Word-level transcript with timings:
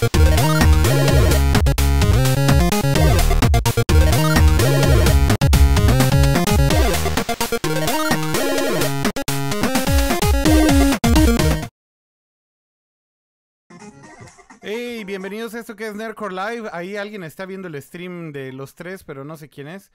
Hey, 0.00 0.06
bienvenidos 15.04 15.54
a 15.54 15.58
esto 15.58 15.74
que 15.74 15.88
es 15.88 15.94
Nerdcore 15.96 16.32
Live. 16.32 16.70
Ahí 16.72 16.96
alguien 16.96 17.24
está 17.24 17.44
viendo 17.44 17.66
el 17.66 17.82
stream 17.82 18.30
de 18.30 18.52
los 18.52 18.76
tres, 18.76 19.02
pero 19.02 19.24
no 19.24 19.36
sé 19.36 19.48
quién 19.48 19.66
es. 19.66 19.90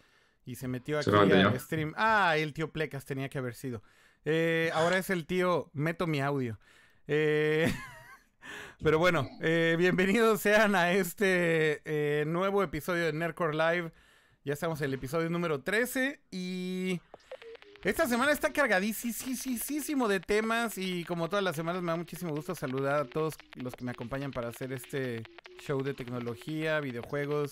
Y 0.46 0.56
se 0.56 0.68
metió 0.68 1.00
aquí 1.00 1.12
al 1.12 1.58
stream. 1.62 1.94
Ah, 1.96 2.36
el 2.36 2.54
tío 2.54 2.74
Plecas 2.74 3.06
tenía 3.06 3.30
que 3.30 3.38
haber 3.38 3.56
sido. 3.56 3.82
Eh, 4.26 4.70
ahora 4.74 4.98
es 4.98 5.10
el 5.10 5.26
tío 5.26 5.70
Meto 5.72 6.08
mi 6.08 6.20
audio. 6.20 6.60
Eh, 7.08 7.74
pero 8.82 9.00
bueno, 9.00 9.30
eh, 9.42 9.76
bienvenidos 9.78 10.42
sean 10.42 10.76
a 10.76 10.92
este 10.92 12.24
nuevo 12.26 12.64
episodio 12.64 13.06
de 13.06 13.14
Nerdcore 13.14 13.56
Live. 13.56 13.92
Ya 14.44 14.54
estamos 14.54 14.82
en 14.82 14.86
el 14.86 14.94
episodio 14.96 15.30
número 15.30 15.62
13 15.62 16.20
y 16.32 17.00
esta 17.84 18.08
semana 18.08 18.32
está 18.32 18.52
cargadísimo 18.54 20.08
de 20.08 20.20
temas 20.20 20.78
y 20.78 21.04
como 21.04 21.30
todas 21.30 21.44
las 21.44 21.56
semanas 21.56 21.82
me 21.82 21.92
da 21.92 21.98
muchísimo 21.98 22.34
gusto 22.34 22.56
saludar 22.56 23.02
a 23.02 23.06
todos 23.06 23.36
los 23.56 23.76
que 23.76 23.84
me 23.84 23.92
acompañan 23.92 24.32
para 24.32 24.50
hacer 24.50 24.72
este 24.74 25.24
show 25.60 25.82
de 25.84 25.94
tecnología, 25.94 26.80
videojuegos, 26.80 27.52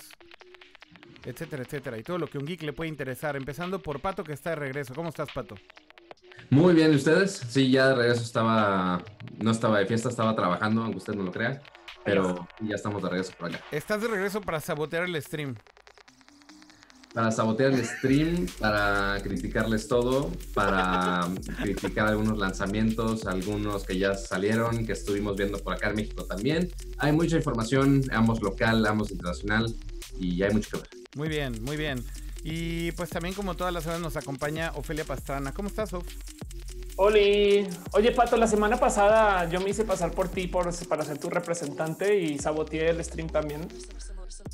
etcétera, 1.25 1.63
etcétera. 1.63 1.97
Y 1.97 2.03
todo 2.03 2.17
lo 2.17 2.27
que 2.27 2.37
un 2.37 2.45
geek 2.45 2.63
le 2.63 2.73
puede 2.73 2.89
interesar. 2.89 3.35
Empezando 3.35 3.81
por 3.81 3.99
Pato 3.99 4.23
que 4.23 4.33
está 4.33 4.51
de 4.51 4.55
regreso. 4.57 4.93
¿Cómo 4.93 5.09
estás, 5.09 5.29
Pato? 5.31 5.55
Muy 6.49 6.73
bien, 6.73 6.91
¿y 6.91 6.95
ustedes? 6.95 7.41
Sí, 7.49 7.71
ya 7.71 7.89
de 7.89 7.95
regreso 7.95 8.23
estaba, 8.23 9.03
no 9.39 9.51
estaba 9.51 9.79
de 9.79 9.85
fiesta, 9.85 10.09
estaba 10.09 10.35
trabajando, 10.35 10.83
aunque 10.83 10.97
usted 10.97 11.13
no 11.13 11.23
lo 11.23 11.31
crea. 11.31 11.61
Pero 12.03 12.47
ya 12.61 12.75
estamos 12.75 13.01
de 13.03 13.09
regreso 13.09 13.33
por 13.37 13.49
acá. 13.49 13.63
Estás 13.71 14.01
de 14.01 14.07
regreso 14.07 14.41
para 14.41 14.59
sabotear 14.59 15.03
el 15.03 15.21
stream 15.21 15.55
para 17.13 17.31
sabotear 17.31 17.73
el 17.73 17.85
stream, 17.85 18.47
para 18.59 19.17
criticarles 19.21 19.87
todo, 19.87 20.31
para 20.53 21.27
criticar 21.61 22.07
algunos 22.07 22.37
lanzamientos, 22.37 23.25
algunos 23.25 23.83
que 23.83 23.97
ya 23.97 24.15
salieron, 24.15 24.85
que 24.85 24.93
estuvimos 24.93 25.35
viendo 25.35 25.57
por 25.59 25.73
acá 25.73 25.89
en 25.89 25.95
México 25.95 26.25
también. 26.25 26.69
Hay 26.97 27.11
mucha 27.11 27.35
información, 27.35 28.03
ambos 28.11 28.41
local, 28.41 28.85
ambos 28.85 29.11
internacional, 29.11 29.73
y 30.19 30.41
hay 30.41 30.53
mucho 30.53 30.69
que 30.69 30.77
ver. 30.77 30.89
Muy 31.15 31.27
bien, 31.27 31.61
muy 31.63 31.75
bien. 31.75 32.03
Y 32.43 32.91
pues 32.93 33.09
también 33.09 33.35
como 33.35 33.55
todas 33.55 33.73
las 33.73 33.83
semanas 33.83 34.01
nos 34.01 34.17
acompaña 34.17 34.71
Ofelia 34.75 35.05
Pastrana. 35.05 35.53
¿Cómo 35.53 35.67
estás, 35.67 35.93
Of? 35.93 36.05
Oli, 36.97 37.67
oye 37.93 38.11
Pato, 38.11 38.37
la 38.37 38.47
semana 38.47 38.77
pasada 38.77 39.49
yo 39.49 39.59
me 39.61 39.69
hice 39.69 39.85
pasar 39.85 40.11
por 40.11 40.29
ti 40.29 40.47
por, 40.47 40.69
para 40.87 41.03
ser 41.03 41.17
tu 41.17 41.29
representante 41.29 42.19
y 42.19 42.37
saboteé 42.37 42.89
el 42.89 43.03
stream 43.03 43.29
también. 43.29 43.67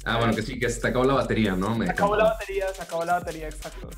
Ah, 0.05 0.17
bueno, 0.17 0.35
que 0.35 0.41
sí, 0.41 0.59
que 0.59 0.69
se 0.69 0.85
acabó 0.87 1.05
la 1.05 1.15
batería, 1.15 1.55
¿no? 1.55 1.75
se 1.77 1.89
acabó 1.89 2.15
la 2.15 2.25
batería, 2.25 2.73
se 2.73 2.81
acabó 2.81 3.05
la 3.05 3.13
batería, 3.13 3.47
exacto. 3.47 3.89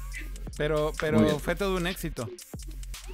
Pero, 0.57 0.93
pero 0.99 1.39
fue 1.39 1.55
todo 1.55 1.77
un 1.77 1.87
éxito. 1.87 2.29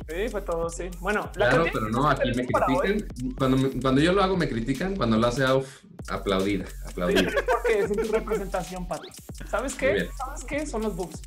Sí, 0.07 0.29
fue 0.29 0.41
todo, 0.41 0.69
sí. 0.69 0.89
Bueno, 0.99 1.29
la 1.35 1.49
claro, 1.49 1.65
pero 1.71 1.89
no, 1.89 2.09
aquí 2.09 2.29
me 2.35 2.45
critican. 2.45 3.07
Cuando, 3.37 3.69
cuando 3.81 4.01
yo 4.01 4.13
lo 4.13 4.23
hago 4.23 4.37
me 4.37 4.47
critican, 4.47 4.95
cuando 4.95 5.17
lo 5.17 5.27
hace 5.27 5.43
Auf, 5.43 5.83
aplaudida, 6.07 6.65
aplaudida. 6.87 7.31
Porque 7.51 7.79
es 7.79 7.91
tu 7.91 8.11
representación, 8.11 8.87
Pato. 8.87 9.03
¿Sabes 9.49 9.75
qué? 9.75 10.09
¿Sabes 10.17 10.43
qué? 10.45 10.65
Son 10.65 10.81
los 10.81 10.95
bugs. 10.95 11.21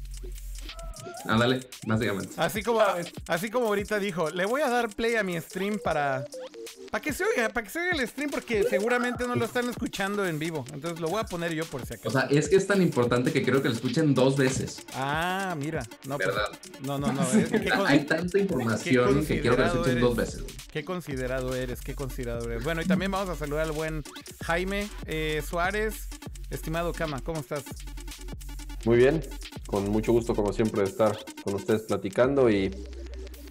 Ándale, 1.27 1.61
básicamente. 1.87 2.35
Así 2.37 2.63
como, 2.63 2.81
así 3.27 3.51
como 3.51 3.67
ahorita 3.67 3.99
dijo, 3.99 4.31
le 4.31 4.47
voy 4.47 4.63
a 4.63 4.69
dar 4.69 4.89
play 4.89 5.17
a 5.17 5.23
mi 5.23 5.41
stream 5.41 5.79
para, 5.83 6.25
para 6.91 7.03
que 7.03 7.13
se 7.13 7.25
oiga, 7.25 7.49
para 7.51 7.65
que 7.65 7.71
se 7.71 7.81
oiga 7.81 7.93
el 7.93 8.09
stream, 8.09 8.31
porque 8.31 8.65
seguramente 8.65 9.27
no 9.27 9.35
lo 9.35 9.45
están 9.45 9.69
escuchando 9.69 10.27
en 10.27 10.39
vivo. 10.39 10.65
Entonces 10.73 11.01
lo 11.01 11.09
voy 11.09 11.21
a 11.21 11.25
poner 11.25 11.53
yo 11.55 11.65
por 11.67 11.85
si 11.85 11.95
acaso. 11.95 12.09
O 12.09 12.13
sea, 12.13 12.29
es 12.31 12.49
que 12.49 12.57
es 12.57 12.67
tan 12.67 12.81
importante 12.83 13.33
que 13.33 13.43
creo 13.43 13.63
que 13.63 13.69
lo 13.69 13.75
escuchen 13.75 14.15
dos 14.15 14.37
veces. 14.37 14.83
Ah, 14.95 15.55
mira. 15.59 15.83
No, 16.07 16.17
pues, 16.17 16.29
¿Verdad? 16.29 16.49
no, 16.83 16.99
no, 16.99 17.13
no. 17.13 17.27
Hay 17.87 18.05
tanta 18.05 18.39
información 18.39 19.25
que 19.27 19.41
quiero 19.41 19.57
que 19.57 19.63
lo 19.63 19.69
escuchen 19.69 20.01
dos 20.01 20.17
veces. 20.17 20.45
Qué 20.73 20.85
considerado 20.85 21.55
eres, 21.55 21.81
qué 21.81 21.95
considerado 21.95 22.51
eres. 22.51 22.65
Bueno, 22.65 22.83
y 22.83 22.85
también 22.85 23.11
vamos 23.11 23.29
a 23.29 23.37
saludar 23.37 23.67
al 23.67 23.73
buen 23.73 24.03
Jaime 24.45 24.89
eh, 25.07 25.43
Suárez. 25.47 26.09
Estimado 26.51 26.93
Cama, 26.93 27.21
¿cómo 27.23 27.41
estás? 27.41 27.65
Muy 28.85 28.97
bien, 28.97 29.23
con 29.69 29.89
mucho 29.91 30.13
gusto 30.13 30.35
como 30.35 30.53
siempre 30.53 30.81
de 30.81 30.89
estar 30.89 31.17
con 31.45 31.55
ustedes 31.55 31.83
platicando 31.83 32.49
y 32.49 32.75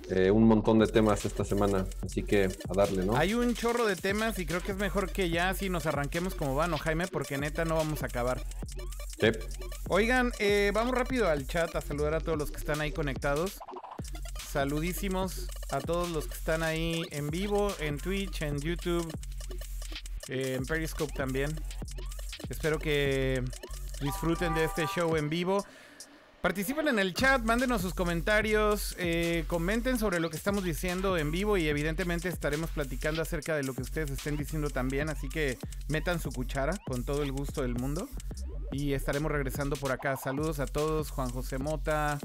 eh, 0.09 0.31
un 0.31 0.45
montón 0.45 0.79
de 0.79 0.87
temas 0.87 1.23
esta 1.25 1.45
semana, 1.45 1.85
así 2.03 2.23
que 2.23 2.45
a 2.45 2.73
darle, 2.73 3.05
¿no? 3.05 3.15
Hay 3.15 3.35
un 3.35 3.53
chorro 3.53 3.85
de 3.85 3.95
temas 3.95 4.39
y 4.39 4.47
creo 4.47 4.61
que 4.61 4.71
es 4.71 4.77
mejor 4.77 5.11
que 5.11 5.29
ya 5.29 5.53
si 5.53 5.69
nos 5.69 5.85
arranquemos 5.85 6.33
como 6.33 6.55
van, 6.55 6.71
¿no, 6.71 6.79
Jaime? 6.79 7.07
Porque 7.07 7.37
neta 7.37 7.65
no 7.65 7.75
vamos 7.75 8.01
a 8.01 8.07
acabar. 8.07 8.41
Sí. 9.19 9.27
Oigan, 9.89 10.31
eh, 10.39 10.71
vamos 10.73 10.95
rápido 10.95 11.29
al 11.29 11.45
chat 11.45 11.75
a 11.75 11.81
saludar 11.81 12.15
a 12.15 12.19
todos 12.19 12.37
los 12.37 12.49
que 12.49 12.57
están 12.57 12.81
ahí 12.81 12.91
conectados. 12.91 13.59
Saludísimos 14.49 15.47
a 15.69 15.81
todos 15.81 16.09
los 16.09 16.25
que 16.27 16.33
están 16.33 16.63
ahí 16.63 17.03
en 17.11 17.29
vivo, 17.29 17.71
en 17.79 17.99
Twitch, 17.99 18.41
en 18.41 18.59
YouTube, 18.59 19.07
eh, 20.29 20.55
en 20.57 20.65
Periscope 20.65 21.13
también. 21.13 21.53
Espero 22.49 22.79
que 22.79 23.43
disfruten 24.01 24.55
de 24.55 24.63
este 24.63 24.87
show 24.87 25.15
en 25.15 25.29
vivo. 25.29 25.63
Participen 26.47 26.87
en 26.87 26.97
el 26.97 27.13
chat, 27.13 27.43
mándenos 27.43 27.81
sus 27.81 27.93
comentarios, 27.93 28.95
eh, 28.99 29.43
comenten 29.47 29.99
sobre 29.99 30.21
lo 30.21 30.29
que 30.29 30.37
estamos 30.37 30.63
diciendo 30.63 31.17
en 31.17 31.29
vivo 31.29 31.57
y 31.57 31.67
evidentemente 31.67 32.29
estaremos 32.29 32.69
platicando 32.69 33.21
acerca 33.21 33.53
de 33.57 33.63
lo 33.63 33.73
que 33.73 33.81
ustedes 33.81 34.11
estén 34.11 34.37
diciendo 34.37 34.69
también, 34.69 35.09
así 35.09 35.27
que 35.27 35.57
metan 35.89 36.21
su 36.21 36.31
cuchara 36.31 36.77
con 36.85 37.03
todo 37.03 37.23
el 37.23 37.33
gusto 37.33 37.63
del 37.63 37.75
mundo 37.75 38.07
y 38.71 38.93
estaremos 38.93 39.29
regresando 39.29 39.75
por 39.75 39.91
acá. 39.91 40.15
Saludos 40.15 40.61
a 40.61 40.67
todos, 40.67 41.11
Juan 41.11 41.31
José 41.31 41.57
Mota, 41.57 42.17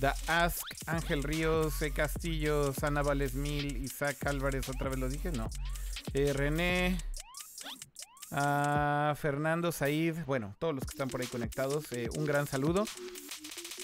Da 0.00 0.14
Ask, 0.26 0.60
Ángel 0.84 1.22
Ríos, 1.22 1.80
E. 1.80 1.92
Castillo, 1.92 2.74
Sana 2.74 3.00
Valesmil, 3.00 3.78
Isaac 3.78 4.18
Álvarez, 4.26 4.68
otra 4.68 4.90
vez 4.90 4.98
lo 4.98 5.08
dije, 5.08 5.32
no. 5.32 5.48
Eh, 6.12 6.34
René, 6.34 6.98
a 8.32 9.14
Fernando 9.18 9.72
Said, 9.72 10.16
bueno, 10.26 10.56
todos 10.58 10.74
los 10.74 10.84
que 10.84 10.90
están 10.90 11.08
por 11.08 11.22
ahí 11.22 11.26
conectados, 11.26 11.90
eh, 11.92 12.10
un 12.16 12.26
gran 12.26 12.46
saludo. 12.46 12.84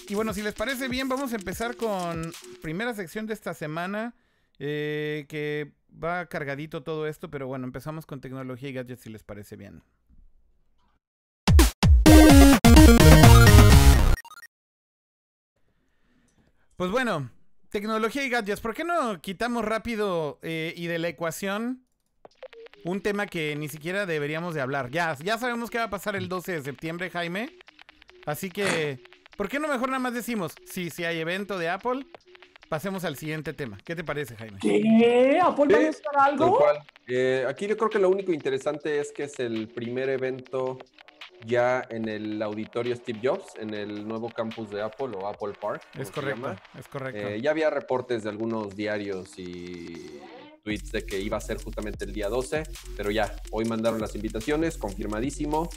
Y 0.09 0.15
bueno, 0.15 0.33
si 0.33 0.41
les 0.41 0.55
parece 0.55 0.87
bien, 0.87 1.07
vamos 1.07 1.33
a 1.33 1.35
empezar 1.35 1.75
con 1.75 2.33
primera 2.63 2.95
sección 2.95 3.27
de 3.27 3.35
esta 3.35 3.53
semana, 3.53 4.15
eh, 4.57 5.27
que 5.29 5.71
va 6.03 6.25
cargadito 6.25 6.81
todo 6.81 7.05
esto, 7.05 7.29
pero 7.29 7.45
bueno, 7.45 7.65
empezamos 7.65 8.07
con 8.07 8.19
tecnología 8.19 8.69
y 8.69 8.73
gadgets 8.73 9.01
si 9.01 9.11
les 9.11 9.21
parece 9.21 9.55
bien. 9.55 9.83
Pues 16.75 16.89
bueno, 16.89 17.29
tecnología 17.69 18.23
y 18.25 18.29
gadgets, 18.29 18.61
¿por 18.61 18.73
qué 18.73 18.83
no 18.83 19.21
quitamos 19.21 19.63
rápido 19.63 20.39
eh, 20.41 20.73
y 20.75 20.87
de 20.87 20.97
la 20.97 21.09
ecuación 21.09 21.85
un 22.83 23.01
tema 23.01 23.27
que 23.27 23.55
ni 23.55 23.67
siquiera 23.67 24.05
deberíamos 24.05 24.55
de 24.55 24.61
hablar. 24.61 24.89
Ya, 24.89 25.15
ya 25.21 25.37
sabemos 25.37 25.69
qué 25.69 25.77
va 25.77 25.83
a 25.83 25.89
pasar 25.89 26.15
el 26.15 26.29
12 26.29 26.53
de 26.53 26.61
septiembre, 26.63 27.09
Jaime. 27.09 27.57
Así 28.25 28.49
que, 28.49 29.03
¿por 29.39 29.47
qué 29.47 29.57
no 29.57 29.69
mejor 29.69 29.87
nada 29.87 29.99
más 29.99 30.13
decimos, 30.13 30.53
sí, 30.65 30.89
sí 30.89 31.05
hay 31.05 31.17
evento 31.17 31.57
de 31.57 31.69
Apple, 31.69 32.05
pasemos 32.67 33.05
al 33.05 33.15
siguiente 33.15 33.53
tema. 33.53 33.77
¿Qué 33.85 33.95
te 33.95 34.03
parece, 34.03 34.35
Jaime? 34.35 34.59
¿Qué? 34.59 35.39
¿Apple 35.41 35.73
va 35.73 35.79
a 35.79 35.87
buscar 35.87 36.13
algo? 36.17 36.59
Eh, 37.07 37.45
aquí 37.47 37.65
yo 37.65 37.77
creo 37.77 37.89
que 37.89 37.99
lo 37.99 38.09
único 38.09 38.33
interesante 38.33 38.99
es 38.99 39.13
que 39.13 39.23
es 39.23 39.39
el 39.39 39.69
primer 39.69 40.09
evento 40.09 40.77
ya 41.45 41.87
en 41.89 42.09
el 42.09 42.41
auditorio 42.41 42.93
Steve 42.97 43.21
Jobs, 43.23 43.55
en 43.57 43.73
el 43.73 44.05
nuevo 44.05 44.27
campus 44.27 44.71
de 44.71 44.81
Apple 44.81 45.11
o 45.15 45.25
Apple 45.25 45.53
Park. 45.57 45.83
Es 45.97 46.11
correcto, 46.11 46.53
es 46.77 46.89
correcto. 46.89 47.29
Eh, 47.29 47.39
ya 47.39 47.51
había 47.51 47.69
reportes 47.69 48.23
de 48.23 48.29
algunos 48.31 48.75
diarios 48.75 49.39
y 49.39 50.19
tweets 50.63 50.91
de 50.91 51.05
que 51.05 51.19
iba 51.19 51.37
a 51.37 51.41
ser 51.41 51.61
justamente 51.61 52.05
el 52.05 52.13
día 52.13 52.29
12, 52.29 52.63
pero 52.95 53.11
ya, 53.11 53.35
hoy 53.51 53.65
mandaron 53.65 53.99
las 53.99 54.15
invitaciones, 54.15 54.77
confirmadísimo. 54.77 55.69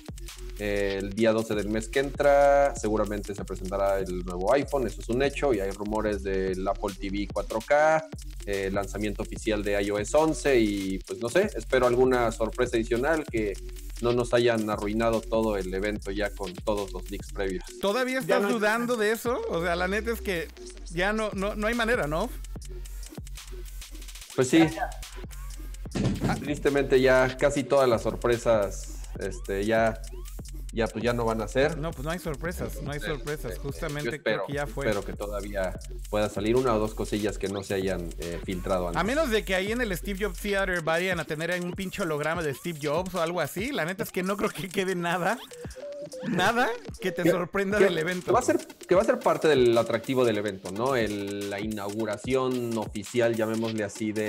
el 0.59 1.13
día 1.15 1.33
12 1.33 1.55
del 1.55 1.69
mes 1.69 1.89
que 1.89 2.01
entra 2.01 2.75
seguramente 2.75 3.35
se 3.35 3.45
presentará 3.45 3.99
el 3.99 4.25
nuevo 4.25 4.53
iPhone, 4.53 4.87
eso 4.87 5.01
es 5.01 5.09
un 5.09 5.23
hecho, 5.23 5.53
y 5.55 5.61
hay 5.61 5.71
rumores 5.71 6.23
del 6.23 6.67
Apple 6.67 6.95
TV 6.99 7.29
4K, 7.29 8.05
el 8.47 8.75
lanzamiento 8.75 9.23
oficial 9.23 9.63
de 9.63 9.83
iOS 9.83 10.15
11 10.15 10.61
y 10.61 10.99
pues 10.99 11.19
no 11.21 11.29
sé, 11.29 11.51
espero 11.55 11.87
alguna 11.87 12.31
sorpresa 12.33 12.77
adicional 12.77 13.25
que 13.25 13.55
no 14.03 14.13
nos 14.13 14.35
hayan 14.35 14.69
arruinado 14.69 15.21
todo 15.21 15.57
el 15.57 15.73
evento 15.73 16.11
ya 16.11 16.31
con 16.31 16.53
todos 16.53 16.93
los 16.93 17.09
leaks 17.11 17.33
previos. 17.33 17.65
¿Todavía 17.81 18.19
estás 18.19 18.47
dudando 18.49 18.97
de 18.97 19.13
eso? 19.13 19.41
O 19.49 19.63
sea, 19.63 19.77
la 19.77 19.87
neta 19.87 20.11
es 20.11 20.21
que 20.21 20.49
ya 20.91 21.13
no, 21.13 21.31
no, 21.35 21.55
no 21.55 21.67
hay 21.69 21.75
manera, 21.75 22.07
¿no? 22.07 22.29
Pues 24.35 24.49
sí. 24.49 24.67
Tristemente 26.41 27.01
ya 27.01 27.37
casi 27.37 27.65
todas 27.65 27.89
las 27.89 28.03
sorpresas 28.03 29.03
este, 29.19 29.65
ya 29.65 30.01
ya 30.73 30.87
pues 30.87 31.05
ya 31.05 31.13
no 31.13 31.25
van 31.25 31.41
a 31.43 31.49
ser. 31.49 31.77
No, 31.79 31.91
pues 31.91 32.05
no 32.05 32.11
hay 32.11 32.19
sorpresas, 32.19 32.83
no 32.83 32.93
hay 32.93 33.01
sorpresas. 33.01 33.53
eh, 33.53 33.59
Justamente 33.63 34.11
yo 34.11 34.17
espero, 34.17 34.37
creo 34.45 34.47
que 34.47 34.53
ya 34.55 34.67
fue. 34.67 34.87
Espero 34.87 35.05
que 35.05 35.13
todavía 35.13 35.79
pueda 36.11 36.29
salir 36.29 36.57
una 36.57 36.75
o 36.75 36.79
dos 36.79 36.95
cosillas 36.95 37.39
que 37.39 37.49
no 37.49 37.63
se 37.63 37.75
hayan 37.75 38.09
eh, 38.19 38.41
filtrado 38.45 38.89
antes. 38.89 39.01
A 39.01 39.05
menos 39.05 39.31
de 39.31 39.45
que 39.45 39.55
ahí 39.55 39.71
en 39.73 39.81
el 39.83 39.97
Steve 39.97 40.25
Jobs 40.25 40.39
Theater 40.41 40.81
vayan 40.83 41.21
a 41.21 41.25
tener 41.25 41.51
ahí 41.51 41.61
un 41.61 41.73
pinche 41.73 42.03
holograma 42.03 42.43
de 42.43 42.55
Steve 42.55 42.79
Jobs 42.83 43.15
o 43.15 43.21
algo 43.23 43.41
así. 43.41 43.71
La 43.73 43.85
neta 43.85 44.03
es 44.03 44.11
que 44.11 44.23
no 44.23 44.37
creo 44.37 44.51
que 44.51 44.69
quede 44.69 44.95
nada. 44.95 45.39
Nada 46.29 46.69
que 47.01 47.11
te 47.13 47.29
sorprenda 47.31 47.79
que- 47.79 47.85
del 47.85 47.99
evento. 47.99 48.27
Que 48.27 48.33
va, 48.33 48.39
a 48.41 48.43
ser, 48.43 48.59
que 48.67 48.95
va 48.95 49.03
a 49.03 49.05
ser 49.05 49.19
parte 49.19 49.49
del 49.49 49.77
atractivo 49.77 50.25
del 50.25 50.39
evento, 50.39 50.71
¿no? 50.71 50.95
El- 50.97 51.49
la 51.51 51.59
inauguración 51.61 52.77
oficial, 52.79 53.35
llamémosle 53.35 53.85
así, 53.85 54.13
de, 54.13 54.23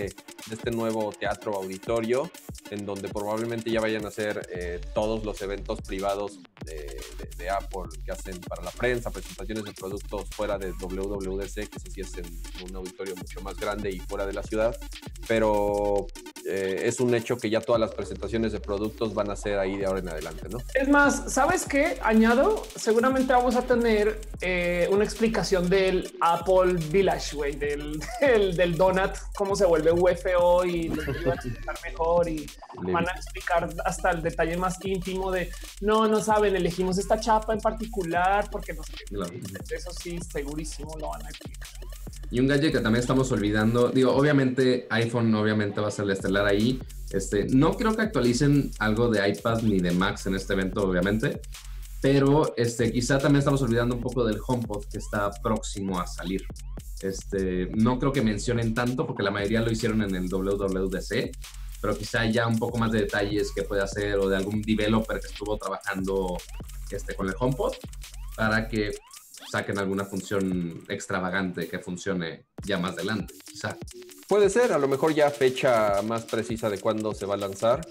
de 0.48 0.56
este 0.56 0.72
nuevo 0.72 1.12
teatro 1.12 1.56
auditorio, 1.56 2.30
en 2.72 2.86
donde 2.86 3.10
probablemente 3.10 3.70
ya 3.72 3.82
vayan 3.82 4.06
a 4.06 4.12
ser 4.12 4.48
eh, 4.52 4.82
todos 4.94 5.24
los 5.26 5.42
eventos 5.42 5.82
privados 5.82 6.33
de, 6.66 7.50
Apple 7.50 7.90
que 8.06 8.12
hacen 8.12 8.40
para 8.40 8.64
la 8.64 8.72
prensa, 8.72 9.12
presentaciones 9.12 9.66
de 9.66 9.74
productos 9.74 10.30
fuera 10.30 10.58
de 10.58 10.72
WWDC, 10.72 11.70
que 11.70 11.78
ese 11.78 11.92
sí 11.92 12.02
es 12.02 12.18
en 12.18 12.26
un 12.64 12.76
auditorio 12.76 13.16
mucho 13.18 13.42
más 13.42 13.58
grande 13.58 13.92
y 13.92 14.00
fuera 14.00 14.26
de 14.26 14.32
la 14.32 14.44
ciudad, 14.44 14.76
pero 15.28 16.08
eh, 16.46 16.82
es 16.86 17.00
un 17.00 17.14
hecho 17.16 17.38
que 17.38 17.50
ya 17.50 17.62
todas 17.62 17.80
las 17.80 17.92
presentaciones 17.92 18.52
de 18.52 18.60
productos 18.60 19.14
van 19.14 19.32
a 19.32 19.36
ser 19.36 19.60
ahí 19.60 19.78
de 19.78 19.86
ahora 19.86 20.00
en 20.00 20.10
adelante, 20.10 20.50
¿no? 20.50 20.58
Es 20.74 20.90
más, 20.90 21.32
¿sabes 21.34 21.66
qué? 21.66 21.98
Añado, 22.02 22.64
seguramente 22.76 23.32
vamos 23.32 23.56
a 23.56 23.62
tener 23.62 24.20
eh, 24.42 24.88
una 24.92 25.04
explicación 25.04 25.70
del 25.70 26.14
Apple 26.20 26.74
Village, 26.92 27.36
güey, 27.36 27.56
del, 27.56 28.00
del, 28.22 28.56
del 28.56 28.76
donut, 28.76 29.12
cómo 29.36 29.56
se 29.56 29.66
vuelve 29.66 29.92
UFO 29.92 30.66
y 30.66 30.90
lo 30.90 31.04
van 31.06 31.32
a 31.32 31.34
explicar 31.36 31.76
mejor 31.84 32.30
y 32.30 32.46
van 32.82 33.08
a 33.08 33.12
explicar 33.12 33.70
hasta 33.86 34.12
el 34.12 34.22
detalle 34.22 34.58
más 34.58 34.78
íntimo 34.84 35.32
de 35.32 35.50
no, 35.82 36.08
no 36.08 36.22
saben, 36.22 36.56
elegimos 36.56 36.98
esta 36.98 37.20
chapa 37.20 37.54
en 37.54 37.60
particular 37.60 38.50
porque 38.52 38.74
no 38.74 38.84
sé. 38.84 38.94
Claro. 39.08 39.34
Eso 39.70 39.92
sí, 39.94 40.20
segurísimo 40.32 40.98
lo 41.00 41.10
van 41.10 41.26
a 41.26 41.30
explicar. 41.30 41.70
Y 42.34 42.40
un 42.40 42.48
gadget 42.48 42.72
que 42.72 42.80
también 42.80 43.02
estamos 43.02 43.32
olvidando, 43.32 43.90
digo, 43.90 44.12
obviamente 44.12 44.88
iPhone 44.90 45.36
obviamente 45.36 45.80
va 45.80 45.90
a 45.90 45.92
ser 45.92 46.06
el 46.06 46.12
estelar 46.12 46.48
ahí. 46.48 46.82
Este, 47.12 47.46
no 47.50 47.78
creo 47.78 47.96
que 47.96 48.02
actualicen 48.02 48.72
algo 48.80 49.08
de 49.08 49.30
iPad 49.30 49.62
ni 49.62 49.78
de 49.78 49.92
Max 49.92 50.26
en 50.26 50.34
este 50.34 50.54
evento, 50.54 50.82
obviamente, 50.82 51.42
pero 52.02 52.56
este, 52.58 52.92
quizá 52.92 53.20
también 53.20 53.42
estamos 53.42 53.62
olvidando 53.62 53.94
un 53.94 54.02
poco 54.02 54.26
del 54.26 54.40
HomePod 54.44 54.86
que 54.86 54.98
está 54.98 55.30
próximo 55.44 56.00
a 56.00 56.08
salir. 56.08 56.44
Este, 57.04 57.70
no 57.76 58.00
creo 58.00 58.12
que 58.12 58.24
mencionen 58.24 58.74
tanto 58.74 59.06
porque 59.06 59.22
la 59.22 59.30
mayoría 59.30 59.62
lo 59.62 59.72
hicieron 59.72 60.02
en 60.02 60.16
el 60.16 60.28
WWDC, 60.28 61.38
pero 61.82 61.96
quizá 61.96 62.26
ya 62.26 62.48
un 62.48 62.58
poco 62.58 62.80
más 62.80 62.92
de 62.92 63.02
detalles 63.02 63.52
que 63.56 63.62
puede 63.62 63.84
hacer 63.84 64.18
o 64.18 64.28
de 64.28 64.38
algún 64.38 64.64
developer 64.64 65.20
que 65.20 65.28
estuvo 65.28 65.56
trabajando 65.60 66.36
este, 66.90 67.14
con 67.14 67.30
el 67.30 67.36
HomePod 67.40 67.74
para 68.36 68.68
que 68.68 68.90
saquen 69.52 69.78
alguna 69.78 70.06
función 70.06 70.84
extravagante 70.88 71.68
que 71.68 71.80
funcione 71.80 72.46
ya 72.64 72.78
más 72.78 72.94
adelante, 72.94 73.36
quizá. 73.46 73.78
Puede 74.28 74.50
ser, 74.50 74.74
a 74.74 74.78
lo 74.78 74.88
mejor 74.88 75.14
ya 75.14 75.30
fecha 75.30 76.02
más 76.02 76.24
precisa 76.24 76.70
de 76.70 76.80
cuándo 76.80 77.14
se 77.14 77.26
va 77.26 77.36
a 77.36 77.38
lanzar. 77.38 77.82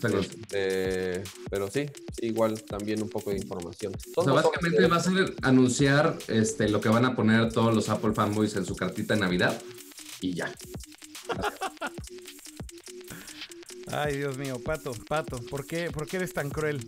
Pero, 0.00 0.20
Este, 0.20 1.22
pero 1.50 1.70
sí, 1.70 1.84
igual 2.22 2.62
también 2.62 3.02
un 3.02 3.10
poco 3.10 3.30
de 3.30 3.36
información. 3.36 3.92
o 4.16 4.24
sea, 4.24 4.32
básicamente 4.32 4.86
va 4.86 4.96
a 4.96 5.00
ser 5.00 5.34
anunciar 5.42 6.16
este, 6.26 6.70
lo 6.70 6.80
que 6.80 6.88
van 6.88 7.04
a 7.04 7.14
poner 7.14 7.52
todos 7.52 7.74
los 7.74 7.90
Apple 7.90 8.14
fanboys 8.14 8.56
en 8.56 8.64
su 8.64 8.74
cartita 8.74 9.12
de 9.14 9.20
Navidad 9.20 9.60
y 10.22 10.32
ya. 10.32 10.54
Ay, 13.88 14.18
Dios 14.18 14.38
mío, 14.38 14.58
Pato, 14.64 14.92
Pato, 15.08 15.38
¿por 15.50 15.66
qué, 15.66 15.90
por 15.90 16.06
qué 16.06 16.18
eres 16.18 16.32
tan 16.32 16.48
cruel? 16.48 16.80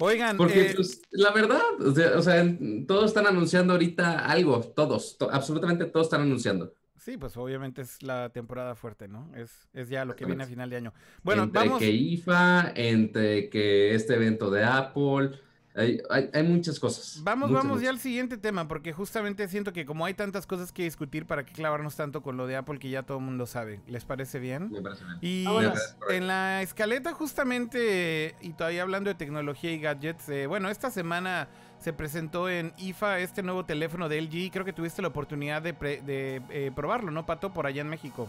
Oigan, 0.00 0.36
Porque, 0.36 0.70
eh, 0.70 0.72
pues, 0.76 1.00
la 1.10 1.32
verdad, 1.32 1.60
o 1.80 1.92
sea, 1.94 2.18
o 2.18 2.22
sea, 2.22 2.40
en- 2.40 2.86
todos 2.86 3.06
están 3.06 3.26
anunciando 3.26 3.72
ahorita 3.72 4.18
algo, 4.26 4.60
todos, 4.60 5.16
to- 5.18 5.30
absolutamente 5.30 5.84
todos 5.86 6.06
están 6.06 6.22
anunciando. 6.22 6.74
sí, 6.98 7.16
pues 7.16 7.36
obviamente 7.36 7.82
es 7.82 8.02
la 8.02 8.30
temporada 8.30 8.74
fuerte, 8.74 9.06
¿no? 9.06 9.30
Es, 9.36 9.68
es 9.72 9.88
ya 9.88 10.04
lo 10.04 10.16
que 10.16 10.24
viene 10.24 10.42
a 10.42 10.46
final 10.46 10.68
de 10.70 10.76
año. 10.76 10.92
Bueno, 11.22 11.44
entre 11.44 11.60
vamos. 11.64 11.78
que 11.78 11.90
IFA, 11.90 12.72
entre 12.74 13.48
que 13.48 13.94
este 13.94 14.14
evento 14.14 14.50
de 14.50 14.64
Apple, 14.64 15.30
hay, 15.76 16.00
hay, 16.10 16.30
hay 16.32 16.42
muchas 16.42 16.80
cosas. 16.80 17.20
Vamos, 17.22 17.50
muchas, 17.50 17.64
vamos 17.64 17.82
ya 17.82 17.90
al 17.90 17.98
siguiente 17.98 18.36
tema, 18.36 18.66
porque 18.68 18.92
justamente 18.92 19.46
siento 19.48 19.72
que 19.72 19.84
como 19.86 20.04
hay 20.06 20.14
tantas 20.14 20.46
cosas 20.46 20.72
que 20.72 20.84
discutir, 20.84 21.26
¿para 21.26 21.44
qué 21.44 21.52
clavarnos 21.52 21.96
tanto 21.96 22.22
con 22.22 22.36
lo 22.36 22.46
de 22.46 22.56
Apple 22.56 22.78
que 22.78 22.88
ya 22.90 23.02
todo 23.02 23.18
el 23.18 23.24
mundo 23.24 23.46
sabe? 23.46 23.80
¿Les 23.86 24.04
parece 24.04 24.38
bien? 24.38 24.70
Me 24.70 24.80
parece 24.82 25.04
bien. 25.04 25.18
Y 25.20 25.44
Vámonos. 25.44 25.96
en 26.10 26.26
la 26.26 26.62
escaleta 26.62 27.12
justamente, 27.12 28.34
y 28.40 28.52
todavía 28.54 28.82
hablando 28.82 29.08
de 29.10 29.14
tecnología 29.14 29.72
y 29.72 29.78
gadgets, 29.80 30.28
eh, 30.28 30.46
bueno, 30.46 30.68
esta 30.70 30.90
semana 30.90 31.48
se 31.78 31.92
presentó 31.92 32.48
en 32.48 32.72
IFA 32.78 33.18
este 33.20 33.42
nuevo 33.42 33.64
teléfono 33.64 34.08
de 34.08 34.20
LG, 34.22 34.50
creo 34.50 34.64
que 34.64 34.72
tuviste 34.72 35.02
la 35.02 35.08
oportunidad 35.08 35.60
de, 35.62 35.74
pre- 35.74 36.00
de, 36.02 36.40
eh, 36.50 36.72
probarlo, 36.74 37.10
¿no, 37.10 37.26
Pato? 37.26 37.52
Por 37.52 37.66
allá 37.66 37.82
en 37.82 37.88
México. 37.88 38.28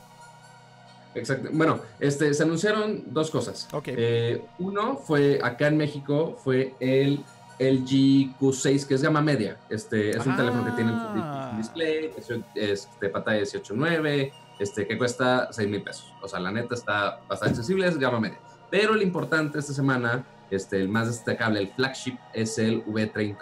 Exacto. 1.16 1.50
Bueno, 1.52 1.80
este, 2.00 2.34
se 2.34 2.44
anunciaron 2.44 3.04
dos 3.08 3.32
cosas. 3.32 3.68
Ok. 3.74 3.88
Eh, 3.88 4.42
uno 4.60 4.98
fue 4.98 5.40
acá 5.42 5.68
en 5.68 5.78
México, 5.78 6.38
fue 6.44 6.76
el 6.80 7.24
LG 7.60 8.38
Q6, 8.40 8.86
que 8.88 8.94
es 8.96 9.02
gama 9.02 9.22
media. 9.22 9.58
Este, 9.70 10.12
es 10.12 10.26
un 10.26 10.34
Ah. 10.34 10.38
teléfono 10.38 10.66
que 10.66 10.72
tiene 10.72 10.92
un 10.94 11.00
full 11.00 11.58
display, 11.58 12.12
es, 12.18 12.30
es 12.56 12.90
de 13.02 13.10
pantalla 13.10 13.40
18.9, 13.40 14.32
este, 14.60 14.88
que 14.88 14.98
cuesta 14.98 15.50
6 15.52 15.68
mil 15.70 15.82
pesos. 15.84 16.14
O 16.22 16.28
sea, 16.28 16.40
la 16.40 16.52
neta 16.52 16.76
está 16.76 17.20
bastante 17.28 17.56
accesible, 17.56 17.88
es 17.88 17.98
gama 17.98 18.20
media. 18.20 18.40
Pero 18.70 18.94
el 18.96 19.02
importante 19.02 19.60
esta 19.60 19.74
semana, 19.74 20.26
este, 20.52 20.80
el 20.80 20.90
más 20.90 21.08
destacable, 21.08 21.60
el 21.60 21.68
flagship, 21.70 22.18
es 22.34 22.58
el 22.58 22.84
V30 22.86 23.38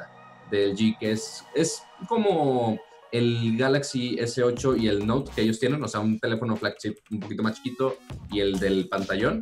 de 0.51 0.67
LG, 0.67 0.97
que 0.99 1.11
es, 1.11 1.43
es 1.55 1.81
como 2.07 2.79
el 3.11 3.57
Galaxy 3.57 4.17
S8 4.17 4.77
y 4.79 4.87
el 4.87 5.05
Note 5.07 5.31
que 5.35 5.41
ellos 5.41 5.59
tienen, 5.59 5.81
o 5.83 5.87
sea, 5.87 5.99
un 6.01 6.19
teléfono 6.19 6.55
flagship 6.55 6.95
un 7.11 7.19
poquito 7.19 7.41
más 7.43 7.55
chiquito 7.55 7.97
y 8.31 8.41
el 8.41 8.59
del 8.59 8.87
pantallón, 8.89 9.39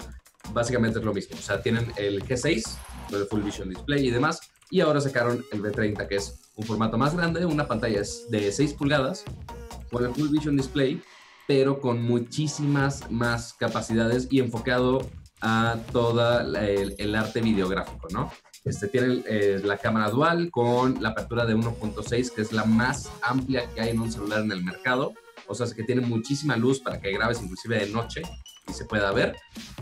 básicamente 0.52 1.00
es 1.00 1.06
lo 1.06 1.14
mismo. 1.14 1.36
O 1.38 1.42
sea, 1.42 1.62
tienen 1.62 1.92
el 1.98 2.24
G6, 2.24 2.64
con 3.10 3.20
el 3.20 3.26
Full 3.28 3.42
Vision 3.42 3.70
Display 3.70 4.08
y 4.08 4.12
demás, 4.12 4.40
y 4.74 4.82
ahora 4.82 5.00
sacaron 5.00 5.46
el 5.52 5.62
V30, 5.62 6.08
que 6.08 6.16
es 6.16 6.50
un 6.56 6.66
formato 6.66 6.98
más 6.98 7.16
grande, 7.16 7.46
una 7.46 7.68
pantalla 7.68 8.02
de 8.30 8.52
6 8.52 8.74
pulgadas, 8.74 9.24
con 9.92 10.04
el 10.04 10.12
Full 10.16 10.30
Vision 10.30 10.58
Display, 10.58 11.00
pero 11.48 11.80
con 11.80 12.02
muchísimas 12.02 13.12
más 13.12 13.54
capacidades 13.54 14.28
y 14.32 14.40
enfocado 14.40 15.08
a 15.42 15.78
todo 15.92 16.40
el, 16.40 17.16
arte 17.16 17.42
videográfico, 17.42 18.08
¿no? 18.10 18.32
Este, 18.66 18.88
tiene 18.88 19.22
eh, 19.28 19.62
la 19.64 19.78
cámara 19.78 20.10
dual 20.10 20.50
con 20.50 21.04
la 21.04 21.10
apertura 21.10 21.46
de 21.46 21.56
1.6, 21.56 22.32
que 22.32 22.42
es 22.42 22.52
la 22.52 22.66
más 22.66 23.12
amplia 23.22 23.70
que 23.76 23.82
hay 23.82 23.90
en 23.90 24.00
un 24.00 24.12
celular 24.12 24.42
en 24.42 24.52
el 24.54 24.64
mercado. 24.64 25.14
O 25.48 25.54
sea, 25.54 25.68
que 25.68 25.84
tiene 25.84 26.02
muchísima 26.02 26.58
luz 26.58 26.80
para 26.80 27.00
que 27.00 27.12
grabes 27.12 27.44
inclusive 27.44 27.78
de 27.78 27.92
noche 27.92 28.24
y 28.68 28.74
se 28.74 28.86
pueda 28.86 29.12
ver. 29.12 29.36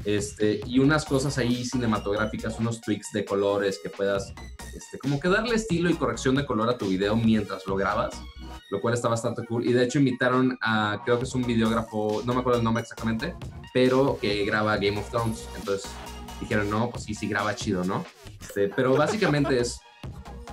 Este, 0.06 0.62
y 0.66 0.80
unas 0.80 1.06
cosas 1.06 1.38
ahí 1.38 1.64
cinematográficas, 1.66 2.60
unos 2.60 2.82
tweaks 2.82 3.12
de 3.14 3.26
colores 3.26 3.80
que 3.82 3.90
puedas, 3.90 4.34
este, 4.76 4.98
como 5.00 5.20
que 5.20 5.30
darle 5.30 5.56
estilo 5.56 5.90
y 5.90 5.94
corrección 5.94 6.36
de 6.36 6.46
color 6.46 6.70
a 6.70 6.78
tu 6.78 6.88
video 6.88 7.16
mientras 7.16 7.68
lo 7.68 7.76
grabas, 7.76 8.22
lo 8.70 8.82
cual 8.82 8.94
está 8.94 9.08
bastante 9.08 9.46
cool. 9.46 9.66
Y 9.66 9.74
de 9.74 9.84
hecho 9.84 10.00
invitaron 10.00 10.58
a, 10.62 11.02
creo 11.06 11.18
que 11.20 11.26
es 11.26 11.36
un 11.36 11.44
videógrafo, 11.44 12.22
no 12.26 12.34
me 12.34 12.40
acuerdo 12.40 12.60
el 12.60 12.64
nombre 12.64 12.82
exactamente, 12.82 13.36
pero 13.74 14.18
que 14.20 14.46
graba 14.46 14.76
Game 14.78 15.00
of 15.00 15.10
Thrones. 15.10 15.48
Entonces 15.58 15.90
dijeron, 16.40 16.70
no, 16.70 16.90
pues 16.90 17.04
sí, 17.04 17.14
sí 17.14 17.28
graba 17.28 17.56
chido, 17.56 17.84
¿no? 17.84 18.04
Este, 18.40 18.70
pero 18.70 18.96
básicamente 18.96 19.60
es 19.60 19.80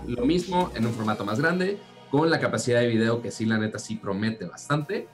lo 0.06 0.25
mismo 0.25 0.70
en 0.75 0.87
un 0.87 0.92
formato 0.92 1.25
más 1.25 1.40
grande, 1.40 1.78
con 2.11 2.30
la 2.30 2.38
capacidad 2.38 2.80
de 2.80 2.88
video 2.88 3.20
que 3.20 3.30
sí, 3.30 3.44
la 3.44 3.58
neta, 3.58 3.78
sí 3.78 3.97
promete 3.97 4.47
bastante. 4.47 5.08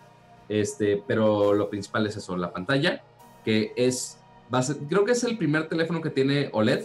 Este, 0.61 1.03
pero 1.07 1.53
lo 1.53 1.69
principal 1.69 2.07
es 2.07 2.17
eso, 2.17 2.37
la 2.37 2.53
pantalla, 2.53 3.03
que 3.45 3.73
es, 3.77 4.19
va 4.55 4.59
a 4.61 4.63
ser- 4.63 4.77
creo 4.89 5.05
que 5.05 5.11
es 5.13 5.25
el 5.25 5.37
primer 5.37 5.69
teléfono 5.69 6.01
que 6.01 6.11
tiene 6.11 6.49
OLED, 6.53 6.85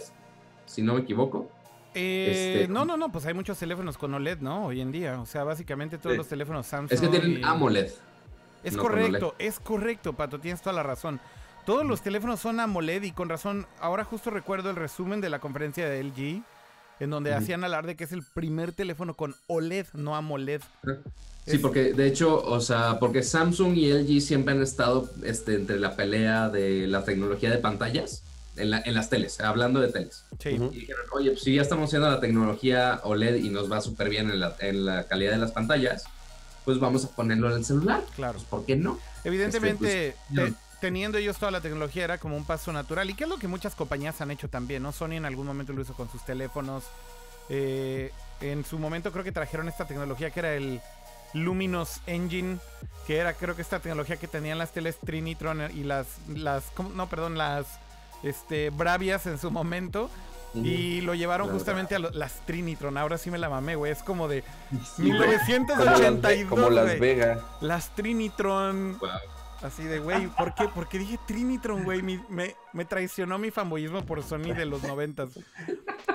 si 0.66 0.82
no 0.82 0.94
me 0.94 1.02
equivoco. 1.02 1.48
Eh, 1.94 2.62
Este- 2.62 2.72
No, 2.72 2.84
no, 2.84 2.96
no, 2.96 3.12
pues 3.12 3.26
hay 3.26 3.34
muchos 3.34 3.58
teléfonos 3.58 3.96
con 3.96 4.12
OLED, 4.12 4.38
¿no? 4.40 4.66
Hoy 4.66 4.80
en 4.80 4.90
día. 4.90 5.20
O 5.20 5.26
sea, 5.26 5.44
básicamente 5.44 5.98
todos 5.98 6.16
los 6.16 6.26
teléfonos 6.26 6.66
Samsung. 6.66 6.92
Es 6.92 7.00
que 7.00 7.06
tienen 7.08 7.40
y- 7.40 7.42
AMOLED. 7.44 7.90
Es 8.64 8.74
no 8.76 8.82
con 8.82 8.90
correcto, 8.92 9.34
es 9.38 9.60
correcto, 9.60 10.12
Pato, 10.14 10.40
tienes 10.40 10.60
toda 10.60 10.72
la 10.74 10.82
razón. 10.82 11.20
Todos 11.64 11.84
los 11.86 12.02
teléfonos 12.02 12.40
son 12.40 12.58
AMOLED 12.58 13.04
y 13.04 13.12
con 13.12 13.28
razón, 13.28 13.66
ahora 13.80 14.02
justo 14.04 14.30
recuerdo 14.30 14.70
el 14.70 14.76
resumen 14.76 15.20
de 15.20 15.30
la 15.30 15.38
conferencia 15.38 15.88
de 15.88 16.00
LG, 16.02 16.42
en 16.98 17.10
donde 17.10 17.30
Ujú. 17.30 17.38
hacían 17.38 17.62
alarde 17.64 17.94
que 17.96 18.02
es 18.04 18.12
el 18.12 18.22
primer 18.24 18.72
teléfono 18.72 19.14
con 19.14 19.34
OLED, 19.46 19.86
no 19.94 20.16
AMOLED. 20.16 20.62
Sí, 21.50 21.58
porque 21.58 21.92
de 21.92 22.06
hecho, 22.06 22.42
o 22.42 22.60
sea, 22.60 22.98
porque 22.98 23.22
Samsung 23.22 23.76
y 23.76 23.92
LG 23.92 24.20
siempre 24.20 24.54
han 24.54 24.62
estado 24.62 25.10
este, 25.24 25.54
entre 25.54 25.78
la 25.78 25.96
pelea 25.96 26.48
de 26.48 26.86
la 26.86 27.04
tecnología 27.04 27.50
de 27.50 27.58
pantallas 27.58 28.22
en, 28.56 28.70
la- 28.70 28.82
en 28.84 28.94
las 28.94 29.08
teles, 29.10 29.40
hablando 29.40 29.80
de 29.80 29.88
teles. 29.92 30.24
Sí. 30.38 30.50
Y 30.50 30.80
dijeron, 30.80 31.04
oye, 31.12 31.30
pues 31.30 31.42
si 31.42 31.54
ya 31.54 31.62
estamos 31.62 31.86
haciendo 31.88 32.10
la 32.10 32.20
tecnología 32.20 33.00
OLED 33.04 33.36
y 33.36 33.48
nos 33.50 33.70
va 33.70 33.80
súper 33.80 34.08
bien 34.08 34.30
en 34.30 34.40
la, 34.40 34.56
en 34.60 34.84
la 34.84 35.04
calidad 35.04 35.32
de 35.32 35.38
las 35.38 35.52
pantallas, 35.52 36.04
pues 36.64 36.78
vamos 36.78 37.04
a 37.04 37.08
ponerlo 37.08 37.48
en 37.50 37.56
el 37.58 37.64
celular. 37.64 38.02
Claro. 38.16 38.34
Pues, 38.34 38.44
¿por 38.44 38.64
qué 38.66 38.76
no? 38.76 38.98
Evidentemente, 39.24 40.08
Este, 40.08 40.16
pues, 40.34 40.52
te- 40.52 40.58
teniendo 40.80 41.18
ellos 41.18 41.38
toda 41.38 41.50
la 41.50 41.60
tecnología 41.60 42.04
era 42.04 42.18
como 42.18 42.36
un 42.36 42.44
paso 42.44 42.72
natural. 42.72 43.08
Y 43.10 43.14
que 43.14 43.24
es 43.24 43.30
lo 43.30 43.38
que 43.38 43.48
muchas 43.48 43.74
compañías 43.74 44.20
han 44.20 44.30
hecho 44.30 44.48
también, 44.48 44.82
¿no? 44.82 44.92
Sony 44.92 45.12
en 45.12 45.24
algún 45.24 45.46
momento 45.46 45.72
lo 45.72 45.82
hizo 45.82 45.94
con 45.94 46.10
sus 46.10 46.24
teléfonos. 46.24 46.84
Eh, 47.48 48.12
en 48.40 48.64
su 48.64 48.78
momento 48.78 49.10
creo 49.12 49.24
que 49.24 49.32
trajeron 49.32 49.68
esta 49.68 49.86
tecnología 49.86 50.30
que 50.30 50.40
era 50.40 50.54
el 50.54 50.80
Luminous 51.34 52.00
Engine, 52.06 52.58
que 53.06 53.18
era 53.18 53.34
creo 53.34 53.54
que 53.56 53.62
esta 53.62 53.78
tecnología 53.80 54.16
que 54.16 54.26
tenían 54.28 54.58
las 54.58 54.72
teles 54.72 54.98
Trinitron 54.98 55.70
y 55.74 55.84
las, 55.84 56.06
las 56.28 56.64
no, 56.94 57.08
perdón, 57.08 57.38
las 57.38 57.66
este, 58.22 58.70
Bravias 58.70 59.26
en 59.26 59.38
su 59.38 59.50
momento. 59.50 60.10
Y 60.52 61.00
lo 61.02 61.14
llevaron 61.14 61.46
Claro. 61.46 61.58
justamente 61.60 61.94
a 61.94 62.00
lo- 62.00 62.10
las 62.10 62.44
Trinitron. 62.44 62.98
Ahora 62.98 63.18
sí 63.18 63.30
me 63.30 63.38
la 63.38 63.48
mamé, 63.48 63.76
güey. 63.76 63.92
Es 63.92 64.02
como 64.02 64.26
de 64.26 64.42
Sí, 64.96 65.08
güey. 65.08 65.12
Como 65.12 65.32
las, 65.32 65.48
1982. 65.48 66.48
como 66.48 66.70
las. 66.70 66.98
Las 67.60 67.94
Trinitron. 67.94 68.98
Wow. 68.98 69.10
Así 69.62 69.84
de, 69.84 69.98
güey, 69.98 70.28
¿por 70.28 70.54
qué? 70.54 70.68
Porque 70.74 70.98
dije 70.98 71.18
Trinitron, 71.26 71.84
güey. 71.84 72.00
Me, 72.02 72.56
me 72.72 72.84
traicionó 72.86 73.38
mi 73.38 73.50
fanboyismo 73.50 74.06
por 74.06 74.22
Sony 74.22 74.54
de 74.54 74.64
los 74.64 74.82
noventas. 74.82 75.30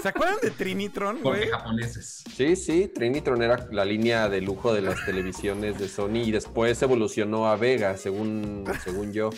¿Se 0.02 0.10
acuerdan 0.10 0.38
de 0.42 0.52
Trinitron, 0.52 1.20
Porque 1.22 1.40
güey? 1.40 1.50
japoneses. 1.52 2.24
Sí, 2.36 2.56
sí, 2.56 2.92
Trinitron 2.94 3.42
era 3.44 3.68
la 3.72 3.86
línea 3.86 4.30
de 4.30 4.42
lujo 4.42 4.74
de 4.74 4.82
las 4.82 5.06
televisiones 5.06 5.78
de 5.78 5.88
Sony 5.88 6.24
y 6.26 6.32
después 6.32 6.82
evolucionó 6.82 7.48
a 7.48 7.56
Vega, 7.56 7.98
según, 7.98 8.66
según 8.84 9.14
yo. 9.14 9.30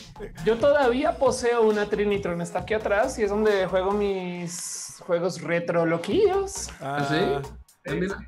Yo 0.45 0.57
todavía 0.57 1.17
poseo 1.17 1.61
una 1.63 1.89
Trinitron, 1.89 2.41
está 2.41 2.59
aquí 2.59 2.73
atrás 2.73 3.19
y 3.19 3.23
es 3.23 3.29
donde 3.29 3.65
juego 3.67 3.91
mis 3.91 4.95
juegos 4.99 5.41
retro 5.41 5.85
loquillos. 5.85 6.69
¿Ah, 6.79 7.05
sí? 7.09 7.49
Ah. 7.89 8.27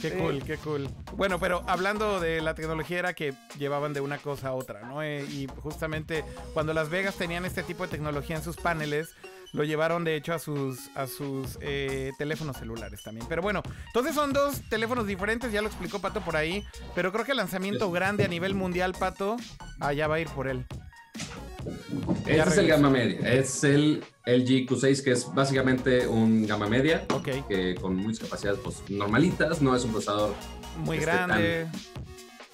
Qué 0.00 0.10
Sí. 0.10 0.16
cool, 0.16 0.42
qué 0.44 0.56
cool. 0.58 0.88
Bueno, 1.16 1.38
pero 1.40 1.64
hablando 1.66 2.20
de 2.20 2.40
la 2.40 2.54
tecnología 2.54 2.98
era 3.00 3.14
que 3.14 3.34
llevaban 3.58 3.92
de 3.92 4.00
una 4.00 4.18
cosa 4.18 4.48
a 4.48 4.52
otra, 4.52 4.82
¿no? 4.82 5.02
Eh, 5.02 5.24
y 5.24 5.46
justamente 5.60 6.24
cuando 6.54 6.72
Las 6.72 6.88
Vegas 6.88 7.16
tenían 7.16 7.44
este 7.44 7.62
tipo 7.62 7.82
de 7.84 7.90
tecnología 7.90 8.36
en 8.36 8.42
sus 8.42 8.56
paneles, 8.56 9.08
lo 9.52 9.64
llevaron 9.64 10.04
de 10.04 10.14
hecho 10.14 10.34
a 10.34 10.38
sus, 10.38 10.88
a 10.94 11.06
sus 11.06 11.58
eh, 11.62 12.12
teléfonos 12.18 12.58
celulares 12.58 13.02
también. 13.02 13.26
Pero 13.28 13.40
bueno, 13.42 13.62
entonces 13.86 14.14
son 14.14 14.32
dos 14.32 14.60
teléfonos 14.68 15.06
diferentes, 15.06 15.50
ya 15.50 15.62
lo 15.62 15.68
explicó 15.68 15.98
Pato 16.00 16.20
por 16.20 16.36
ahí, 16.36 16.64
pero 16.94 17.10
creo 17.12 17.24
que 17.24 17.30
el 17.32 17.38
lanzamiento 17.38 17.86
Sí. 17.86 17.92
grande 17.92 18.24
a 18.24 18.28
nivel 18.28 18.54
mundial, 18.54 18.94
Pato, 18.98 19.36
allá 19.80 20.06
va 20.06 20.16
a 20.16 20.20
ir 20.20 20.28
por 20.28 20.48
él. 20.48 20.66
Este 22.26 22.40
es 22.42 22.58
el 22.58 22.68
gama 22.68 22.90
media. 22.90 23.18
Es 23.32 23.64
el 23.64 24.04
LG 24.28 24.66
Q6, 24.68 25.02
que 25.02 25.12
es 25.12 25.32
básicamente 25.34 26.06
un 26.06 26.46
gama 26.46 26.68
media. 26.68 27.06
Ok, 27.14 27.28
Que 27.48 27.74
con 27.74 27.96
muchas 27.96 28.20
capacidades 28.20 28.60
pues, 28.62 28.82
normalitas. 28.90 29.62
No 29.62 29.74
es 29.74 29.84
un 29.84 29.92
procesador 29.92 30.34
muy 30.84 30.98
Este, 30.98 31.06
grande, 31.10 31.66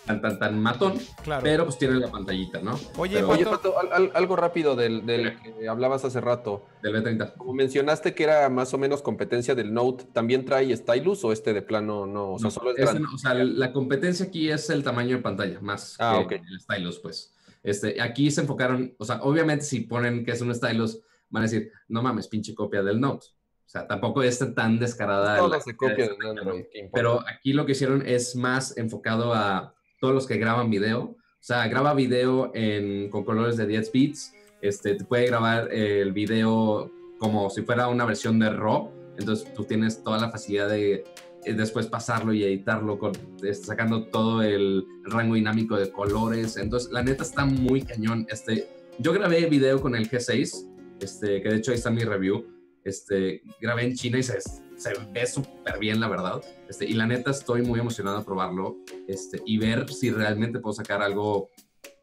tan, 0.07 0.21
tan, 0.21 0.39
tan 0.39 0.59
matón. 0.63 0.95
claro. 1.23 1.43
Pero 1.43 1.65
pues 1.65 1.79
tiene 1.79 1.95
la 1.99 2.09
pantallita, 2.11 2.61
¿no? 2.61 2.79
Oye, 2.97 3.17
Pero- 3.17 3.29
Oye, 3.31 3.45
Pato- 3.45 3.75
al- 3.79 3.93
al- 3.93 4.11
algo 4.15 4.37
rápido 4.37 4.77
del, 4.77 5.05
del 5.07 5.37
que 5.41 5.69
hablabas 5.69 6.05
hace 6.05 6.21
rato. 6.21 6.65
Del 6.83 6.95
B30. 6.95 7.35
Como 7.37 7.55
mencionaste 7.55 8.15
que 8.15 8.23
era 8.25 8.49
más 8.51 8.73
o 8.75 8.79
menos 8.79 9.03
competencia 9.03 9.55
del 9.55 9.73
Note, 9.75 10.05
¿también 10.13 10.45
trae 10.45 10.77
stylus 10.77 11.25
o 11.25 11.33
este 11.33 11.53
de 11.55 11.63
plano 11.63 12.07
no? 12.07 12.35
O 12.35 12.39
sea, 12.39 12.47
No, 12.47 12.51
solo 12.51 12.71
es 12.71 12.79
este 12.79 13.01
no, 13.01 13.09
o 13.13 13.19
sea, 13.19 13.35
la 13.35 13.73
competencia 13.73 14.27
aquí 14.27 14.49
es 14.51 14.71
el 14.71 14.85
tamaño 14.85 15.17
de 15.17 15.23
pantalla, 15.23 15.59
más 15.61 15.97
Ah, 15.99 16.23
que 16.29 16.37
ok. 16.37 16.43
el 16.51 16.61
stylus, 16.61 16.99
pues. 17.01 17.33
Este, 17.63 18.01
aquí 18.03 18.31
se 18.31 18.43
enfocaron, 18.43 18.95
o 18.99 19.05
sea, 19.07 19.23
obviamente 19.23 19.65
si 19.65 19.81
ponen 19.81 20.25
que 20.25 20.33
es 20.33 20.41
un 20.43 20.55
stylus, 20.55 21.01
van 21.31 21.43
a 21.43 21.47
decir, 21.47 21.71
no 21.89 22.03
mames, 22.03 22.29
pinche 22.29 22.55
copia 22.55 22.83
del 22.83 23.01
Note. 23.01 23.27
O 23.27 23.69
sea, 23.69 23.87
tampoco 23.87 24.23
es 24.23 24.39
tan 24.55 24.79
descarada. 24.79 25.39
Todo 25.39 25.49
la 25.49 25.61
se 25.61 25.77
copia 25.77 25.91
copia 25.91 26.05
de 26.05 26.11
de 26.11 26.15
esta 26.15 26.27
máquina, 26.27 26.41
Android. 26.41 26.61
¿no? 26.61 26.69
¿qué 26.71 26.79
importa? 26.79 26.95
Pero 26.95 27.21
aquí 27.29 27.53
lo 27.53 27.67
que 27.67 27.73
hicieron 27.73 28.03
es 28.07 28.37
más 28.37 28.77
enfocado 28.77 29.35
a 29.35 29.75
todos 30.01 30.15
los 30.15 30.27
que 30.27 30.37
graban 30.37 30.71
video. 30.71 31.01
O 31.01 31.17
sea, 31.41 31.67
graba 31.69 31.95
video 31.95 32.51
en, 32.55 33.11
con 33.11 33.25
colores 33.25 33.57
de 33.57 33.67
10 33.67 33.93
bits. 33.93 34.33
Este, 34.61 34.95
te 34.95 35.05
puede 35.05 35.27
grabar 35.27 35.73
el 35.73 36.13
video 36.13 36.91
como 37.19 37.51
si 37.51 37.63
fuera 37.63 37.89
una 37.89 38.05
versión 38.05 38.39
de 38.39 38.51
RAW. 38.51 38.91
Entonces 39.19 39.53
tú 39.55 39.65
tienes 39.65 40.03
toda 40.03 40.19
la 40.19 40.31
facilidad 40.31 40.69
de 40.69 41.05
eh, 41.45 41.53
después 41.53 41.87
pasarlo 41.87 42.33
y 42.33 42.43
editarlo 42.43 42.99
con, 42.99 43.13
este, 43.43 43.67
sacando 43.67 44.05
todo 44.05 44.43
el 44.43 44.87
rango 45.05 45.35
dinámico 45.35 45.77
de 45.77 45.91
colores. 45.91 46.57
Entonces, 46.57 46.91
la 46.91 47.03
neta 47.03 47.23
está 47.23 47.45
muy 47.45 47.83
cañón. 47.83 48.27
Este, 48.31 48.69
yo 48.99 49.13
grabé 49.13 49.47
video 49.47 49.81
con 49.81 49.95
el 49.95 50.11
G6, 50.11 50.67
este, 51.01 51.43
que 51.43 51.49
de 51.49 51.57
hecho 51.57 51.71
ahí 51.71 51.77
está 51.77 51.91
mi 51.91 52.03
review. 52.03 52.47
Este, 52.85 53.43
grabé 53.61 53.85
en 53.85 53.95
China 53.95 54.19
y 54.19 54.23
se, 54.23 54.41
se 54.41 54.93
ve 55.13 55.27
súper 55.27 55.79
bien, 55.79 56.01
la 56.01 56.09
verdad. 56.09 56.43
Este, 56.69 56.85
y 56.85 56.93
la 56.93 57.07
neta 57.07 57.31
estoy 57.31 57.63
muy 57.63 57.81
emocionado 57.81 58.19
a 58.19 58.25
probarlo 58.25 58.77
este, 59.09 59.43
y 59.47 59.59
ver 59.59 59.91
si 59.91 60.11
realmente 60.11 60.59
puedo 60.59 60.75
sacar 60.75 61.03
algo 61.03 61.51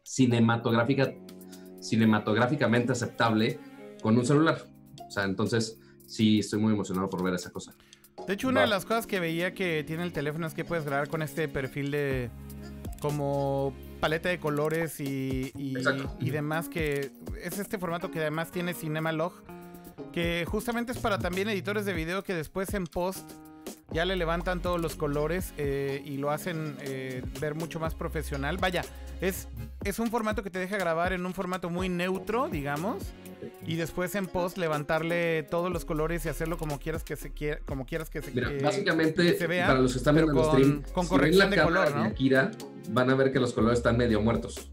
cinematográfica, 0.02 1.14
cinematográficamente 1.80 2.92
aceptable 2.92 3.58
con 4.02 4.18
un 4.18 4.26
celular. 4.26 4.66
O 5.06 5.10
sea, 5.10 5.24
entonces 5.24 5.78
sí 6.06 6.40
estoy 6.40 6.58
muy 6.60 6.72
emocionado 6.72 7.08
por 7.08 7.22
ver 7.22 7.34
esa 7.34 7.50
cosa. 7.50 7.74
De 8.26 8.34
hecho, 8.34 8.48
una 8.48 8.60
Va. 8.60 8.66
de 8.66 8.70
las 8.70 8.84
cosas 8.84 9.06
que 9.06 9.20
veía 9.20 9.54
que 9.54 9.84
tiene 9.86 10.02
el 10.02 10.12
teléfono 10.12 10.46
es 10.46 10.54
que 10.54 10.64
puedes 10.64 10.84
grabar 10.84 11.08
con 11.08 11.22
este 11.22 11.48
perfil 11.48 11.90
de 11.90 12.30
como 13.00 13.74
paleta 14.02 14.30
de 14.30 14.40
colores 14.40 14.98
y, 14.98 15.52
y, 15.54 16.30
demás, 16.30 16.68
que 16.68 17.12
es 17.40 17.58
este 17.60 17.78
formato 17.78 18.10
que 18.10 18.18
además 18.18 18.50
tiene 18.50 18.74
Cinema 18.74 19.12
Log, 19.12 19.32
que 20.12 20.44
justamente 20.44 20.90
es 20.90 20.98
para 20.98 21.20
también 21.20 21.48
editores 21.48 21.84
de 21.84 21.92
video 21.92 22.24
que 22.24 22.34
después 22.34 22.74
en 22.74 22.88
post 22.88 23.30
ya 23.92 24.04
le 24.04 24.16
levantan 24.16 24.60
todos 24.60 24.80
los 24.80 24.96
colores 24.96 25.54
eh, 25.56 26.02
y 26.04 26.16
lo 26.16 26.32
hacen 26.32 26.76
eh, 26.80 27.22
ver 27.40 27.54
mucho 27.54 27.78
más 27.78 27.94
profesional. 27.94 28.56
Vaya, 28.56 28.82
es, 29.20 29.46
es 29.84 30.00
un 30.00 30.10
formato 30.10 30.42
que 30.42 30.50
te 30.50 30.58
deja 30.58 30.78
grabar 30.78 31.12
en 31.12 31.24
un 31.24 31.32
formato 31.32 31.70
muy 31.70 31.88
neutro, 31.88 32.48
digamos, 32.48 33.04
y 33.66 33.76
después 33.76 34.14
en 34.14 34.26
post 34.26 34.58
levantarle 34.58 35.42
todos 35.44 35.70
los 35.72 35.84
colores 35.84 36.24
y 36.26 36.28
hacerlo 36.28 36.56
como 36.58 36.78
quieras 36.78 37.04
que 37.04 37.16
se 37.16 37.30
quiera, 37.32 37.60
como 37.66 37.86
quieras 37.86 38.10
que 38.10 38.22
se 38.22 38.30
Mira, 38.32 38.48
que- 38.50 38.62
básicamente, 38.62 39.22
que 39.22 39.38
se 39.38 39.46
vea, 39.46 39.66
para 39.68 39.80
los 39.80 39.92
que 39.92 39.98
están 39.98 40.14
viendo 40.16 40.40
el 40.40 40.48
stream, 40.64 40.82
con 40.92 41.04
si 41.04 41.10
corrección 41.10 41.50
ven 41.50 41.58
la 41.58 41.64
de 41.64 41.68
color, 41.68 41.94
¿no? 41.96 42.02
de 42.02 42.08
Akira, 42.08 42.50
van 42.90 43.10
a 43.10 43.14
ver 43.14 43.32
que 43.32 43.38
los 43.40 43.52
colores 43.52 43.78
están 43.78 43.96
medio 43.96 44.20
muertos. 44.20 44.70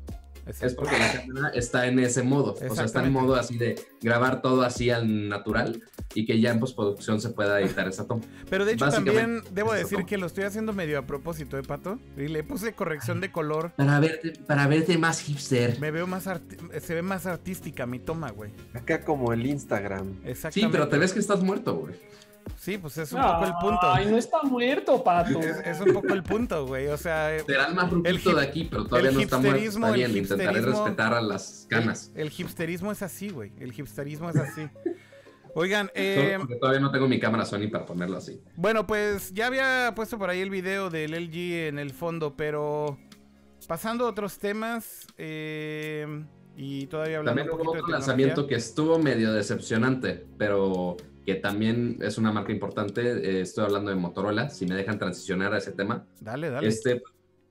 Es 0.62 0.74
porque 0.74 0.98
la 0.98 1.12
cámara 1.12 1.50
está 1.50 1.88
en 1.88 2.00
ese 2.00 2.24
modo. 2.24 2.56
O 2.70 2.76
sea, 2.76 2.86
está 2.86 3.04
en 3.04 3.12
modo 3.12 3.36
así 3.36 3.58
de 3.58 3.76
grabar 4.02 4.42
todo 4.42 4.62
así 4.64 4.90
al 4.90 5.30
natural 5.30 5.82
y 6.14 6.26
que 6.26 6.40
ya 6.40 6.52
en 6.52 6.60
postproducción 6.60 7.22
se 7.22 7.30
pueda 7.30 7.60
editar 7.62 7.88
esa 7.88 8.08
toma. 8.08 8.22
Pero 8.50 8.66
de 8.66 8.74
hecho 8.74 8.90
también 8.90 9.44
debo 9.52 9.74
decir 9.74 10.06
que 10.06 10.18
lo 10.18 10.26
estoy 10.26 10.46
haciendo 10.46 10.74
medio 10.74 11.00
a 11.00 11.04
propósito, 11.04 11.58
¿eh, 11.58 11.64
Pato? 11.64 12.00
Y 12.18 12.28
le 12.28 12.44
puse 12.44 12.74
corrección 12.74 13.22
de 13.22 13.32
color. 13.32 13.74
Para 13.76 14.00
verte, 14.00 14.34
para 14.48 14.68
verte 14.68 14.98
más 14.98 15.22
hipster. 15.22 15.80
Me 15.80 15.92
veo 15.92 16.08
más 16.08 16.28
se 16.82 16.94
ve 16.94 17.02
más 17.02 17.26
artística 17.26 17.86
mi 17.86 18.00
toma, 18.00 18.32
güey. 18.32 18.52
Acá 18.74 19.04
como 19.04 19.34
el 19.34 19.46
Instagram. 19.46 20.20
Exactamente. 20.26 20.52
Sí, 20.52 20.68
pero 20.72 20.88
te 20.88 20.98
ves 20.98 21.14
que 21.14 21.20
estás 21.20 21.42
muerto, 21.42 21.76
güey. 21.76 21.96
Sí, 22.58 22.78
pues 22.78 22.98
es 22.98 23.14
un 23.14 23.22
poco 23.22 23.46
el 23.46 23.54
punto. 23.62 23.80
Ay, 23.94 24.08
no 24.08 24.18
está 24.18 24.42
muerto, 24.44 25.02
pato. 25.04 25.40
Es, 25.40 25.58
es 25.66 25.80
un 25.80 25.94
poco 25.94 26.14
el 26.14 26.24
punto, 26.24 26.66
güey. 26.68 26.88
O 26.88 26.98
sea, 26.98 27.38
Será 27.48 27.68
el 27.68 27.74
más 27.76 27.92
hip- 27.92 28.36
de 28.36 28.42
aquí, 28.42 28.68
pero 28.70 28.86
todavía 28.86 29.12
no 29.12 29.20
está 29.22 29.38
muerto. 29.38 29.58
Está 29.64 29.88
el 29.88 29.94
bien, 29.96 30.18
intentaré 30.18 30.60
hipsterismo- 30.60 30.84
respetar 30.84 31.14
a 31.14 31.22
las 31.22 31.66
canas. 31.70 32.12
el, 32.16 32.28
el 32.28 32.34
hipsterismo 32.38 32.92
es 32.92 33.02
así, 33.02 33.30
güey. 33.30 33.54
El 33.60 33.72
hipsterismo 33.78 34.30
es 34.30 34.36
así. 34.36 34.68
Oigan, 35.56 35.90
eh, 35.96 36.38
todavía 36.60 36.80
no 36.82 36.92
tengo 36.92 37.08
mi 37.08 37.20
cámara 37.20 37.46
Sony 37.46 37.70
para 37.72 37.86
ponerlo 37.86 38.18
así. 38.18 38.42
bueno, 38.56 38.86
pues 38.86 39.34
ya 39.34 39.48
había 39.48 39.94
puesto 39.96 40.18
por 40.20 40.30
ahí 40.30 40.42
el 40.42 40.50
video 40.50 40.90
del 40.90 41.12
LG 41.14 41.68
en 41.70 41.80
el 41.80 41.92
fondo, 41.92 42.36
pero 42.36 42.98
pasando 43.68 44.06
a 44.06 44.10
otros 44.10 44.38
temas 44.38 45.08
eh, 45.18 46.26
y 46.56 46.88
todavía 46.88 47.20
hablando 47.20 47.40
También 47.42 47.48
un 47.50 47.56
hubo 47.56 47.66
poquito 47.72 47.84
otro 47.84 47.88
de 47.88 47.94
lanzamiento 47.94 48.48
que 48.48 48.56
estuvo 48.56 49.00
medio 49.00 49.32
decepcionante, 49.34 50.26
pero 50.38 50.98
que 51.26 51.36
también 51.36 51.98
es 52.02 52.18
una 52.18 52.32
marca 52.32 52.52
importante. 52.52 53.02
Eh, 53.02 53.42
estoy 53.42 53.66
hablando 53.66 53.92
de 53.92 53.98
Motorola, 53.98 54.50
si 54.50 54.66
me 54.66 54.76
dejan 54.76 54.98
transicionar 54.98 55.54
a 55.54 55.58
ese 55.58 55.72
tema. 55.72 56.06
Dale, 56.20 56.50
dale. 56.50 56.68
Este, 56.68 57.02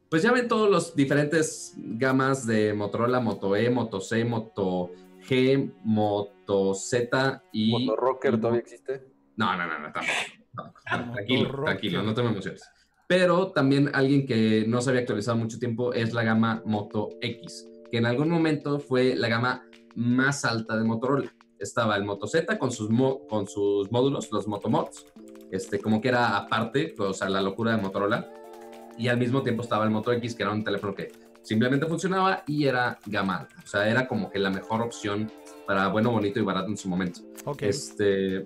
pues 0.08 0.22
ya 0.22 0.32
ven 0.32 0.48
todos 0.48 0.70
los 0.70 0.96
diferentes 0.96 1.74
gamas 1.76 2.46
de 2.46 2.72
Motorola, 2.72 3.20
Moto 3.20 3.54
E, 3.56 3.68
Moto 3.70 4.00
C, 4.00 4.24
Moto 4.24 4.90
G, 5.28 5.72
Moto 5.84 6.74
Z 6.74 7.42
y... 7.52 7.72
¿Motorrocker 7.72 8.40
todavía 8.40 8.60
existe? 8.60 9.04
No, 9.36 9.56
no, 9.56 9.66
no, 9.66 9.78
no, 9.78 9.92
tampoco. 9.92 10.18
tampoco. 10.54 10.80
Tranquilo, 11.14 11.64
tranquilo, 11.64 12.02
no 12.02 12.14
te 12.14 12.22
me 12.22 12.30
emociones. 12.30 12.68
Pero 13.06 13.52
también 13.52 13.90
alguien 13.94 14.26
que 14.26 14.64
no 14.66 14.80
se 14.80 14.90
había 14.90 15.02
actualizado 15.02 15.36
mucho 15.36 15.58
tiempo 15.58 15.92
es 15.92 16.12
la 16.12 16.22
gama 16.24 16.62
Moto 16.64 17.10
X, 17.20 17.66
que 17.90 17.98
en 17.98 18.06
algún 18.06 18.28
momento 18.28 18.80
fue 18.80 19.14
la 19.14 19.28
gama 19.28 19.66
más 19.94 20.44
alta 20.44 20.76
de 20.76 20.84
Motorola. 20.84 21.32
Estaba 21.58 21.96
el 21.96 22.04
Moto 22.04 22.26
Z 22.26 22.58
con 22.58 22.70
sus, 22.70 22.90
mo- 22.90 23.26
con 23.26 23.46
sus 23.48 23.90
módulos, 23.90 24.30
los 24.32 24.46
Motomods, 24.46 25.06
este, 25.50 25.78
como 25.78 26.00
que 26.00 26.08
era 26.08 26.36
aparte, 26.36 26.94
o 26.98 27.12
sea, 27.12 27.28
la 27.28 27.40
locura 27.42 27.74
de 27.76 27.82
Motorola. 27.82 28.30
Y 28.96 29.08
al 29.08 29.16
mismo 29.18 29.42
tiempo 29.42 29.62
estaba 29.62 29.84
el 29.84 29.90
Moto 29.90 30.12
X, 30.12 30.34
que 30.34 30.42
era 30.42 30.52
un 30.52 30.64
teléfono 30.64 30.94
que 30.94 31.12
simplemente 31.42 31.86
funcionaba 31.86 32.42
y 32.46 32.64
era 32.66 32.98
gama 33.06 33.36
alta. 33.38 33.54
O 33.62 33.66
sea, 33.66 33.88
era 33.88 34.06
como 34.08 34.28
que 34.30 34.38
la 34.38 34.50
mejor 34.50 34.82
opción 34.82 35.30
para 35.66 35.88
bueno, 35.88 36.10
bonito 36.10 36.38
y 36.40 36.42
barato 36.42 36.68
en 36.68 36.76
su 36.76 36.88
momento. 36.88 37.20
ok. 37.44 37.62
Este, 37.62 38.44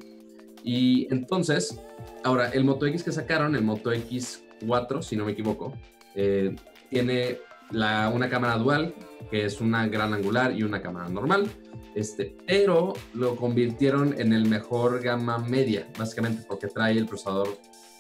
y 0.65 1.09
entonces, 1.13 1.81
ahora, 2.23 2.51
el 2.51 2.65
Moto 2.65 2.87
X 2.87 3.03
que 3.03 3.13
sacaron, 3.13 3.57
el 3.57 3.63
Moto 3.63 3.93
X4, 3.93 5.03
si 5.03 5.17
no 5.17 5.25
me 5.25 5.33
equivoco, 5.33 5.73
eh, 6.15 6.55
tiene 6.91 7.39
la, 7.71 8.11
una 8.15 8.29
cámara 8.29 8.57
dual, 8.59 8.95
que 9.31 9.45
es 9.47 9.61
una 9.61 9.87
gran 9.89 10.13
angular 10.15 10.53
y 10.53 10.63
una 10.63 10.83
cámara 10.83 11.09
normal. 11.09 11.49
Este, 11.95 12.37
pero 12.47 12.95
lo 13.15 13.37
convirtieron 13.37 14.19
en 14.19 14.33
el 14.33 14.49
mejor 14.49 15.03
gama 15.03 15.39
media, 15.39 15.87
básicamente 15.99 16.45
porque 16.49 16.69
trae 16.69 16.97
el 16.97 17.07
procesador 17.07 17.59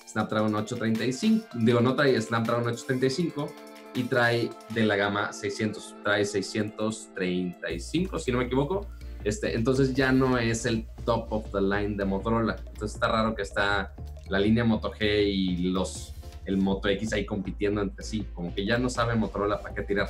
Snapdragon 0.08 0.54
835, 0.54 1.48
digo, 1.60 1.80
no 1.80 1.94
trae 1.94 2.20
Snapdragon 2.20 2.66
835 2.66 3.48
y 3.94 4.04
trae 4.04 4.50
de 4.70 4.84
la 4.84 4.96
gama 4.96 5.32
600, 5.32 5.96
trae 6.02 6.24
635, 6.24 8.18
si 8.18 8.32
no 8.32 8.38
me 8.38 8.44
equivoco. 8.44 8.86
Este, 9.24 9.54
entonces 9.54 9.94
ya 9.94 10.10
no 10.10 10.38
es 10.38 10.66
el 10.66 10.86
top 11.04 11.32
of 11.32 11.52
the 11.52 11.60
line 11.60 11.96
de 11.96 12.04
Motorola. 12.04 12.56
Entonces 12.58 12.94
está 12.94 13.08
raro 13.08 13.34
que 13.34 13.42
está 13.42 13.94
la 14.28 14.40
línea 14.40 14.64
Moto 14.64 14.90
G 14.92 15.24
y 15.24 15.56
los, 15.70 16.14
el 16.44 16.56
Moto 16.56 16.88
X 16.88 17.12
ahí 17.12 17.24
compitiendo 17.24 17.82
entre 17.82 18.04
sí. 18.04 18.26
Como 18.34 18.54
que 18.54 18.66
ya 18.66 18.78
no 18.78 18.88
sabe 18.88 19.14
Motorola 19.14 19.60
para 19.60 19.74
qué 19.74 19.82
tirar. 19.82 20.08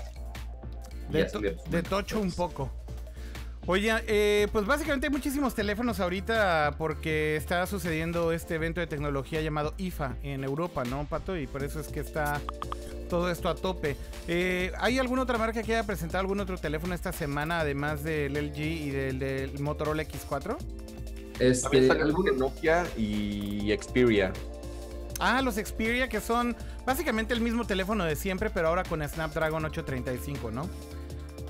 De, 1.11 1.25
to 1.25 1.41
de 1.41 1.83
tocho 1.83 2.21
un 2.21 2.33
poco. 2.33 2.82
Oye, 3.67 3.93
eh, 4.09 4.49
pues 4.51 4.67
básicamente 4.67 5.07
hay 5.07 5.13
muchísimos 5.13 5.55
teléfonos 5.55 6.01
ahorita 6.01 6.75
porque 6.79 7.37
está 7.37 7.65
sucediendo 7.67 8.33
este 8.33 8.57
evento 8.57 8.81
de 8.81 8.89
tecnología 8.89 9.41
llamado 9.41 9.75
IFA 9.79 10.17
en 10.25 10.43
Europa, 10.43 10.83
¿no, 10.85 11.05
Pato? 11.05 11.37
Y 11.37 11.47
por 11.47 11.63
eso 11.63 11.79
es 11.79 11.87
que 11.87 12.01
está 12.01 12.41
todo 13.09 13.31
esto 13.31 13.49
a 13.49 13.55
tope. 13.55 13.97
Eh, 14.27 14.73
¿Hay 14.81 14.99
alguna 14.99 15.23
otra 15.23 15.39
marca 15.39 15.63
que 15.63 15.75
haya 15.75 15.87
presentado 15.87 16.21
algún 16.23 16.41
otro 16.41 16.59
teléfono 16.59 16.93
esta 16.93 17.13
semana, 17.13 17.61
además 17.61 18.03
del 18.03 18.33
LG 18.33 18.59
y 18.59 18.91
del, 18.91 19.53
Motorola 19.61 20.03
X4? 20.03 20.57
Este, 21.39 21.91
algún 21.91 22.37
Nokia 22.37 22.85
y 22.97 23.73
Xperia. 23.81 24.33
Ah, 25.21 25.41
los 25.41 25.55
Xperia 25.55 26.09
que 26.09 26.21
son 26.21 26.57
básicamente 26.85 27.33
el 27.33 27.41
mismo 27.41 27.65
teléfono 27.65 28.05
de 28.05 28.17
siempre, 28.17 28.51
pero 28.51 28.69
ahora 28.69 28.83
con 28.83 29.09
Snapdragon 29.09 29.65
835, 29.65 30.51
¿no? 30.51 30.69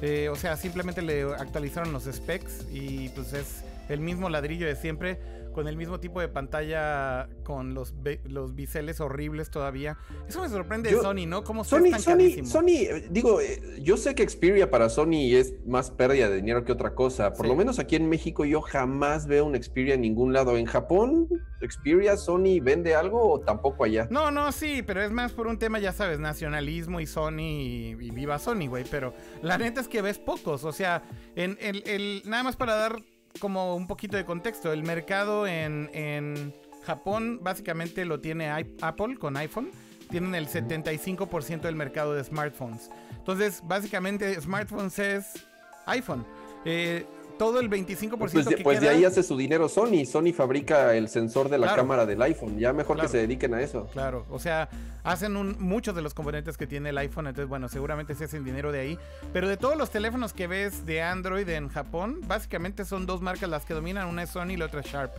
Eh, 0.02 0.28
o 0.28 0.34
sea, 0.34 0.56
simplemente 0.56 1.00
le 1.00 1.22
actualizaron 1.22 1.92
los 1.92 2.04
specs 2.04 2.66
y 2.72 3.08
pues 3.10 3.32
es 3.32 3.62
el 3.88 4.00
mismo 4.00 4.28
ladrillo 4.28 4.66
de 4.66 4.74
siempre, 4.74 5.20
con 5.52 5.68
el 5.68 5.76
mismo 5.76 6.00
tipo 6.00 6.20
de 6.20 6.26
pantalla, 6.26 7.28
con 7.44 7.72
los, 7.72 7.94
los 8.24 8.56
biseles 8.56 9.00
horribles 9.00 9.50
todavía. 9.50 9.96
Eso 10.28 10.40
me 10.40 10.48
sorprende 10.48 10.90
de 10.90 11.00
Sony, 11.00 11.26
¿no? 11.26 11.44
Como 11.44 11.62
Sony, 11.62 11.98
Sony, 11.98 12.44
Sony, 12.44 12.68
eh, 12.68 13.06
digo, 13.10 13.40
eh, 13.40 13.60
yo 13.80 13.96
sé 13.96 14.16
que 14.16 14.28
Xperia 14.28 14.70
para 14.70 14.88
Sony 14.88 15.36
es 15.36 15.54
más 15.66 15.92
pérdida 15.92 16.28
de 16.28 16.36
dinero 16.36 16.64
que 16.64 16.72
otra 16.72 16.94
cosa. 16.96 17.32
Por 17.34 17.46
lo 17.46 17.54
menos 17.54 17.78
aquí 17.78 17.94
en 17.94 18.08
México 18.08 18.44
yo 18.44 18.60
jamás 18.60 19.26
veo 19.28 19.44
un 19.44 19.62
Xperia 19.62 19.94
en 19.94 20.00
ningún 20.00 20.32
lado. 20.32 20.56
En 20.56 20.66
Japón, 20.66 21.28
Xperia, 21.68 22.16
Sony 22.16 22.60
vende 22.60 22.94
algo 22.94 23.32
o 23.32 23.40
tampoco 23.40 23.84
allá. 23.84 24.08
No, 24.10 24.30
no, 24.30 24.52
sí, 24.52 24.82
pero 24.82 25.02
es 25.02 25.10
más 25.10 25.32
por 25.32 25.46
un 25.46 25.58
tema, 25.58 25.78
ya 25.78 25.92
sabes, 25.92 26.18
nacionalismo 26.18 27.00
y 27.00 27.06
Sony 27.06 27.40
y, 27.40 27.94
viva 27.94 28.38
Sony, 28.38 28.66
güey. 28.68 28.84
Pero 28.90 29.14
la 29.42 29.58
neta 29.58 29.80
es 29.80 29.88
que 29.88 30.02
ves 30.02 30.18
pocos. 30.18 30.64
O 30.64 30.72
sea, 30.72 31.02
en 31.36 31.56
el 31.60 32.22
nada 32.24 32.42
más 32.42 32.56
para 32.56 32.74
dar 32.74 32.96
como 33.38 33.76
un 33.76 33.86
poquito 33.86 34.16
de 34.16 34.24
contexto. 34.24 34.72
El 34.72 34.82
mercado 34.82 35.46
en, 35.46 36.54
Japón 36.84 37.38
básicamente 37.40 38.04
lo 38.04 38.18
tiene 38.18 38.50
Apple 38.50 39.16
con 39.16 39.36
iPhone. 39.36 39.70
Tienen 40.10 40.34
el 40.34 40.48
75% 40.48 41.60
del 41.60 41.76
mercado 41.76 42.14
de 42.14 42.24
smartphones. 42.24 42.90
Entonces, 43.16 43.62
básicamente, 43.64 44.38
smartphones 44.40 44.98
es 44.98 45.46
iPhone. 45.86 46.26
Eh, 46.64 47.06
todo 47.32 47.60
el 47.60 47.70
25% 47.70 48.18
pues 48.18 48.32
de, 48.32 48.54
que 48.54 48.62
pues 48.62 48.80
de 48.80 48.88
ahí 48.88 49.04
hace 49.04 49.22
su 49.22 49.36
dinero 49.36 49.68
Sony. 49.68 50.04
Sony 50.06 50.32
fabrica 50.32 50.94
el 50.94 51.08
sensor 51.08 51.48
de 51.48 51.58
la 51.58 51.74
cámara 51.74 52.06
del 52.06 52.20
iPhone. 52.22 52.58
Ya 52.58 52.72
mejor 52.72 53.00
que 53.00 53.08
se 53.08 53.18
dediquen 53.18 53.54
a 53.54 53.62
eso. 53.62 53.88
Claro, 53.92 54.26
o 54.30 54.38
sea, 54.38 54.68
hacen 55.02 55.60
muchos 55.60 55.94
de 55.94 56.02
los 56.02 56.14
componentes 56.14 56.56
que 56.56 56.66
tiene 56.66 56.90
el 56.90 56.98
iPhone. 56.98 57.26
Entonces, 57.26 57.48
bueno, 57.48 57.68
seguramente 57.68 58.14
se 58.14 58.24
hacen 58.24 58.44
dinero 58.44 58.72
de 58.72 58.80
ahí. 58.80 58.98
Pero 59.32 59.48
de 59.48 59.56
todos 59.56 59.76
los 59.76 59.90
teléfonos 59.90 60.32
que 60.32 60.46
ves 60.46 60.86
de 60.86 61.02
Android 61.02 61.48
en 61.48 61.68
Japón, 61.68 62.20
básicamente 62.26 62.84
son 62.84 63.06
dos 63.06 63.20
marcas 63.20 63.48
las 63.48 63.64
que 63.64 63.74
dominan. 63.74 64.08
Una 64.08 64.24
es 64.24 64.30
Sony 64.30 64.50
y 64.50 64.56
la 64.56 64.66
otra 64.66 64.80
es 64.80 64.86
Sharp. 64.86 65.12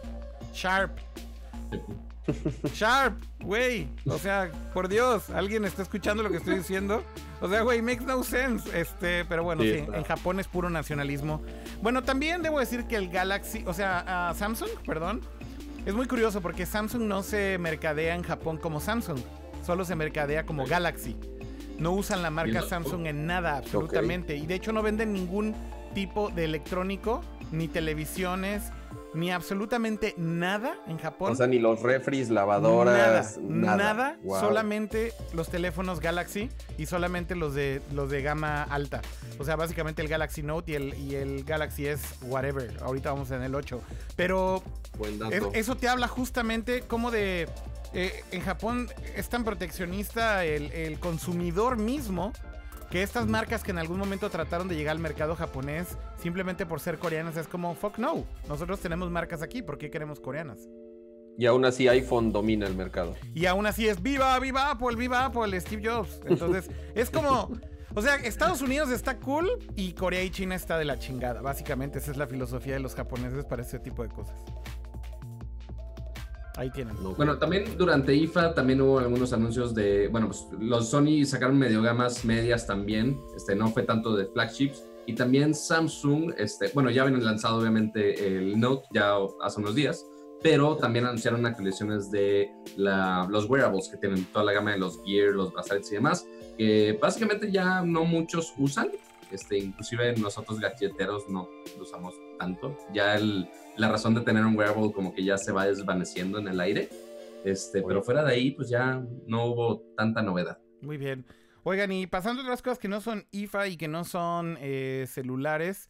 Sharp. 0.54 0.98
Sharp, 2.74 3.22
güey. 3.42 3.88
O 4.06 4.18
sea, 4.18 4.52
por 4.74 4.88
Dios, 4.88 5.30
¿alguien 5.30 5.66
está 5.66 5.82
escuchando 5.82 6.24
lo 6.24 6.30
que 6.30 6.38
estoy 6.38 6.56
diciendo? 6.56 7.04
O 7.42 7.50
sea, 7.50 7.62
güey, 7.62 7.82
makes 7.82 8.06
no 8.06 8.24
sense. 8.24 8.80
Este, 8.80 9.26
pero 9.26 9.44
bueno, 9.44 9.64
sí, 9.64 9.84
en 9.92 10.04
Japón 10.04 10.40
es 10.40 10.48
puro 10.48 10.70
nacionalismo. 10.70 11.42
Bueno, 11.82 12.04
también 12.04 12.42
debo 12.42 12.60
decir 12.60 12.86
que 12.86 12.96
el 12.96 13.10
Galaxy, 13.10 13.64
o 13.68 13.74
sea, 13.74 14.34
Samsung, 14.38 14.70
perdón, 14.86 15.22
es 15.86 15.94
muy 15.94 16.08
curioso 16.08 16.42
porque 16.42 16.66
Samsung 16.66 17.04
no 17.04 17.24
se 17.24 17.58
mercadea 17.58 18.16
en 18.16 18.24
Japón 18.24 18.58
como 18.58 18.80
Samsung, 18.80 19.20
solo 19.66 19.84
se 19.84 19.96
mercadea 19.96 20.46
como 20.46 20.66
Galaxy. 20.66 21.18
No 21.78 21.92
usan 21.92 22.22
la 22.22 22.30
marca 22.30 22.62
Samsung 22.62 23.08
en 23.08 23.26
nada, 23.26 23.58
absolutamente. 23.58 24.38
Y 24.38 24.46
de 24.46 24.56
hecho 24.56 24.72
no 24.72 24.82
venden 24.82 25.12
ningún 25.12 25.54
tipo 25.94 26.30
de 26.30 26.46
electrónico, 26.46 27.22
ni 27.52 27.68
televisiones, 27.68 28.72
ni 29.14 29.32
absolutamente 29.32 30.14
nada 30.18 30.76
en 30.88 30.98
Japón. 30.98 31.32
O 31.32 31.36
sea, 31.36 31.48
ni 31.48 31.60
los 31.60 31.82
refries, 31.82 32.30
lavadoras, 32.30 33.38
nada. 33.40 33.94
Nada, 33.94 34.18
solamente 34.40 35.14
los 35.34 35.50
teléfonos 35.50 36.00
Galaxy 36.00 36.50
y 36.78 36.86
solamente 36.86 37.36
los 37.36 37.54
de 37.54 37.82
los 37.94 38.10
de 38.10 38.22
gama 38.22 38.64
alta. 38.64 39.02
O 39.40 39.44
sea, 39.44 39.56
básicamente 39.56 40.02
el 40.02 40.08
Galaxy 40.08 40.44
Note 40.44 40.72
y 40.72 40.76
el, 40.76 40.94
y 40.96 41.16
el 41.16 41.44
Galaxy 41.44 41.88
S, 41.88 42.04
whatever. 42.24 42.72
Ahorita 42.82 43.12
vamos 43.12 43.32
en 43.32 43.44
el 43.44 43.56
8. 43.56 43.82
Pero 44.16 44.64
eso 45.54 45.76
te 45.76 45.88
habla 45.88 46.08
justamente 46.08 46.82
como 46.82 47.12
de... 47.12 47.48
Eh, 47.96 48.24
en 48.32 48.42
Japón 48.42 48.90
es 49.16 49.30
tan 49.30 49.44
proteccionista 49.44 50.44
el, 50.46 50.72
el 50.72 51.00
consumidor 51.00 51.78
mismo 51.78 52.34
que 52.94 53.02
estas 53.02 53.26
marcas 53.26 53.64
que 53.64 53.72
en 53.72 53.80
algún 53.80 53.98
momento 53.98 54.30
trataron 54.30 54.68
de 54.68 54.76
llegar 54.76 54.92
al 54.92 55.00
mercado 55.00 55.36
japonés 55.36 55.98
simplemente 56.22 56.68
por 56.68 56.80
ser 56.80 57.00
coreanas 57.00 57.36
es 57.38 57.48
como 57.48 57.74
fuck 57.74 57.98
no. 57.98 58.24
Nosotros 58.48 58.80
tenemos 58.82 59.10
marcas 59.10 59.42
aquí, 59.42 59.64
¿por 59.64 59.80
qué 59.80 59.90
queremos 59.90 60.20
coreanas? 60.20 60.70
Y 61.36 61.48
aún 61.48 61.66
así 61.66 61.88
iPhone 61.88 62.32
domina 62.32 62.68
el 62.68 62.76
mercado. 62.76 63.16
Y 63.34 63.48
aún 63.48 63.66
así 63.66 63.88
es 63.88 64.00
viva, 64.00 64.38
viva 64.40 64.70
Apple, 64.70 64.96
viva 64.96 65.26
Apple, 65.26 65.60
Steve 65.60 65.82
Jobs. 65.84 66.22
Entonces, 66.28 66.70
es 66.94 67.10
como 67.10 67.50
o 67.96 68.02
sea, 68.04 68.18
Estados 68.18 68.62
Unidos 68.62 68.92
está 68.92 69.18
cool 69.18 69.50
y 69.76 69.94
Corea 69.94 70.22
y 70.24 70.30
China 70.30 70.54
está 70.54 70.78
de 70.78 70.86
la 70.86 71.00
chingada. 71.00 71.42
Básicamente 71.42 71.98
esa 71.98 72.12
es 72.12 72.18
la 72.18 72.28
filosofía 72.28 72.76
de 72.76 72.80
los 72.80 72.94
japoneses 72.94 73.44
para 73.44 73.64
ese 73.64 73.80
tipo 73.80 74.04
de 74.04 74.10
cosas. 74.10 74.36
Ahí 76.56 76.70
tienen. 76.70 76.96
Bueno, 77.18 77.38
también 77.40 77.66
durante 77.78 78.14
IFA 78.14 78.54
también 78.54 78.80
hubo 78.82 79.00
algunos 79.00 79.34
anuncios 79.34 79.74
de, 79.74 80.08
bueno, 80.10 80.28
pues 80.28 80.48
los 80.60 80.90
Sony 80.90 81.26
sacaron 81.26 81.58
medio 81.58 81.82
gamas 81.82 82.24
medias 82.26 82.68
también, 82.68 83.20
este, 83.36 83.56
no 83.56 83.70
fue 83.70 83.84
tanto 83.84 84.16
de 84.16 84.26
flagships. 84.28 84.84
Y 85.06 85.16
también 85.16 85.54
Samsung, 85.54 86.34
este, 86.38 86.70
bueno, 86.74 86.90
ya 86.90 87.02
habían 87.02 87.24
lanzado 87.26 87.60
obviamente 87.60 88.38
el 88.38 88.58
Note 88.58 88.88
ya 88.94 89.16
hace 89.42 89.60
unos 89.60 89.76
días, 89.76 90.06
pero 90.42 90.78
también 90.78 91.06
anunciaron 91.06 91.46
actualizaciones 91.46 92.10
de 92.12 92.52
la, 92.78 93.28
los 93.30 93.50
wearables 93.50 93.90
que 93.90 93.98
tienen 93.98 94.24
toda 94.26 94.46
la 94.46 94.54
gama 94.54 94.72
de 94.72 94.78
los 94.78 95.02
Gear, 95.04 95.34
los 95.34 95.52
brazaletes 95.52 95.92
y 95.92 95.96
demás, 95.96 96.26
que 96.58 96.98
básicamente 97.02 97.52
ya 97.52 97.82
no 97.82 98.06
muchos 98.06 98.54
usan, 98.58 98.92
este, 99.32 99.58
inclusive 99.58 100.16
nosotros 100.18 100.60
galleteros 100.60 101.28
no 101.28 101.50
lo 101.78 101.84
usamos 101.84 102.14
tanto. 102.38 102.78
Ya 102.94 103.16
el, 103.16 103.50
la 103.78 103.90
razón 103.90 104.14
de 104.14 104.22
tener 104.22 104.46
un 104.46 104.58
wearable 104.58 104.92
como 104.92 105.14
que 105.14 105.24
ya 105.24 105.38
se 105.38 105.52
va 105.52 105.66
desvaneciendo 105.66 106.40
en 106.40 106.48
el 106.48 106.60
aire. 106.60 106.90
Este, 107.44 107.82
pero 107.82 108.02
fuera 108.02 108.24
de 108.24 108.34
ahí, 108.34 108.52
pues 108.52 108.70
ya 108.70 109.04
no 109.28 109.46
hubo 109.46 109.82
tanta 109.98 110.22
novedad. 110.22 110.60
Muy 110.82 110.98
bien. 110.98 111.26
Oigan, 111.64 111.92
y 111.92 112.08
pasando 112.08 112.42
a 112.42 112.46
otras 112.46 112.62
cosas 112.62 112.80
que 112.80 112.88
no 112.90 113.00
son 113.02 113.26
IFA 113.32 113.68
y 113.68 113.78
que 113.78 113.88
no 113.88 114.04
son 114.04 114.58
eh, 114.60 115.06
celulares, 115.08 115.90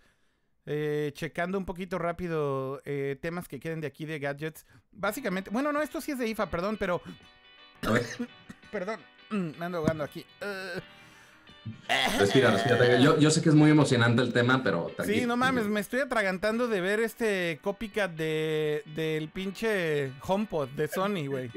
eh, 0.65 1.11
checando 1.13 1.57
un 1.57 1.65
poquito 1.65 1.97
rápido 1.97 2.79
eh, 2.85 3.17
temas 3.21 3.47
que 3.47 3.59
queden 3.59 3.81
de 3.81 3.87
aquí 3.87 4.05
de 4.05 4.19
gadgets. 4.19 4.65
Básicamente, 4.91 5.49
bueno, 5.49 5.71
no, 5.71 5.81
esto 5.81 5.99
sí 5.99 6.11
es 6.11 6.19
de 6.19 6.27
IFA, 6.27 6.49
perdón, 6.49 6.77
pero... 6.79 7.01
perdón, 8.71 8.99
me 9.31 9.65
ando 9.65 9.79
ahogando 9.79 10.03
aquí. 10.03 10.25
Respira, 12.19 12.51
respira. 12.51 12.99
Yo, 12.99 13.17
yo, 13.17 13.29
sé 13.29 13.41
que 13.41 13.49
es 13.49 13.55
muy 13.55 13.71
emocionante 13.71 14.21
el 14.21 14.33
tema, 14.33 14.61
pero. 14.63 14.91
Sí, 15.05 15.25
no 15.25 15.37
mames, 15.37 15.65
me 15.65 15.79
estoy 15.79 16.01
atragantando 16.01 16.67
de 16.67 16.81
ver 16.81 16.99
este 16.99 17.59
copycat 17.61 18.11
de, 18.11 18.83
del 18.95 19.29
pinche 19.29 20.11
HomePod 20.25 20.69
de 20.69 20.87
Sony, 20.87 21.27
güey. 21.27 21.49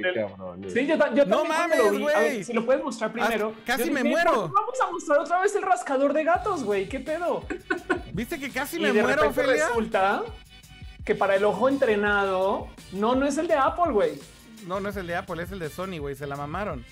Sí, 0.72 0.86
yo, 0.86 0.96
yo 1.14 1.26
no 1.26 1.44
mames, 1.44 1.98
güey. 1.98 2.44
Si 2.44 2.52
lo 2.52 2.64
puedes 2.64 2.82
mostrar 2.82 3.12
primero. 3.12 3.54
casi 3.64 3.90
me 3.90 4.04
muero. 4.04 4.52
Vamos 4.54 4.80
a 4.80 4.90
mostrar 4.90 5.18
otra 5.18 5.40
vez 5.40 5.54
el 5.56 5.62
rascador 5.62 6.12
de 6.12 6.24
gatos, 6.24 6.62
güey. 6.62 6.88
¿Qué 6.88 7.00
pedo? 7.00 7.44
¿Viste 8.12 8.38
que 8.38 8.50
casi 8.50 8.78
me 8.78 8.92
muero, 8.92 9.28
Ophelia? 9.28 9.68
Resulta 9.68 10.22
que 11.04 11.14
para 11.14 11.36
el 11.36 11.44
ojo 11.44 11.68
entrenado, 11.68 12.68
no, 12.92 13.14
no 13.14 13.26
es 13.26 13.38
el 13.38 13.48
de 13.48 13.54
Apple, 13.54 13.92
güey. 13.92 14.12
No, 14.66 14.80
no 14.80 14.88
es 14.88 14.96
el 14.96 15.06
de 15.06 15.16
Apple, 15.16 15.42
es 15.42 15.52
el 15.52 15.58
de 15.58 15.70
Sony, 15.70 15.98
güey. 15.98 16.14
Se 16.14 16.26
la 16.26 16.36
mamaron. 16.36 16.84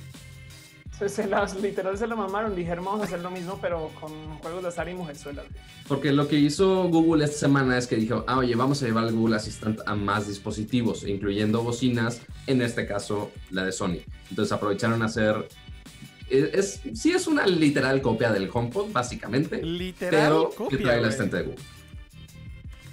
Se, 1.08 1.26
las, 1.26 1.60
literal 1.60 1.98
se 1.98 2.06
la 2.06 2.14
mamaron. 2.14 2.54
Dijeron, 2.54 2.84
vamos 2.84 3.00
a 3.00 3.04
hacer 3.04 3.20
lo 3.20 3.30
mismo, 3.30 3.58
pero 3.60 3.90
con 4.00 4.12
juegos 4.38 4.62
de 4.62 4.68
azar 4.68 4.88
y 4.88 4.94
mujerzuelas. 4.94 5.44
Porque 5.88 6.12
lo 6.12 6.28
que 6.28 6.36
hizo 6.36 6.84
Google 6.84 7.24
esta 7.24 7.36
semana 7.38 7.76
es 7.76 7.86
que 7.88 7.96
dijo, 7.96 8.24
ah, 8.28 8.38
oye, 8.38 8.54
vamos 8.54 8.82
a 8.82 8.86
llevar 8.86 9.04
el 9.08 9.12
Google 9.14 9.36
Assistant 9.36 9.80
a 9.86 9.94
más 9.96 10.28
dispositivos, 10.28 11.04
incluyendo 11.04 11.62
bocinas, 11.62 12.22
en 12.46 12.62
este 12.62 12.86
caso 12.86 13.32
la 13.50 13.64
de 13.64 13.72
Sony. 13.72 13.98
Entonces 14.30 14.52
aprovecharon 14.52 15.02
a 15.02 15.06
hacer 15.06 15.48
es, 16.30 16.80
es- 16.84 16.98
sí 16.98 17.10
es 17.12 17.26
una 17.26 17.46
literal 17.46 18.00
copia 18.00 18.32
del 18.32 18.48
HomePod, 18.52 18.92
básicamente, 18.92 19.62
Literal 19.62 20.10
pero 20.10 20.50
copia, 20.56 20.78
que 20.78 20.82
trae 20.84 20.98
el 21.00 21.04
asistente 21.04 21.36
de 21.38 21.42
Google. 21.42 21.62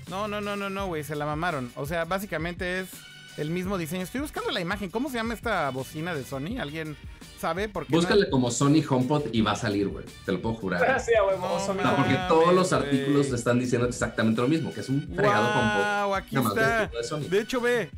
No, 0.10 0.28
no, 0.28 0.42
no, 0.42 0.56
no, 0.58 0.70
no, 0.70 0.88
güey, 0.88 1.04
se 1.04 1.16
la 1.16 1.26
mamaron. 1.26 1.72
O 1.76 1.86
sea, 1.86 2.04
básicamente 2.04 2.82
es 2.82 2.90
el 3.38 3.50
mismo 3.50 3.78
diseño. 3.78 4.04
Estoy 4.04 4.22
buscando 4.22 4.52
la 4.52 4.60
imagen. 4.60 4.90
¿Cómo 4.90 5.10
se 5.10 5.16
llama 5.16 5.34
esta 5.34 5.70
bocina 5.70 6.14
de 6.14 6.24
Sony? 6.24 6.60
¿Alguien 6.60 6.98
sabe? 7.40 7.70
Porque 7.70 7.94
Búscale 7.94 8.30
como 8.30 8.52
Sony 8.52 8.84
HomePod 8.88 9.26
y 9.32 9.42
va 9.42 9.52
a 9.54 9.56
salir, 9.56 9.88
güey. 9.88 10.06
Te 10.26 10.32
lo 10.32 10.42
puedo 10.42 10.56
jurar. 10.56 10.84
A 10.84 11.24
huevo, 11.26 11.74
No, 11.84 11.96
porque 11.96 12.18
todos 12.28 12.54
los 12.54 12.70
güey. 12.70 12.82
artículos 12.82 13.28
están 13.32 13.60
diciendo 13.60 13.88
exactamente 13.88 14.42
lo 14.42 14.48
mismo, 14.48 14.74
que 14.74 14.82
es 14.82 14.90
un 14.90 15.02
fregado 15.16 15.48
HomePod. 15.50 16.06
Wow, 16.06 16.16
aquí 16.16 16.36
más 16.36 16.56
del 16.56 16.64
está. 16.64 16.88
de 16.88 17.04
Sony. 17.04 17.30
De 17.30 17.42
hecho, 17.42 17.62
ve, 17.62 17.90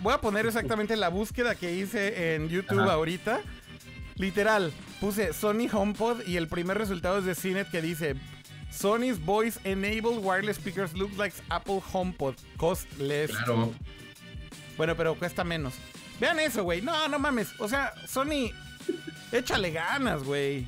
voy 0.00 0.12
a, 0.12 0.20
poner 0.20 0.46
exactamente 0.46 0.96
la 0.96 1.08
búsqueda 1.08 1.54
que 1.54 1.74
hice 1.74 2.34
en 2.34 2.48
YouTube 2.48 2.80
Ajá. 2.80 2.92
ahorita. 2.92 3.40
Literal, 4.16 4.70
puse 5.00 5.32
Sony 5.32 5.66
HomePod 5.72 6.26
y 6.26 6.36
el 6.36 6.46
primer 6.46 6.76
resultado 6.76 7.18
es 7.18 7.24
de 7.24 7.34
CNET 7.34 7.70
que 7.70 7.80
dice 7.80 8.16
Sony's 8.70 9.18
voice 9.18 9.58
enabled 9.64 10.22
wireless 10.22 10.56
speakers 10.56 10.92
looks 10.94 11.16
like 11.16 11.34
Apple 11.48 11.80
HomePod, 11.92 12.34
costless. 12.58 13.30
Claro. 13.30 13.72
Bueno, 14.80 14.96
pero 14.96 15.14
cuesta 15.14 15.44
menos. 15.44 15.74
Vean 16.18 16.40
eso, 16.40 16.62
güey. 16.62 16.80
No, 16.80 17.06
no 17.06 17.18
mames. 17.18 17.48
O 17.58 17.68
sea, 17.68 17.92
Sony, 18.08 18.50
échale 19.30 19.72
ganas, 19.72 20.24
güey. 20.24 20.66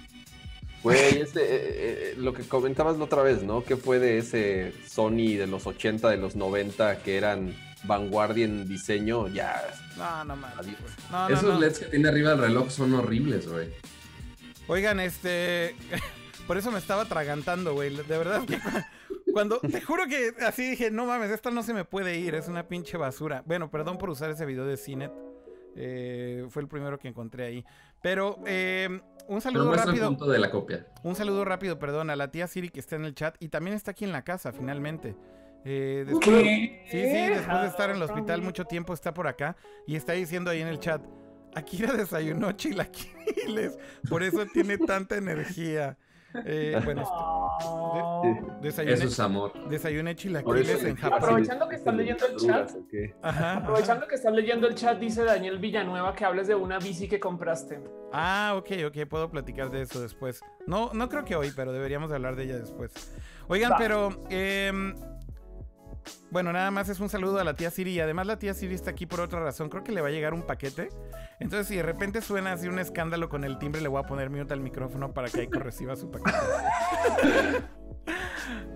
Güey, 0.83 1.23
ese, 1.23 1.41
eh, 1.41 1.47
eh, 1.49 2.15
lo 2.19 2.35
que 2.35 2.43
comentabas 2.43 2.99
la 2.99 3.05
otra 3.05 3.23
vez, 3.23 3.43
¿no? 3.43 3.65
Que 3.65 3.79
fue 3.79 3.99
de 3.99 4.19
ese 4.19 4.75
Sony 4.87 5.39
de 5.39 5.47
los 5.47 5.67
80, 5.67 6.11
de 6.11 6.19
los 6.19 6.37
90, 6.37 6.99
que 6.99 7.17
eran 7.17 7.57
vanguardia 7.85 8.45
en 8.45 8.69
diseño, 8.69 9.29
ya. 9.29 9.63
No, 9.97 10.27
no 10.27 10.37
mames. 10.37 10.59
Adiós. 10.59 10.77
güey. 10.79 10.93
No, 11.11 11.29
no, 11.31 11.35
Esos 11.35 11.55
no. 11.55 11.59
LEDs 11.59 11.79
que 11.79 11.87
tiene 11.87 12.09
arriba 12.11 12.33
del 12.33 12.41
reloj 12.41 12.69
son 12.69 12.93
horribles, 12.93 13.49
güey. 13.49 13.71
Oigan, 14.67 15.01
este. 15.01 15.75
Por 16.47 16.57
eso 16.59 16.71
me 16.71 16.79
estaba 16.79 17.03
atragantando, 17.03 17.75
güey. 17.75 17.95
De 17.95 18.19
verdad 18.19 18.43
que 18.45 18.59
cu- 18.61 19.33
cuando. 19.33 19.59
Te 19.61 19.81
juro 19.81 20.05
que 20.07 20.35
así 20.45 20.71
dije, 20.71 20.91
no 20.91 21.07
mames, 21.07 21.31
esta 21.31 21.51
no 21.51 21.63
se 21.63 21.73
me 21.75 21.85
puede 21.85 22.19
ir, 22.19 22.35
es 22.35 22.49
una 22.49 22.67
pinche 22.69 22.97
basura. 22.97 23.43
Bueno, 23.47 23.71
perdón 23.71 23.99
por 23.99 24.11
usar 24.11 24.31
ese 24.31 24.45
video 24.45 24.67
de 24.67 24.77
Cinet. 24.77 25.13
eh, 25.77 26.45
fue 26.51 26.63
el 26.63 26.69
primero 26.69 26.99
que 26.99 27.09
encontré 27.09 27.45
ahí. 27.47 27.65
Pero 28.03 28.39
eh, 28.47 28.89
un 28.91 29.01
Pero 29.29 29.41
saludo 29.41 29.73
el 29.75 29.79
rápido. 29.79 30.09
punto 30.09 30.27
de 30.27 30.39
la 30.39 30.51
copia. 30.51 30.87
Un 31.05 31.15
saludo 31.15 31.45
rápido, 31.45 31.79
perdón, 31.79 32.11
a 32.11 32.17
la 32.17 32.31
tía 32.31 32.47
Siri 32.47 32.69
que 32.69 32.81
está 32.81 32.97
en 32.97 33.05
el 33.05 33.15
chat 33.15 33.37
y 33.41 33.49
también 33.49 33.77
está 33.77 33.93
aquí 33.93 34.05
en 34.05 34.13
la 34.13 34.23
casa, 34.23 34.53
finalmente. 34.53 35.15
Eh, 35.65 36.05
después- 36.07 36.25
¿Qué? 36.43 36.85
Sí, 36.91 36.99
sí, 36.99 37.35
después 37.35 37.61
de 37.63 37.69
estar 37.69 37.89
en 37.91 37.97
el 37.97 38.03
hospital 38.03 38.43
mucho 38.43 38.65
tiempo 38.65 38.93
está 38.93 39.15
por 39.15 39.29
acá 39.29 39.57
y 39.87 39.95
está 39.95 40.13
diciendo 40.15 40.51
ahí 40.51 40.61
en 40.61 40.67
el 40.67 40.81
chat, 40.81 41.01
Akira 41.55 41.93
desayunó 41.93 42.51
chilaquiles, 42.53 43.79
por 44.11 44.23
eso 44.25 44.45
tiene 44.53 44.77
tanta 44.79 45.17
energía. 45.17 45.97
Eh, 46.45 46.81
bueno, 46.85 47.03
Oh. 47.65 48.23
desayuné, 48.63 48.95
Eso 48.95 49.05
es 49.07 49.21
amor. 49.21 49.53
desayuné 49.69 50.15
chilaquiles 50.15 50.83
en 50.85 50.97
Japón. 50.97 51.19
Aprovechando 51.23 51.69
que 51.69 51.77
estás 51.77 51.95
leyendo 51.95 52.27
el 52.27 52.37
chat. 52.37 52.71
Aprovechando 53.23 54.07
que 54.09 54.15
estás 54.15 54.33
leyendo 54.33 54.67
el 54.67 54.75
chat, 54.75 54.99
dice 54.99 55.25
Daniel 55.25 55.59
Villanueva 55.59 56.15
que 56.15 56.25
hables 56.25 56.47
de 56.49 56.55
una 56.55 56.79
bici 56.79 57.09
que 57.09 57.21
compraste. 57.21 57.81
Ah, 58.13 58.55
ok, 58.57 58.71
ok, 58.87 59.07
puedo 59.09 59.31
platicar 59.31 59.71
de 59.71 59.83
eso 59.83 60.01
después. 60.01 60.41
No, 60.67 60.91
no 60.95 61.09
creo 61.09 61.25
que 61.25 61.37
hoy, 61.37 61.53
pero 61.55 61.73
deberíamos 61.73 62.09
de 62.11 62.17
hablar 62.17 62.37
de 62.37 62.45
ella 62.45 62.59
después. 62.59 62.93
Oigan, 63.49 63.73
Va. 63.73 63.77
pero 63.79 64.09
em, 64.31 64.95
bueno, 66.31 66.53
nada 66.53 66.71
más 66.71 66.89
es 66.89 67.01
un 67.01 67.09
saludo 67.09 67.39
a 67.39 67.45
la 67.45 67.55
tía 67.55 67.71
Siri 67.71 67.93
y 67.93 68.01
además 68.01 68.27
la 68.27 68.39
tía 68.39 68.55
Siri 68.55 68.75
está 68.75 68.91
aquí 68.91 69.07
por 69.07 69.21
otra 69.21 69.41
razón. 69.41 69.69
Creo 69.69 69.85
que 69.85 69.93
le 69.93 70.01
va 70.01 70.09
a 70.09 70.11
llegar 70.11 70.35
un 70.35 70.43
paquete. 70.43 70.89
Entonces, 71.41 71.69
si 71.69 71.77
de 71.77 71.83
repente 71.83 72.21
suena 72.21 72.53
así 72.53 72.69
un 72.69 72.79
escándalo 72.79 73.29
con 73.29 73.45
el 73.45 73.59
timbre, 73.59 73.81
le 73.81 73.89
voy 73.89 74.01
a 74.03 74.07
poner 74.07 74.31
mute 74.31 74.53
al 74.55 74.61
micrófono 74.61 75.13
para 75.13 75.29
que 75.29 75.41
Aiko 75.41 75.59
reciba 75.59 75.97
su 75.97 76.11
paquete. 76.11 76.39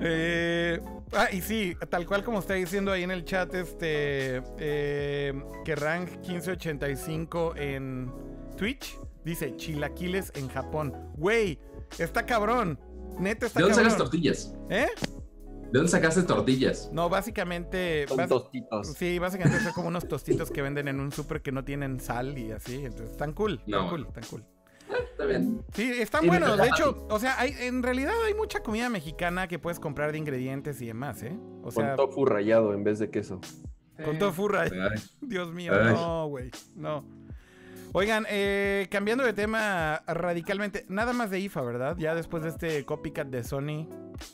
Eh, 0.00 0.80
ah, 1.12 1.28
y 1.32 1.40
sí, 1.40 1.74
tal 1.90 2.06
cual 2.06 2.22
como 2.22 2.38
está 2.38 2.54
diciendo 2.54 2.92
ahí 2.92 3.02
en 3.02 3.10
el 3.10 3.24
chat, 3.24 3.52
este 3.54 4.42
eh, 4.58 5.32
que 5.64 5.74
Rank 5.74 6.10
1585 6.18 7.54
en 7.56 8.12
Twitch 8.56 8.98
dice 9.24 9.56
chilaquiles 9.56 10.32
en 10.36 10.48
Japón. 10.48 10.92
Güey, 11.16 11.58
está 11.98 12.24
cabrón. 12.26 12.78
Neta 13.18 13.46
está 13.46 13.60
¿De 13.60 13.64
dónde 13.66 13.82
cabrón. 13.82 13.98
tortillas? 13.98 14.54
¿Eh? 14.68 14.88
¿De 15.76 15.80
dónde 15.80 15.90
sacaste 15.92 16.22
tortillas? 16.22 16.88
No, 16.90 17.10
básicamente. 17.10 18.06
Son 18.08 18.16
bas- 18.16 18.28
tostitos. 18.28 18.94
Sí, 18.94 19.18
básicamente 19.18 19.60
son 19.60 19.72
como 19.74 19.88
unos 19.88 20.08
tostitos 20.08 20.50
que 20.50 20.62
venden 20.62 20.88
en 20.88 21.00
un 21.00 21.12
súper 21.12 21.42
que 21.42 21.52
no 21.52 21.64
tienen 21.66 22.00
sal 22.00 22.38
y 22.38 22.50
así. 22.50 22.76
Entonces, 22.76 23.10
están 23.10 23.34
cool, 23.34 23.60
están 23.66 23.70
No. 23.84 23.90
cool, 23.90 24.06
están 24.06 24.24
cool. 24.30 24.44
Está 25.10 25.26
bien. 25.26 25.62
Sí, 25.74 25.82
están 26.00 26.22
Sí, 26.22 26.28
buenos. 26.28 26.56
De 26.56 26.66
hecho, 26.68 27.06
o 27.10 27.18
sea, 27.18 27.38
hay, 27.38 27.52
en 27.60 27.82
realidad 27.82 28.14
hay 28.26 28.32
mucha 28.32 28.60
comida 28.60 28.88
mexicana 28.88 29.48
que 29.48 29.58
puedes 29.58 29.78
comprar 29.78 30.12
de 30.12 30.16
ingredientes 30.18 30.80
y 30.80 30.86
demás, 30.86 31.22
¿eh? 31.22 31.36
O 31.62 31.70
sea, 31.70 31.94
Con 31.94 32.06
tofu 32.08 32.24
rallado 32.24 32.72
en 32.72 32.82
vez 32.82 32.98
de 32.98 33.10
queso. 33.10 33.38
con 34.02 34.18
tofu 34.18 34.48
ra- 34.48 34.62
Ay, 34.62 34.70
Dios 35.20 35.52
mío, 35.52 35.72
Ay. 35.78 35.92
no, 35.92 36.26
güey, 36.28 36.50
no. 36.74 37.04
Oigan, 37.98 38.26
eh, 38.28 38.88
cambiando 38.90 39.24
de 39.24 39.32
tema 39.32 40.02
radicalmente, 40.06 40.84
nada 40.86 41.14
más 41.14 41.30
de 41.30 41.40
IFA, 41.40 41.62
¿verdad? 41.62 41.96
Ya 41.98 42.14
después 42.14 42.42
de 42.42 42.50
este 42.50 42.84
copycat 42.84 43.28
de 43.28 43.42
Sony, 43.42 43.88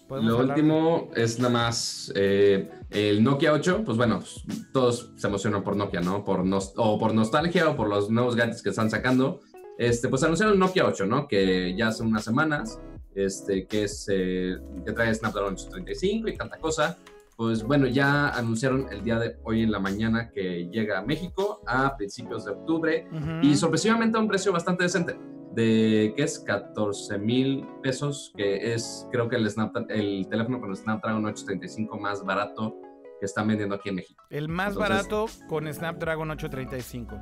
podemos 0.09 0.33
Lo 0.33 0.39
hablar- 0.41 0.59
último 0.59 1.11
es 1.15 1.39
nada 1.39 1.53
más 1.55 2.13
eh, 2.17 2.69
el 2.91 3.23
Nokia 3.23 3.53
8, 3.53 3.83
pues 3.85 3.97
bueno, 3.97 4.19
pues, 4.19 4.43
todos 4.73 5.13
se 5.15 5.29
emocionan 5.29 5.63
por 5.63 5.77
Nokia, 5.77 6.01
¿no? 6.01 6.25
Por 6.25 6.45
nos- 6.45 6.73
o 6.77 6.99
por 6.99 7.15
nostalgia 7.15 7.69
o 7.69 7.77
por 7.77 7.89
los 7.89 8.11
nuevos 8.11 8.35
gadgets 8.35 8.65
que 8.65 8.71
están 8.71 8.91
sacando. 8.91 9.39
Este, 9.79 10.09
pues 10.09 10.25
anunciaron 10.25 10.55
el 10.55 10.59
Nokia 10.59 10.85
8, 10.85 11.07
¿no? 11.07 11.29
Que 11.29 11.77
ya 11.77 11.87
hace 11.87 12.03
unas 12.03 12.25
semanas, 12.25 12.81
este, 13.15 13.69
que 13.69 13.85
es, 13.85 14.09
eh, 14.11 14.57
que 14.85 14.91
trae 14.91 15.15
Snapdragon 15.15 15.53
835 15.55 16.29
y 16.29 16.37
tanta 16.37 16.59
cosa. 16.59 16.99
Pues 17.43 17.65
bueno, 17.65 17.89
ya 17.89 18.29
anunciaron 18.29 18.87
el 18.93 19.03
día 19.03 19.19
de 19.19 19.35
hoy 19.43 19.63
en 19.63 19.73
la 19.73 19.81
mañana 19.81 20.31
que 20.31 20.69
llega 20.71 21.01
a 21.01 21.03
México 21.03 21.61
a 21.67 21.97
principios 21.97 22.45
de 22.45 22.53
octubre 22.53 23.09
Ujú. 23.11 23.41
y 23.45 23.57
sorpresivamente 23.57 24.17
a 24.17 24.21
un 24.21 24.29
precio 24.29 24.53
bastante 24.53 24.85
decente, 24.85 25.19
de 25.53 26.15
que 26.17 26.23
es 26.23 26.39
14 26.39 27.19
mil 27.19 27.67
pesos, 27.83 28.33
que 28.37 28.73
es 28.75 29.09
creo 29.11 29.29
que 29.29 29.35
el, 29.35 29.49
el 29.89 30.29
teléfono 30.31 30.61
con 30.61 30.71
el 30.71 30.77
Snapdragon 30.77 31.25
835 31.27 31.99
más 31.99 32.25
barato 32.25 32.77
que 33.19 33.27
están 33.27 33.49
vendiendo 33.49 33.75
aquí 33.75 33.89
en 33.89 33.97
México. 33.97 34.23
El 34.31 34.49
más 34.49 34.75
Entonces- 34.75 34.89
barato 35.09 35.27
con 35.49 35.67
Snapdragon 35.75 36.31
835. 36.31 37.17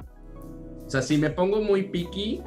O 0.84 0.90
sea, 0.90 1.00
si 1.00 1.16
me 1.16 1.30
pongo 1.30 1.62
muy 1.62 1.84
picky 1.84 2.42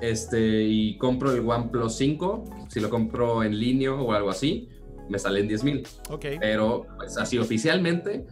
este, 0.00 0.62
y 0.62 0.96
compro 0.98 1.32
el 1.32 1.40
OnePlus 1.40 1.96
5, 1.96 2.44
si 2.68 2.78
lo 2.78 2.88
compro 2.88 3.42
en 3.42 3.58
línea 3.58 3.92
o 3.94 4.12
algo 4.12 4.30
así, 4.30 4.68
me 5.08 5.18
sale 5.18 5.40
en 5.40 5.48
10 5.48 5.64
mil. 5.64 5.86
Ok. 6.10 6.24
Pero 6.40 6.86
pues, 6.96 7.16
así 7.16 7.38
oficialmente, 7.38 8.26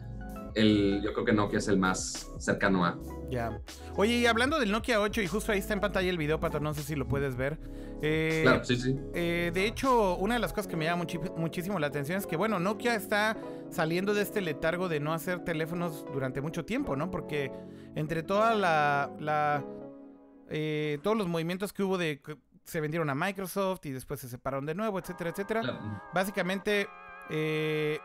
el, 0.54 1.00
yo 1.02 1.12
creo 1.12 1.24
que 1.24 1.32
Nokia 1.32 1.58
es 1.58 1.68
el 1.68 1.78
más 1.78 2.30
cercano 2.38 2.84
a. 2.84 2.98
Ya. 3.30 3.60
Oye, 3.96 4.18
y 4.18 4.26
hablando 4.26 4.58
del 4.60 4.70
Nokia 4.70 5.00
8, 5.00 5.22
y 5.22 5.26
justo 5.26 5.52
ahí 5.52 5.58
está 5.58 5.74
en 5.74 5.80
pantalla 5.80 6.08
el 6.08 6.18
video, 6.18 6.38
Pato, 6.38 6.60
no 6.60 6.74
sé 6.74 6.82
si 6.82 6.94
lo 6.94 7.08
puedes 7.08 7.36
ver. 7.36 7.58
Eh, 8.02 8.40
Claro, 8.42 8.64
sí, 8.64 8.76
sí. 8.76 8.96
eh, 9.14 9.50
de 9.54 9.66
hecho, 9.66 10.16
una 10.16 10.34
de 10.34 10.40
las 10.40 10.52
cosas 10.52 10.66
que 10.66 10.76
me 10.76 10.84
llama 10.84 11.06
muchísimo 11.36 11.78
la 11.78 11.86
atención 11.86 12.18
es 12.18 12.26
que, 12.26 12.36
bueno, 12.36 12.60
Nokia 12.60 12.94
está 12.94 13.36
saliendo 13.70 14.14
de 14.14 14.22
este 14.22 14.40
letargo 14.40 14.88
de 14.88 15.00
no 15.00 15.12
hacer 15.14 15.42
teléfonos 15.42 16.04
durante 16.12 16.40
mucho 16.40 16.64
tiempo, 16.64 16.96
¿no? 16.96 17.10
Porque 17.10 17.50
entre 17.94 18.22
toda 18.22 18.54
la... 18.54 19.10
la 19.20 19.64
eh, 20.50 20.98
todos 21.02 21.16
los 21.16 21.26
movimientos 21.26 21.72
que 21.72 21.82
hubo 21.82 21.96
de 21.96 22.20
se 22.64 22.80
vendieron 22.80 23.10
a 23.10 23.14
Microsoft 23.14 23.84
y 23.86 23.90
después 23.92 24.20
se 24.20 24.28
separaron 24.28 24.66
de 24.66 24.74
nuevo, 24.74 24.98
etcétera, 24.98 25.30
etcétera. 25.30 25.60
Claro. 25.60 26.02
Básicamente, 26.12 26.88
eh, 27.30 28.00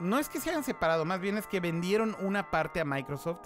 no 0.00 0.18
es 0.18 0.28
que 0.28 0.40
se 0.40 0.50
hayan 0.50 0.64
separado, 0.64 1.04
más 1.04 1.20
bien 1.20 1.36
es 1.36 1.46
que 1.46 1.60
vendieron 1.60 2.16
una 2.20 2.50
parte 2.50 2.80
a 2.80 2.84
Microsoft 2.84 3.40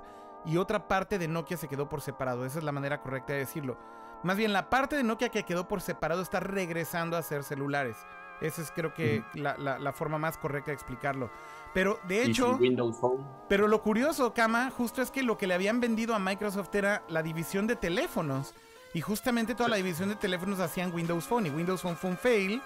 y 0.45 0.57
otra 0.59 0.89
parte 0.89 1.19
de 1.19 1.29
Nokia 1.29 1.57
se 1.57 1.69
quedó 1.69 1.89
por 1.89 2.01
separado. 2.01 2.45
Esa 2.45 2.59
es 2.59 2.65
la 2.65 2.73
manera 2.73 3.01
correcta 3.01 3.33
de 3.33 3.41
decirlo. 3.41 3.79
Más 4.23 4.37
bien, 4.37 4.53
la 4.53 4.71
parte 4.71 4.97
de 4.97 5.03
Nokia 5.03 5.29
que 5.29 5.43
quedó 5.45 5.69
por 5.69 5.81
separado 5.81 6.23
está 6.23 6.41
regresando 6.41 7.17
a 7.17 7.23
ser 7.23 7.43
celulares. 7.45 7.97
Esa 8.41 8.61
es 8.63 8.71
creo 8.71 8.93
que 8.93 9.25
la, 9.35 9.57
la- 9.57 9.79
la 9.79 9.93
forma 9.93 10.19
más 10.19 10.37
correcta 10.39 10.71
de 10.71 10.75
explicarlo. 10.75 11.31
Pero 11.73 11.99
de 12.07 12.23
hecho, 12.23 12.57
Windows 12.57 12.99
Phone. 12.99 13.27
pero 13.49 13.67
lo 13.69 13.83
curioso, 13.83 14.33
Kama, 14.35 14.71
justo 14.71 15.01
es 15.03 15.11
que 15.11 15.23
lo 15.23 15.37
que 15.39 15.47
le 15.47 15.55
habían 15.55 15.81
vendido 15.81 16.15
a 16.15 16.19
Microsoft 16.19 16.75
era 16.75 17.03
la 17.09 17.23
división 17.23 17.67
de 17.67 17.77
teléfonos. 17.77 18.55
Y 18.97 19.03
justamente 19.03 19.55
toda 19.55 19.69
la 19.69 19.77
división 19.77 20.09
de 20.09 20.17
teléfonos 20.17 20.59
hacían 20.59 20.91
Windows 20.95 21.27
Phone 21.27 21.45
y 21.45 21.51
Windows 21.51 21.83
Phone 21.83 21.97
fue 21.97 22.09
un 22.09 22.17
fail. 22.17 22.63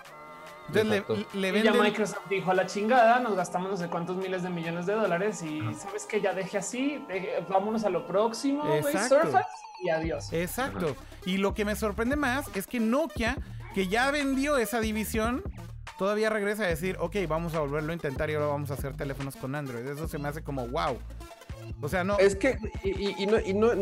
Entonces 0.68 1.02
le, 1.34 1.50
le 1.50 1.58
Y 1.58 1.62
ya 1.64 1.72
venden... 1.72 1.82
Microsoft 1.82 2.20
dijo 2.30 2.52
a 2.52 2.54
la 2.54 2.66
chingada, 2.66 3.18
nos 3.18 3.34
gastamos 3.34 3.68
no 3.72 3.76
sé 3.76 3.88
cuántos 3.88 4.16
miles 4.16 4.44
de 4.44 4.50
millones 4.50 4.86
de 4.86 4.92
dólares 4.92 5.42
y 5.42 5.58
sabes 5.74 6.06
que 6.06 6.20
ya 6.20 6.32
deje 6.32 6.58
así, 6.58 7.04
deje- 7.08 7.44
vámonos 7.48 7.82
a 7.82 7.90
lo 7.90 8.06
próximo. 8.06 8.62
Surface 9.08 9.48
y 9.82 9.88
adiós. 9.90 10.32
Exacto. 10.32 10.94
Y 11.26 11.38
lo 11.38 11.52
que 11.52 11.64
me 11.64 11.74
sorprende 11.74 12.14
más 12.14 12.46
es 12.54 12.68
que 12.68 12.78
Nokia, 12.78 13.36
que 13.74 13.88
ya 13.88 14.08
vendió 14.12 14.56
esa 14.56 14.78
división, 14.78 15.42
todavía 15.98 16.30
regresa 16.30 16.62
a 16.62 16.66
decir, 16.68 16.96
ok, 17.00 17.16
vamos 17.28 17.54
a 17.56 17.58
volverlo 17.58 17.90
a 17.90 17.94
intentar 17.94 18.30
y 18.30 18.34
ahora 18.34 18.46
vamos 18.46 18.70
a 18.70 18.74
hacer 18.74 18.96
teléfonos 18.96 19.34
con 19.34 19.56
Android. 19.56 19.84
Eso 19.84 20.06
se 20.06 20.18
me 20.18 20.28
hace 20.28 20.44
como 20.44 20.68
wow. 20.68 20.96
O 21.82 21.88
sea, 21.88 22.04
no. 22.04 22.16
Es 22.20 22.36
que, 22.36 22.56
y, 22.84 22.90
y- 22.90 23.14
y 23.18 23.26
no, 23.26 23.40
y 23.40 23.52
no- 23.52 23.72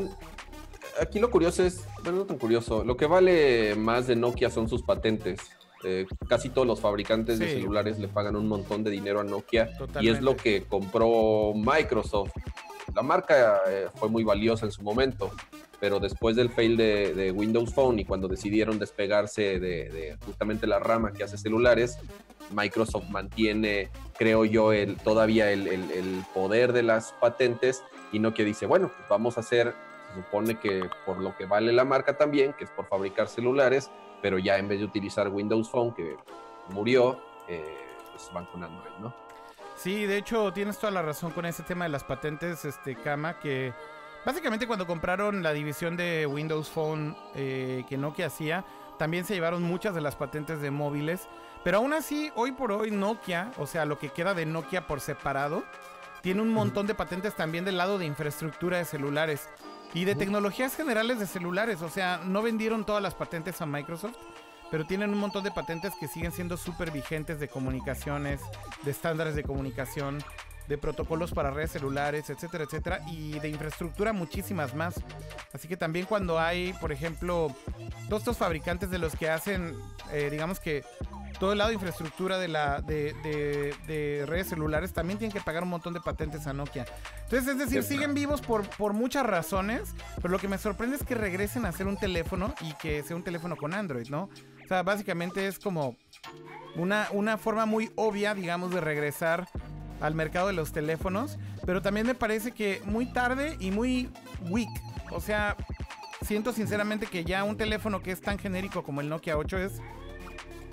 aquí 1.01 1.19
lo 1.21 1.31
curioso 1.31 1.63
es, 1.65 1.85
bueno, 2.03 2.19
no 2.19 2.25
tan 2.27 2.39
curioso, 2.39 2.85
lo 2.85 2.97
que 2.97 3.07
vale 3.07 3.75
más 3.75 4.07
de 4.07 4.17
Nokia 4.17 4.51
son 4.51 4.69
sus 4.69 4.83
patentes. 4.83 5.41
Eh, 5.85 6.07
casi 6.29 6.49
todos 6.49 6.67
los 6.67 6.81
fabricantes 6.81 7.39
de 7.39 7.47
celulares 7.61 7.99
le 8.01 8.09
pagan 8.09 8.35
un 8.35 8.49
montón 8.49 8.83
de 8.83 8.91
dinero 8.91 9.21
a 9.21 9.25
Nokia 9.25 9.71
y 10.03 10.09
es 10.09 10.21
lo 10.23 10.37
que 10.37 10.65
compró 10.65 11.53
Microsoft. 11.55 12.33
La 12.97 13.03
marca 13.03 13.61
eh, 13.69 13.87
fue 13.95 14.09
muy 14.09 14.25
valiosa 14.25 14.67
en 14.67 14.73
su 14.73 14.83
momento, 14.83 15.31
pero 15.79 16.01
después 16.01 16.35
del 16.35 16.51
fail 16.51 16.77
de, 16.77 17.15
de 17.15 17.31
Windows 17.31 17.73
Phone 17.73 18.01
y 18.01 18.05
cuando 18.05 18.27
decidieron 18.27 18.81
despegarse 18.81 19.61
de, 19.61 19.89
de 19.91 20.17
justamente 20.27 20.67
la 20.67 20.81
rama 20.81 21.13
que 21.13 21.23
hace 21.23 21.39
celulares, 21.39 21.97
Microsoft 22.51 23.09
mantiene, 23.11 23.91
creo 24.19 24.45
yo, 24.45 24.73
el, 24.73 24.97
todavía 24.97 25.53
el, 25.53 25.69
el- 25.69 25.91
el 25.93 26.25
poder 26.35 26.73
de 26.73 26.83
las 26.83 27.13
patentes 27.21 27.85
y 28.11 28.19
Nokia 28.19 28.45
dice, 28.45 28.67
bueno, 28.67 28.91
pues 28.97 29.09
vamos 29.09 29.37
a 29.37 29.41
hacer, 29.41 29.75
se 30.09 30.15
supone 30.15 30.59
que 30.59 30.89
por 31.07 31.19
lo 31.19 31.37
que 31.37 31.47
vale 31.47 31.73
la 31.73 31.85
marca 31.85 32.17
también, 32.17 32.53
que 32.53 32.65
es 32.65 32.71
por 32.71 32.87
fabricar 32.87 33.29
celulares, 33.29 33.91
pero 34.23 34.39
ya 34.39 34.59
en 34.59 34.69
vez 34.69 34.81
de 34.81 34.85
utilizar 34.85 35.29
Windows 35.29 35.71
Phone, 35.71 35.95
que 35.95 36.17
murió, 36.71 37.21
eh, 37.47 37.77
pues 38.11 38.31
van 38.33 38.47
con 38.47 38.65
Android, 38.65 38.95
¿no? 39.01 39.15
Sí, 39.77 40.07
de 40.07 40.17
hecho 40.17 40.53
tienes 40.53 40.79
toda 40.79 40.91
la 40.91 41.03
razón 41.03 41.31
con 41.31 41.47
ese 41.47 41.63
tema 41.63 41.85
de 41.85 41.91
las 41.91 42.03
patentes, 42.03 42.65
este 42.65 42.97
Kama, 42.97 43.39
que 43.39 43.73
básicamente 44.27 44.67
cuando 44.67 44.87
compraron 44.87 45.43
la 45.43 45.53
división 45.53 45.97
de 45.97 46.27
Windows 46.27 46.69
Phone 46.69 47.17
eh, 47.35 47.85
que 47.89 47.97
Nokia 47.97 48.27
hacía, 48.27 48.65
también 48.99 49.25
se 49.25 49.35
llevaron 49.35 49.63
muchas 49.63 49.95
de 49.95 50.01
las 50.01 50.17
patentes 50.17 50.61
de 50.61 50.73
móviles, 50.73 51.29
pero 51.63 51.79
aún 51.79 51.93
así, 51.93 52.33
hoy 52.35 52.53
por 52.53 52.73
hoy 52.73 52.91
Nokia, 52.91 53.53
o 53.57 53.67
sea, 53.67 53.85
lo 53.85 53.99
que 53.99 54.09
queda 54.09 54.35
de 54.35 54.47
Nokia 54.47 54.87
por 54.89 55.01
separado, 55.01 55.63
tiene 56.23 56.43
un 56.43 56.53
montón 56.53 56.89
de 56.89 56.95
patentes 56.95 57.35
también 57.35 57.65
del 57.65 57.77
lado 57.77 57.99
de 57.99 58.05
infraestructura 58.05 58.79
de 58.79 58.85
celulares 58.85 59.49
y 59.95 60.05
de 60.05 60.15
tecnologías 60.15 60.77
generales 60.77 61.19
de 61.19 61.27
celulares, 61.27 61.83
o 61.83 61.89
sea, 61.89 62.21
no 62.25 62.43
vendieron 62.43 62.85
todas 62.85 63.03
las 63.03 63.15
patentes 63.15 63.61
a 63.61 63.67
Microsoft. 63.67 64.17
Pero 64.71 64.87
tienen 64.87 65.11
un 65.11 65.19
montón 65.19 65.45
de 65.45 65.51
patentes 65.51 65.95
que 65.99 66.09
siguen 66.09 66.31
siendo 66.31 66.59
súper 66.59 66.91
vigentes 66.91 67.41
de 67.41 67.49
comunicaciones, 67.49 68.43
de 68.83 68.91
estándares 68.91 69.35
de 69.35 69.43
comunicación, 69.43 70.23
de 70.69 70.77
protocolos 70.77 71.33
para 71.33 71.51
redes 71.51 71.73
celulares, 71.73 72.29
etcétera, 72.29 72.65
etcétera, 72.65 73.01
y 73.11 73.39
de 73.39 73.49
infraestructura 73.49 74.13
muchísimas 74.13 74.75
más. 74.75 74.95
Así 75.55 75.67
que 75.67 75.79
también 75.79 76.05
cuando 76.05 76.39
hay, 76.39 76.75
por 76.75 76.93
ejemplo, 76.93 77.55
todos 78.09 78.21
estos 78.21 78.37
fabricantes 78.37 78.91
de 78.91 78.99
los 78.99 79.17
que 79.17 79.31
hacen, 79.31 79.75
eh, 80.13 80.29
digamos 80.31 80.61
que 80.61 80.85
todo 81.39 81.53
el 81.53 81.59
lado 81.59 81.69
de 81.69 81.75
infraestructura 81.75 82.39
de, 82.39 82.49
la, 82.49 82.81
de, 82.81 83.15
de- 83.23 83.75
de 83.87 84.25
redes 84.27 84.49
celulares, 84.49 84.93
también 84.93 85.19
tienen 85.19 85.33
que 85.37 85.41
pagar 85.43 85.63
un 85.63 85.69
montón 85.71 85.95
de 85.95 86.01
patentes 86.01 86.47
a 86.47 86.53
Nokia. 86.53 86.85
Entonces, 87.25 87.49
es 87.49 87.59
decir, 87.59 87.83
siguen 87.83 88.15
vivos 88.15 88.41
por, 88.41 88.69
por 88.71 88.93
muchas 88.93 89.25
razones, 89.25 89.95
pero 90.17 90.29
lo 90.29 90.39
que 90.39 90.49
me 90.49 90.59
sorprende 90.59 90.97
es 90.97 91.05
que 91.05 91.15
regresen 91.15 91.65
a 91.65 91.69
hacer 91.69 91.87
un 91.87 91.97
teléfono 91.97 92.55
y 92.61 92.73
que 92.75 93.03
sea 93.03 93.17
un 93.17 93.23
teléfono 93.23 93.57
con 93.57 93.75
Android, 93.75 94.09
¿no? 94.09 94.25
O 94.65 94.69
sea, 94.69 94.83
básicamente 94.83 95.47
es 95.47 95.59
como 95.59 95.97
una, 96.77 97.09
una 97.13 97.39
forma 97.39 97.67
muy 97.67 97.91
obvia, 97.97 98.35
digamos, 98.35 98.73
de 98.73 98.81
regresar 98.81 99.49
al 100.01 100.15
mercado 100.15 100.47
de 100.49 100.53
los 100.53 100.73
teléfonos, 100.73 101.39
pero 101.67 101.83
también 101.83 102.07
me 102.07 102.15
parece 102.15 102.53
que 102.53 102.81
muy 102.85 103.07
tarde 103.13 103.57
y 103.61 103.71
muy 103.71 104.11
weak. 104.49 104.69
O 105.11 105.21
sea, 105.21 105.57
siento 106.23 106.53
sinceramente 106.53 107.07
que 107.07 107.25
ya 107.25 107.45
un 107.45 107.57
teléfono 107.57 108.03
que 108.03 108.13
es 108.13 108.21
tan 108.21 108.39
genérico 108.39 108.83
como 108.83 109.01
el 109.01 109.09
Nokia 109.09 109.37
8 109.39 109.59
es 109.59 109.81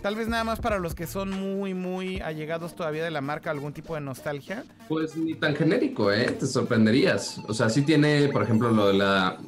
tal 0.05 0.15
vez 0.15 0.27
nada 0.27 0.43
más 0.43 0.59
para 0.59 0.77
los 0.77 0.93
que 0.93 1.07
son 1.07 1.31
muy, 1.31 1.73
muy 1.73 2.21
allegados 2.21 2.75
todavía 2.75 3.03
de 3.03 3.09
la 3.09 3.21
marca, 3.21 3.49
algún 3.49 3.73
tipo 3.73 3.95
de 3.95 4.01
nostalgia. 4.01 4.63
Pues 4.87 5.17
ni 5.17 5.33
tan 5.33 5.55
genérico, 5.55 6.11
¿eh? 6.11 6.29
Te 6.29 6.45
sorprenderías. 6.45 7.39
O 7.47 7.55
sea, 7.55 7.69
sí 7.69 7.81
tiene, 7.81 8.29
por 8.31 8.43
ejemplo, 8.43 8.69
lo 8.69 8.89
de 8.89 8.93
la... 8.93 9.41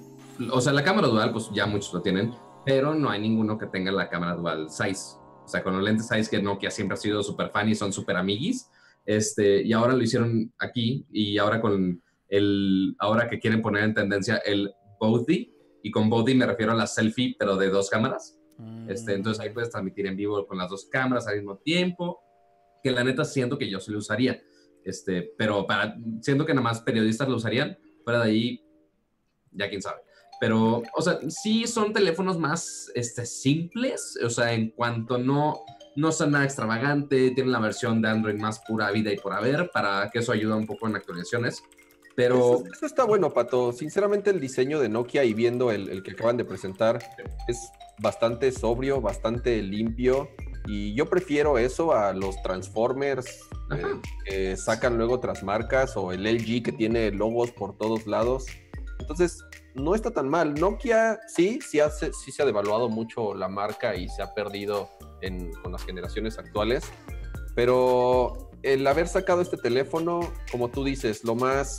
O 0.49 0.59
sea, 0.59 0.73
la 0.73 0.83
cámara 0.83 1.09
dual, 1.09 1.31
pues 1.31 1.51
ya 1.53 1.67
muchos 1.67 1.93
lo 1.93 2.01
tienen, 2.01 2.33
pero 2.65 2.95
no 2.95 3.07
hay 3.07 3.21
ninguno 3.21 3.55
que 3.55 3.67
tenga 3.67 3.91
la 3.91 4.09
cámara 4.09 4.33
dual 4.33 4.67
size. 4.71 5.17
O 5.45 5.47
sea, 5.47 5.61
con 5.61 5.75
los 5.75 5.83
lentes 5.83 6.07
size 6.07 6.27
que 6.27 6.41
Nokia 6.41 6.71
siempre 6.71 6.95
ha 6.95 6.97
sido 6.97 7.21
súper 7.21 7.51
fan 7.51 7.69
y 7.69 7.75
son 7.75 7.93
súper 7.93 8.17
amiguis. 8.17 8.67
Este, 9.05 9.61
y 9.61 9.73
ahora 9.73 9.93
lo 9.93 10.01
hicieron 10.01 10.51
aquí 10.57 11.05
y 11.11 11.37
ahora 11.37 11.61
con 11.61 12.01
el... 12.29 12.95
Ahora 12.97 13.29
que 13.29 13.37
quieren 13.37 13.61
poner 13.61 13.83
en 13.83 13.93
tendencia 13.93 14.37
el 14.37 14.73
Body, 14.99 15.53
y 15.83 15.91
con 15.91 16.09
Body 16.09 16.33
me 16.33 16.47
refiero 16.47 16.71
a 16.71 16.75
la 16.75 16.87
selfie, 16.87 17.35
pero 17.37 17.57
de 17.57 17.69
dos 17.69 17.91
cámaras. 17.91 18.36
Este, 18.87 19.13
entonces 19.13 19.43
ahí 19.43 19.51
puedes 19.51 19.69
transmitir 19.69 20.07
en 20.07 20.15
vivo 20.15 20.45
con 20.47 20.57
las 20.57 20.69
dos 20.69 20.85
cámaras 20.85 21.27
al 21.27 21.37
mismo 21.37 21.57
tiempo, 21.57 22.19
que 22.83 22.91
la 22.91 23.03
neta 23.03 23.23
siento 23.25 23.57
que 23.57 23.69
yo 23.69 23.79
sí 23.79 23.91
lo 23.91 23.99
usaría. 23.99 24.41
Este, 24.83 25.33
pero 25.37 25.67
para, 25.67 25.97
siento 26.21 26.45
que 26.45 26.53
nada 26.53 26.63
más 26.63 26.81
periodistas 26.81 27.27
lo 27.27 27.35
usarían, 27.35 27.77
fuera 28.03 28.23
de 28.23 28.29
ahí, 28.29 28.65
ya 29.51 29.69
quién 29.69 29.81
sabe. 29.81 30.01
Pero, 30.39 30.83
o 30.95 31.01
sea, 31.01 31.19
sí 31.29 31.65
son 31.67 31.93
teléfonos 31.93 32.37
más 32.37 32.91
este, 32.95 33.25
simples, 33.25 34.17
o 34.23 34.29
sea, 34.29 34.53
en 34.53 34.69
cuanto 34.69 35.17
no, 35.17 35.61
no 35.95 36.11
son 36.11 36.31
nada 36.31 36.45
extravagante, 36.45 37.31
tienen 37.31 37.51
la 37.51 37.59
versión 37.59 38.01
de 38.01 38.09
Android 38.09 38.39
más 38.39 38.59
pura 38.67 38.91
vida 38.91 39.11
y 39.11 39.17
por 39.17 39.33
haber, 39.33 39.71
para 39.71 40.09
que 40.11 40.19
eso 40.19 40.31
ayuda 40.31 40.55
un 40.55 40.67
poco 40.67 40.87
en 40.87 40.95
actualizaciones. 40.95 41.63
Pero 42.17 42.35
Eso, 42.55 42.63
eso 42.73 42.85
está 42.87 43.03
bueno, 43.03 43.31
Pato. 43.31 43.71
Sinceramente, 43.71 44.31
el 44.31 44.39
diseño 44.39 44.79
de 44.79 44.89
Nokia 44.89 45.23
y 45.23 45.35
viendo 45.35 45.71
el, 45.71 45.87
el 45.87 46.01
que 46.01 46.11
acaban 46.11 46.35
de 46.35 46.45
presentar 46.45 46.97
es 47.47 47.69
bastante 47.99 48.51
sobrio, 48.51 48.99
bastante 49.01 49.61
limpio. 49.61 50.27
Y 50.65 50.95
yo 50.95 51.05
prefiero 51.05 51.59
eso 51.59 51.93
a 51.93 52.13
los 52.13 52.41
Transformers 52.41 53.27
eh, 53.71 53.83
que 54.25 54.57
sacan 54.57 54.97
luego 54.97 55.13
otras 55.13 55.43
marcas 55.43 55.95
o 55.95 56.11
el 56.11 56.25
LG 56.25 56.63
que 56.63 56.71
tiene 56.71 57.11
logos 57.11 57.51
por 57.51 57.77
todos 57.77 58.07
lados. 58.07 58.47
Entonces, 58.99 59.43
no 59.75 59.93
está 59.93 60.09
tan 60.09 60.27
mal. 60.27 60.55
Nokia 60.55 61.19
sí, 61.27 61.59
sí, 61.61 61.79
hace, 61.79 62.11
sí 62.13 62.31
se 62.31 62.41
ha 62.41 62.45
devaluado 62.47 62.89
mucho 62.89 63.35
la 63.35 63.47
marca 63.47 63.95
y 63.95 64.09
se 64.09 64.23
ha 64.23 64.33
perdido 64.33 64.89
en- 65.21 65.51
con 65.61 65.71
las 65.71 65.85
generaciones 65.85 66.39
actuales. 66.39 66.83
Pero 67.55 68.49
el 68.63 68.85
haber 68.87 69.07
sacado 69.07 69.41
este 69.41 69.57
teléfono, 69.57 70.19
como 70.51 70.69
tú 70.69 70.83
dices, 70.83 71.23
lo 71.23 71.35
más 71.35 71.77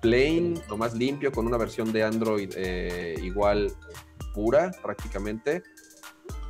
plain, 0.00 0.60
lo 0.68 0.76
más 0.76 0.94
limpio, 0.94 1.30
con 1.32 1.46
una 1.46 1.56
versión 1.56 1.92
de 1.92 2.02
Android 2.02 2.50
eh, 2.56 3.14
igual 3.22 3.72
pura 4.34 4.70
prácticamente. 4.82 5.62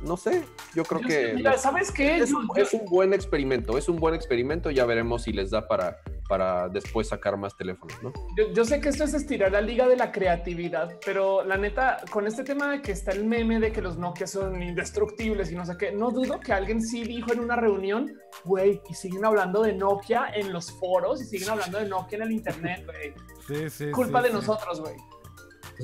No 0.03 0.17
sé, 0.17 0.43
yo 0.73 0.83
creo 0.83 1.01
Yo 1.01 1.07
que 1.07 1.13
sé, 1.27 1.33
mira, 1.35 1.57
¿sabes 1.57 1.91
qué? 1.91 2.17
es 2.17 2.29
Yo- 2.31 2.39
un, 2.39 2.47
yo- 2.55 2.63
es 2.63 2.73
un 2.73 2.85
buen 2.85 3.13
experimento, 3.13 3.77
es 3.77 3.87
un 3.87 3.97
buen 3.97 4.15
experimento, 4.15 4.71
ya 4.71 4.85
veremos 4.85 5.23
si 5.23 5.31
les 5.33 5.51
da 5.51 5.67
para, 5.67 5.97
para 6.31 6.69
después 6.69 7.09
sacar 7.09 7.35
más 7.35 7.57
teléfonos, 7.57 8.01
¿no? 8.01 8.13
Yo, 8.37 8.53
yo 8.53 8.63
sé 8.63 8.79
que 8.79 8.87
esto 8.87 9.03
es 9.03 9.13
estirar 9.13 9.51
la 9.51 9.59
liga 9.59 9.85
de 9.85 9.97
la 9.97 10.13
creatividad, 10.13 10.97
pero 11.05 11.43
la 11.43 11.57
neta, 11.57 11.97
con 12.09 12.25
este 12.25 12.45
tema 12.45 12.71
de 12.71 12.81
que 12.81 12.93
está 12.93 13.11
el 13.11 13.25
meme 13.25 13.59
de 13.59 13.73
que 13.73 13.81
los 13.81 13.97
Nokia 13.97 14.25
son 14.27 14.63
indestructibles 14.63 15.51
y 15.51 15.55
no 15.55 15.65
sé 15.65 15.75
qué, 15.77 15.91
no 15.91 16.09
dudo 16.09 16.39
que 16.39 16.53
alguien 16.53 16.81
sí 16.81 17.03
dijo 17.03 17.33
en 17.33 17.41
una 17.41 17.57
reunión, 17.57 18.17
güey, 18.45 18.81
y 18.89 18.93
siguen 18.93 19.25
hablando 19.25 19.61
de 19.61 19.73
Nokia 19.73 20.27
en 20.33 20.53
los 20.53 20.71
foros 20.71 21.21
y 21.21 21.25
siguen 21.25 21.49
hablando 21.49 21.79
de 21.79 21.89
Nokia 21.89 22.19
en 22.19 22.23
el 22.23 22.31
internet, 22.31 22.85
güey. 22.85 23.13
Sí, 23.45 23.69
sí, 23.69 23.91
Culpa 23.91 24.19
sí, 24.19 24.23
de 24.23 24.29
sí. 24.29 24.35
nosotros, 24.35 24.79
güey. 24.79 24.95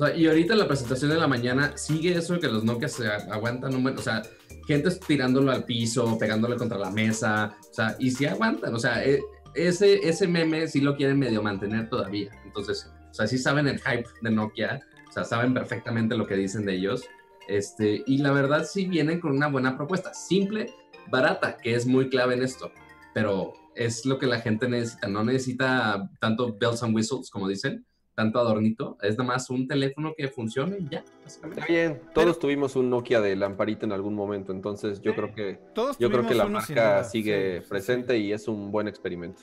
O 0.00 0.06
sea, 0.06 0.16
y 0.16 0.28
ahorita 0.28 0.54
en 0.54 0.60
la 0.60 0.66
presentación 0.66 1.10
de 1.10 1.18
la 1.18 1.26
mañana 1.26 1.76
sigue 1.76 2.16
eso 2.16 2.32
de 2.32 2.40
que 2.40 2.48
los 2.48 2.64
Nokia 2.64 2.88
se 2.88 3.06
aguantan 3.06 3.74
un 3.74 3.82
buen, 3.82 3.98
o 3.98 4.00
sea, 4.00 4.22
gente 4.66 4.90
tirándolo 5.06 5.50
al 5.50 5.64
piso, 5.64 6.18
pegándole 6.18 6.56
contra 6.56 6.78
la 6.78 6.90
mesa, 6.90 7.56
o 7.70 7.74
sea, 7.74 7.96
y 7.98 8.10
sí 8.10 8.26
aguantan, 8.26 8.74
o 8.74 8.78
sea, 8.78 9.02
e- 9.04 9.20
ese, 9.66 10.08
ese 10.08 10.28
meme 10.28 10.68
sí 10.68 10.80
lo 10.80 10.96
quieren 10.96 11.18
medio 11.18 11.42
mantener 11.42 11.88
todavía. 11.88 12.30
Entonces, 12.44 12.90
o 13.10 13.14
sea, 13.14 13.26
sí 13.26 13.38
saben 13.38 13.66
el 13.66 13.80
hype 13.80 14.08
de 14.22 14.30
Nokia, 14.30 14.80
o 15.08 15.12
sea, 15.12 15.24
saben 15.24 15.54
perfectamente 15.54 16.16
lo 16.16 16.26
que 16.26 16.36
dicen 16.36 16.64
de 16.64 16.74
ellos. 16.74 17.04
Este, 17.48 18.02
y 18.06 18.18
la 18.18 18.32
verdad 18.32 18.64
sí 18.64 18.86
vienen 18.86 19.20
con 19.20 19.32
una 19.32 19.48
buena 19.48 19.76
propuesta, 19.76 20.12
simple, 20.12 20.74
barata, 21.10 21.56
que 21.56 21.74
es 21.74 21.86
muy 21.86 22.10
clave 22.10 22.34
en 22.34 22.42
esto, 22.42 22.70
pero 23.14 23.54
es 23.74 24.04
lo 24.04 24.18
que 24.18 24.26
la 24.26 24.40
gente 24.40 24.68
necesita, 24.68 25.08
no 25.08 25.24
necesita 25.24 26.10
tanto 26.20 26.56
bells 26.58 26.82
and 26.82 26.94
whistles, 26.94 27.30
como 27.30 27.48
dicen, 27.48 27.86
tanto 28.18 28.40
adornito, 28.40 28.98
es 29.00 29.16
nada 29.16 29.34
más 29.34 29.48
un 29.48 29.68
teléfono 29.68 30.12
que 30.16 30.26
funcione 30.26 30.78
y 30.80 30.88
ya, 30.88 31.04
básicamente. 31.22 31.60
Está 31.60 31.72
bien, 31.72 32.00
todos 32.12 32.40
tuvimos 32.40 32.74
un 32.74 32.90
Nokia 32.90 33.20
de 33.20 33.36
lamparita 33.36 33.86
en 33.86 33.92
algún 33.92 34.14
momento, 34.16 34.50
entonces 34.50 35.00
yo 35.00 35.14
creo 35.14 35.32
que 35.32 35.60
Todos 35.72 35.96
yo 35.98 36.10
creo 36.10 36.26
que 36.26 36.34
la 36.34 36.46
marca 36.46 37.04
sigue 37.04 37.58
Sí, 37.58 37.62
sí, 37.62 37.68
presente 37.68 38.18
y 38.18 38.32
es 38.32 38.48
un 38.48 38.72
buen 38.72 38.88
experimento. 38.88 39.42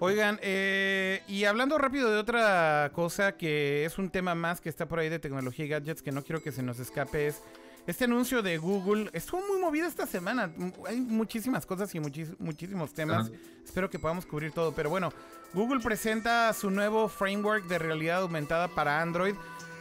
Oigan, 0.00 0.38
eh, 0.42 1.22
y 1.28 1.44
hablando 1.44 1.78
rápido 1.78 2.10
de 2.10 2.18
otra 2.18 2.90
cosa 2.92 3.38
que 3.38 3.86
es 3.86 3.96
un 3.96 4.10
tema 4.10 4.34
más 4.34 4.60
que 4.60 4.68
está 4.68 4.86
por 4.86 4.98
ahí 4.98 5.08
de 5.08 5.18
tecnología 5.18 5.64
y 5.64 5.68
gadgets 5.68 6.02
que 6.02 6.12
no 6.12 6.22
quiero 6.22 6.42
que 6.42 6.52
se 6.52 6.62
nos 6.62 6.78
escape 6.78 7.28
es 7.28 7.42
este 7.86 8.04
anuncio 8.04 8.42
de 8.42 8.58
Google. 8.58 9.10
Estuvo 9.12 9.40
muy 9.46 9.58
movida 9.58 9.86
esta 9.86 10.06
semana. 10.06 10.50
Hay 10.86 11.00
muchísimas 11.00 11.66
cosas 11.66 11.94
y 11.94 11.98
muchis- 12.00 12.36
muchísimos 12.38 12.92
temas. 12.92 13.30
Espero 13.64 13.90
que 13.90 13.98
podamos 13.98 14.26
cubrir 14.26 14.52
todo. 14.52 14.72
Pero 14.72 14.90
bueno, 14.90 15.12
Google 15.54 15.80
presenta 15.80 16.52
su 16.52 16.70
nuevo 16.70 17.08
framework 17.08 17.66
de 17.66 17.78
realidad 17.78 18.22
aumentada 18.22 18.68
para 18.68 19.00
Android 19.00 19.34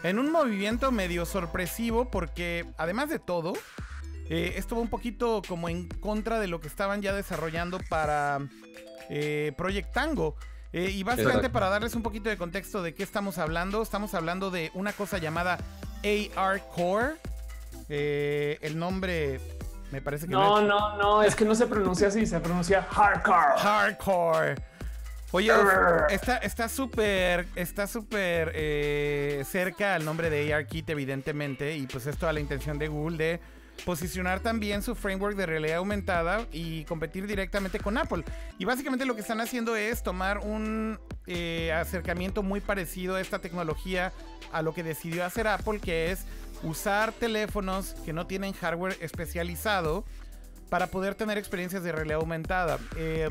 en 0.04 0.18
un 0.18 0.32
movimiento 0.32 0.92
medio 0.92 1.26
sorpresivo 1.26 2.10
porque 2.10 2.66
además 2.78 3.10
de 3.10 3.20
todo, 3.20 3.54
eh, 4.30 4.54
esto 4.56 4.76
va 4.76 4.82
un 4.82 4.88
poquito 4.90 5.42
como 5.48 5.68
en 5.70 5.88
contra 5.90 6.40
de 6.40 6.48
lo 6.48 6.60
que 6.62 6.68
estaban 6.68 7.02
ya 7.02 7.14
desarrollando 7.14 7.80
para 7.90 8.40
eh, 9.10 9.52
Project 9.58 9.92
Tango. 9.94 10.36
Eh, 10.72 10.92
y 10.92 11.02
básicamente 11.02 11.40
Exacto. 11.48 11.54
para 11.54 11.70
darles 11.70 11.96
un 11.96 12.04
poquito 12.04 12.30
de 12.30 12.38
contexto 12.38 12.84
de 12.84 12.94
qué 12.94 13.02
estamos 13.02 13.40
hablando, 13.40 13.82
estamos 13.82 14.14
hablando 14.14 14.52
de 14.52 14.70
una 14.76 14.94
cosa 14.94 15.18
llamada 15.18 15.58
AR 16.04 16.62
Core. 16.76 17.16
Eh, 17.90 18.58
el 18.62 18.78
nombre 18.78 19.40
me 19.92 20.02
parece 20.02 20.28
que 20.28 20.32
no, 20.32 20.62
no, 20.62 20.98
no, 20.98 21.24
es 21.24 21.36
que 21.36 21.46
no 21.46 21.56
se 21.56 21.66
pronuncia 21.66 22.10
así, 22.10 22.26
se 22.26 22.40
pronuncia 22.40 22.84
hardcore. 22.84 23.58
Hardcore. 23.58 24.56
Oye, 25.32 25.52
está 26.10 26.38
está 26.38 26.68
súper 26.70 27.48
está 27.56 27.86
súper 27.86 28.52
eh, 28.56 29.44
cerca 29.48 29.94
al 29.94 30.04
nombre 30.04 30.30
de 30.30 30.54
ARKit 30.54 30.90
evidentemente 30.90 31.76
y 31.78 31.86
pues 31.86 32.08
esto 32.08 32.28
a 32.28 32.34
la 32.34 32.40
intención 32.40 32.80
de 32.80 32.88
Google 32.88 33.18
de 33.18 33.40
posicionar 33.86 34.40
también 34.40 34.82
su 34.82 34.96
framework 34.96 35.36
de 35.36 35.46
realidad 35.46 35.78
aumentada 35.78 36.46
y 36.52 36.84
competir 36.86 37.28
directamente 37.28 37.80
con 37.80 37.98
Apple. 37.98 38.24
Y 38.58 38.66
básicamente 38.66 39.06
lo 39.06 39.16
que 39.16 39.22
están 39.22 39.40
haciendo 39.42 39.76
es 39.76 40.04
tomar 40.04 40.40
un 40.40 41.00
eh, 41.28 41.72
acercamiento 41.72 42.44
muy 42.44 42.60
parecido 42.60 43.16
a 43.16 43.22
esta 43.22 43.40
tecnología 43.40 44.12
a 44.52 44.62
lo 44.62 44.74
que 44.74 44.84
decidió 44.84 45.26
hacer 45.26 45.48
Apple, 45.48 45.80
que 45.80 46.12
es 46.12 46.26
usar 46.64 47.12
teléfonos 47.14 47.96
que 48.06 48.14
no 48.14 48.28
tienen 48.28 48.54
hardware 48.54 48.98
especializado 49.02 50.06
para 50.70 50.88
poder 50.88 51.16
tener 51.16 51.38
experiencias 51.38 51.84
de 51.84 51.92
realidad 51.92 52.20
aumentada. 52.20 52.78
Eh, 52.96 53.30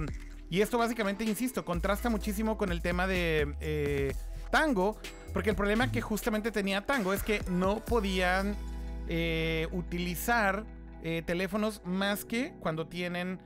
y 0.51 0.61
esto 0.61 0.79
básicamente, 0.79 1.25
insisto, 1.25 1.65
contrasta 1.65 2.11
muchísimo 2.11 2.57
con 2.57 2.73
el 2.73 2.83
tema 2.83 3.07
de 3.07 3.55
eh, 3.61 4.15
Tango, 4.51 4.99
porque 5.33 5.51
el 5.51 5.57
problema 5.57 5.93
que 5.93 6.01
justamente 6.01 6.51
tenía 6.51 6.87
Tango 6.87 7.13
es 7.13 7.23
que 7.23 7.43
no 7.51 7.85
podían 7.85 8.57
eh, 9.09 9.69
utilizar 9.73 10.65
teléfonos 11.27 11.81
más 11.85 12.25
que 12.25 12.53
cuando 12.59 12.89
tienen 12.89 13.39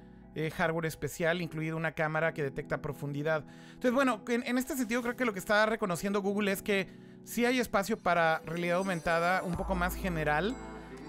hardware 0.57 0.87
especial, 0.87 1.42
incluido 1.42 1.77
una 1.77 1.92
cámara 1.92 2.33
que 2.33 2.42
detecta 2.42 2.81
profundidad. 2.81 3.45
Entonces, 3.68 3.92
bueno, 3.92 4.23
en, 4.27 4.42
en 4.47 4.57
este 4.57 4.75
sentido 4.75 5.03
creo 5.03 5.16
que 5.16 5.27
lo 5.27 5.35
que 5.35 5.38
está 5.38 5.66
reconociendo 5.66 6.23
Google 6.23 6.51
es 6.51 6.62
que 6.62 6.88
sí 7.25 7.45
hay 7.45 7.59
espacio 7.59 7.99
para 7.99 8.41
realidad 8.45 8.79
aumentada 8.79 9.43
un 9.43 9.55
poco 9.55 9.75
más 9.75 9.95
general. 9.95 10.55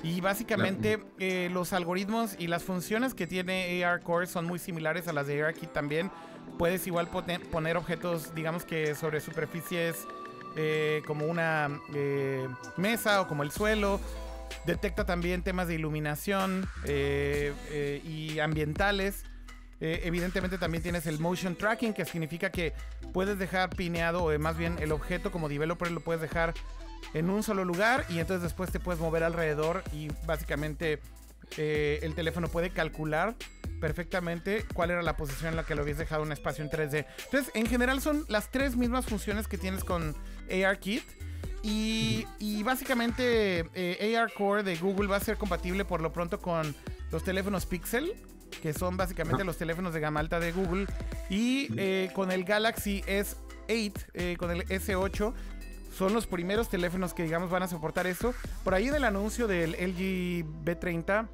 Y 0.04 0.19
básicamente 0.19 0.99
eh, 1.17 1.49
los 1.52 1.71
algoritmos 1.71 2.36
y 2.38 2.47
las 2.47 2.63
funciones 2.63 3.13
que 3.13 3.26
tiene 3.26 3.84
AR 3.86 4.02
Core 4.02 4.28
son 4.28 4.45
muy 4.45 4.60
similares 4.60 5.08
a 5.08 5.13
las 5.13 5.28
de 5.28 5.41
ARKit 5.41 5.71
también. 5.71 6.12
Puedes 6.58 6.86
igual 6.88 7.08
poner 7.08 7.78
objetos, 7.78 8.36
digamos 8.36 8.65
que 8.65 8.95
sobre 8.95 9.21
superficies 9.21 10.06
eh, 10.58 11.02
como 11.08 11.26
una 11.26 11.80
eh, 11.93 12.49
mesa 12.76 13.21
o 13.21 13.30
como 13.30 13.43
el 13.43 13.52
suelo. 13.52 14.02
Detecta 14.65 15.06
también 15.06 15.41
temas 15.41 15.69
de 15.69 15.76
iluminación 15.76 16.67
y 16.86 18.39
ambientales. 18.39 19.23
Eh, 19.83 19.99
evidentemente 20.05 20.57
también 20.57 20.81
tienes 20.81 21.05
el 21.07 21.19
motion 21.19 21.57
tracking, 21.57 21.93
que 21.93 22.05
significa 22.05 22.49
que 22.49 22.71
puedes 23.11 23.37
dejar 23.37 23.69
pineado, 23.69 24.23
o 24.23 24.39
más 24.39 24.55
bien 24.55 24.77
el 24.79 24.93
objeto 24.93 25.29
como 25.29 25.49
developer 25.49 25.91
lo 25.91 25.99
puedes 25.99 26.21
dejar 26.21 26.53
en 27.13 27.29
un 27.29 27.43
solo 27.43 27.65
lugar 27.65 28.05
y 28.07 28.19
entonces 28.19 28.43
después 28.43 28.71
te 28.71 28.79
puedes 28.79 29.01
mover 29.01 29.25
alrededor 29.25 29.83
y 29.91 30.07
básicamente 30.25 31.01
eh, 31.57 31.99
el 32.01 32.15
teléfono 32.15 32.47
puede 32.47 32.69
calcular 32.69 33.35
perfectamente 33.81 34.63
cuál 34.73 34.91
era 34.91 35.01
la 35.01 35.17
posición 35.17 35.49
en 35.49 35.57
la 35.57 35.65
que 35.65 35.75
lo 35.75 35.81
habías 35.81 35.97
dejado 35.97 36.23
un 36.23 36.31
espacio 36.31 36.63
en 36.63 36.71
3D. 36.71 37.05
Entonces, 37.25 37.51
en 37.53 37.65
general 37.65 37.99
son 37.99 38.23
las 38.29 38.51
tres 38.51 38.77
mismas 38.77 39.05
funciones 39.05 39.49
que 39.49 39.57
tienes 39.57 39.83
con 39.83 40.15
ARKit. 40.49 41.03
Y, 41.61 42.25
y 42.39 42.63
básicamente 42.63 43.65
eh, 43.73 44.17
AR 44.17 44.31
Core 44.33 44.63
de 44.63 44.75
Google 44.77 45.07
va 45.07 45.17
a 45.17 45.21
ser 45.21 45.37
compatible 45.37 45.85
por 45.85 46.01
lo 46.01 46.11
pronto 46.11 46.39
con 46.39 46.75
los 47.09 47.23
teléfonos 47.23 47.65
Pixel 47.65 48.13
que 48.63 48.71
son 48.71 48.95
básicamente 48.95 49.43
los 49.43 49.58
teléfonos 49.58 49.93
de 49.93 49.99
gama 49.99 50.21
alta 50.21 50.39
de 50.39 50.54
Google. 50.54 50.88
Y 51.30 51.67
eh, 51.76 52.10
con 52.15 52.32
el 52.32 52.45
Galaxy 52.45 53.02
S8, 53.02 54.06
eh, 54.13 54.38
con 54.39 54.52
el 54.52 54.65
S8, 54.69 55.34
son 55.93 56.13
los 56.13 56.28
primeros 56.28 56.69
teléfonos 56.69 57.13
que, 57.13 57.23
digamos, 57.23 57.49
van 57.49 57.63
a 57.63 57.67
soportar 57.67 58.08
eso. 58.08 58.34
Por 58.63 58.73
ahí 58.73 58.88
del 58.88 59.04
anuncio 59.04 59.47
del 59.47 59.71
LG 59.71 60.45
B30, 60.63 61.28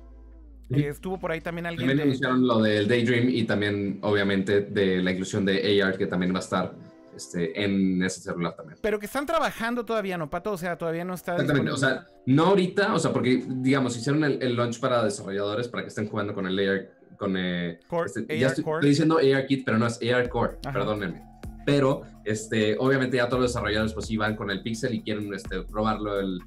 eh, 0.72 0.88
estuvo 0.88 1.20
por 1.20 1.32
ahí 1.32 1.39
también 1.39 1.68
alguien. 1.68 1.88
También 1.88 2.08
anunciaron 2.08 2.48
lo 2.48 2.63
del 2.63 2.88
Daydream 2.88 3.30
y 3.30 3.44
también, 3.44 4.00
obviamente, 4.02 4.62
de 4.62 5.04
la 5.04 5.12
inclusión 5.12 5.46
de 5.46 5.84
AR, 5.84 6.00
que 6.00 6.08
también 6.08 6.34
va 6.34 6.38
a 6.38 6.42
estar 6.42 6.74
este, 7.15 7.63
en 7.63 8.02
ese 8.02 8.22
celular 8.22 8.56
también. 8.56 8.80
Pero 8.82 8.98
que 8.98 9.06
están 9.06 9.28
trabajando 9.28 9.86
todavía, 9.86 10.18
¿no, 10.18 10.32
Pato? 10.32 10.52
O 10.52 10.58
sea, 10.58 10.80
todavía 10.80 11.06
no 11.06 11.13
está. 11.13 11.34
Exactamente, 11.34 11.70
o 11.70 11.78
sea, 11.78 12.08
no 12.26 12.48
ahorita, 12.48 12.96
o 12.96 12.98
sea, 12.98 13.13
porque, 13.13 13.44
digamos, 13.48 13.96
hicieron 13.96 14.24
el, 14.24 14.42
el, 14.42 14.56
launch 14.56 14.80
para 14.80 15.04
desarrolladores 15.04 15.68
para 15.68 15.84
que 15.84 15.89
estén 15.89 16.08
jugando 16.08 16.34
con 16.34 16.48
el 16.48 16.58
AR 16.58 16.98
con 17.19 17.36
eh, 17.38 17.79
este, 18.05 18.39
ya 18.39 18.47
estoy, 18.47 18.63
diciendo 18.82 19.17
AR 19.17 19.45
Kit, 19.45 19.65
pero 19.65 19.77
no 19.77 19.86
es 19.86 19.99
AR 20.01 20.29
Core, 20.29 20.58
perdónenme. 20.63 21.21
Pero 21.65 22.03
este, 22.23 22.77
obviamente 22.79 23.17
ya 23.17 23.27
todos 23.27 23.43
los 23.43 23.51
desarrolladores 23.51 23.93
pues 23.93 24.10
iban 24.10 24.36
con 24.38 24.49
el 24.49 24.63
Pixel 24.63 24.95
y 24.95 25.01
quieren 25.01 25.32
este, 25.34 25.62
probarlo 25.63 26.17
el 26.19 26.39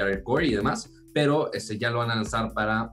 AR 0.00 0.22
Core 0.22 0.46
y 0.46 0.54
demás, 0.54 0.90
pero 1.12 1.52
este, 1.52 1.76
ya 1.76 1.90
lo 1.90 1.98
van 1.98 2.12
a 2.12 2.14
lanzar 2.14 2.52
para 2.54 2.92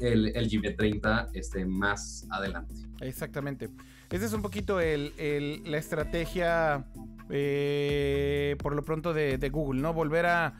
el, 0.00 0.34
el 0.34 0.48
GB30 0.48 1.28
este, 1.34 1.66
más 1.66 2.26
adelante. 2.30 2.74
Exactamente. 3.00 3.68
Esa 4.10 4.24
es 4.24 4.32
un 4.32 4.40
poquito 4.40 4.80
el, 4.80 5.12
el, 5.18 5.70
la 5.70 5.76
estrategia 5.76 6.86
eh, 7.30 8.56
por 8.58 8.74
lo 8.74 8.82
pronto 8.82 9.12
de, 9.14 9.38
de, 9.38 9.50
Google, 9.50 9.80
¿no? 9.80 9.92
Volver 9.92 10.26
a 10.26 10.54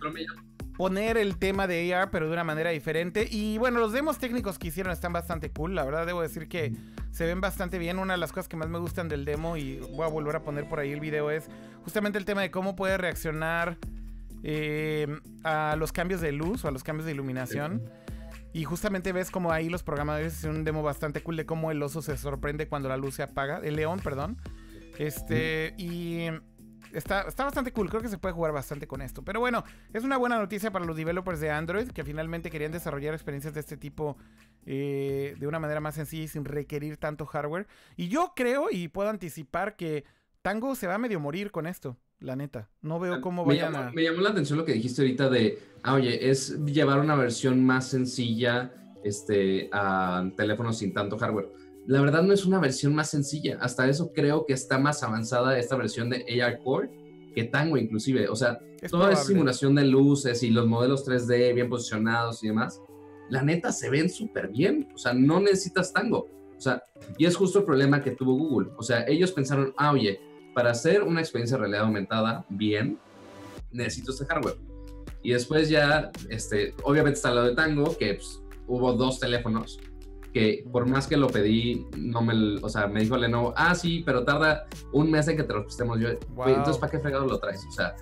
poner 0.76 1.16
el 1.16 1.38
tema 1.38 1.66
de 1.66 1.94
AR, 1.94 2.10
pero 2.10 2.26
de 2.26 2.32
una 2.32 2.44
manera 2.44 2.70
diferente. 2.70 3.28
Y 3.30 3.58
bueno, 3.58 3.78
los 3.78 3.92
demos 3.92 4.18
técnicos 4.18 4.58
que 4.58 4.68
hicieron 4.68 4.92
están 4.92 5.12
bastante 5.12 5.50
cool. 5.50 5.74
La 5.74 5.84
verdad, 5.84 6.06
debo 6.06 6.22
decir 6.22 6.48
que 6.48 6.72
se 7.10 7.26
ven 7.26 7.40
bastante 7.40 7.78
bien. 7.78 7.98
Una 7.98 8.14
de 8.14 8.18
las 8.18 8.32
cosas 8.32 8.48
que 8.48 8.56
más 8.56 8.68
me 8.68 8.78
gustan 8.78 9.08
del 9.08 9.24
demo, 9.24 9.56
y 9.56 9.78
voy 9.92 10.04
a 10.04 10.08
volver 10.08 10.36
a 10.36 10.42
poner 10.42 10.68
por 10.68 10.80
ahí 10.80 10.92
el 10.92 11.00
video, 11.00 11.30
es 11.30 11.48
justamente 11.84 12.18
el 12.18 12.24
tema 12.24 12.42
de 12.42 12.50
cómo 12.50 12.76
puede 12.76 12.98
reaccionar 12.98 13.78
eh, 14.42 15.06
a 15.44 15.76
los 15.78 15.92
cambios 15.92 16.20
de 16.20 16.32
luz 16.32 16.64
o 16.64 16.68
a 16.68 16.70
los 16.70 16.82
cambios 16.82 17.06
de 17.06 17.12
iluminación. 17.12 17.82
Y 18.52 18.64
justamente 18.64 19.12
ves 19.12 19.32
como 19.32 19.50
ahí 19.50 19.68
los 19.68 19.82
programadores 19.82 20.34
hicieron 20.34 20.58
un 20.58 20.64
demo 20.64 20.82
bastante 20.82 21.22
cool 21.22 21.36
de 21.36 21.44
cómo 21.44 21.72
el 21.72 21.82
oso 21.82 22.02
se 22.02 22.16
sorprende 22.16 22.68
cuando 22.68 22.88
la 22.88 22.96
luz 22.96 23.14
se 23.14 23.24
apaga. 23.24 23.58
El 23.64 23.76
león, 23.76 23.98
perdón. 23.98 24.36
Este, 24.96 25.74
y 25.76 26.28
está, 26.94 27.24
bastante 27.24 27.72
cool. 27.72 27.88
Creo 27.88 28.00
que 28.00 28.08
se 28.08 28.18
puede 28.18 28.34
jugar 28.34 28.52
bastante 28.52 28.86
con 28.86 29.02
esto. 29.02 29.22
Pero 29.22 29.40
bueno, 29.40 29.64
es 29.92 30.04
una 30.04 30.16
buena 30.16 30.38
noticia 30.38 30.70
para 30.70 30.84
los 30.84 30.96
developers 30.96 31.40
de 31.40 31.50
Android 31.50 31.88
que 31.88 32.04
finalmente 32.04 32.50
querían 32.50 32.72
desarrollar 32.72 33.14
experiencias 33.14 33.54
de 33.54 33.60
este 33.60 33.76
tipo 33.76 34.16
eh, 34.66 35.34
de 35.38 35.46
una 35.46 35.58
manera 35.58 35.80
más 35.80 35.94
sencilla 35.94 36.24
y 36.24 36.28
sin 36.28 36.44
requerir 36.44 36.96
tanto 36.96 37.26
hardware. 37.26 37.66
Y 37.96 38.08
yo 38.08 38.32
creo 38.34 38.68
y 38.70 38.88
puedo 38.88 39.10
anticipar 39.10 39.76
que 39.76 40.04
Tango 40.42 40.74
se 40.74 40.86
va 40.86 40.94
a 40.94 40.98
medio 40.98 41.20
morir 41.20 41.50
con 41.50 41.66
esto. 41.66 41.96
La 42.20 42.36
neta, 42.36 42.70
no 42.80 42.98
veo 43.00 43.20
cómo 43.20 43.44
vayan 43.44 43.74
a... 43.76 43.90
Me 43.90 44.02
llamó 44.02 44.22
la 44.22 44.30
atención 44.30 44.58
lo 44.58 44.64
que 44.64 44.72
dijiste 44.72 45.02
ahorita 45.02 45.28
de, 45.28 45.58
ah, 45.82 45.94
oye, 45.94 46.30
es 46.30 46.64
llevar 46.64 47.00
una 47.00 47.16
versión 47.16 47.62
más 47.62 47.88
sencilla 47.88 48.72
este, 49.02 49.68
a 49.72 50.26
teléfonos 50.36 50.78
sin 50.78 50.94
tanto 50.94 51.18
hardware 51.18 51.48
la 51.86 52.00
verdad 52.00 52.22
no 52.22 52.32
es 52.32 52.46
una 52.46 52.60
versión 52.60 52.94
más 52.94 53.10
sencilla. 53.10 53.58
Hasta 53.60 53.88
eso 53.88 54.12
creo 54.12 54.46
que 54.46 54.54
está 54.54 54.78
más 54.78 55.02
avanzada 55.02 55.58
esta 55.58 55.76
versión 55.76 56.10
de 56.10 56.24
AR 56.42 56.58
Core 56.58 56.90
que 57.34 57.44
Tango 57.44 57.76
inclusive. 57.76 58.28
O 58.28 58.36
sea, 58.36 58.58
toda 58.88 59.12
esa 59.12 59.24
simulación 59.24 59.74
de 59.74 59.84
luces 59.84 60.42
y 60.42 60.50
los 60.50 60.66
modelos 60.66 61.06
3D 61.06 61.54
bien 61.54 61.68
posicionados 61.68 62.42
y 62.42 62.48
demás, 62.48 62.80
la 63.28 63.42
neta 63.42 63.72
se 63.72 63.90
ven 63.90 64.08
súper 64.08 64.48
bien. 64.48 64.88
O 64.94 64.98
sea, 64.98 65.12
no 65.12 65.40
necesitas 65.40 65.92
Tango. 65.92 66.28
O 66.56 66.60
sea, 66.60 66.82
y 67.18 67.26
es 67.26 67.36
justo 67.36 67.58
el 67.58 67.64
problema 67.64 68.02
que 68.02 68.12
tuvo 68.12 68.34
Google. 68.34 68.70
O 68.78 68.82
sea, 68.82 69.04
ellos 69.06 69.32
pensaron, 69.32 69.74
ah, 69.76 69.92
oye, 69.92 70.20
para 70.54 70.70
hacer 70.70 71.02
una 71.02 71.20
experiencia 71.20 71.56
de 71.56 71.62
realidad 71.62 71.84
aumentada 71.84 72.46
bien, 72.48 72.98
necesito 73.72 74.12
este 74.12 74.24
hardware. 74.26 74.56
Y 75.22 75.32
después 75.32 75.68
ya, 75.68 76.10
este, 76.28 76.74
obviamente 76.84 77.16
está 77.16 77.34
lo 77.34 77.42
de 77.42 77.54
Tango, 77.54 77.96
que 77.98 78.14
pues, 78.14 78.40
hubo 78.66 78.92
dos 78.92 79.18
teléfonos 79.18 79.80
que 80.34 80.64
por 80.72 80.86
más 80.86 81.06
que 81.06 81.16
lo 81.16 81.28
pedí, 81.28 81.86
no 81.96 82.20
me, 82.20 82.58
o 82.60 82.68
sea, 82.68 82.88
me 82.88 83.00
dijo 83.00 83.16
Lenovo, 83.16 83.54
ah, 83.56 83.72
sí, 83.76 84.02
pero 84.04 84.24
tarda 84.24 84.66
un 84.92 85.08
mes 85.08 85.28
en 85.28 85.36
que 85.36 85.44
te 85.44 85.54
lo 85.54 85.62
prestemos. 85.62 86.00
Yo, 86.00 86.08
entonces, 86.08 86.76
¿para 86.76 86.90
qué 86.90 86.98
fregado 86.98 87.24
lo 87.24 87.38
traes? 87.38 87.64
O 87.68 87.70
sea, 87.70 87.94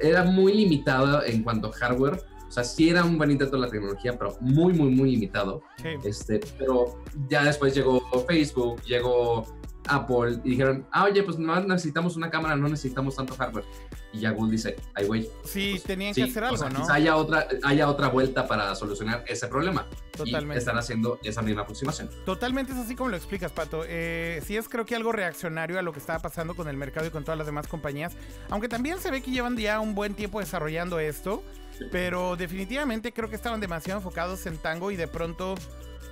era 0.00 0.24
muy 0.24 0.54
limitado 0.54 1.22
en 1.22 1.42
cuanto 1.42 1.68
a 1.68 1.72
hardware. 1.72 2.18
O 2.48 2.50
sea, 2.50 2.64
sí 2.64 2.88
era 2.88 3.04
un 3.04 3.18
buen 3.18 3.30
intento 3.30 3.56
de 3.56 3.62
la 3.62 3.68
tecnología, 3.68 4.16
pero 4.18 4.38
muy, 4.40 4.72
muy, 4.72 4.88
muy 4.88 5.10
limitado. 5.10 5.62
Este, 6.02 6.40
pero 6.58 6.96
ya 7.28 7.44
después 7.44 7.74
llegó 7.74 8.00
Facebook, 8.26 8.80
llegó 8.82 9.44
Apple 9.88 10.40
y 10.44 10.50
dijeron, 10.50 10.86
ah, 10.92 11.04
oye, 11.04 11.22
pues 11.22 11.38
no 11.38 11.58
necesitamos 11.60 12.16
una 12.16 12.30
cámara, 12.30 12.56
no 12.56 12.68
necesitamos 12.68 13.16
tanto 13.16 13.34
hardware. 13.34 13.64
Y 14.12 14.20
ya 14.20 14.30
Google 14.30 14.52
dice, 14.52 14.76
ay, 14.94 15.06
güey. 15.06 15.28
Sí, 15.44 15.72
pues, 15.72 15.82
tenían 15.82 16.14
que 16.14 16.24
hacer 16.24 16.44
algo, 16.44 16.68
¿no? 16.70 16.88
haya 16.88 17.16
otra, 17.16 17.46
haya 17.64 17.88
otra 17.88 18.08
vuelta 18.08 18.46
para 18.46 18.74
solucionar 18.74 19.24
ese 19.26 19.46
problema. 19.48 19.86
Totalmente. 20.16 20.54
Y 20.54 20.58
están 20.58 20.78
haciendo 20.78 21.18
esa 21.22 21.42
misma 21.42 21.62
aproximación. 21.62 22.08
Totalmente 22.24 22.72
es 22.72 22.78
así 22.78 22.94
como 22.94 23.10
lo 23.10 23.16
explicas, 23.16 23.52
Pato. 23.52 23.82
Eh, 23.86 24.42
sí 24.46 24.56
es 24.56 24.68
creo 24.68 24.86
que 24.86 24.96
algo 24.96 25.12
reaccionario 25.12 25.78
a 25.78 25.82
lo 25.82 25.92
que 25.92 25.98
estaba 25.98 26.18
pasando 26.20 26.54
con 26.54 26.68
el 26.68 26.76
mercado 26.76 27.06
y 27.06 27.10
con 27.10 27.24
todas 27.24 27.36
las 27.36 27.46
demás 27.46 27.66
compañías. 27.66 28.14
Aunque 28.48 28.68
también 28.68 28.98
se 28.98 29.10
ve 29.10 29.20
que 29.20 29.30
llevan 29.30 29.56
ya 29.56 29.80
un 29.80 29.94
buen 29.94 30.14
tiempo 30.14 30.40
desarrollando 30.40 30.98
esto. 30.98 31.42
Pero 31.92 32.36
definitivamente 32.36 33.12
creo 33.12 33.28
que 33.28 33.36
estaban 33.36 33.60
demasiado 33.60 34.00
enfocados 34.00 34.46
en 34.46 34.56
Tango 34.56 34.90
y 34.90 34.96
de 34.96 35.08
pronto 35.08 35.56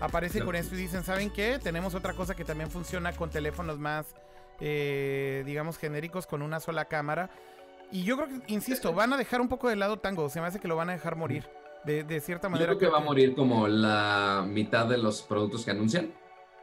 aparece 0.04 0.44
con 0.44 0.54
esto 0.54 0.74
y 0.74 0.78
dicen, 0.78 1.04
¿saben 1.04 1.30
qué? 1.30 1.58
Tenemos 1.62 1.94
otra 1.94 2.12
cosa 2.14 2.34
que 2.34 2.44
también 2.44 2.70
funciona 2.70 3.12
con 3.12 3.30
teléfonos 3.30 3.78
más, 3.78 4.14
eh, 4.60 5.42
digamos, 5.46 5.78
genéricos 5.78 6.26
con 6.26 6.42
una 6.42 6.60
sola 6.60 6.84
cámara. 6.86 7.30
Y 7.92 8.04
yo 8.04 8.16
creo 8.16 8.28
que, 8.28 8.52
insisto, 8.52 8.92
van 8.92 9.12
a 9.12 9.16
dejar 9.16 9.40
un 9.40 9.48
poco 9.48 9.68
de 9.68 9.76
lado 9.76 9.98
Tango. 9.98 10.28
Se 10.28 10.40
me 10.40 10.46
hace 10.46 10.58
que 10.60 10.68
lo 10.68 10.76
van 10.76 10.90
a 10.90 10.92
dejar 10.92 11.16
morir. 11.16 11.44
De, 11.84 12.02
de 12.02 12.18
cierta 12.20 12.46
Yo 12.48 12.52
manera. 12.52 12.68
creo 12.68 12.78
que 12.78 12.86
va 12.88 12.96
a 12.96 13.02
morir 13.04 13.34
como 13.34 13.68
la 13.68 14.42
mitad 14.48 14.86
de 14.86 14.96
los 14.96 15.20
productos 15.22 15.66
que 15.66 15.70
anuncian. 15.72 16.12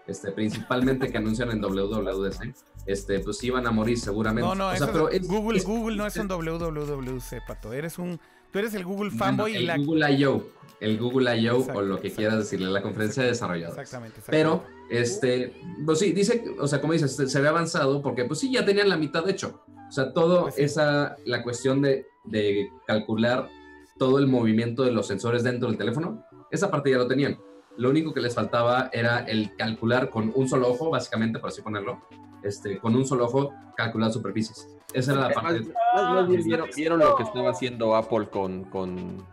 Este, 0.07 0.31
principalmente 0.31 1.11
que 1.11 1.17
anuncian 1.19 1.51
en 1.51 1.61
WWDC. 1.61 2.55
Este, 2.87 3.19
pues 3.19 3.37
sí 3.37 3.51
van 3.51 3.67
a 3.67 3.71
morir 3.71 3.99
seguramente. 3.99 4.47
No, 4.49 4.55
no, 4.55 4.69
O 4.69 4.75
sea, 4.75 4.87
pero 4.91 5.09
es- 5.09 5.27
Google, 5.27 5.59
es- 5.59 5.65
Google 5.65 5.95
no 5.95 6.07
es 6.07 6.17
un 6.17 6.27
WWDC, 6.27 7.41
pato. 7.47 7.71
Eres 7.71 7.99
un. 7.99 8.19
Tú 8.51 8.59
eres 8.59 8.73
el 8.73 8.83
Google 8.83 9.09
Bueno, 9.09 9.17
fanboy 9.17 9.53
y 9.53 9.55
el 9.57 9.65
la. 9.67 9.77
Google 9.77 10.11
I.O. 10.11 10.43
El 10.79 10.97
Google 10.99 11.37
I.O. 11.37 11.57
O 11.73 11.81
lo 11.81 11.99
que 12.01 12.07
exacto. 12.07 12.15
quieras 12.17 12.37
decirle, 12.39 12.69
la 12.71 12.81
conferencia 12.81 13.23
de 13.23 13.29
desarrolladores. 13.29 13.79
Exactamente, 13.79 14.21
Pero, 14.27 14.63
exactamente. 14.89 15.01
este, 15.01 15.53
pues 15.85 15.99
sí, 15.99 16.11
dice, 16.11 16.43
o 16.59 16.67
sea, 16.67 16.81
como 16.81 16.93
dices, 16.93 17.15
se, 17.15 17.27
se 17.29 17.41
ve 17.41 17.47
avanzado 17.47 18.01
porque, 18.01 18.25
pues 18.25 18.39
sí, 18.39 18.51
ya 18.51 18.65
tenían 18.65 18.89
la 18.89 18.97
mitad 18.97 19.27
hecho. 19.29 19.63
O 19.87 19.91
sea, 19.91 20.11
todo 20.13 20.43
Pues 20.43 20.55
sí. 20.55 20.63
esa, 20.63 21.17
la 21.25 21.43
cuestión 21.43 21.81
de, 21.81 22.05
de 22.25 22.69
calcular 22.87 23.49
todo 23.97 24.17
el 24.19 24.25
movimiento 24.27 24.83
de 24.83 24.91
los 24.91 25.05
sensores 25.07 25.43
dentro 25.43 25.67
del 25.69 25.77
teléfono, 25.77 26.25
esa 26.49 26.71
parte 26.71 26.89
ya 26.89 26.97
lo 26.97 27.07
tenían. 27.07 27.37
Lo 27.77 27.89
único 27.89 28.13
que 28.13 28.19
les 28.21 28.33
faltaba 28.33 28.89
era 28.91 29.19
el 29.19 29.55
calcular 29.55 30.09
con 30.09 30.31
un 30.35 30.49
solo 30.49 30.69
ojo, 30.69 30.89
básicamente, 30.89 31.39
por 31.39 31.49
así 31.49 31.61
ponerlo, 31.61 32.01
este, 32.43 32.79
con 32.79 32.95
un 32.95 33.05
solo 33.05 33.25
ojo, 33.25 33.53
calcular 33.77 34.11
superficies. 34.11 34.67
Esa 34.93 35.11
era 35.13 35.21
la 35.21 35.27
Más, 35.29 35.35
parte. 35.35 35.59
más- 35.61 36.13
más 36.13 36.27
bien 36.27 36.39
está 36.41 36.65
vieron, 36.75 36.99
lo 36.99 37.15
que 37.15 37.23
estaba 37.23 37.49
haciendo 37.51 37.95
Apple 37.95 38.27
con, 38.29 38.65
con, 38.65 39.25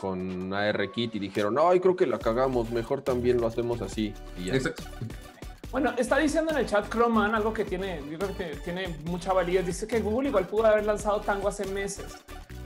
con 0.00 0.52
ARKit 0.52 1.14
y 1.14 1.18
dijeron, 1.18 1.56
ay, 1.60 1.80
creo 1.80 1.96
que 1.96 2.06
la 2.06 2.18
cagamos, 2.18 2.70
mejor 2.70 3.02
también 3.02 3.40
lo 3.40 3.46
hacemos 3.46 3.80
así. 3.82 4.12
Y 4.38 4.44
ya. 4.46 4.54
Exacto. 4.54 4.82
Bueno, 5.72 5.92
está 5.98 6.18
diciendo 6.18 6.52
en 6.52 6.58
el 6.58 6.66
chat 6.66 6.88
Croman 6.88 7.34
algo 7.34 7.52
que 7.52 7.64
tiene, 7.64 8.00
yo 8.10 8.18
creo 8.18 8.36
que 8.36 8.44
tiene 8.64 8.96
mucha 9.04 9.32
validez. 9.32 9.66
Dice 9.66 9.86
que 9.86 10.00
Google 10.00 10.28
igual 10.28 10.46
pudo 10.46 10.66
haber 10.66 10.86
lanzado 10.86 11.20
Tango 11.20 11.48
hace 11.48 11.66
meses, 11.66 12.16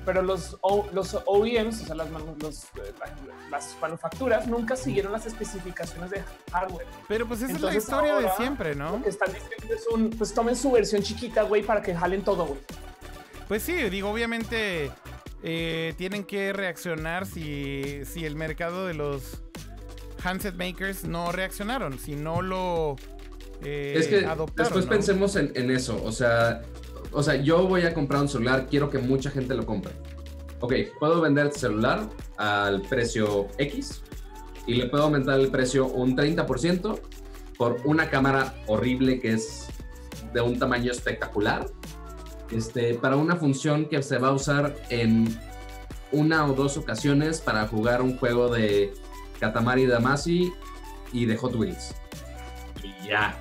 pero 0.05 0.23
los, 0.23 0.57
O- 0.63 0.87
los 0.93 1.17
OEMs, 1.27 1.83
o 1.83 1.87
sea, 1.87 1.95
las, 1.95 2.09
manu- 2.11 2.37
los, 2.41 2.65
eh, 2.65 2.93
la- 2.99 3.49
las 3.51 3.77
manufacturas 3.81 4.47
nunca 4.47 4.77
siguieron 4.77 5.13
las 5.13 5.27
especificaciones 5.27 6.11
de 6.11 6.23
hardware. 6.53 6.87
Pero 7.09 7.27
pues 7.27 7.43
esa 7.43 7.53
Entonces, 7.53 7.85
es 7.85 7.89
la 7.91 7.97
historia 7.97 8.17
de 8.17 8.31
siempre, 8.37 8.75
Lo 8.75 8.91
¿no? 8.99 9.03
que 9.03 9.11
están 9.11 9.33
diciendo 9.33 9.75
es 9.75 9.87
un, 9.89 10.11
pues 10.11 10.33
tomen 10.33 10.57
su 10.57 10.71
versión 10.71 11.03
chiquita, 11.03 11.43
güey, 11.43 11.63
para 11.63 11.83
que 11.83 11.95
jalen 11.95 12.23
todo, 12.23 12.47
güey. 12.47 12.61
Pues 13.49 13.63
sí, 13.63 13.75
digo, 13.91 14.11
obviamente 14.11 14.91
eh, 15.43 15.95
tienen 15.99 16.25
que 16.25 16.53
reaccionar 16.53 17.27
si, 17.27 18.05
si 18.05 18.25
el 18.25 18.37
mercado 18.37 18.87
de 18.87 18.95
los 18.95 19.43
handset 20.23 20.55
makers 20.55 21.05
no 21.05 21.33
reaccionaron, 21.33 21.99
si 21.99 22.15
no 22.15 22.43
lo 22.43 22.97
eh, 23.63 23.95
es 23.99 24.07
que 24.09 24.25
adoptaron. 24.27 24.73
después 24.73 24.85
¿no? 24.87 24.91
pensemos 24.91 25.37
en, 25.37 25.53
en 25.55 25.71
eso. 25.71 26.01
O 26.05 26.13
sea, 26.13 26.63
o 27.13 27.23
sea, 27.23 27.37
yo 27.37 27.67
voy 27.67 27.83
a 27.83 27.95
comprar 27.95 28.23
un 28.23 28.29
celular, 28.29 28.67
quiero 28.69 28.91
que 28.91 28.99
mucha 28.99 29.31
gente 29.31 29.55
lo 29.55 29.67
compre. 29.67 29.93
Ok, 30.61 30.75
puedo 30.99 31.21
vender 31.21 31.47
el 31.47 31.53
celular 31.53 32.09
al 32.37 32.83
precio 32.83 33.49
X 33.59 34.03
y 34.67 34.75
le 34.75 34.87
puedo 34.87 35.05
aumentar 35.05 35.41
el 35.41 35.51
precio 35.51 35.87
un 35.87 36.17
30% 36.17 37.01
por 37.57 37.81
una 37.85 38.11
cámara 38.11 38.55
horrible 38.67 39.21
que 39.21 39.33
es 39.33 39.69
de 40.33 40.41
un 40.41 40.59
tamaño 40.59 40.93
espectacular. 40.93 41.67
Este, 42.51 42.95
para 42.95 43.17
una 43.17 43.37
función 43.37 43.87
que 43.87 44.03
se 44.03 44.19
va 44.19 44.29
a 44.29 44.33
usar 44.33 44.75
en 44.91 45.39
una 46.13 46.47
o 46.47 46.55
dos 46.55 46.77
ocasiones 46.77 47.41
para 47.41 47.67
jugar 47.69 48.03
un 48.03 48.17
juego 48.19 48.49
de 48.49 48.93
Katamari 49.39 49.87
Damacy 49.87 50.53
y 51.13 51.27
de 51.27 51.37
Hot 51.37 51.55
Wheels. 51.55 51.95
Y 52.83 53.09
ya. 53.09 53.39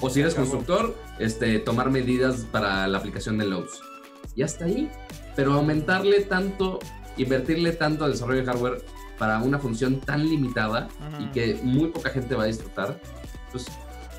O 0.00 0.08
si 0.08 0.20
eres 0.20 0.34
constructor, 0.34 0.94
este, 1.22 1.58
tomar 1.58 1.90
medidas 1.90 2.46
para 2.50 2.86
la 2.88 2.98
aplicación 2.98 3.38
de 3.38 3.46
Lowe's. 3.46 3.80
Y 4.34 4.42
hasta 4.42 4.64
ahí. 4.64 4.90
Pero 5.36 5.54
aumentarle 5.54 6.22
tanto, 6.22 6.78
invertirle 7.16 7.72
tanto 7.72 8.04
al 8.04 8.12
desarrollo 8.12 8.40
de 8.40 8.46
hardware 8.46 8.84
para 9.18 9.38
una 9.38 9.58
función 9.58 10.00
tan 10.00 10.28
limitada 10.28 10.88
y 11.20 11.26
que 11.30 11.54
muy 11.62 11.88
poca 11.88 12.10
gente 12.10 12.34
va 12.34 12.42
a 12.44 12.46
disfrutar, 12.46 13.00
pues 13.50 13.66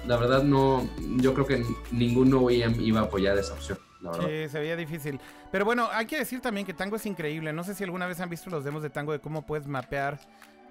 la 0.07 0.17
verdad 0.17 0.43
no, 0.43 0.87
yo 1.17 1.33
creo 1.33 1.45
que 1.45 1.65
ningún 1.91 2.33
OEM 2.33 2.79
iba 2.81 3.01
a 3.01 3.03
apoyar 3.03 3.37
esa 3.37 3.53
opción, 3.53 3.77
la 4.01 4.11
verdad. 4.11 4.27
Sí, 4.27 4.49
se 4.49 4.59
veía 4.59 4.75
difícil. 4.75 5.19
Pero 5.51 5.65
bueno, 5.65 5.87
hay 5.91 6.05
que 6.05 6.17
decir 6.17 6.41
también 6.41 6.65
que 6.65 6.73
Tango 6.73 6.95
es 6.95 7.05
increíble. 7.05 7.53
No 7.53 7.63
sé 7.63 7.75
si 7.75 7.83
alguna 7.83 8.07
vez 8.07 8.19
han 8.19 8.29
visto 8.29 8.49
los 8.49 8.63
demos 8.63 8.81
de 8.81 8.89
Tango 8.89 9.11
de 9.11 9.19
cómo 9.19 9.45
puedes 9.45 9.67
mapear, 9.67 10.19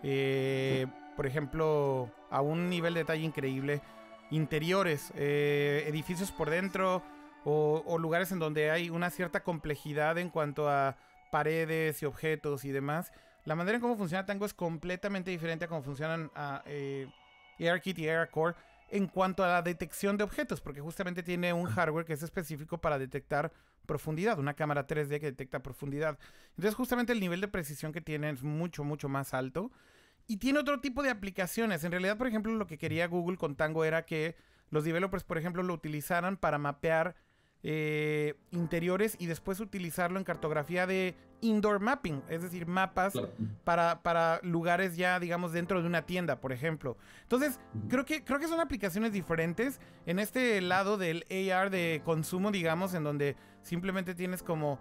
eh, 0.02 0.86
por 1.16 1.26
ejemplo, 1.26 2.10
a 2.30 2.40
un 2.40 2.68
nivel 2.68 2.94
de 2.94 3.00
detalle 3.00 3.24
increíble, 3.24 3.80
interiores, 4.32 5.12
eh, 5.14 5.84
edificios 5.86 6.32
por 6.32 6.50
dentro 6.50 7.02
o, 7.44 7.82
o 7.86 7.98
lugares 7.98 8.32
en 8.32 8.38
donde 8.38 8.70
hay 8.70 8.90
una 8.90 9.10
cierta 9.10 9.44
complejidad 9.44 10.18
en 10.18 10.30
cuanto 10.30 10.68
a 10.68 10.96
paredes 11.30 12.02
y 12.02 12.06
objetos 12.06 12.64
y 12.64 12.72
demás. 12.72 13.12
La 13.44 13.56
manera 13.56 13.76
en 13.76 13.82
cómo 13.82 13.96
funciona 13.96 14.24
Tango 14.24 14.46
es 14.46 14.54
completamente 14.54 15.30
diferente 15.30 15.64
a 15.64 15.68
cómo 15.68 15.82
funcionan 15.82 16.30
a, 16.34 16.62
eh, 16.66 17.08
ARKit 17.60 17.98
y 17.98 18.08
ARCore 18.08 18.56
en 18.90 19.06
cuanto 19.06 19.42
a 19.42 19.48
la 19.48 19.62
detección 19.62 20.18
de 20.18 20.24
objetos, 20.24 20.60
porque 20.60 20.82
justamente 20.82 21.22
tiene 21.22 21.52
un 21.52 21.64
hardware 21.64 22.04
que 22.04 22.12
es 22.12 22.22
específico 22.22 22.78
para 22.78 22.98
detectar 22.98 23.50
profundidad, 23.86 24.38
una 24.38 24.54
cámara 24.54 24.86
3D 24.86 25.18
que 25.18 25.26
detecta 25.26 25.62
profundidad. 25.62 26.18
Entonces 26.50 26.74
justamente 26.74 27.12
el 27.12 27.20
nivel 27.20 27.40
de 27.40 27.48
precisión 27.48 27.92
que 27.92 28.02
tiene 28.02 28.30
es 28.30 28.42
mucho, 28.42 28.84
mucho 28.84 29.08
más 29.08 29.34
alto. 29.34 29.72
Y 30.26 30.36
tiene 30.38 30.58
otro 30.60 30.80
tipo 30.80 31.02
de 31.02 31.10
aplicaciones. 31.10 31.84
En 31.84 31.92
realidad, 31.92 32.16
por 32.16 32.26
ejemplo, 32.26 32.52
lo 32.54 32.66
que 32.66 32.78
quería 32.78 33.06
Google 33.06 33.36
con 33.36 33.56
Tango 33.56 33.84
era 33.84 34.04
que 34.06 34.36
los 34.70 34.84
developers, 34.84 35.24
por 35.24 35.38
ejemplo, 35.38 35.62
lo 35.62 35.74
utilizaran 35.74 36.36
para 36.36 36.58
mapear 36.58 37.14
eh, 37.64 38.34
interiores 38.50 39.16
y 39.20 39.26
después 39.26 39.60
utilizarlo 39.60 40.18
en 40.18 40.24
cartografía 40.24 40.86
de 40.86 41.14
indoor 41.42 41.80
mapping, 41.80 42.22
es 42.28 42.42
decir, 42.42 42.66
mapas 42.66 43.12
Claro. 43.12 43.30
para, 43.64 44.02
para 44.02 44.40
lugares 44.42 44.96
ya, 44.96 45.20
digamos, 45.20 45.52
dentro 45.52 45.80
de 45.80 45.86
una 45.86 46.02
tienda, 46.02 46.40
por 46.40 46.52
ejemplo. 46.52 46.96
Entonces, 47.22 47.60
creo 47.88 48.04
que, 48.04 48.24
creo 48.24 48.38
que 48.40 48.48
son 48.48 48.60
aplicaciones 48.60 49.12
diferentes 49.12 49.80
en 50.06 50.18
este 50.18 50.60
lado 50.60 50.98
del 50.98 51.24
AR 51.52 51.70
de 51.70 52.00
consumo, 52.04 52.50
digamos, 52.50 52.94
en 52.94 53.04
donde 53.04 53.36
simplemente 53.62 54.14
tienes 54.14 54.42
como 54.42 54.80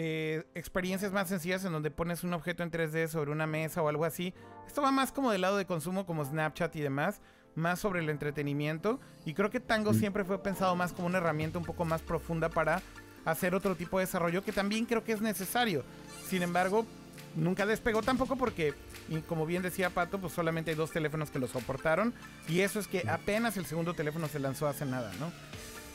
eh, 0.00 0.44
experiencias 0.54 1.10
más 1.10 1.28
sencillas 1.28 1.64
en 1.64 1.72
donde 1.72 1.90
pones 1.90 2.22
un 2.22 2.32
objeto 2.32 2.62
en 2.62 2.70
3D 2.70 3.08
sobre 3.08 3.32
una 3.32 3.48
mesa 3.48 3.82
o 3.82 3.88
algo 3.88 4.04
así. 4.04 4.32
Esto 4.68 4.80
va 4.80 4.92
más 4.92 5.10
como 5.10 5.32
del 5.32 5.40
lado 5.40 5.56
de 5.56 5.64
consumo, 5.66 6.06
como 6.06 6.24
Snapchat 6.24 6.76
y 6.76 6.80
demás, 6.80 7.20
más 7.56 7.80
sobre 7.80 7.98
el 7.98 8.08
entretenimiento. 8.08 9.00
Y 9.24 9.34
creo 9.34 9.50
que 9.50 9.58
Tango 9.58 9.92
Mm. 9.92 9.98
siempre 9.98 10.24
fue 10.24 10.40
pensado 10.40 10.76
más 10.76 10.92
como 10.92 11.08
una 11.08 11.18
herramienta 11.18 11.58
un 11.58 11.64
poco 11.64 11.84
más 11.84 12.00
profunda 12.00 12.48
para 12.48 12.80
hacer 13.24 13.56
otro 13.56 13.74
tipo 13.74 13.98
de 13.98 14.04
desarrollo 14.06 14.44
que 14.44 14.52
también 14.52 14.84
creo 14.86 15.02
que 15.02 15.10
es 15.10 15.20
necesario. 15.20 15.82
Sin 16.28 16.42
embargo, 16.44 16.86
nunca 17.34 17.66
despegó 17.66 18.00
tampoco 18.00 18.36
porque, 18.36 18.74
y 19.08 19.16
como 19.22 19.46
bien 19.46 19.62
decía 19.62 19.90
Pato, 19.90 20.20
pues 20.20 20.32
solamente 20.32 20.70
hay 20.70 20.76
dos 20.76 20.92
teléfonos 20.92 21.30
que 21.32 21.40
lo 21.40 21.48
soportaron. 21.48 22.14
Y 22.46 22.60
eso 22.60 22.78
es 22.78 22.86
que 22.86 23.02
apenas 23.08 23.56
el 23.56 23.66
segundo 23.66 23.94
teléfono 23.94 24.28
se 24.28 24.38
lanzó 24.38 24.68
hace 24.68 24.86
nada, 24.86 25.10
¿no? 25.18 25.32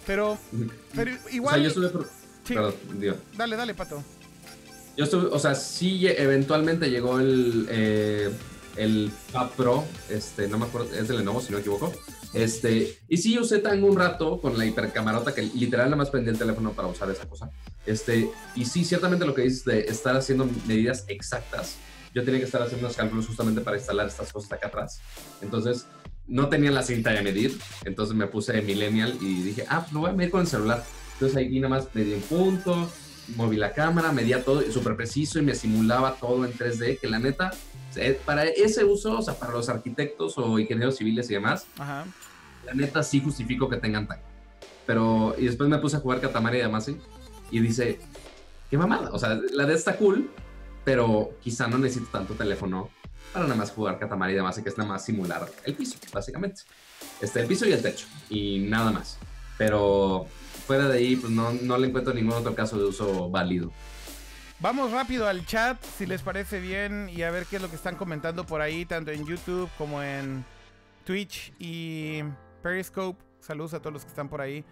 Pero, 0.06 0.38
pero 0.94 1.12
O 1.26 1.30
igual... 1.30 1.56
sea, 1.72 1.72
yo 1.72 2.04
Sí. 2.44 2.54
Perdón, 2.54 2.76
digo. 3.00 3.16
Dale, 3.38 3.56
dale, 3.56 3.74
Pato. 3.74 4.04
Yo 4.96 5.06
estuve, 5.06 5.28
o 5.28 5.40
sea, 5.40 5.56
sí 5.56 6.06
eventualmente 6.08 6.90
llegó 6.90 7.20
el, 7.20 7.68
eh, 7.70 8.30
el 8.76 9.12
Pad 9.32 9.50
Pro, 9.58 9.86
este, 10.10 10.48
no 10.48 10.60
me 10.60 10.66
acuerdo, 10.66 10.94
es 10.94 11.08
de 11.08 11.16
Lenovo 11.16 11.42
si 11.42 11.52
no 11.52 11.58
me 11.58 11.62
equivoco. 11.62 11.92
Este, 12.34 13.00
y 13.08 13.18
sí 13.18 13.38
usé 13.38 13.60
Tango 13.60 13.88
un 13.88 13.98
rato 13.98 14.42
con 14.42 14.58
la 14.58 14.66
hipercamarota 14.66 15.36
que 15.36 15.44
literal 15.44 15.86
nada 15.86 15.98
más 15.98 16.10
prendí 16.10 16.30
el 16.30 16.38
teléfono 16.38 16.74
para 16.74 16.88
usar 16.88 17.10
esa 17.10 17.28
cosa. 17.28 17.50
Este, 17.86 18.30
y 18.56 18.66
sí, 18.66 18.84
ciertamente 18.84 19.26
lo 19.26 19.34
que 19.34 19.44
dices 19.44 19.66
de 19.66 19.82
estar 19.82 20.16
haciendo 20.16 20.50
medidas 20.66 21.06
exactas. 21.08 21.76
Yo 22.14 22.24
tenía 22.24 22.40
que 22.40 22.46
estar 22.46 22.62
haciendo 22.62 22.86
unos 22.86 22.98
cálculos 22.98 23.28
justamente 23.28 23.62
para 23.62 23.78
instalar 23.78 24.08
estas 24.08 24.32
cosas 24.32 24.52
acá 24.52 24.68
atrás. 24.68 25.00
Entonces, 25.42 25.88
no 26.28 26.50
tenía 26.50 26.72
la 26.72 26.84
cinta 26.84 27.12
de 27.12 27.22
medir. 27.22 27.58
Entonces 27.86 28.16
me 28.16 28.28
puse 28.28 28.62
Millennial 28.62 29.18
y 29.22 29.44
dije, 29.44 29.66
ah, 29.70 29.82
pues 29.82 29.94
lo 29.94 30.02
voy 30.02 30.12
a 30.12 30.14
medir 30.14 30.32
con 30.32 30.42
el 30.42 30.48
celular. 30.48 30.84
Entonces 31.14 31.38
ahí 31.38 31.60
nada 31.60 31.70
más 31.76 31.88
medí 31.94 32.14
un 32.14 32.22
punto, 32.22 32.90
moví 33.36 33.58
la 33.58 33.74
cámara, 33.74 34.12
medía 34.12 34.44
todo 34.44 34.62
súper 34.72 34.96
preciso 34.96 35.40
y 35.40 35.42
me 35.42 35.56
simulaba 35.56 36.16
todo 36.16 36.46
en 36.46 36.54
3D, 36.54 37.00
que 37.00 37.08
la 37.08 37.20
neta, 37.20 37.52
para 38.26 38.46
ese 38.46 38.84
uso, 38.84 39.20
o 39.20 39.22
sea, 39.22 39.36
para 39.36 39.54
los 39.54 39.70
arquitectos 39.70 40.38
o 40.38 40.60
ingenieros 40.60 40.98
civiles 40.98 41.30
y 41.30 41.34
demás, 41.36 41.66
Ajá. 41.78 42.06
la 42.66 42.74
neta 42.74 43.04
sí 43.04 43.22
justifico 43.22 43.70
que 43.70 43.78
tengan 43.78 44.08
tango. 44.08 44.24
Pero, 44.86 45.36
y 45.38 45.46
después 45.46 45.70
me 45.70 45.78
puse 45.78 45.98
a 45.98 46.00
jugar 46.00 46.20
Katamari 46.20 46.60
Damacy 46.60 46.98
y 47.52 47.60
dice, 47.60 48.00
qué 48.70 48.78
mamada, 48.78 49.12
o 49.12 49.20
sea, 49.20 49.40
la 49.52 49.66
de 49.66 49.74
está 49.76 49.96
cool, 49.96 50.30
pero 50.84 51.32
quizá 51.42 51.68
no 51.68 51.78
necesito 51.78 52.12
tanto 52.12 52.34
teléfono 52.34 52.90
para 53.32 53.46
nada 53.46 53.56
más 53.56 53.72
jugar 53.72 53.98
Katamari 53.98 54.36
Damacy, 54.36 54.62
que 54.62 54.70
es 54.70 54.78
nada 54.78 54.90
más 54.90 55.06
simular 55.06 55.50
el 55.64 55.74
piso, 55.76 55.98
básicamente. 56.12 56.64
Este, 57.22 57.40
el 57.40 57.48
piso 57.48 57.66
y 57.66 57.72
el 57.72 57.82
techo, 57.82 58.06
y 58.30 58.60
nada 58.60 58.92
más. 58.92 59.18
Pero 59.58 60.28
fuera 60.54 60.88
de 60.88 60.98
ahí, 60.98 61.16
pues 61.16 61.32
no, 61.32 61.52
no 61.52 61.78
le 61.78 61.88
encuentro 61.88 62.14
ningún 62.14 62.34
otro 62.34 62.56
caso 62.56 62.78
de 62.78 62.86
uso 62.86 63.30
válido. 63.30 63.72
Vamos 64.60 64.92
rápido 64.92 65.28
al 65.28 65.46
chat, 65.46 65.84
si 65.84 66.06
les 66.06 66.22
parece 66.22 66.60
bien, 66.60 67.10
y 67.10 67.24
a 67.24 67.32
ver 67.32 67.46
qué 67.46 67.58
es 67.58 67.62
lo 67.62 67.70
que 67.70 67.76
están 67.76 67.96
comentando 67.96 68.46
por 68.46 68.62
ahí, 68.62 68.86
tanto 68.86 69.12
en 69.12 69.26
YouTube 69.26 69.70
como 69.78 70.02
en 70.02 70.46
Twitch 71.06 71.54
y 71.60 72.24
Periscope. 72.62 73.22
Saludos 73.40 73.74
a 73.74 73.80
todos 73.80 73.94
los 73.94 74.04
que 74.04 74.10
están 74.10 74.30
por 74.30 74.40
ahí. 74.40 74.64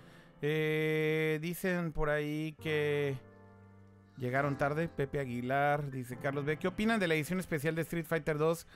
Eh, 0.41 1.39
dicen 1.41 1.91
por 1.91 2.09
ahí 2.09 2.55
que 2.61 3.17
Llegaron 4.21 4.55
tarde. 4.55 4.87
Pepe 4.87 5.19
Aguilar, 5.19 5.89
dice 5.89 6.15
Carlos 6.15 6.45
B. 6.45 6.57
¿Qué 6.57 6.67
opinan 6.67 6.99
de 6.99 7.07
la 7.07 7.15
edición 7.15 7.39
especial 7.39 7.73
de 7.73 7.81
Street 7.81 8.05
Fighter 8.05 8.37
2 8.37 8.67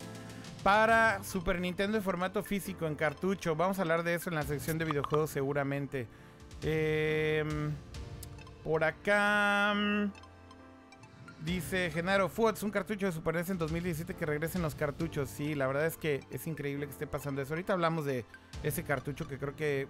para 0.64 1.24
Super 1.24 1.62
Nintendo 1.62 1.98
en 1.98 2.04
formato 2.04 2.42
físico, 2.42 2.88
en 2.88 2.96
cartucho? 2.96 3.56
Vamos 3.56 3.78
a 3.78 3.84
hablar 3.84 4.02
de 4.02 4.16
eso 4.16 4.32
en 4.32 4.36
la 4.36 4.42
sección 4.42 4.80
de 4.80 4.86
videojuegos 4.86 5.30
seguramente. 5.30 6.08
Em, 6.66 7.72
por 8.64 8.84
acá... 8.84 9.74
mm, 9.76 10.12
Dice 11.46 11.92
Genaro, 11.92 12.28
Futs, 12.28 12.64
un 12.64 12.72
cartucho 12.72 13.06
de 13.06 13.12
Super 13.12 13.36
NES 13.36 13.52
en 13.52 13.60
2017 13.60 14.16
que 14.16 14.26
regresen 14.26 14.64
los 14.64 14.74
cartuchos. 14.74 15.30
Sí, 15.30 15.54
la 15.54 15.68
verdad 15.68 15.86
es 15.86 15.96
que 15.96 16.22
es 16.32 16.48
increíble 16.48 16.88
que 16.88 16.92
esté 16.92 17.06
pasando 17.06 17.40
eso. 17.40 17.54
Ahorita 17.54 17.74
hablamos 17.74 18.04
de 18.06 18.26
ese 18.64 18.84
cartucho 18.84 19.28
que 19.28 19.38
creo 19.38 19.56
que 19.56 19.88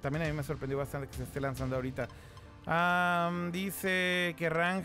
también 0.00 0.24
a 0.24 0.28
mí 0.30 0.32
me 0.32 0.42
sorprendió 0.42 0.78
bastante 0.78 1.08
que 1.08 1.14
se 1.14 1.24
esté 1.24 1.38
lanzando 1.38 1.76
ahorita. 1.76 2.08
Dice 3.52 4.34
que 4.38 4.48
Rang 4.48 4.84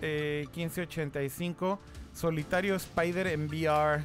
eh, 0.00 0.46
1585, 0.56 1.78
solitario 2.14 2.74
Spider 2.76 3.26
en 3.26 3.46
VR. 3.46 4.02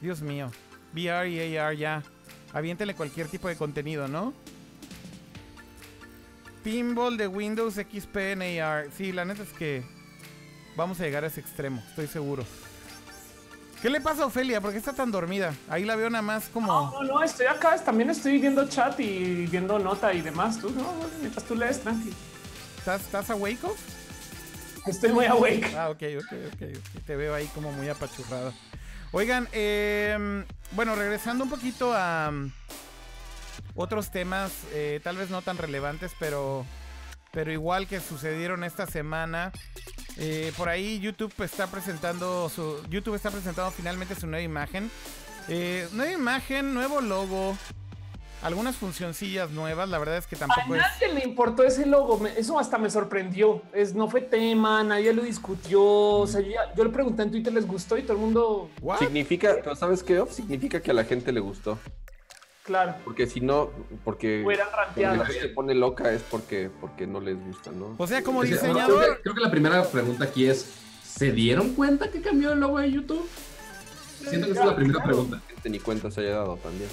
Dios 0.00 0.22
mío, 0.22 0.48
VR 0.94 1.28
y 1.28 1.56
AR 1.56 1.74
ya. 1.74 2.04
Aviéntele 2.52 2.94
cualquier 2.94 3.26
tipo 3.26 3.48
de 3.48 3.56
contenido, 3.56 4.06
¿no? 4.06 4.32
Pinball 6.62 7.16
de 7.16 7.26
Windows 7.26 7.74
XP 7.74 8.16
en 8.16 8.60
AR. 8.60 8.88
Sí, 8.96 9.12
la 9.12 9.24
neta 9.24 9.42
es 9.42 9.52
que 9.52 9.82
vamos 10.76 11.00
a 11.00 11.04
llegar 11.04 11.24
a 11.24 11.26
ese 11.26 11.40
extremo, 11.40 11.82
estoy 11.88 12.06
seguro. 12.06 12.44
¿Qué 13.80 13.90
le 13.90 14.00
pasa 14.00 14.22
a 14.22 14.26
Ofelia? 14.26 14.60
¿Por 14.60 14.70
qué 14.70 14.78
está 14.78 14.92
tan 14.92 15.10
dormida? 15.10 15.52
Ahí 15.68 15.84
la 15.84 15.96
veo 15.96 16.08
nada 16.08 16.22
más 16.22 16.48
como... 16.48 16.68
No, 16.68 17.02
no, 17.02 17.22
estoy 17.22 17.46
acá, 17.46 17.76
también 17.84 18.10
estoy 18.10 18.38
viendo 18.38 18.68
chat 18.68 18.98
y 19.00 19.46
viendo 19.46 19.76
nota 19.80 20.14
y 20.14 20.20
demás. 20.20 20.60
Tú, 20.60 20.70
no, 20.70 20.86
mientras 21.20 21.44
tú 21.44 21.56
lees, 21.56 21.80
tranqui. 21.80 22.12
¿Estás, 22.78 23.00
estás 23.00 23.30
awake? 23.30 23.64
Off? 23.64 23.80
Estoy 24.86 25.12
muy 25.12 25.24
awake. 25.24 25.74
Ah, 25.76 25.90
ok, 25.90 26.02
ok, 26.18 26.32
ok. 26.52 27.02
Te 27.06 27.16
veo 27.16 27.34
ahí 27.34 27.46
como 27.54 27.72
muy 27.72 27.88
apachurrada. 27.88 28.52
Oigan, 29.10 29.48
eh, 29.52 30.44
bueno, 30.70 30.94
regresando 30.94 31.42
un 31.42 31.50
poquito 31.50 31.92
a 31.92 32.32
otros 33.74 34.10
temas, 34.10 34.52
eh, 34.72 35.00
tal 35.02 35.16
vez 35.16 35.30
no 35.30 35.42
tan 35.42 35.56
relevantes, 35.58 36.12
pero, 36.18 36.64
pero 37.32 37.50
igual 37.52 37.86
que 37.86 38.00
sucedieron 38.00 38.64
esta 38.64 38.86
semana. 38.86 39.52
Eh, 40.18 40.52
por 40.58 40.68
ahí 40.68 41.00
YouTube 41.00 41.32
está 41.42 41.66
presentando 41.68 42.48
su 42.50 42.82
YouTube 42.90 43.14
está 43.14 43.30
presentando 43.30 43.70
finalmente 43.70 44.14
su 44.14 44.26
nueva 44.26 44.42
imagen. 44.42 44.90
Eh, 45.48 45.88
nueva 45.92 46.12
imagen, 46.12 46.74
nuevo 46.74 47.00
logo, 47.00 47.56
algunas 48.42 48.76
funcioncillas 48.76 49.50
nuevas. 49.50 49.88
La 49.88 49.98
verdad 49.98 50.18
es 50.18 50.26
que 50.26 50.36
A 50.36 50.40
tampoco 50.40 50.74
es. 50.74 50.82
nadie 50.82 51.14
le 51.14 51.24
importó 51.24 51.64
ese 51.64 51.86
logo. 51.86 52.24
eso 52.36 52.58
hasta 52.58 52.76
me 52.76 52.90
sorprendió. 52.90 53.62
Es, 53.72 53.94
no 53.94 54.06
fue 54.08 54.20
tema, 54.20 54.84
nadie 54.84 55.12
lo 55.14 55.22
discutió. 55.22 55.82
O 55.82 56.26
sea, 56.26 56.42
yo, 56.42 56.50
ya- 56.50 56.74
yo 56.76 56.84
le 56.84 56.90
pregunté 56.90 57.22
en 57.22 57.30
Twitter, 57.30 57.52
les 57.52 57.66
gustó 57.66 57.96
y 57.96 58.02
todo 58.02 58.12
el 58.12 58.18
mundo, 58.18 58.68
¿What? 58.82 58.98
Significa, 58.98 59.56
pero 59.64 59.74
¿sabes 59.74 60.02
qué? 60.02 60.20
Off? 60.20 60.32
Significa 60.32 60.80
que 60.82 60.90
a 60.90 60.94
la 60.94 61.04
gente 61.04 61.32
le 61.32 61.40
gustó. 61.40 61.78
Claro, 62.62 62.94
Porque 63.04 63.26
si 63.26 63.40
no, 63.40 63.70
porque 64.04 64.44
la 64.96 65.24
gente 65.24 65.40
se 65.40 65.48
pone 65.48 65.74
loca 65.74 66.12
es 66.12 66.22
porque, 66.22 66.70
porque 66.80 67.06
no 67.06 67.20
les 67.20 67.38
gusta, 67.38 67.70
¿no? 67.72 67.94
O 67.98 68.06
sea, 68.06 68.22
como 68.22 68.42
diseñador. 68.42 69.02
creo, 69.02 69.16
que, 69.16 69.22
creo 69.22 69.34
que 69.34 69.40
la 69.40 69.50
primera 69.50 69.84
pregunta 69.90 70.24
aquí 70.24 70.46
es, 70.46 70.70
¿se 71.02 71.32
dieron 71.32 71.74
cuenta 71.74 72.10
que 72.10 72.20
cambió 72.20 72.52
el 72.52 72.60
logo 72.60 72.78
de 72.78 72.90
YouTube? 72.90 73.28
Siento 74.28 74.46
que 74.46 74.52
esa 74.52 74.62
es 74.62 74.66
la 74.68 74.76
primera 74.76 75.04
pregunta. 75.04 75.42
Ni 75.64 75.78
cuenta 75.78 76.10
se 76.10 76.20
haya 76.20 76.36
dado 76.36 76.56
también. 76.56 76.88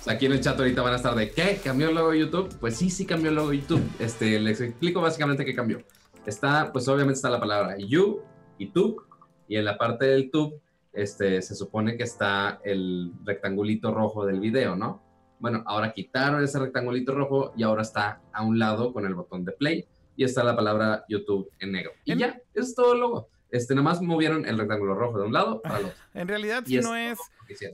O 0.00 0.04
sea, 0.04 0.14
aquí 0.14 0.26
en 0.26 0.32
el 0.32 0.40
chat 0.40 0.58
ahorita 0.58 0.82
van 0.82 0.94
a 0.94 0.96
estar 0.96 1.14
de 1.14 1.30
¿qué? 1.30 1.60
¿Cambió 1.62 1.88
el 1.88 1.94
logo 1.94 2.10
de 2.10 2.20
YouTube? 2.20 2.56
Pues 2.58 2.76
sí, 2.76 2.90
sí 2.90 3.06
cambió 3.06 3.30
el 3.30 3.36
logo 3.36 3.50
de 3.50 3.58
YouTube. 3.58 3.82
Este, 4.00 4.40
les 4.40 4.60
explico 4.60 5.00
básicamente 5.00 5.44
qué 5.44 5.54
cambió. 5.54 5.80
Está, 6.26 6.72
pues 6.72 6.88
obviamente 6.88 7.14
está 7.14 7.30
la 7.30 7.40
palabra 7.40 7.76
you 7.78 8.22
y 8.58 8.66
tube, 8.72 9.02
y 9.48 9.56
en 9.56 9.64
la 9.64 9.78
parte 9.78 10.06
del 10.06 10.30
tube, 10.30 10.60
este, 10.92 11.40
se 11.42 11.54
supone 11.54 11.96
que 11.96 12.02
está 12.04 12.60
el 12.64 13.12
rectangulito 13.24 13.92
rojo 13.92 14.26
del 14.26 14.40
video, 14.40 14.76
¿no? 14.76 15.02
Bueno, 15.38 15.62
ahora 15.66 15.92
quitaron 15.92 16.42
ese 16.44 16.58
rectangulito 16.58 17.14
rojo 17.14 17.52
y 17.56 17.62
ahora 17.62 17.82
está 17.82 18.20
a 18.32 18.42
un 18.42 18.58
lado 18.58 18.92
con 18.92 19.06
el 19.06 19.14
botón 19.14 19.44
de 19.44 19.52
play 19.52 19.86
y 20.16 20.24
está 20.24 20.44
la 20.44 20.54
palabra 20.54 21.04
YouTube 21.08 21.50
en 21.58 21.72
negro. 21.72 21.92
Y 22.04 22.12
En- 22.12 22.18
ya, 22.18 22.26
eso 22.54 22.66
es 22.68 22.74
todo 22.74 22.92
el 22.94 23.00
logo. 23.00 23.28
Este, 23.50 23.74
nomás 23.74 24.00
movieron 24.00 24.46
el 24.46 24.56
rectángulo 24.56 24.94
rojo 24.94 25.18
de 25.18 25.26
un 25.26 25.32
lado 25.32 25.60
para 25.60 25.78
el 25.78 25.84
otro. 25.86 25.96
En 26.14 26.28
realidad, 26.28 26.62
sí 26.64 26.78
no 26.78 26.94
es. 26.96 27.18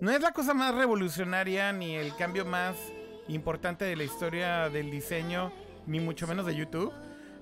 No 0.00 0.10
es 0.10 0.20
la 0.20 0.32
cosa 0.32 0.54
más 0.54 0.74
revolucionaria 0.74 1.72
ni 1.72 1.94
el 1.94 2.16
cambio 2.16 2.44
más 2.44 2.76
importante 3.28 3.84
de 3.84 3.94
la 3.94 4.02
historia 4.02 4.70
del 4.70 4.90
diseño, 4.90 5.52
ni 5.86 6.00
mucho 6.00 6.26
menos 6.26 6.46
de 6.46 6.56
YouTube. 6.56 6.92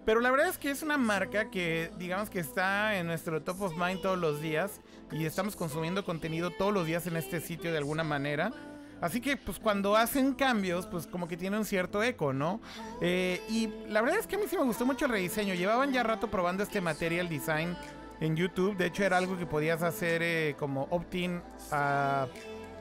Pero 0.05 0.21
la 0.21 0.31
verdad 0.31 0.49
es 0.49 0.59
que 0.59 0.71
es 0.71 0.83
una 0.83 0.99
marca 0.99 1.51
que, 1.51 1.91
digamos 1.99 2.29
que 2.29 2.39
está 2.41 2.99
en 2.99 3.07
nuestro 3.07 3.43
top 3.43 3.63
of 3.63 3.77
mind 3.79 4.03
todos 4.03 4.19
los 4.19 4.41
días 4.43 4.81
y 5.13 5.25
estamos 5.25 5.57
consumiendo 5.57 6.05
contenido 6.05 6.51
todos 6.51 6.73
los 6.73 6.87
días 6.87 7.07
en 7.07 7.17
este 7.17 7.41
sitio 7.41 7.73
de 7.73 7.79
alguna 7.79 8.05
manera. 8.05 8.53
Así 9.01 9.21
que, 9.21 9.37
pues 9.37 9.59
cuando 9.59 9.95
hacen 9.95 10.35
cambios, 10.35 10.87
pues 10.87 11.07
como 11.07 11.29
que 11.29 11.37
tiene 11.37 11.59
un 11.59 11.67
cierto 11.67 12.03
eco, 12.03 12.33
¿no? 12.33 12.61
Eh, 13.03 13.43
y 13.49 13.69
la 13.89 14.01
verdad 14.01 14.19
es 14.19 14.27
que 14.27 14.37
a 14.37 14.39
mí 14.39 14.47
sí 14.49 14.57
me 14.57 14.65
gustó 14.65 14.87
mucho 14.87 15.05
el 15.05 15.11
rediseño. 15.11 15.55
Llevaban 15.55 15.93
ya 15.93 16.03
rato 16.03 16.29
probando 16.31 16.63
este 16.63 16.81
material 16.81 17.29
design 17.29 17.77
en 18.21 18.37
YouTube. 18.37 18.77
De 18.77 18.87
hecho, 18.87 19.05
era 19.05 19.19
algo 19.19 19.37
que 19.37 19.45
podías 19.45 19.83
hacer 19.83 20.23
eh, 20.23 20.57
como 20.59 20.89
opt-in 20.91 21.43
a, 21.71 22.27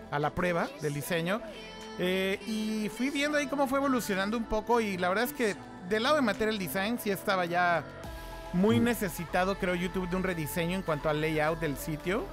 a 0.10 0.20
la 0.20 0.34
prueba 0.34 0.70
del 0.82 0.94
diseño. 0.94 1.42
Eh, 2.00 2.40
y 2.48 2.90
fui 2.90 3.10
viendo 3.10 3.38
ahí 3.38 3.48
cómo 3.48 3.68
fue 3.68 3.80
evolucionando 3.80 4.38
un 4.38 4.46
poco. 4.46 4.80
Y 4.80 4.98
la 4.98 5.10
verdad 5.10 5.26
es 5.26 5.34
que 5.34 5.56
del 5.90 6.04
lado 6.04 6.16
de 6.16 6.22
material 6.22 6.58
design 6.58 6.98
sí 6.98 7.10
estaba 7.10 7.46
ya 7.46 7.84
muy 8.56 8.80
necesitado, 8.80 9.58
creo, 9.58 9.76
YouTube 9.76 10.10
de 10.10 10.16
un 10.16 10.24
rediseño 10.24 10.76
en 10.76 10.82
cuanto 10.82 11.10
al 11.10 11.22
layout 11.22 11.60
del 11.60 11.78
sitio. 11.78 12.26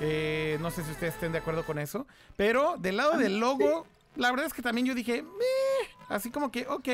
Eh, 0.00 0.58
no 0.60 0.70
sé 0.70 0.82
si 0.82 0.90
ustedes 0.90 1.14
estén 1.14 1.32
de 1.32 1.38
acuerdo 1.38 1.64
con 1.64 1.78
eso. 1.78 2.06
Pero 2.36 2.76
del 2.78 2.96
lado 2.96 3.16
del 3.18 3.38
logo, 3.38 3.86
la 4.16 4.30
verdad 4.30 4.46
es 4.46 4.54
que 4.54 4.62
también 4.62 4.86
yo 4.86 4.94
dije, 4.94 5.22
"Meh", 5.22 5.88
así 6.08 6.30
como 6.30 6.50
que, 6.50 6.66
ok, 6.66 6.88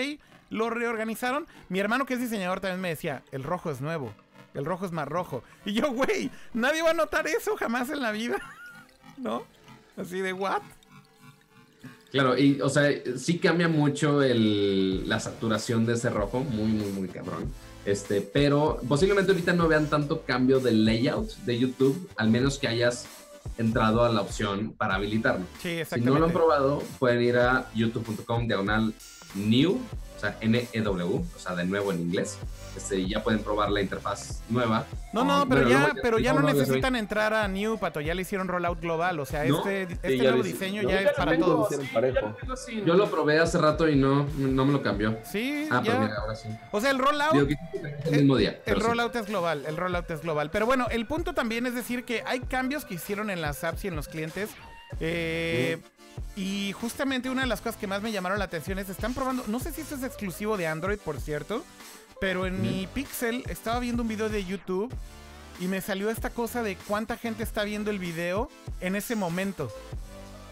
lo 0.51 0.70
reorganizaron. 0.70 1.47
Mi 1.68 1.78
hermano 1.78 2.05
que 2.05 2.14
es 2.14 2.20
diseñador 2.20 2.61
también 2.61 2.80
me 2.80 2.88
decía, 2.90 3.22
el 3.32 3.43
rojo 3.45 3.70
es 3.70 3.80
nuevo, 3.80 4.12
el 4.55 4.64
rojo 4.64 4.86
es 4.86 4.93
más 4.93 5.09
rojo. 5.09 5.43
Y 5.64 5.72
yo, 5.72 5.93
güey, 5.93 6.30
nadie 6.53 6.82
va 6.82 6.90
a 6.90 6.95
notar 6.95 7.26
eso 7.26 7.57
jamás 7.57 7.90
en 7.90 8.03
la 8.03 8.11
vida. 8.11 8.36
¿No? 9.16 9.45
Así 9.97 10.20
de, 10.20 10.32
¿what? 10.32 10.62
Claro, 12.11 12.36
y 12.36 12.61
o 12.61 12.68
sea, 12.68 12.90
sí 13.16 13.38
cambia 13.38 13.68
mucho 13.68 14.22
el, 14.22 15.09
la 15.09 15.18
saturación 15.18 15.86
de 15.86 15.95
ese 15.95 16.11
rojo, 16.11 16.40
muy, 16.40 16.70
muy, 16.72 16.90
muy 16.93 17.09
cabrón. 17.09 17.51
Este, 17.85 18.20
pero 18.20 18.80
posiblemente 18.89 19.33
ahorita 19.33 19.53
no 19.53 19.66
vean 19.68 19.89
tanto 19.89 20.22
cambio 20.22 20.61
de 20.61 20.72
layout 20.72 21.35
de 21.45 21.59
YouTube, 21.59 22.09
al 22.16 22.30
menos 22.30 22.59
que 22.59 22.68
hayas 22.68 23.07
entrado 23.59 24.05
a 24.05 24.09
la 24.09 24.20
opción 24.20 24.72
para 24.72 24.95
habilitarlo. 24.95 25.45
Sí, 25.61 25.80
Si 25.93 26.01
no 26.01 26.18
lo 26.18 26.26
han 26.26 26.33
probado, 26.33 26.83
pueden 26.99 27.22
ir 27.22 27.37
a 27.39 27.68
youtube.com 27.74 28.47
diagonal 28.47 28.95
new, 29.35 29.78
o 30.16 30.20
sea, 30.20 30.39
N-E-W, 30.41 31.05
o 31.05 31.39
sea, 31.39 31.55
de 31.57 31.64
nuevo 31.64 31.93
en 31.93 32.01
inglés. 32.01 32.39
Este, 32.77 32.99
y 33.01 33.09
ya 33.11 33.23
pueden 33.23 33.43
probar 33.43 33.70
la 33.70 33.83
interfaz 33.83 34.41
nueva. 34.49 34.87
No, 35.12 35.25
no, 35.25 35.47
pero 35.47 35.62
bueno, 35.68 35.89
ya, 35.89 35.95
pero 36.03 36.18
ya 36.18 36.33
no 36.33 36.41
necesitan 36.41 36.97
entrar 36.97 37.35
a 37.35 37.47
New, 37.47 37.77
Pato. 37.79 38.01
Ya 38.01 38.14
le 38.14 38.23
hicieron 38.23 38.49
rollout 38.49 38.81
global. 38.81 39.20
O 39.20 39.27
sea, 39.27 39.45
¿No? 39.45 39.59
este, 39.59 39.83
este 39.83 40.16
nuevo 40.16 40.43
diseño 40.43 40.83
no, 40.83 40.89
ya 40.89 41.03
ya 41.03 41.11
es 41.11 41.16
para 41.16 41.33
tengo. 41.33 41.45
todos. 41.47 41.66
hicieron 41.66 41.87
sí, 41.87 41.93
parejo. 41.93 42.14
ya 42.16 42.23
lo 42.29 42.35
tengo 42.37 42.57
sin- 42.57 42.85
Yo 42.87 42.95
lo 42.95 43.11
probé 43.11 43.39
hace 43.41 43.59
rato 43.59 43.87
y 43.89 43.95
no, 43.97 44.27
no 44.39 44.64
me 44.64 44.73
lo 44.73 44.83
cambió. 44.83 45.18
Sí, 45.31 45.68
Ah, 45.70 45.81
pero 45.85 45.95
ya. 45.95 46.01
mira, 46.01 46.16
ahora 46.16 46.35
sí. 46.35 46.49
O 46.70 46.81
sea, 46.81 46.91
el 46.91 46.99
rollout 46.99 47.33
Digo 47.47 47.61
el 48.07 48.11
mismo 48.12 48.37
día. 48.39 48.61
El 48.64 48.77
sí. 48.77 48.83
rollout 48.83 49.14
es 49.16 49.27
global, 49.27 49.64
el 49.66 49.77
rollout 49.77 50.11
es 50.11 50.23
global. 50.23 50.51
Pero 50.51 50.64
bueno, 50.64 50.87
el 50.91 51.07
punto 51.07 51.35
también 51.35 51.66
es 51.66 51.75
decir 51.75 52.05
que 52.05 52.23
hay 52.27 52.41
cambios 52.41 52.87
que 52.87 52.95
hicieron 52.95 53.29
en 53.29 53.43
las 53.43 53.64
apps 53.64 53.85
y 53.85 53.89
en 53.89 53.97
los 53.97 54.09
clientes. 54.09 54.49
eh, 55.01 55.79
Y 56.37 56.73
justamente 56.73 57.29
una 57.31 57.43
de 57.43 57.47
las 57.49 57.61
cosas 57.61 57.77
que 57.77 57.87
más 57.87 58.01
me 58.03 58.12
llamaron 58.12 58.39
la 58.39 58.47
atención 58.47 58.79
es, 58.79 58.89
están 58.89 59.12
probando, 59.14 59.45
no 59.49 59.59
sé 59.61 59.73
si 59.73 59.83
esto 59.83 59.95
es 59.97 60.03
exclusivo 60.03 60.57
de 60.57 60.66
Android, 60.66 60.99
por 60.99 61.20
cierto, 61.20 61.62
pero 62.23 62.47
en 62.47 62.62
mi 62.62 62.87
Pixel 62.95 63.43
estaba 63.49 63.81
viendo 63.81 64.03
un 64.03 64.09
video 64.09 64.29
de 64.29 64.45
YouTube 64.45 64.95
y 65.59 65.66
me 65.66 65.81
salió 65.81 66.09
esta 66.09 66.31
cosa 66.31 66.62
de 66.62 66.77
cuánta 66.87 67.16
gente 67.16 67.43
está 67.43 67.64
viendo 67.64 67.91
el 67.91 67.99
video 67.99 68.49
en 68.81 68.95
ese 68.95 69.16
momento. 69.16 69.68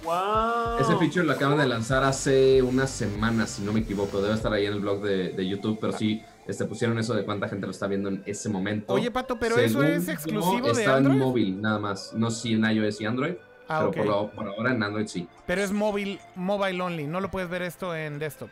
Wow. 0.03 0.81
Ese 0.81 0.97
feature 0.97 1.23
lo 1.25 1.31
acaban 1.33 1.59
de 1.59 1.69
lanzar 1.69 2.03
hace 2.03 2.61
unas 2.61 2.91
semanas, 2.91 3.51
si 3.51 3.63
no 3.63 3.73
me 3.73 3.81
equivoco. 3.81 4.21
Debe 4.21 4.35
estar 4.35 4.53
ahí 4.53 4.67
en 4.67 4.73
el 4.73 4.81
blog 4.81 5.01
de, 5.01 5.29
de 5.29 5.49
YouTube, 5.49 5.79
pero 5.81 5.93
sí 5.93 6.21
este, 6.49 6.65
pusieron 6.65 6.99
eso 6.99 7.15
de 7.15 7.25
cuánta 7.25 7.49
gente 7.49 7.67
lo 7.67 7.71
está 7.71 7.87
viendo 7.87 8.09
en 8.09 8.25
ese 8.27 8.49
momento. 8.49 8.93
Oye, 8.93 9.13
Pato, 9.13 9.39
pero 9.39 9.57
eso 9.57 9.85
es 9.85 10.09
exclusivo 10.09 10.73
de 10.73 10.81
está 10.83 10.97
Android. 10.97 11.19
en 11.19 11.23
móvil, 11.23 11.63
nada 11.63 11.79
más. 11.79 12.13
No 12.15 12.33
sé 12.33 12.43
si 12.49 12.55
en 12.55 12.65
iOS 12.69 13.01
y 13.01 13.07
Android, 13.07 13.35
Ah, 13.69 13.87
pero 13.89 13.93
por, 13.93 14.07
lo- 14.07 14.31
por 14.33 14.49
ahora 14.49 14.73
en 14.73 14.83
Android 14.83 15.07
sí. 15.07 15.29
Pero 15.47 15.63
es 15.63 15.71
móvil, 15.71 16.19
mobile 16.35 16.81
only, 16.83 17.07
no 17.07 17.21
lo 17.21 17.31
puedes 17.31 17.49
ver 17.49 17.63
esto 17.63 17.95
en 17.95 18.19
desktop. 18.19 18.51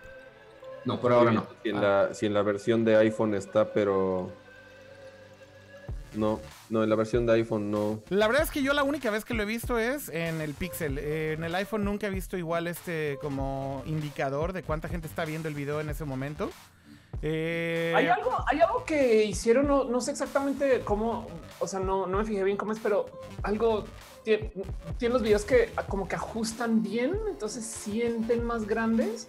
No, 0.89 1.01
por 1.01 1.13
ahora 1.13 1.31
no. 1.31 1.47
Si 1.63 1.69
en, 1.69 1.77
Ah, 1.77 1.81
la, 2.09 2.15
si 2.15 2.27
en 2.27 2.35
la 2.35 2.43
versión 2.43 2.85
de 2.85 2.97
iPhone 2.97 3.35
está, 3.35 3.73
pero. 3.73 4.33
No, 6.15 6.41
no, 6.71 6.83
en 6.83 6.89
la 6.89 6.97
versión 6.97 7.27
de 7.27 7.35
iPhone 7.35 7.71
no. 7.71 8.01
La 8.09 8.27
verdad 8.27 8.43
es 8.43 8.51
que 8.51 8.63
yo 8.63 8.73
la 8.73 8.83
única 8.83 9.11
vez 9.11 9.25
que 9.27 9.35
lo 9.35 9.43
he 9.43 9.47
visto 9.47 9.79
es 9.79 10.09
en 10.09 10.41
el 10.41 10.55
Pixel. 10.55 10.99
Eh, 10.99 11.35
en 11.35 11.45
el 11.45 11.55
iPhone 11.55 11.85
nunca 11.85 12.07
he 12.07 12.11
visto 12.11 12.37
igual 12.39 12.67
este 12.67 13.19
como 13.21 13.83
indicador 13.85 14.53
de 14.55 14.63
cuánta 14.63 14.89
gente 14.89 15.07
está 15.07 15.25
viendo 15.27 15.49
el 15.49 15.55
video 15.55 15.81
en 15.81 15.91
ese 15.91 16.05
momento. 16.07 16.51
Eh, 17.21 17.93
Hay 17.95 18.07
algo, 18.07 18.31
hay 18.47 18.61
algo 18.61 18.85
que 18.85 19.25
hicieron, 19.25 19.67
no, 19.67 19.85
no 19.85 20.01
sé 20.01 20.13
exactamente 20.13 20.81
cómo, 20.85 21.27
o 21.59 21.67
sea, 21.67 21.81
no, 21.81 22.07
no 22.07 22.19
me 22.19 22.25
fijé 22.25 22.45
bien 22.45 22.57
cómo 22.57 22.73
es, 22.73 22.79
pero 22.79 23.07
algo 23.43 23.85
tiene, 24.25 24.53
tiene 24.99 25.13
los 25.15 25.23
videos 25.23 25.45
que 25.45 25.71
como 25.89 26.07
que 26.07 26.15
ajustan 26.17 26.83
bien, 26.83 27.19
entonces 27.29 27.65
sienten 27.65 28.45
más 28.45 28.67
grandes. 28.67 29.29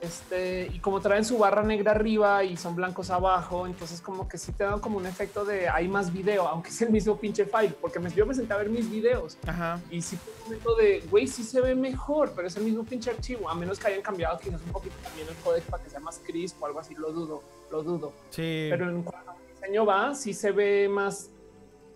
Este, 0.00 0.68
y 0.72 0.78
como 0.78 1.00
traen 1.00 1.24
su 1.24 1.38
barra 1.38 1.64
negra 1.64 1.90
arriba 1.90 2.44
y 2.44 2.56
son 2.56 2.76
blancos 2.76 3.10
abajo, 3.10 3.66
entonces 3.66 4.00
como 4.00 4.28
que 4.28 4.38
sí 4.38 4.52
te 4.52 4.62
dan 4.62 4.78
como 4.78 4.96
un 4.96 5.06
efecto 5.06 5.44
de 5.44 5.68
hay 5.68 5.88
más 5.88 6.12
video, 6.12 6.46
aunque 6.46 6.68
es 6.70 6.80
el 6.82 6.90
mismo 6.90 7.16
pinche 7.18 7.44
file, 7.46 7.74
porque 7.80 7.98
me, 7.98 8.08
yo 8.12 8.24
me 8.24 8.32
senté 8.32 8.52
a 8.54 8.58
ver 8.58 8.70
mis 8.70 8.88
videos 8.88 9.36
Ajá. 9.44 9.80
y 9.90 10.00
sí 10.00 10.16
fue 10.16 10.32
un 10.34 10.42
momento 10.44 10.76
de, 10.76 11.00
güey, 11.10 11.26
sí 11.26 11.42
se 11.42 11.60
ve 11.60 11.74
mejor, 11.74 12.32
pero 12.36 12.46
es 12.46 12.56
el 12.56 12.62
mismo 12.62 12.84
pinche 12.84 13.10
archivo, 13.10 13.48
a 13.50 13.54
menos 13.56 13.78
que 13.80 13.88
hayan 13.88 14.02
cambiado 14.02 14.38
quizás 14.38 14.60
un 14.64 14.70
poquito 14.72 14.94
también 15.02 15.26
el 15.28 15.34
códec 15.36 15.64
para 15.64 15.82
que 15.82 15.90
sea 15.90 15.98
más 15.98 16.20
crisp 16.24 16.62
o 16.62 16.66
algo 16.66 16.78
así, 16.78 16.94
lo 16.94 17.10
dudo, 17.10 17.42
lo 17.72 17.82
dudo. 17.82 18.12
Sí. 18.30 18.68
Pero 18.70 18.88
en 18.88 19.02
cuanto 19.02 19.32
al 19.32 19.36
diseño 19.52 19.84
va, 19.84 20.14
sí 20.14 20.32
se 20.32 20.52
ve 20.52 20.88
más 20.88 21.30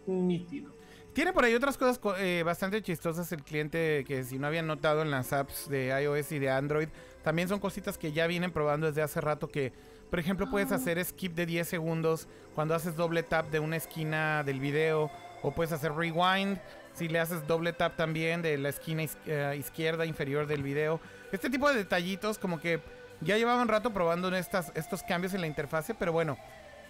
nítido. 0.07 0.73
Tiene 1.13 1.33
por 1.33 1.45
ahí 1.45 1.55
otras 1.55 1.77
cosas 1.77 1.99
co- 1.99 2.17
eh, 2.17 2.43
bastante 2.43 2.83
chistosas 2.83 3.31
el 3.33 3.43
cliente 3.45 4.03
que 4.09 4.25
si 4.25 4.39
no 4.39 4.47
habían 4.47 4.67
notado 4.67 5.03
en 5.03 5.11
las 5.11 5.33
apps 5.35 5.69
de 5.69 5.89
iOS 6.03 6.33
y 6.33 6.39
de 6.39 6.51
Android, 6.51 6.89
también 7.23 7.49
son 7.49 7.61
cositas 7.61 7.99
que 7.99 8.13
ya 8.13 8.27
vienen 8.27 8.51
probando 8.53 8.87
desde 8.87 9.03
hace 9.03 9.21
rato 9.21 9.49
que, 9.49 9.73
por 10.11 10.19
ejemplo, 10.19 10.51
puedes 10.51 10.73
hacer 10.73 11.03
skip 11.05 11.35
de 11.35 11.47
10 11.47 11.67
segundos 11.69 12.27
cuando 12.55 12.75
haces 12.75 12.97
doble 12.97 13.23
tap 13.23 13.51
de 13.51 13.61
una 13.61 13.77
esquina 13.77 14.43
del 14.45 14.61
video 14.61 15.11
o 15.43 15.53
puedes 15.53 15.73
hacer 15.73 15.93
rewind 15.95 16.59
si 16.95 17.09
le 17.09 17.19
haces 17.21 17.47
doble 17.47 17.73
tap 17.73 17.97
también 17.97 18.43
de 18.43 18.59
la 18.59 18.69
esquina 18.69 19.05
eh, 19.27 19.57
izquierda 19.59 20.05
inferior 20.05 20.47
del 20.47 20.63
video. 20.63 21.01
Este 21.33 21.49
tipo 21.49 21.69
de 21.71 21.77
detallitos 21.77 22.39
como 22.39 22.61
que 22.61 22.81
ya 23.23 23.37
llevaban 23.39 23.69
rato 23.69 23.93
probando 23.93 24.35
estas, 24.37 24.71
estos 24.75 25.03
cambios 25.03 25.33
en 25.33 25.41
la 25.41 25.47
interfase, 25.47 25.95
pero 25.95 26.13
bueno, 26.13 26.37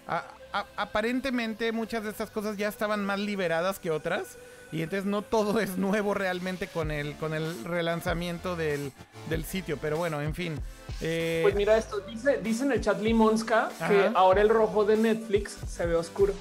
a- 0.09 0.25
a- 0.53 0.67
aparentemente 0.77 1.71
muchas 1.73 2.03
de 2.05 2.11
estas 2.11 2.31
cosas 2.31 2.57
ya 2.57 2.69
estaban 2.69 3.05
más 3.05 3.21
liberadas 3.21 3.79
que 3.79 3.91
otras. 3.91 4.39
Y 4.73 4.83
entonces 4.83 5.05
no 5.05 5.23
todo 5.23 5.61
es 5.61 5.77
nuevo 5.77 6.15
realmente 6.15 6.67
con 6.69 6.91
el, 6.91 7.17
con 7.19 7.35
el 7.35 7.65
relanzamiento 7.65 8.57
del, 8.57 8.93
del 9.29 9.45
sitio. 9.45 9.77
Pero 9.79 9.99
bueno, 9.99 10.21
en 10.23 10.35
fin. 10.35 10.59
Eh, 11.01 11.41
Pues 11.43 11.55
mira 11.55 11.77
esto, 11.77 12.01
dice, 12.01 12.39
dice 12.43 12.65
en 12.65 12.73
el 12.73 12.81
chat 12.81 13.01
Limonska 13.01 13.71
que 13.87 14.11
ahora 14.15 14.41
el 14.41 14.49
rojo 14.49 14.85
de 14.85 14.97
Netflix 14.97 15.59
se 15.69 15.87
ve 15.87 15.95
oscuro. 15.95 16.35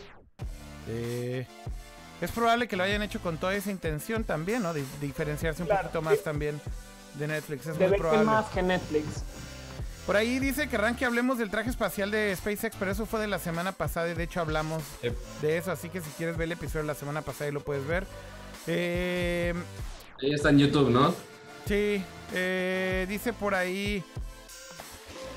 eh, 0.88 1.45
es 2.21 2.32
probable 2.32 2.67
que 2.67 2.77
lo 2.77 2.84
hayan 2.84 3.01
hecho 3.01 3.19
con 3.21 3.38
toda 3.39 3.55
esa 3.55 3.71
intención 3.71 4.23
también, 4.23 4.61
¿no? 4.63 4.73
De, 4.73 4.86
diferenciarse 5.01 5.63
un 5.63 5.67
Claro, 5.67 5.84
poquito 5.84 6.01
más 6.01 6.19
sí. 6.19 6.23
también 6.23 6.61
de 7.15 7.27
Netflix. 7.27 7.67
Es 7.67 7.77
De 7.77 7.88
muy 7.88 7.95
probable. 7.95 8.23
más 8.23 8.49
que 8.49 8.61
Netflix. 8.61 9.23
Por 10.06 10.16
ahí 10.16 10.39
dice 10.39 10.68
que 10.68 10.80
que 10.97 11.06
hablemos 11.06 11.38
del 11.38 11.49
traje 11.49 11.70
espacial 11.70 12.12
de 12.12 12.36
SpaceX, 12.36 12.76
pero 12.78 12.91
eso 12.91 13.06
fue 13.06 13.20
de 13.20 13.28
la 13.28 13.39
semana 13.39 13.72
pasada 13.72 14.10
y 14.10 14.14
de 14.14 14.24
hecho 14.24 14.41
hablamos 14.41 14.84
Yep. 15.04 15.16
de 15.41 15.58
eso. 15.58 15.72
Así 15.72 15.89
que 15.89 16.02
si 16.02 16.10
quieres 16.12 16.38
ver 16.38 16.45
el 16.45 16.54
episodio 16.54 16.82
de 16.82 16.88
la 16.88 16.95
semana 16.95 17.22
pasada 17.22 17.49
y 17.49 17.54
lo 17.54 17.62
puedes 17.62 17.86
ver. 17.86 18.06
Eh, 18.68 19.54
Ahí 20.22 20.34
está 20.34 20.49
en 20.49 20.60
YouTube, 20.60 20.89
¿no? 20.89 21.14
Sí, 21.68 22.04
eh, 22.34 23.06
dice 23.08 23.34
por 23.34 23.56
ahí. 23.56 24.04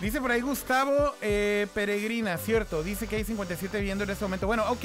Dice 0.00 0.20
por 0.20 0.30
ahí 0.32 0.40
Gustavo 0.40 1.14
eh, 1.22 1.66
Peregrina, 1.74 2.36
cierto. 2.38 2.82
Dice 2.82 3.06
que 3.06 3.16
hay 3.16 3.24
57 3.24 3.80
viendo 3.80 4.04
en 4.04 4.10
este 4.10 4.24
momento. 4.24 4.46
Bueno, 4.46 4.64
ok. 4.70 4.84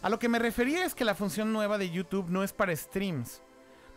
A 0.00 0.08
lo 0.08 0.18
que 0.18 0.28
me 0.28 0.38
refería 0.38 0.84
es 0.84 0.94
que 0.94 1.04
la 1.04 1.14
función 1.14 1.52
nueva 1.52 1.76
de 1.76 1.90
YouTube 1.90 2.30
no 2.30 2.44
es 2.44 2.52
para 2.52 2.74
streams. 2.74 3.42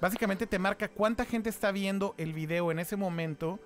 Básicamente 0.02 0.48
te 0.48 0.58
marca 0.60 0.88
cuánta 0.90 1.26
gente 1.26 1.50
está 1.50 1.72
viendo 1.72 2.16
el 2.18 2.34
video 2.34 2.72
en 2.72 2.80
ese 2.80 2.96
momento, 2.96 3.60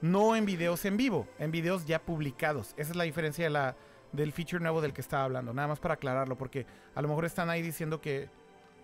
no 0.00 0.36
en 0.36 0.46
videos 0.46 0.84
en 0.84 0.96
vivo, 0.96 1.26
en 1.38 1.50
videos 1.50 1.86
ya 1.86 2.00
publicados. 2.00 2.74
Esa 2.76 2.90
es 2.90 2.96
la 2.96 3.04
diferencia 3.04 3.44
de 3.44 3.50
la, 3.50 3.76
del 4.12 4.32
feature 4.32 4.62
nuevo 4.62 4.80
del 4.80 4.92
que 4.92 5.00
estaba 5.00 5.24
hablando. 5.24 5.52
Nada 5.52 5.68
más 5.68 5.80
para 5.80 5.94
aclararlo, 5.94 6.36
porque 6.36 6.66
a 6.94 7.02
lo 7.02 7.08
mejor 7.08 7.24
están 7.24 7.50
ahí 7.50 7.62
diciendo 7.62 8.00
que, 8.00 8.28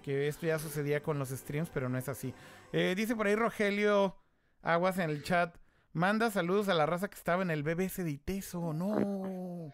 que 0.03 0.29
esto 0.29 0.47
ya 0.47 0.59
sucedía 0.59 1.03
con 1.03 1.19
los 1.19 1.31
streams, 1.31 1.71
pero 1.71 1.89
no 1.89 1.99
es 1.99 2.09
así. 2.09 2.35
Eh, 2.73 2.95
dice 2.97 3.15
por 3.15 3.27
ahí 3.27 3.37
Rogelio 3.37 4.17
Aguas 4.62 4.99
en 4.99 5.11
el 5.11 5.23
chat. 5.23 5.57
Manda 5.93 6.31
saludos 6.31 6.69
a 6.69 6.75
la 6.75 6.87
raza 6.87 7.09
que 7.09 7.17
estaba 7.17 7.43
en 7.43 7.51
el 7.51 7.62
BBS 7.62 8.03
de 8.03 8.11
Iteso. 8.11 8.73
No. 8.73 9.71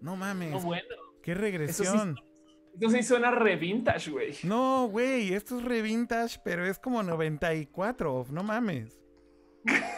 No 0.00 0.16
mames. 0.16 0.52
No, 0.52 0.60
bueno. 0.60 0.88
Qué 1.22 1.34
regresión. 1.34 2.16
Eso 2.80 2.90
sí 2.90 3.02
suena 3.02 3.30
re 3.30 3.56
vintage, 3.56 4.10
güey. 4.10 4.36
No, 4.44 4.88
güey. 4.88 5.34
Esto 5.34 5.58
es 5.58 5.64
re 5.64 5.82
vintage, 5.82 6.40
pero 6.42 6.64
es 6.64 6.78
como 6.78 7.02
94. 7.02 8.26
No 8.30 8.42
mames. 8.42 8.99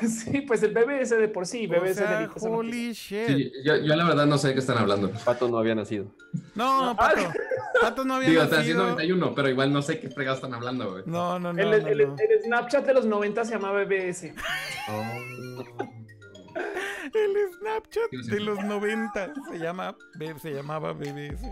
Sí, 0.09 0.41
pues 0.43 0.63
el 0.63 0.73
BBS 0.75 1.11
de 1.19 1.29
por 1.29 1.47
sí, 1.47 1.67
O 1.67 1.81
BBS 1.81 1.95
sea, 1.97 2.21
de 2.21 2.29
holy 2.49 2.93
shit. 2.93 3.27
Sí, 3.27 3.53
yo, 3.65 3.77
yo 3.77 3.97
la 3.97 4.05
verdad 4.05 4.27
no 4.27 4.39
sé 4.39 4.49
de 4.49 4.55
qué 4.55 4.61
están 4.61 4.79
hablando. 4.79 5.11
Pato 5.25 5.49
no 5.49 5.59
había 5.59 5.75
nacido. 5.75 6.07
No. 6.55 6.95
Pato. 6.97 7.21
Pato 7.81 8.05
no 8.05 8.15
había 8.15 8.29
Digo, 8.29 8.43
está 8.43 8.59
nacido. 8.59 8.83
91, 8.85 9.35
pero 9.35 9.49
igual 9.49 9.73
no 9.73 9.83
sé 9.83 9.99
qué 10.01 10.09
fregados 10.11 10.39
están 10.39 10.55
hablando, 10.55 10.91
güey. 10.91 11.03
No, 11.07 11.39
no, 11.39 11.53
no. 11.53 11.61
El, 11.63 11.71
no, 11.83 11.89
el- 11.89 12.09
no. 12.09 12.17
el 12.19 12.43
Snapchat 12.45 12.87
de 12.87 12.95
los 12.95 13.07
90 13.07 13.45
se 13.45 13.53
llama 13.53 13.73
BBS. 13.73 14.25
El 17.15 17.37
Snapchat 17.59 18.11
Sí, 18.11 18.23
sí. 18.25 18.31
de 18.31 18.41
los 18.41 18.59
90 18.65 19.33
se 19.51 19.59
llama 19.59 19.97
se 20.41 20.51
llamaba 20.53 20.93
BBS. 20.93 21.45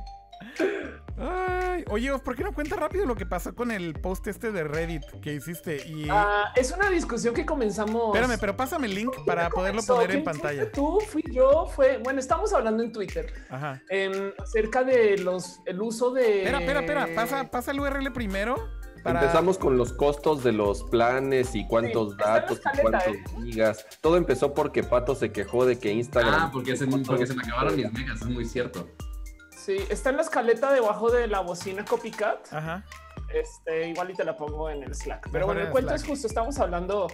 Ay, 1.22 1.84
oye, 1.90 2.18
¿por 2.20 2.34
qué 2.34 2.42
no 2.44 2.54
cuenta 2.54 2.76
rápido 2.76 3.04
lo 3.04 3.14
que 3.14 3.26
pasó 3.26 3.54
con 3.54 3.70
el 3.70 3.92
post 3.94 4.26
este 4.26 4.52
de 4.52 4.64
Reddit 4.64 5.02
que 5.20 5.34
hiciste? 5.34 5.86
Y 5.86 6.08
Ah, 6.10 6.50
es 6.56 6.72
una 6.72 6.88
discusión 6.88 7.34
que 7.34 7.44
comenzamos. 7.44 8.14
espérame, 8.16 8.38
pero 8.40 8.56
pásame 8.56 8.86
el 8.86 8.94
link 8.94 9.12
para 9.26 9.50
poderlo 9.50 9.82
comenzó? 9.82 9.94
poner 9.96 10.10
en 10.12 10.16
¿Quién 10.16 10.24
pantalla. 10.24 10.72
Tú, 10.72 10.98
fui 11.00 11.22
yo, 11.30 11.66
fue. 11.66 11.98
Bueno, 11.98 12.20
estamos 12.20 12.52
hablando 12.54 12.82
en 12.82 12.90
Twitter 12.92 13.30
Ajá. 13.50 13.82
em, 13.90 14.32
acerca 14.38 14.82
de 14.82 15.18
los 15.18 15.60
el 15.66 15.82
uso 15.82 16.10
de. 16.10 16.38
Espera, 16.44 16.60
espera, 16.60 16.80
espera, 16.80 17.08
pasa, 17.14 17.50
pasa 17.50 17.70
el 17.72 17.80
URL 17.80 18.10
primero. 18.12 18.56
Para... 19.02 19.20
Empezamos 19.20 19.56
con 19.58 19.76
los 19.78 19.92
costos 19.94 20.42
de 20.44 20.52
los 20.52 20.84
planes 20.84 21.54
y 21.54 21.66
cuántos 21.66 22.12
Sí, 22.12 22.16
datos 22.18 22.60
y 22.74 22.80
cuántos 22.80 23.06
¿eh? 23.08 23.24
gigas. 23.44 23.86
Todo 24.00 24.16
empezó 24.16 24.52
porque 24.54 24.82
Pato 24.82 25.14
se 25.14 25.32
quejó 25.32 25.64
de 25.66 25.78
que 25.78 25.90
Instagram. 25.92 26.34
Ah, 26.34 26.50
porque 26.52 26.76
se, 26.76 26.86
porque 26.86 27.26
se 27.26 27.34
me 27.34 27.42
acabaron 27.42 27.76
mis 27.76 27.90
megas, 27.92 28.20
es 28.22 28.26
muy 28.28 28.44
cierto. 28.46 28.88
Sí, 29.60 29.76
está 29.90 30.10
en 30.10 30.16
la 30.16 30.22
escaleta 30.22 30.72
debajo 30.72 31.10
de 31.10 31.26
la 31.26 31.40
bocina 31.40 31.84
Copycat. 31.84 32.52
Ajá. 32.52 32.84
Este, 33.32 33.88
igual 33.88 34.10
y 34.10 34.14
te 34.14 34.24
la 34.24 34.36
pongo 34.36 34.70
en 34.70 34.82
el 34.82 34.94
Slack. 34.94 35.28
Pero 35.30 35.46
Mejor 35.46 35.46
bueno, 35.46 35.60
en 35.60 35.66
el 35.66 35.72
cuento 35.72 35.90
Slack. 35.90 36.00
es 36.00 36.08
justo, 36.08 36.26
estamos 36.26 36.58
hablando 36.58 37.08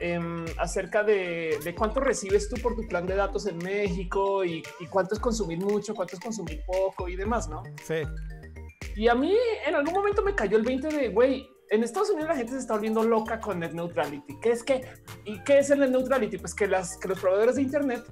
em, 0.00 0.44
acerca 0.58 1.04
de, 1.04 1.58
de 1.62 1.74
cuánto 1.74 2.00
recibes 2.00 2.48
tú 2.48 2.60
por 2.60 2.74
tu 2.74 2.86
plan 2.88 3.06
de 3.06 3.14
datos 3.14 3.46
en 3.46 3.58
México 3.58 4.44
y, 4.44 4.62
y 4.80 4.86
cuánto 4.86 5.14
es 5.14 5.20
consumir 5.20 5.58
mucho, 5.58 5.94
cuánto 5.94 6.16
es 6.16 6.20
consumir 6.20 6.62
poco 6.66 7.08
y 7.08 7.16
demás, 7.16 7.48
¿no? 7.48 7.62
Sí. 7.84 8.02
Y 8.96 9.08
a 9.08 9.14
mí 9.14 9.34
en 9.66 9.74
algún 9.74 9.94
momento 9.94 10.22
me 10.22 10.34
cayó 10.34 10.56
el 10.56 10.64
20 10.64 10.88
de, 10.88 11.08
güey, 11.08 11.48
en 11.70 11.82
Estados 11.82 12.10
Unidos 12.10 12.28
la 12.28 12.36
gente 12.36 12.52
se 12.52 12.58
está 12.58 12.74
volviendo 12.74 13.02
loca 13.02 13.40
con 13.40 13.60
net 13.60 13.72
neutrality. 13.72 14.38
¿Qué 14.40 14.50
es 14.52 14.62
que? 14.62 14.82
¿Y 15.24 15.42
qué 15.44 15.58
es 15.60 15.70
el 15.70 15.80
net 15.80 15.90
neutrality? 15.90 16.38
Pues 16.38 16.54
que, 16.54 16.66
las, 16.66 16.96
que 16.98 17.08
los 17.08 17.18
proveedores 17.20 17.56
de 17.56 17.62
Internet 17.62 18.04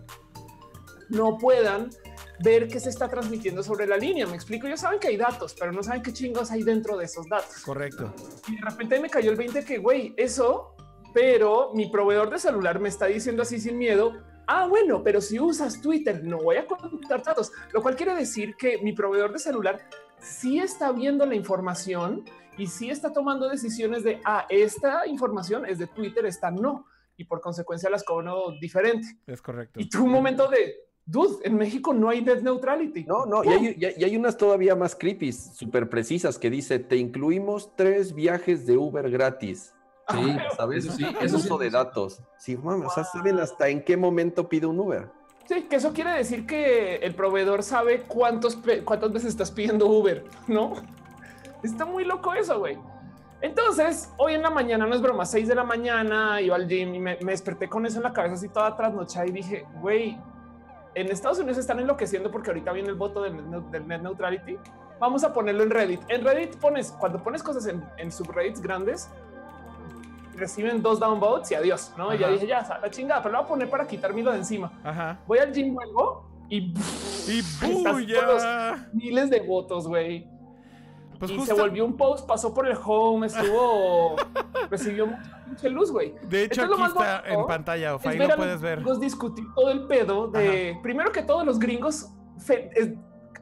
no 1.10 1.36
puedan 1.36 1.90
ver 2.38 2.68
qué 2.68 2.80
se 2.80 2.90
está 2.90 3.08
transmitiendo 3.08 3.62
sobre 3.62 3.86
la 3.86 3.96
línea. 3.96 4.26
Me 4.26 4.34
explico, 4.34 4.66
ellos 4.66 4.80
saben 4.80 4.98
que 4.98 5.08
hay 5.08 5.16
datos, 5.16 5.54
pero 5.58 5.72
no 5.72 5.82
saben 5.82 6.02
qué 6.02 6.12
chingos 6.12 6.50
hay 6.50 6.62
dentro 6.62 6.96
de 6.96 7.04
esos 7.04 7.28
datos. 7.28 7.62
Correcto. 7.64 8.12
Y 8.48 8.56
de 8.56 8.62
repente 8.62 9.00
me 9.00 9.08
cayó 9.08 9.30
el 9.30 9.36
20 9.36 9.64
que, 9.64 9.78
güey, 9.78 10.14
eso, 10.16 10.74
pero 11.14 11.72
mi 11.74 11.90
proveedor 11.90 12.30
de 12.30 12.38
celular 12.38 12.80
me 12.80 12.88
está 12.88 13.06
diciendo 13.06 13.42
así 13.42 13.60
sin 13.60 13.78
miedo. 13.78 14.22
Ah, 14.46 14.66
bueno, 14.66 15.02
pero 15.02 15.20
si 15.20 15.38
usas 15.38 15.80
Twitter, 15.80 16.24
no 16.24 16.38
voy 16.38 16.56
a 16.56 16.66
contar 16.66 17.22
datos, 17.22 17.52
lo 17.72 17.80
cual 17.80 17.96
quiere 17.96 18.14
decir 18.14 18.56
que 18.56 18.78
mi 18.78 18.92
proveedor 18.92 19.32
de 19.32 19.38
celular 19.38 19.80
sí 20.20 20.58
está 20.58 20.92
viendo 20.92 21.24
la 21.26 21.34
información 21.34 22.24
y 22.58 22.66
sí 22.66 22.90
está 22.90 23.12
tomando 23.12 23.48
decisiones 23.48 24.04
de, 24.04 24.20
ah, 24.24 24.46
esta 24.48 25.06
información 25.06 25.64
es 25.66 25.78
de 25.78 25.86
Twitter, 25.86 26.26
esta 26.26 26.50
no. 26.50 26.86
Y 27.16 27.24
por 27.24 27.40
consecuencia 27.40 27.90
las 27.90 28.04
cobro 28.04 28.52
diferente. 28.60 29.06
Es 29.26 29.40
correcto. 29.42 29.80
Y 29.80 29.88
tú 29.88 30.04
un 30.04 30.10
momento 30.10 30.48
de, 30.48 30.91
dude, 31.06 31.36
en 31.44 31.56
México 31.56 31.92
no 31.92 32.08
hay 32.08 32.22
net 32.22 32.42
neutrality. 32.42 33.04
No, 33.04 33.26
no, 33.26 33.44
y 33.44 33.48
hay, 33.48 33.76
y 33.78 33.84
hay- 33.84 33.94
y 33.96 34.04
hay 34.04 34.16
unas 34.16 34.36
todavía 34.36 34.74
más 34.76 34.94
creepy, 34.94 35.32
súper 35.32 35.88
precisas, 35.88 36.38
que 36.38 36.50
dice, 36.50 36.78
te 36.78 36.96
incluimos 36.96 37.74
tres 37.76 38.14
viajes 38.14 38.66
de 38.66 38.76
Uber 38.76 39.10
gratis. 39.10 39.74
Sí, 40.10 40.36
¿Sabes? 40.56 40.84
Eso 40.86 40.96
sí, 40.96 41.04
sí. 41.28 41.36
uso 41.36 41.58
de 41.58 41.70
datos. 41.70 42.20
Sí, 42.36 42.56
mami, 42.56 42.84
o 42.86 42.90
sea, 42.90 43.04
saben 43.04 43.38
hasta 43.38 43.68
en 43.68 43.84
qué 43.84 43.96
momento 43.96 44.48
pide 44.48 44.66
un 44.66 44.78
Uber. 44.80 45.08
Sí, 45.48 45.62
que 45.62 45.76
eso 45.76 45.92
quiere 45.92 46.10
decir 46.12 46.46
que 46.46 46.96
el 46.96 47.14
proveedor 47.14 47.62
sabe 47.62 48.02
cuántos 48.02 48.58
cuántas 48.84 49.12
veces 49.12 49.30
estás 49.30 49.50
pidiendo 49.50 49.86
Uber, 49.86 50.24
¿no? 50.48 50.72
Está 51.62 51.84
muy 51.84 52.04
loco 52.04 52.32
eso, 52.34 52.58
güey. 52.58 52.78
Entonces, 53.40 54.10
hoy 54.18 54.34
en 54.34 54.42
la 54.42 54.50
mañana, 54.50 54.86
no 54.86 54.94
es 54.94 55.00
broma, 55.02 55.24
6 55.26 55.48
de 55.48 55.54
la 55.54 55.64
mañana, 55.64 56.40
iba 56.40 56.54
al 56.54 56.68
gym 56.68 56.94
y 56.94 57.00
me, 57.00 57.18
me 57.22 57.32
desperté 57.32 57.68
con 57.68 57.84
eso 57.86 57.96
en 57.98 58.04
la 58.04 58.12
cabeza 58.12 58.34
así 58.34 58.48
toda 58.48 58.76
trasnochada 58.76 59.26
y 59.26 59.32
dije, 59.32 59.66
güey, 59.80 60.16
en 60.94 61.08
Estados 61.10 61.38
Unidos 61.38 61.58
están 61.58 61.78
enloqueciendo 61.80 62.30
porque 62.30 62.50
ahorita 62.50 62.72
viene 62.72 62.88
el 62.90 62.94
voto 62.96 63.22
del, 63.22 63.36
net- 63.50 63.70
del 63.70 63.86
net 63.88 64.02
neutrality. 64.02 64.56
Vamos 65.00 65.24
a 65.24 65.32
ponerlo 65.32 65.62
en 65.64 65.70
Reddit. 65.70 66.00
En 66.08 66.24
Reddit 66.24 66.56
pones, 66.56 66.92
cuando 66.92 67.22
pones 67.22 67.42
cosas 67.42 67.66
en, 67.66 67.82
en 67.96 68.12
subreddits 68.12 68.60
grandes, 68.60 69.08
reciben 70.36 70.80
dos 70.82 70.98
downvotes 71.00 71.50
y 71.50 71.54
adiós, 71.54 71.92
¿no? 71.96 72.14
Y 72.14 72.18
ya 72.18 72.28
dije, 72.28 72.46
ya, 72.46 72.78
la 72.80 72.90
chingada, 72.90 73.22
pero 73.22 73.32
lo 73.32 73.38
voy 73.38 73.44
a 73.44 73.48
poner 73.48 73.70
para 73.70 73.86
quitármelo 73.86 74.32
de 74.32 74.38
encima. 74.38 74.72
Ajá. 74.84 75.18
Voy 75.26 75.38
al 75.38 75.52
gym, 75.52 75.74
vuelvo 75.74 76.28
y 76.48 76.72
Y 77.28 77.42
bulla. 77.92 78.88
miles 78.92 79.30
de 79.30 79.40
votos, 79.40 79.86
güey. 79.88 80.26
Pues 81.22 81.32
y 81.32 81.36
justo, 81.38 81.54
se 81.54 81.60
volvió 81.60 81.84
un 81.84 81.96
post, 81.96 82.26
pasó 82.26 82.52
por 82.52 82.66
el 82.66 82.76
home, 82.84 83.26
estuvo, 83.28 84.16
recibió 84.70 85.06
mucha 85.46 85.68
luz, 85.68 85.92
güey. 85.92 86.14
de 86.24 86.44
hecho 86.44 86.62
Esto 86.62 86.64
es 86.64 86.68
lo 86.68 86.74
aquí 86.74 86.94
más 86.96 87.06
está 87.06 87.22
en 87.32 87.46
pantalla, 87.46 87.94
Ofa, 87.94 88.08
Es 88.08 88.12
ahí 88.14 88.18
ver 88.18 88.28
lo 88.28 88.34
los 88.36 88.44
puedes 88.44 88.60
ver. 88.60 88.76
gringos 88.80 89.00
discutir 89.00 89.44
todo 89.54 89.70
el 89.70 89.86
pedo 89.86 90.26
de, 90.28 90.78
primero 90.82 91.12
que 91.12 91.22
todos 91.22 91.46
los 91.46 91.58
gringos 91.60 92.08
fe- 92.38 92.70
es- 92.74 92.90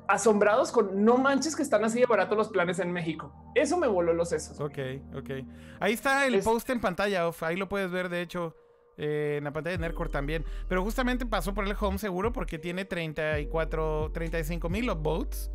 asombrados 0.09 0.73
con 0.73 1.05
no 1.05 1.17
manches 1.19 1.55
que 1.55 1.63
están 1.63 1.85
así 1.85 2.01
de 2.01 2.07
barato 2.07 2.35
los 2.35 2.49
planes 2.49 2.81
en 2.81 2.91
México. 2.93 3.33
Eso 3.55 3.79
me 3.79 3.87
voló 3.87 4.13
los 4.13 4.29
sesos. 4.29 4.59
Ok, 4.61 4.79
ok. 5.17 5.31
Ahí 5.79 5.93
está 5.93 6.27
el 6.27 6.35
Es- 6.35 6.45
post 6.45 6.69
en 6.71 6.81
pantalla, 6.81 7.29
Off. 7.29 7.43
Ahí 7.45 7.57
lo 7.57 7.69
puedes 7.69 7.91
ver, 7.93 8.09
de 8.09 8.21
hecho, 8.21 8.57
eh, 8.97 9.37
en 9.39 9.45
la 9.45 9.53
pantalla 9.53 9.77
de 9.77 9.81
Nerdcore 9.83 10.11
también. 10.11 10.45
Pero 10.69 10.83
justamente 10.83 11.25
pasó 11.27 11.55
por 11.55 11.65
el 11.65 11.75
home 11.81 11.97
seguro 11.99 12.33
porque 12.33 12.59
tiene 12.59 12.85
34, 12.85 14.11
35 14.13 14.69
mil 14.69 14.91
upvotes. 14.91 15.51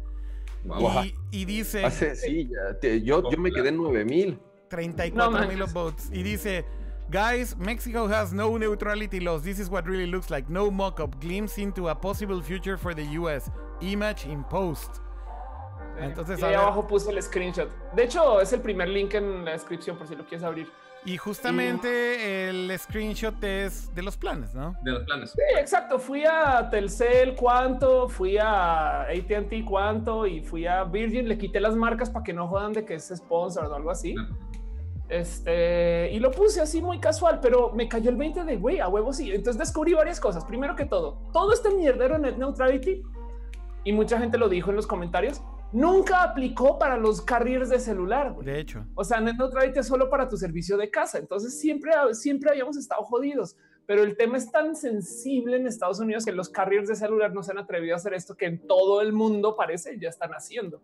Wow. 0.66 1.04
Y, 1.04 1.16
y 1.32 1.46
dice 1.46 1.86
Hace, 1.86 2.16
sí, 2.16 2.50
ya, 2.50 2.80
te- 2.80 3.02
yo, 3.02 3.30
yo 3.30 3.38
me 3.38 3.52
quedé 3.52 3.70
en 3.70 3.78
9000. 3.78 4.40
34 4.70 5.32
No 5.32 5.40
mil 5.48 5.58
manches. 5.58 5.70
upvotes. 5.72 6.10
Y 6.12 6.24
dice, 6.24 6.66
guys, 7.10 7.56
Mexico 7.58 8.08
has 8.08 8.34
no 8.34 8.58
neutrality 8.58 9.20
laws. 9.20 9.44
This 9.44 9.60
is 9.60 9.70
what 9.70 9.86
really 9.86 10.08
looks 10.08 10.30
like. 10.32 10.50
No 10.52 10.72
mock-up. 10.72 11.20
Glimpse 11.22 11.60
into 11.62 11.88
a 11.90 11.96
possible 11.96 12.42
future 12.42 12.78
for 12.78 12.96
the 12.96 13.04
US. 13.20 13.52
Image 13.82 14.26
in 14.26 14.44
post. 14.46 15.02
Entonces, 16.00 16.40
y 16.40 16.44
ahí 16.44 16.54
abajo 16.56 16.86
puse 16.88 17.10
el 17.12 17.22
screenshot. 17.22 17.70
De 17.96 18.04
hecho, 18.04 18.42
es 18.42 18.52
el 18.52 18.60
primer 18.62 18.90
link 18.90 19.14
en 19.14 19.46
la 19.46 19.52
descripción 19.52 19.98
por 19.98 20.08
si 20.08 20.16
lo 20.16 20.26
quieres 20.26 20.44
abrir. 20.44 20.68
Y 21.06 21.18
justamente 21.18 22.50
el 22.50 22.76
screenshot 22.80 23.44
es 23.44 23.94
de 23.94 24.02
los 24.02 24.18
planes, 24.18 24.56
¿no? 24.56 24.76
De 24.82 24.92
los 24.92 25.04
planes. 25.04 25.32
Sí, 25.32 25.60
exacto. 25.60 26.00
Fui 26.00 26.24
a 26.26 26.68
Telcel, 26.70 27.36
cuánto, 27.36 28.10
fui 28.10 28.38
a 28.38 29.02
ATT, 29.04 29.64
cuánto, 29.66 30.26
y 30.26 30.42
fui 30.42 30.66
a 30.66 30.84
Virgin. 30.84 31.28
Le 31.28 31.38
quité 31.38 31.60
las 31.60 31.76
marcas 31.76 32.10
para 32.10 32.24
que 32.24 32.34
no 32.34 32.48
jodan 32.48 32.74
de 32.74 32.86
que 32.86 32.96
es 32.96 33.14
sponsor 33.16 33.66
o 33.66 33.76
algo 33.76 33.92
así. 33.92 34.16
Claro. 34.16 34.36
Este, 35.08 36.10
y 36.12 36.20
lo 36.20 36.32
puse 36.32 36.62
así 36.62 36.82
muy 36.82 37.00
casual, 37.00 37.40
pero 37.40 37.72
me 37.74 37.88
cayó 37.88 38.10
el 38.10 38.16
20 38.16 38.44
de 38.44 38.58
güey, 38.58 38.80
a 38.80 38.88
huevo 38.88 39.14
sí. 39.14 39.32
Entonces 39.32 39.60
descubrí 39.60 39.94
varias 39.94 40.20
cosas. 40.20 40.44
Primero 40.46 40.76
que 40.76 40.86
todo, 40.86 41.20
todo 41.32 41.54
este 41.54 41.70
mierdero 41.70 42.18
net 42.18 42.38
neutrality, 42.38 43.04
y 43.84 43.94
mucha 43.94 44.20
gente 44.20 44.38
lo 44.38 44.50
dijo 44.50 44.72
en 44.72 44.76
los 44.76 44.88
comentarios, 44.88 45.42
nunca 45.72 46.24
aplicó 46.24 46.78
para 46.78 46.98
los 46.98 47.22
carriers 47.22 47.70
de 47.70 47.80
celular. 47.80 48.34
güey. 48.34 48.46
De 48.46 48.60
hecho. 48.60 48.86
O 48.96 49.04
sea, 49.04 49.20
neutrality 49.20 49.80
es 49.80 49.88
solo 49.88 50.10
para 50.10 50.28
tu 50.28 50.38
servicio 50.38 50.78
de 50.78 50.90
casa. 50.90 51.18
Entonces 51.18 51.60
siempre, 51.60 51.92
siempre 52.14 52.50
habíamos 52.50 52.78
estado 52.78 53.04
jodidos. 53.04 53.56
Pero 53.86 54.02
el 54.02 54.18
tema 54.18 54.38
es 54.38 54.52
tan 54.52 54.76
sensible 54.76 55.58
en 55.58 55.68
Estados 55.68 56.00
Unidos 56.00 56.26
que 56.26 56.32
los 56.32 56.50
carriers 56.50 56.88
de 56.88 56.96
celular 56.96 57.34
no 57.34 57.44
se 57.44 57.52
han 57.52 57.60
atrevido 57.60 57.94
a 57.94 57.98
hacer 57.98 58.14
esto 58.14 58.36
que 58.36 58.46
en 58.46 58.66
todo 58.66 59.02
el 59.02 59.14
mundo 59.14 59.56
parece 59.56 60.00
ya 60.00 60.10
están 60.10 60.32
haciendo. 60.32 60.82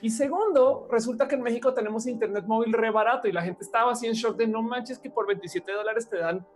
Y 0.00 0.10
segundo, 0.10 0.86
resulta 0.90 1.26
que 1.26 1.34
en 1.34 1.42
México 1.42 1.74
tenemos 1.74 2.06
internet 2.06 2.44
móvil 2.46 2.72
re 2.72 2.90
barato 2.90 3.26
y 3.26 3.32
la 3.32 3.42
gente 3.42 3.64
estaba 3.64 3.90
así 3.90 4.06
en 4.06 4.12
shock 4.12 4.36
de 4.36 4.46
no 4.46 4.62
manches 4.62 5.00
que 5.00 5.10
por 5.10 5.26
27 5.26 5.72
dólares 5.72 6.08
te 6.08 6.18
dan 6.18 6.46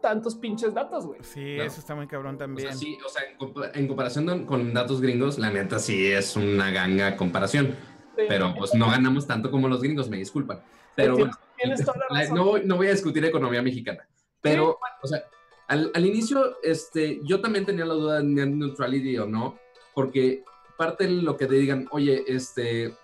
tantos 0.00 0.34
pinches 0.34 0.72
datos, 0.74 1.06
güey. 1.06 1.20
Sí, 1.22 1.54
Claro. 1.54 1.70
eso 1.70 1.80
está 1.80 1.94
muy 1.94 2.06
cabrón 2.06 2.34
O 2.36 2.38
también. 2.38 2.68
sea, 2.68 2.76
sí, 2.76 2.96
o 3.04 3.08
sea, 3.08 3.22
en, 3.30 3.38
compa- 3.38 3.70
en 3.74 3.86
comparación 3.88 4.44
con- 4.46 4.72
datos 4.74 5.00
gringos, 5.00 5.38
la 5.38 5.50
neta 5.50 5.78
sí 5.78 6.06
es 6.06 6.36
una 6.36 6.70
ganga 6.70 7.16
comparación. 7.16 7.74
Pero 8.16 8.54
pues 8.58 8.74
no 8.74 8.90
ganamos 8.90 9.26
tanto 9.26 9.50
como 9.50 9.66
los 9.68 9.80
gringos, 9.80 10.10
me 10.10 10.18
disculpan. 10.18 10.60
Pero 10.94 11.14
bueno, 11.16 11.30
tienes, 11.56 11.78
tienes 11.78 11.84
toda 11.86 12.06
la 12.10 12.20
razón. 12.20 12.36
no, 12.36 12.44
voy- 12.44 12.62
no 12.66 12.76
voy 12.76 12.88
a 12.88 12.90
discutir 12.90 13.24
economía 13.24 13.62
mexicana. 13.62 14.06
Pero, 14.42 14.78
o 15.02 15.06
sea, 15.06 15.22
al, 15.68 15.90
al 15.94 16.04
inicio, 16.06 16.56
este, 16.62 17.20
yo 17.24 17.40
también 17.40 17.64
tenía 17.64 17.86
la 17.86 17.94
duda 17.94 18.18
de 18.18 18.24
net 18.24 18.48
neutrality 18.48 19.16
o 19.18 19.26
no, 19.26 19.56
porque 19.94 20.42
parte 20.76 21.04
de 21.04 21.10
lo 21.12 21.36
que 21.36 21.46
te 21.46 21.54
digan, 21.54 21.86
oye, 21.92 22.24
este, 22.26 22.94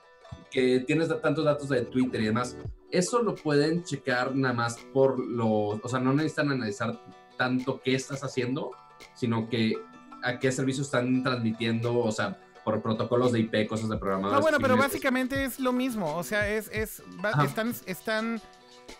que 0.50 0.80
tienes 0.80 1.08
tantos 1.22 1.44
datos 1.44 1.68
de 1.70 1.82
Twitter 1.82 2.20
y 2.20 2.24
demás, 2.26 2.56
eso 2.90 3.22
lo 3.22 3.34
pueden 3.34 3.82
checar 3.84 4.34
nada 4.34 4.54
más 4.54 4.76
por 4.92 5.18
los, 5.18 5.80
o 5.82 5.88
sea, 5.88 5.98
no 6.00 6.12
necesitan 6.12 6.50
analizar 6.52 7.00
tanto 7.36 7.80
qué 7.82 7.94
estás 7.94 8.22
haciendo, 8.24 8.70
sino 9.14 9.48
que 9.48 9.74
a 10.22 10.38
qué 10.38 10.50
servicios 10.52 10.86
están 10.86 11.22
transmitiendo, 11.22 11.98
o 11.98 12.10
sea, 12.12 12.38
por 12.64 12.82
protocolos 12.82 13.30
de 13.32 13.40
IP, 13.40 13.68
cosas 13.68 13.88
de 13.88 13.96
programadores. 13.96 14.34
No, 14.38 14.40
bueno, 14.42 14.58
pero 14.60 14.76
básicamente 14.76 15.44
es 15.44 15.60
lo 15.60 15.72
mismo. 15.72 16.16
O 16.16 16.24
sea, 16.24 16.48
es, 16.48 16.68
es 16.72 17.00
va- 17.24 17.44
están, 17.44 17.72
están, 17.86 18.40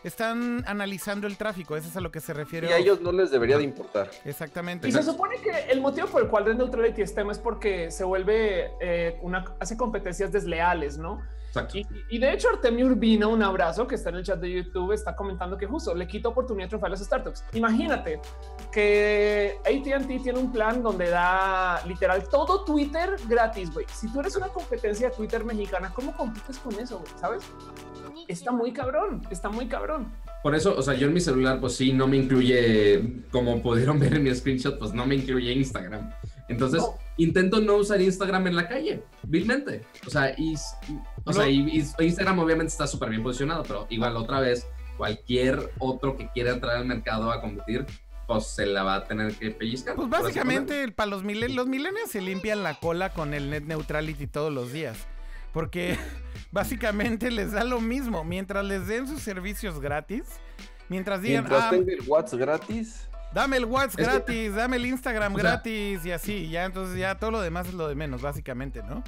están 0.05 0.63
analizando 0.69 1.27
el 1.27 1.37
tráfico. 1.37 1.77
Eso 1.77 1.89
es 1.89 1.97
a 1.97 2.01
lo 2.01 2.13
que 2.13 2.21
se 2.21 2.33
refiere. 2.33 2.69
Y 2.69 2.73
a 2.73 2.77
ellos 2.79 3.01
no 3.01 3.11
les 3.11 3.33
debería 3.33 3.59
de 3.59 3.65
importar. 3.65 4.09
Exactamente. 4.25 4.87
Y 4.89 4.93
se 4.93 5.03
supone 5.03 5.37
que 5.41 5.51
el 5.73 5.81
motivo 5.81 6.07
por 6.07 6.23
el 6.23 6.29
cual 6.29 6.45
Red 6.45 6.57
Neutrality 6.59 7.03
es 7.03 7.13
tema 7.15 7.33
es 7.33 7.41
porque 7.41 7.91
se 7.91 8.05
vuelve 8.05 8.71
eh, 8.81 9.19
una, 9.23 9.45
hace 9.59 9.77
competencias 9.77 10.31
desleales, 10.31 10.97
¿no? 10.97 11.21
Exacto. 11.61 11.79
Y, 11.79 12.17
y 12.17 12.19
de 12.19 12.33
hecho, 12.33 12.49
Artemio 12.49 12.87
Urbina, 12.87 13.27
un 13.29 13.43
abrazo 13.43 13.87
que 13.87 13.95
está 13.95 14.11
en 14.11 14.17
el 14.17 14.25
chat 14.25 14.41
de 14.41 14.53
YouTube, 14.53 14.93
está 14.93 15.15
comentando 15.15 15.57
que 15.57 15.67
justo 15.67 15.95
le 15.95 16.07
quita 16.07 16.29
oportunidad 16.29 16.67
de 16.67 16.69
triunfar 16.69 16.89
a 16.89 16.91
las 16.91 17.01
startups. 17.01 17.45
Imagínate 17.55 18.21
que 18.73 19.59
ATT 19.65 20.23
tiene 20.23 20.39
un 20.39 20.53
plan 20.53 20.83
donde 20.83 21.09
da 21.09 21.83
literal 21.87 22.29
todo 22.29 22.65
Twitter 22.65 23.17
gratis, 23.29 23.73
güey. 23.73 23.87
Si 23.93 24.13
tú 24.13 24.21
eres 24.21 24.37
una 24.37 24.49
competencia 24.49 25.11
de 25.11 25.17
Twitter 25.17 25.45
mexicana, 25.45 25.93
¿cómo 25.95 26.17
compites 26.17 26.59
con 26.59 26.79
eso, 26.79 26.99
güey? 26.99 27.13
¿Sabes? 27.21 27.43
Está 28.29 28.53
muy 28.53 28.73
cabrón, 28.73 29.23
está 29.31 29.49
muy 29.49 29.67
cabrón. 29.67 30.13
Por 30.43 30.55
eso, 30.55 30.77
o 30.77 30.83
sea, 30.83 30.95
yo 30.95 31.07
en 31.07 31.15
mi 31.15 31.21
celular, 31.21 31.61
pues 31.61 31.75
sí, 31.75 31.93
no 31.93 32.07
me 32.07 32.17
incluye, 32.17 33.25
como 33.31 33.61
pudieron 33.63 33.99
ver 33.99 34.15
en 34.15 34.25
mi 34.25 34.35
screenshot, 34.35 34.79
pues 34.79 34.93
no 34.93 35.07
me 35.07 35.17
incluye 35.17 35.53
Instagram. 35.53 36.11
Entonces, 36.49 36.81
No. 36.81 36.95
intento 37.17 37.61
no 37.61 37.75
usar 37.77 38.01
Instagram 38.01 38.47
en 38.49 38.57
la 38.57 38.69
calle, 38.69 39.03
vilmente. 39.25 39.85
O 40.07 40.11
sea, 40.11 40.35
y, 40.39 40.55
o 41.25 41.33
sea, 41.33 41.45
No. 41.45 41.51
y- 41.51 41.79
y 41.99 42.05
Instagram 42.05 42.39
obviamente 42.39 42.71
está 42.73 42.87
súper 42.87 43.11
bien 43.11 43.23
posicionado, 43.23 43.63
pero 43.65 43.87
igual 43.91 44.17
otra 44.17 44.41
vez, 44.41 44.67
cualquier 44.97 45.73
otro 45.79 46.17
que 46.17 46.29
quiera 46.33 46.53
entrar 46.53 46.77
al 46.77 46.87
mercado 46.87 47.31
a 47.33 47.41
competir, 47.41 47.85
pues 48.27 48.47
se 48.47 48.67
la 48.67 48.83
va 48.83 48.95
a 48.97 49.05
tener 49.05 49.35
que 49.35 49.51
pellizcar. 49.51 49.95
Pues 49.95 50.09
básicamente 50.09 50.91
para 50.93 51.11
los 51.11 51.23
millennials, 51.23 51.55
los 51.55 51.67
millennials 51.69 52.11
se 52.11 52.21
limpian 52.21 52.63
la 52.63 52.75
cola 52.81 53.11
con 53.11 53.35
el 53.35 53.51
net 53.51 53.65
neutrality 53.65 54.27
todos 54.27 54.53
los 54.53 54.73
días. 54.73 55.07
Porque 55.53 55.97
básicamente 56.51 57.31
les 57.31 57.53
da 57.53 57.65
lo 57.65 57.81
mismo. 57.81 58.25
Mientras 58.25 58.65
les 58.65 58.87
den 58.87 59.07
sus 59.07 59.23
servicios 59.23 59.81
gratis, 59.81 60.25
mientras 60.89 61.23
digan, 61.23 61.45
Mientras 61.45 61.65
ah, 61.65 61.71
tenga 61.71 61.93
el 61.93 62.01
WhatsApp 62.07 62.41
gratis, 62.41 63.06
dame 63.33 63.57
el 63.59 63.65
WhatsApp 63.65 64.01
Es 64.01 64.07
que- 64.07 64.13
gratis, 64.13 64.55
dame 64.55 64.77
el 64.77 64.87
Instagram 64.87 65.35
O 65.35 65.39
sea- 65.39 65.51
gratis 65.51 66.05
y 66.07 66.13
así, 66.13 66.49
ya 66.49 66.65
entonces 66.65 66.99
ya 66.99 67.17
todo 67.19 67.31
lo 67.33 67.41
demás 67.41 67.69
es 67.69 67.75
lo 67.75 67.89
de 67.89 67.95
menos, 67.95 68.23
básicamente, 68.23 68.83
¿no? 68.83 69.03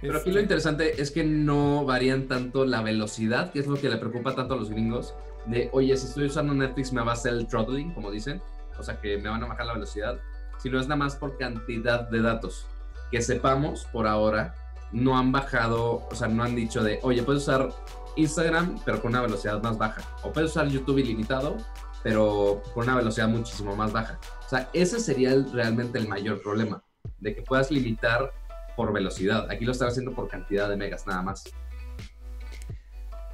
Pero 0.00 0.14
aquí 0.18 0.30
Este, 0.30 0.32
lo 0.32 0.40
interesante 0.40 1.00
es 1.00 1.10
que 1.12 1.22
no 1.24 1.84
varían 1.84 2.26
tanto 2.26 2.64
la 2.64 2.82
velocidad, 2.82 3.52
que 3.52 3.60
es 3.60 3.66
lo 3.68 3.76
que 3.80 3.88
le 3.88 3.96
preocupa 3.98 4.34
tanto 4.34 4.54
a 4.54 4.56
los 4.56 4.68
gringos, 4.70 5.14
de, 5.46 5.68
oye, 5.72 5.96
si 5.96 6.06
estoy 6.06 6.26
usando 6.26 6.54
Netflix 6.54 6.92
me 6.92 7.02
va 7.02 7.10
a 7.12 7.14
hacer 7.14 7.32
el 7.34 7.46
throttling, 7.46 7.92
como 7.94 8.10
dicen, 8.10 8.40
o 8.78 8.82
sea 8.82 9.00
que 9.00 9.18
me 9.18 9.28
van 9.28 9.42
a 9.44 9.46
bajar 9.46 9.66
la 9.66 9.74
velocidad, 9.74 10.18
sino 10.58 10.80
es 10.80 10.86
nada 10.88 10.96
más 10.96 11.16
por 11.16 11.36
cantidad 11.38 12.08
de 12.08 12.20
datos. 12.20 12.66
Que 13.10 13.20
sepamos, 13.22 13.86
por 13.92 14.06
ahora, 14.06 14.54
no 14.92 15.16
han 15.18 15.30
bajado, 15.32 16.06
o 16.10 16.14
sea, 16.14 16.28
no 16.28 16.42
han 16.42 16.54
dicho 16.56 16.82
de, 16.82 16.98
oye, 17.02 17.22
puedes 17.22 17.42
usar 17.42 17.68
Instagram, 18.16 18.78
pero 18.84 19.00
con 19.00 19.10
una 19.12 19.22
velocidad 19.22 19.62
más 19.62 19.78
baja, 19.78 20.02
o 20.22 20.32
puedes 20.32 20.50
usar 20.50 20.68
YouTube 20.68 20.98
ilimitado, 20.98 21.56
pero 22.02 22.62
con 22.74 22.84
una 22.84 22.96
velocidad 22.96 23.28
muchísimo 23.28 23.76
más 23.76 23.92
baja. 23.92 24.18
O 24.44 24.48
sea, 24.48 24.68
ese 24.72 25.00
sería 25.00 25.34
realmente 25.52 25.98
el 25.98 26.08
mayor 26.08 26.42
problema, 26.42 26.82
de 27.18 27.34
que 27.34 27.42
puedas 27.42 27.70
limitar 27.70 28.32
por 28.76 28.92
velocidad. 28.92 29.50
Aquí 29.50 29.64
lo 29.64 29.72
están 29.72 29.88
haciendo 29.88 30.12
por 30.12 30.28
cantidad 30.28 30.68
de 30.68 30.76
megas 30.76 31.06
nada 31.06 31.22
más. 31.22 31.44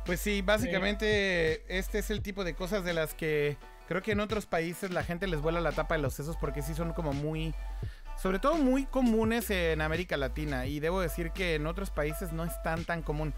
Pues 0.05 0.21
sí, 0.21 0.41
básicamente 0.41 1.65
este 1.69 1.99
es 1.99 2.11
el 2.11 2.23
tipo 2.23 2.43
de 2.43 2.55
cosas 2.55 2.83
de 2.83 2.95
las 2.95 3.13
que 3.15 3.59
creo 3.89 4.03
que 4.03 4.13
en 4.13 4.21
otros 4.21 4.47
países 4.47 4.91
la 4.91 5.05
gente 5.05 5.27
les 5.27 5.41
vuela 5.43 5.61
la 5.61 5.73
tapa 5.73 5.97
de 5.97 6.03
los 6.03 6.15
sesos 6.15 6.37
porque 6.37 6.63
sí 6.63 6.75
son 6.75 6.95
como 6.95 7.13
muy, 7.13 7.55
sobre 8.17 8.39
todo 8.39 8.57
muy 8.57 8.87
comunes 8.87 9.51
en 9.51 9.83
América 9.83 10.17
Latina 10.17 10.67
y 10.67 10.81
debo 10.81 11.03
decir 11.03 11.31
que 11.33 11.57
en 11.57 11.67
otros 11.67 11.91
países 11.91 12.33
no 12.33 12.45
es 12.45 12.53
tan 12.63 12.85
tan 12.85 13.03
común. 13.03 13.35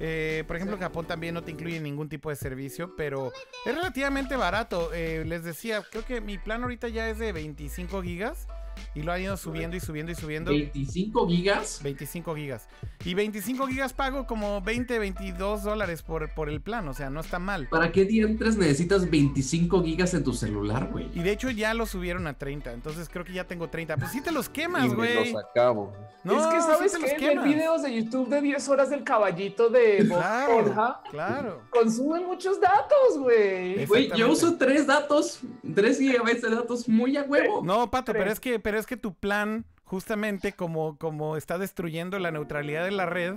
Eh, 0.00 0.44
por 0.46 0.56
ejemplo, 0.56 0.78
Japón 0.78 1.06
también 1.06 1.34
no 1.34 1.44
te 1.44 1.50
incluye 1.50 1.78
ningún 1.78 2.08
tipo 2.08 2.30
de 2.30 2.36
servicio, 2.36 2.96
pero 2.96 3.32
es 3.66 3.74
relativamente 3.74 4.34
barato. 4.34 4.92
Eh, 4.94 5.24
les 5.26 5.44
decía, 5.44 5.82
creo 5.90 6.04
que 6.04 6.20
mi 6.22 6.38
plan 6.38 6.62
ahorita 6.62 6.88
ya 6.88 7.08
es 7.10 7.18
de 7.18 7.32
25 7.32 8.02
gigas 8.02 8.48
y 8.94 9.02
lo 9.02 9.12
han 9.12 9.22
ido 9.22 9.36
subiendo 9.36 9.76
y 9.76 9.80
subiendo 9.80 10.12
y 10.12 10.14
subiendo. 10.14 10.50
25 10.50 11.28
gigas. 11.28 11.80
25 11.82 12.34
gigas. 12.34 12.68
Y 13.04 13.14
25 13.14 13.66
gigas 13.66 13.92
pago 13.92 14.26
como 14.26 14.60
20, 14.60 14.98
22 14.98 15.62
dólares 15.62 16.02
por, 16.02 16.32
por 16.34 16.48
el 16.48 16.60
plan, 16.60 16.86
o 16.88 16.94
sea, 16.94 17.10
no 17.10 17.20
está 17.20 17.38
mal. 17.38 17.68
¿Para 17.68 17.92
qué 17.92 18.04
diantres 18.04 18.56
necesitas 18.56 19.08
25 19.10 19.82
gigas 19.82 20.14
en 20.14 20.24
tu 20.24 20.32
celular, 20.32 20.88
güey? 20.90 21.08
Y 21.14 21.20
de 21.22 21.32
hecho 21.32 21.50
ya 21.50 21.74
lo 21.74 21.86
subieron 21.86 22.26
a 22.26 22.34
30, 22.34 22.72
entonces 22.72 23.08
creo 23.08 23.24
que 23.24 23.32
ya 23.32 23.44
tengo 23.44 23.68
30. 23.68 23.96
Pues 23.96 24.10
sí 24.10 24.20
te 24.20 24.32
los 24.32 24.48
quemas, 24.48 24.92
güey. 24.94 25.32
los 25.32 25.44
acabo. 25.44 25.92
No, 26.22 26.38
es 26.38 26.46
que 26.48 26.60
sí 26.60 26.66
sabes 26.66 27.00
los 27.00 27.10
que 27.12 27.26
ver 27.28 27.40
videos 27.40 27.82
de 27.82 27.94
YouTube 27.94 28.28
de 28.28 28.42
10 28.42 28.68
horas 28.68 28.90
del 28.90 29.04
caballito 29.04 29.70
de 29.70 30.04
Claro, 30.06 30.58
Esponja 30.58 31.00
claro. 31.10 31.62
consume 31.70 32.20
muchos 32.20 32.60
datos, 32.60 33.18
güey. 33.18 33.86
Güey, 33.86 34.10
yo 34.14 34.30
uso 34.30 34.56
tres 34.56 34.86
datos, 34.86 35.40
3 35.74 35.98
gigabytes 35.98 36.42
de 36.42 36.50
datos 36.50 36.88
muy 36.88 37.16
a 37.16 37.22
huevo. 37.22 37.62
No, 37.64 37.90
Pato, 37.90 38.12
pero 38.12 38.24
Tres. 38.24 38.34
es 38.34 38.40
que, 38.40 38.58
pero 38.70 38.78
es 38.78 38.86
que 38.86 38.96
tu 38.96 39.14
plan, 39.14 39.64
justamente 39.82 40.52
como, 40.52 40.96
como 40.96 41.36
está 41.36 41.58
destruyendo 41.58 42.20
la 42.20 42.30
neutralidad 42.30 42.84
de 42.84 42.92
la 42.92 43.04
red, 43.04 43.34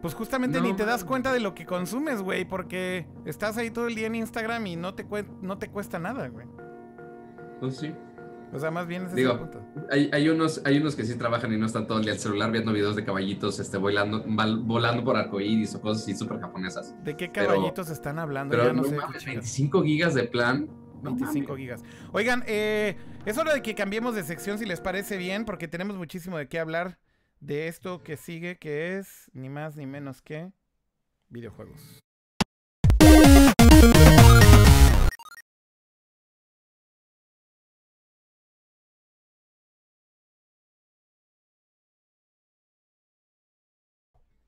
pues 0.00 0.14
justamente 0.14 0.60
No 0.60 0.68
ni 0.68 0.74
te 0.74 0.84
das 0.84 1.02
cuenta 1.02 1.32
de 1.32 1.40
lo 1.40 1.52
que 1.52 1.66
consumes, 1.66 2.22
güey, 2.22 2.44
porque 2.44 3.08
estás 3.24 3.56
ahí 3.56 3.72
todo 3.72 3.88
el 3.88 3.96
día 3.96 4.06
en 4.06 4.14
Instagram 4.14 4.64
y 4.68 4.76
no 4.76 4.94
te, 4.94 5.04
no 5.40 5.58
te 5.58 5.68
cuesta 5.68 5.98
nada, 5.98 6.28
güey. 6.28 6.46
Pues 7.58 7.76
sí. 7.76 7.92
O 8.52 8.58
sea, 8.60 8.70
más 8.70 8.86
bien 8.86 9.12
Digo, 9.12 9.32
es 9.32 9.34
el 9.34 9.48
punto. 9.48 9.66
Hay, 9.90 10.10
hay 10.12 10.28
unos, 10.28 10.62
hay 10.64 10.78
unos 10.78 10.94
que 10.94 11.02
sí 11.02 11.16
trabajan 11.18 11.52
y 11.52 11.56
no 11.56 11.66
están 11.66 11.88
todo 11.88 11.98
el 11.98 12.04
día 12.04 12.12
en 12.12 12.18
el 12.18 12.22
celular 12.22 12.52
viendo 12.52 12.72
videos 12.72 12.94
de 12.94 13.04
caballitos 13.04 13.58
este, 13.58 13.78
volando, 13.78 14.22
volando 14.62 15.02
por 15.02 15.16
arcoíris 15.16 15.74
o 15.74 15.80
cosas 15.80 16.04
así 16.04 16.14
súper 16.14 16.38
japonesas. 16.38 16.94
¿De 17.02 17.16
qué 17.16 17.28
pero- 17.34 17.48
caballitos 17.48 17.90
están 17.90 18.20
hablando? 18.20 18.52
Pero 18.52 18.66
ya 18.66 18.72
no, 18.74 18.82
no, 18.82 18.88
sé. 18.88 18.94
mames, 18.94 19.12
qué 19.14 19.18
chingados. 19.18 19.42
25 19.42 19.82
gigas 19.82 20.14
de 20.14 20.22
plan. 20.22 20.68
No 21.02 21.14
25 21.14 21.48
mames. 21.48 21.60
gigas. 21.60 21.84
Oigan, 22.12 22.44
eh, 22.46 22.96
es 23.26 23.36
hora 23.38 23.52
de 23.54 23.62
que 23.62 23.74
cambiemos 23.74 24.14
de 24.14 24.22
sección 24.22 24.58
si 24.58 24.64
les 24.64 24.80
parece 24.80 25.16
bien, 25.16 25.44
porque 25.44 25.68
tenemos 25.68 25.96
muchísimo 25.96 26.38
de 26.38 26.48
qué 26.48 26.58
hablar 26.58 26.98
de 27.40 27.68
esto 27.68 28.02
que 28.02 28.16
sigue, 28.16 28.58
que 28.58 28.98
es 28.98 29.30
ni 29.34 29.48
más 29.48 29.76
ni 29.76 29.86
menos 29.86 30.22
que 30.22 30.52
videojuegos. 31.28 32.02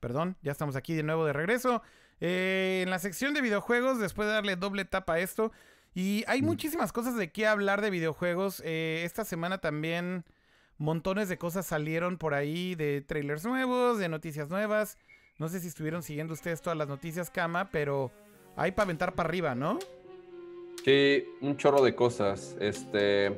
Perdón, 0.05 0.37
ya 0.43 0.53
estamos 0.53 0.77
aquí 0.77 0.95
de 0.95 1.03
nuevo 1.03 1.25
de 1.25 1.33
regreso. 1.33 1.83
Eh, 2.21 2.83
en 2.85 2.91
la 2.91 2.99
sección 2.99 3.33
de 3.33 3.41
videojuegos, 3.41 3.99
después 3.99 4.29
de 4.29 4.35
darle 4.35 4.55
doble 4.55 4.85
tapa 4.85 5.15
a 5.15 5.19
esto, 5.19 5.51
y 5.95 6.25
hay 6.27 6.43
Mm. 6.43 6.47
muchísimas 6.47 6.93
cosas 6.93 7.17
de 7.17 7.31
qué 7.31 7.47
hablar 7.47 7.81
de 7.81 7.91
videojuegos. 7.91 8.63
Eh, 8.65 9.03
esta 9.05 9.25
semana 9.25 9.59
también 9.59 10.25
montones 10.79 11.29
de 11.29 11.39
cosas 11.39 11.67
salieron 11.67 12.19
por 12.19 12.35
ahí, 12.35 12.75
de 12.75 13.01
trailers 13.01 13.45
nuevos, 13.45 13.99
de 13.99 14.09
noticias 14.09 14.49
nuevas. 14.51 14.99
No 15.39 15.49
sé 15.49 15.61
si 15.61 15.69
estuvieron 15.69 16.03
siguiendo 16.03 16.33
ustedes 16.35 16.61
todas 16.63 16.77
las 16.77 16.89
noticias, 16.89 17.31
Cama, 17.31 17.69
pero 17.71 18.11
hay 18.57 18.73
para 18.73 18.85
aventar 18.85 19.15
para 19.15 19.29
arriba, 19.29 19.55
¿no? 19.55 19.79
Sí, 20.85 21.25
un 21.41 21.57
chorro 21.57 21.83
de 21.83 21.95
cosas. 21.95 22.57
Este. 22.61 23.31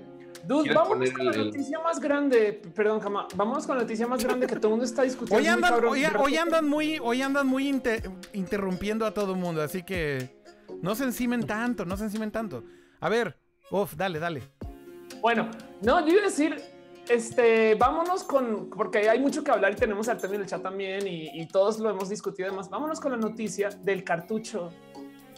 Dude, 0.47 0.63
¿Quieres 0.65 0.75
vámonos 0.77 1.11
poner 1.11 1.13
con 1.13 1.27
la 1.27 1.33
el- 1.33 1.47
noticia 1.47 1.79
más 1.81 2.01
grande. 2.01 2.61
Perdón, 2.75 3.01
Cama. 3.01 3.27
Vámonos 3.35 3.67
con 3.67 3.77
la 3.77 3.83
noticia 3.83 4.07
más 4.07 4.23
grande 4.23 4.47
que 4.47 4.57
todo 4.57 4.69
el 4.69 4.71
mundo 4.73 4.85
está 4.85 5.03
discutiendo. 5.03 5.37
Hoy 5.37 5.43
muy 5.45 5.53
andan, 5.53 5.71
cabrón. 5.73 5.93
hoy, 6.19 6.37
andan 6.37 6.69
muy, 6.69 6.99
hoy 7.03 7.23
andan 7.23 7.47
muy 7.47 7.69
inter- 7.69 8.11
interrumpiendo 8.33 9.07
a 9.07 9.13
todo 9.15 9.33
el 9.33 9.39
mundo, 9.39 9.63
así 9.63 9.83
que 9.83 10.36
no 10.83 10.95
se 10.95 11.05
encimen 11.05 11.47
tanto, 11.47 11.85
no 11.85 11.97
se 11.97 12.05
encimen 12.05 12.31
tanto. 12.31 12.65
A 13.01 13.09
ver, 13.09 13.37
Uf, 13.71 13.95
dale, 13.97 14.19
dale. 14.19 14.43
Bueno, 15.21 15.51
no, 15.83 16.01
yo 16.07 16.13
iba 16.13 16.23
a 16.23 16.27
decir, 16.27 16.61
este, 17.09 17.75
vámonos 17.75 18.23
con, 18.23 18.71
porque 18.71 19.09
hay 19.09 19.19
mucho 19.19 19.43
que 19.43 19.51
hablar 19.51 19.73
y 19.73 19.77
tenemos 19.77 20.09
al 20.09 20.19
tema 20.19 20.37
en 20.37 20.43
el 20.43 20.47
chat 20.47 20.63
también 20.63 21.07
y, 21.07 21.31
y 21.41 21.47
todos 21.47 21.79
lo 21.79 21.91
hemos 21.91 22.09
discutido 22.09 22.49
además. 22.49 22.71
Vámonos 22.71 23.01
con 23.01 23.13
la 23.13 23.19
noticia 23.19 23.71
del 23.71 24.05
cartucho 24.05 24.73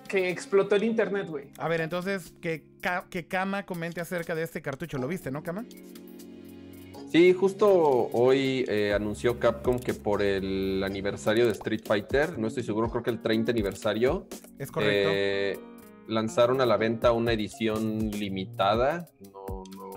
que 0.09 0.29
explotó 0.31 0.77
el 0.77 0.85
internet, 0.85 1.29
güey. 1.29 1.51
A 1.59 1.69
ver, 1.69 1.81
entonces, 1.81 2.33
que, 2.41 2.65
que 3.11 3.29
Kama 3.29 3.65
comente 3.65 4.01
acerca 4.01 4.35
de 4.35 4.43
este 4.43 4.63
cartucho. 4.63 4.99
¿Lo 4.99 5.07
viste, 5.07 5.31
no, 5.31 5.43
Kama? 5.43 5.65
Sí, 7.11 7.33
justo 7.33 7.69
hoy 8.13 8.67
eh, 8.69 8.93
anunció 8.95 9.39
Capcom 9.39 9.79
que 9.79 9.95
por 9.95 10.21
el 10.23 10.83
aniversario 10.85 11.47
de 11.47 11.53
Street 11.53 11.81
Fighter, 11.87 12.39
no 12.39 12.49
estoy 12.49 12.63
seguro, 12.65 12.91
creo 12.91 13.03
que 13.03 13.11
el 13.11 13.23
30 13.23 13.51
aniversario, 13.51 14.27
Es 14.59 14.71
correcto. 14.71 15.09
eh, 15.13 15.59
lanzaron 16.07 16.61
a 16.61 16.67
la 16.67 16.77
venta 16.77 17.13
una 17.13 17.33
edición 17.33 18.11
limitada. 18.11 19.07
No, 19.33 19.63
no, 19.75 19.91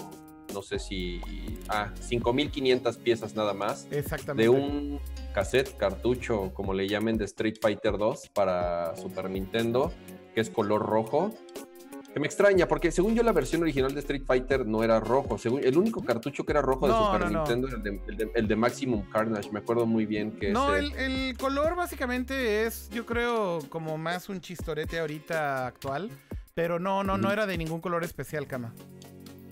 no 0.54 0.62
sé 0.62 0.80
si. 0.80 1.20
Ah, 1.68 1.92
5500 2.00 2.98
piezas 2.98 3.36
nada 3.36 3.54
más. 3.54 3.88
Exactamente. 3.92 4.44
De 4.44 4.50
un 4.50 5.00
cassette, 5.34 5.76
cartucho, 5.76 6.52
como 6.54 6.74
le 6.74 6.88
llamen, 6.88 7.18
de 7.18 7.26
Street 7.26 7.56
Fighter 7.62 7.98
2 7.98 8.30
para 8.34 8.96
Super 8.96 9.30
Nintendo, 9.30 9.92
que 10.34 10.40
es 10.40 10.50
color 10.50 10.82
rojo. 10.86 11.34
Que 12.14 12.20
me 12.20 12.28
extraña, 12.28 12.68
porque 12.68 12.92
según 12.92 13.16
yo 13.16 13.24
la 13.24 13.32
versión 13.32 13.62
original 13.62 13.94
de 13.94 14.02
Street 14.02 14.24
Fighter 14.26 14.66
no 14.66 14.84
era 14.84 15.00
rojo. 15.00 15.38
Según, 15.38 15.64
el 15.64 15.78
único 15.78 16.04
cartucho 16.04 16.46
que 16.46 16.52
era 16.52 16.62
rojo 16.62 16.88
de 16.88 16.94
Super 16.94 17.22
no, 17.22 17.30
no. 17.30 17.40
Nintendo 17.40 17.68
era 17.70 17.78
el 17.78 17.84
de, 17.84 18.02
el 18.08 18.18
de- 18.18 18.32
el 18.36 18.48
de 18.50 18.56
Maximum 18.58 19.10
Carnage. 19.10 19.50
Me 19.52 19.60
acuerdo 19.60 19.86
muy 19.86 20.06
bien 20.06 20.32
que 20.34 20.52
No, 20.52 20.76
ese- 20.76 20.88
el, 21.06 21.12
el 21.30 21.38
color 21.38 21.76
básicamente 21.76 22.66
es, 22.66 22.90
yo 22.90 23.06
creo, 23.06 23.60
como 23.70 23.98
más 23.98 24.28
un 24.28 24.42
chistorete 24.42 25.00
ahorita 25.00 25.68
actual. 25.68 26.10
Pero 26.54 26.80
no, 26.80 27.02
no, 27.04 27.18
no 27.18 27.32
era 27.32 27.46
de 27.48 27.58
ningún 27.58 27.80
color 27.80 28.04
especial, 28.04 28.46
Kama. 28.46 28.74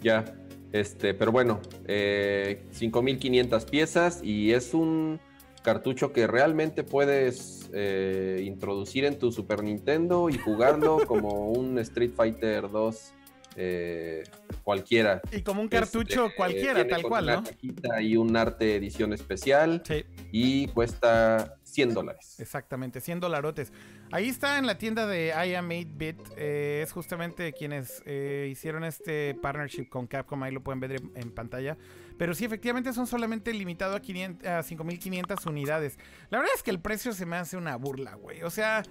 Ya, 0.04 0.26
este, 0.74 1.14
pero 1.14 1.32
bueno, 1.32 1.62
eh, 1.88 2.66
5500 2.72 3.66
piezas 3.66 4.20
y 4.22 4.52
es 4.52 4.74
un 4.74 5.18
cartucho 5.64 6.12
que 6.14 6.28
realmente 6.28 6.84
puedes 6.84 7.70
eh, 7.74 8.42
introducir 8.46 9.06
en 9.06 9.18
tu 9.20 9.32
Super 9.32 9.64
Nintendo 9.64 10.30
y 10.30 10.38
jugarlo 10.38 10.98
como 11.08 11.50
un 11.52 11.78
Street 11.80 12.12
Fighter 12.16 12.70
2 12.70 13.14
eh, 13.56 14.24
cualquiera. 14.64 15.22
Y 15.32 15.42
como 15.42 15.62
un 15.62 15.68
cartucho 15.68 16.26
Este, 16.28 16.36
cualquiera, 16.38 16.88
tal 16.88 17.02
cual, 17.04 17.24
una 17.26 17.36
¿no? 17.38 17.44
cajita 17.44 18.02
y 18.02 18.16
un 18.16 18.38
arte 18.38 18.76
edición 18.76 19.12
especial 19.12 19.82
Sí, 19.86 20.06
y 20.32 20.68
cuesta 20.68 21.56
100 21.64 21.94
dólares. 21.94 22.40
exactamente, 22.40 23.02
100 23.02 23.20
dolarotes. 23.20 23.74
Ahí 24.12 24.30
está 24.30 24.58
en 24.60 24.66
la 24.66 24.78
tienda 24.78 25.06
de 25.08 25.28
I 25.46 25.56
Am 25.56 25.70
8-Bit. 25.70 26.18
eh, 26.38 26.82
es 26.84 26.92
justamente 26.94 27.52
quienes 27.54 28.02
eh, 28.06 28.48
hicieron 28.50 28.84
este 28.84 29.36
partnership 29.42 29.90
con 29.90 30.08
Capcom. 30.08 30.42
Ahí 30.44 30.52
lo 30.54 30.62
pueden 30.64 30.80
ver 30.80 31.02
en 31.16 31.32
pantalla. 31.32 31.78
Pero 32.20 32.36
sí, 32.36 32.44
efectivamente 32.44 32.92
son 32.92 33.08
solamente 33.08 33.54
limitado 33.54 33.96
a, 33.96 34.02
500 34.02 34.46
a 34.46 34.62
5500 34.62 35.46
unidades. 35.46 35.98
La 36.30 36.40
verdad 36.40 36.54
es 36.54 36.62
que 36.62 36.70
el 36.70 36.82
precio 36.82 37.14
se 37.14 37.26
me 37.26 37.38
hace 37.38 37.56
una 37.56 37.78
burla, 37.78 38.16
güey. 38.16 38.44
O 38.44 38.50
sea, 38.50 38.84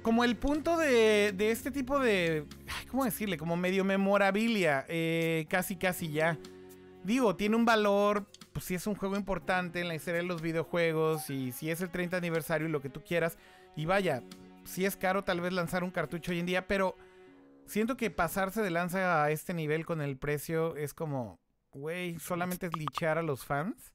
como 0.00 0.24
el 0.24 0.38
punto 0.38 0.78
de, 0.78 1.34
de 1.36 1.50
este 1.50 1.70
tipo 1.70 1.98
de. 1.98 2.46
¿Cómo 2.90 3.04
decirle? 3.04 3.36
Como 3.36 3.54
medio 3.58 3.84
memorabilia. 3.84 4.86
eh, 4.88 5.44
casi, 5.50 5.76
casi 5.76 6.10
ya. 6.10 6.38
Digo, 7.04 7.36
tiene 7.36 7.54
un 7.54 7.66
valor. 7.66 8.26
Pues 8.54 8.64
si 8.64 8.74
es 8.74 8.86
un 8.86 8.94
juego 8.94 9.16
importante 9.16 9.82
en 9.82 9.88
la 9.88 9.94
historia 9.94 10.22
de 10.22 10.26
los 10.26 10.40
videojuegos. 10.40 11.28
Y 11.28 11.52
si 11.52 11.70
es 11.70 11.82
el 11.82 11.90
30 11.90 12.16
aniversario 12.16 12.66
y 12.66 12.70
lo 12.70 12.80
que 12.80 12.88
tú 12.88 13.02
quieras. 13.04 13.36
Y 13.76 13.84
vaya, 13.84 14.22
si 14.64 14.86
es 14.86 14.96
caro 14.96 15.22
tal 15.22 15.42
vez 15.42 15.52
lanzar 15.52 15.84
un 15.84 15.90
cartucho 15.90 16.32
hoy 16.32 16.38
en 16.38 16.46
día. 16.46 16.66
Pero 16.66 16.96
siento 17.66 17.98
que 17.98 18.10
pasarse 18.10 18.62
de 18.62 18.70
lanza 18.70 19.22
a 19.22 19.30
este 19.30 19.52
nivel 19.52 19.84
con 19.84 20.00
el 20.00 20.16
precio 20.16 20.74
es 20.74 20.94
como. 20.94 21.38
Güey, 21.72 22.18
solamente 22.18 22.66
es 22.66 22.76
lichear 22.76 23.18
a 23.18 23.22
los 23.22 23.44
fans. 23.44 23.92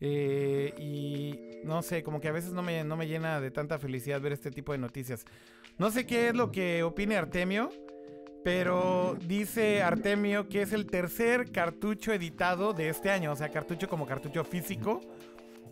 Eh, 0.00 0.74
y 0.78 1.64
no 1.66 1.82
sé, 1.82 2.02
como 2.02 2.20
que 2.20 2.28
a 2.28 2.32
veces 2.32 2.52
no 2.52 2.62
me, 2.62 2.84
no 2.84 2.96
me 2.96 3.06
llena 3.06 3.40
de 3.40 3.50
tanta 3.50 3.78
felicidad 3.78 4.20
ver 4.20 4.32
este 4.32 4.50
tipo 4.50 4.72
de 4.72 4.78
noticias. 4.78 5.24
No 5.78 5.90
sé 5.90 6.06
qué 6.06 6.28
es 6.28 6.34
lo 6.34 6.52
que 6.52 6.82
opine 6.82 7.16
Artemio, 7.16 7.70
pero 8.44 9.16
dice 9.26 9.82
Artemio 9.82 10.48
que 10.48 10.62
es 10.62 10.72
el 10.72 10.86
tercer 10.86 11.50
cartucho 11.50 12.12
editado 12.12 12.72
de 12.74 12.88
este 12.90 13.10
año, 13.10 13.32
o 13.32 13.36
sea, 13.36 13.50
cartucho 13.50 13.88
como 13.88 14.06
cartucho 14.06 14.44
físico. 14.44 15.00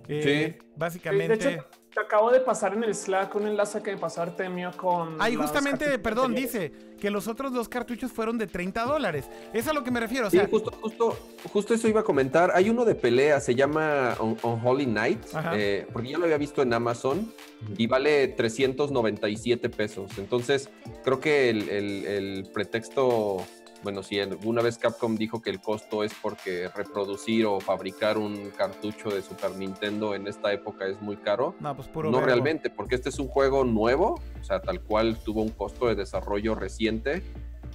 Eh, 0.08 0.56
Sí. 0.58 0.66
Básicamente. 0.76 1.36
De 1.36 1.54
hecho, 1.54 1.64
te 1.64 1.83
acabo 2.00 2.30
de 2.30 2.40
pasar 2.40 2.74
en 2.74 2.84
el 2.84 2.94
Slack 2.94 3.34
un 3.34 3.46
enlace 3.46 3.82
que 3.82 3.92
me 3.92 3.98
pasó 3.98 4.22
Artemio 4.22 4.70
con. 4.76 5.20
Ahí 5.20 5.34
justamente, 5.36 5.98
perdón, 5.98 6.34
dice 6.34 6.72
que 7.00 7.10
los 7.10 7.28
otros 7.28 7.52
dos 7.52 7.68
cartuchos 7.68 8.10
fueron 8.12 8.38
de 8.38 8.46
30 8.46 8.84
dólares. 8.84 9.28
Es 9.52 9.68
a 9.68 9.72
lo 9.72 9.84
que 9.84 9.90
me 9.90 10.00
refiero, 10.00 10.26
o 10.26 10.30
Sí, 10.30 10.38
justo, 10.50 10.70
justo, 10.80 11.18
justo 11.52 11.74
eso 11.74 11.86
iba 11.88 12.00
a 12.00 12.04
comentar. 12.04 12.50
Hay 12.54 12.70
uno 12.70 12.84
de 12.84 12.94
pelea, 12.94 13.40
se 13.40 13.54
llama 13.54 14.14
On, 14.18 14.36
Holy 14.64 14.86
Night, 14.86 15.20
Ajá. 15.34 15.52
eh, 15.54 15.86
porque 15.92 16.10
ya 16.10 16.18
lo 16.18 16.24
había 16.24 16.38
visto 16.38 16.62
en 16.62 16.72
Amazon 16.72 17.30
y 17.76 17.86
vale 17.86 18.28
397 18.28 19.68
pesos. 19.68 20.10
Entonces, 20.18 20.70
creo 21.04 21.20
que 21.20 21.50
el, 21.50 21.68
el- 21.68 22.06
el 22.06 22.50
pretexto, 22.52 23.44
bueno, 23.84 24.02
si 24.02 24.18
alguna 24.18 24.62
vez 24.62 24.78
Capcom 24.78 25.14
dijo 25.14 25.42
que 25.42 25.50
el 25.50 25.60
costo 25.60 26.02
es 26.02 26.12
porque 26.20 26.68
reproducir 26.74 27.44
o 27.44 27.60
fabricar 27.60 28.16
un 28.16 28.50
cartucho 28.50 29.10
de 29.10 29.20
Super 29.20 29.54
Nintendo 29.56 30.14
en 30.14 30.26
esta 30.26 30.52
época 30.52 30.86
es 30.86 31.00
muy 31.02 31.18
caro. 31.18 31.54
no, 31.60 31.76
pues 31.76 31.86
puro 31.88 32.10
No 32.10 32.22
realmente, 32.22 32.70
porque 32.70 32.94
este 32.94 33.10
es 33.10 33.18
un 33.18 33.28
juego 33.28 33.62
nuevo, 33.64 34.20
o 34.40 34.44
sea, 34.44 34.62
tal 34.62 34.80
cual 34.80 35.18
tuvo 35.22 35.42
un 35.42 35.50
costo 35.50 35.86
de 35.86 35.94
desarrollo 35.94 36.54
reciente 36.54 37.22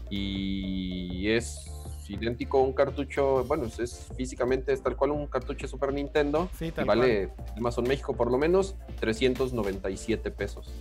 y 0.09 1.29
es 1.29 1.71
idéntico 2.09 2.57
a 2.57 2.63
un 2.63 2.73
cartucho, 2.73 3.43
bueno, 3.45 3.65
es, 3.65 4.07
físicamente 4.17 4.73
es 4.73 4.81
tal 4.81 4.97
cual 4.97 5.11
un 5.11 5.27
cartucho 5.27 5.67
de 5.67 5.67
Super 5.67 5.93
Nintendo. 5.93 6.49
Sí, 6.57 6.65
y 6.65 6.71
tal 6.71 6.85
vale 6.85 7.29
Amazon 7.55 7.85
México 7.87 8.15
por 8.15 8.31
lo 8.31 8.39
menos 8.39 8.75
397 8.99 10.31
pesos. 10.31 10.73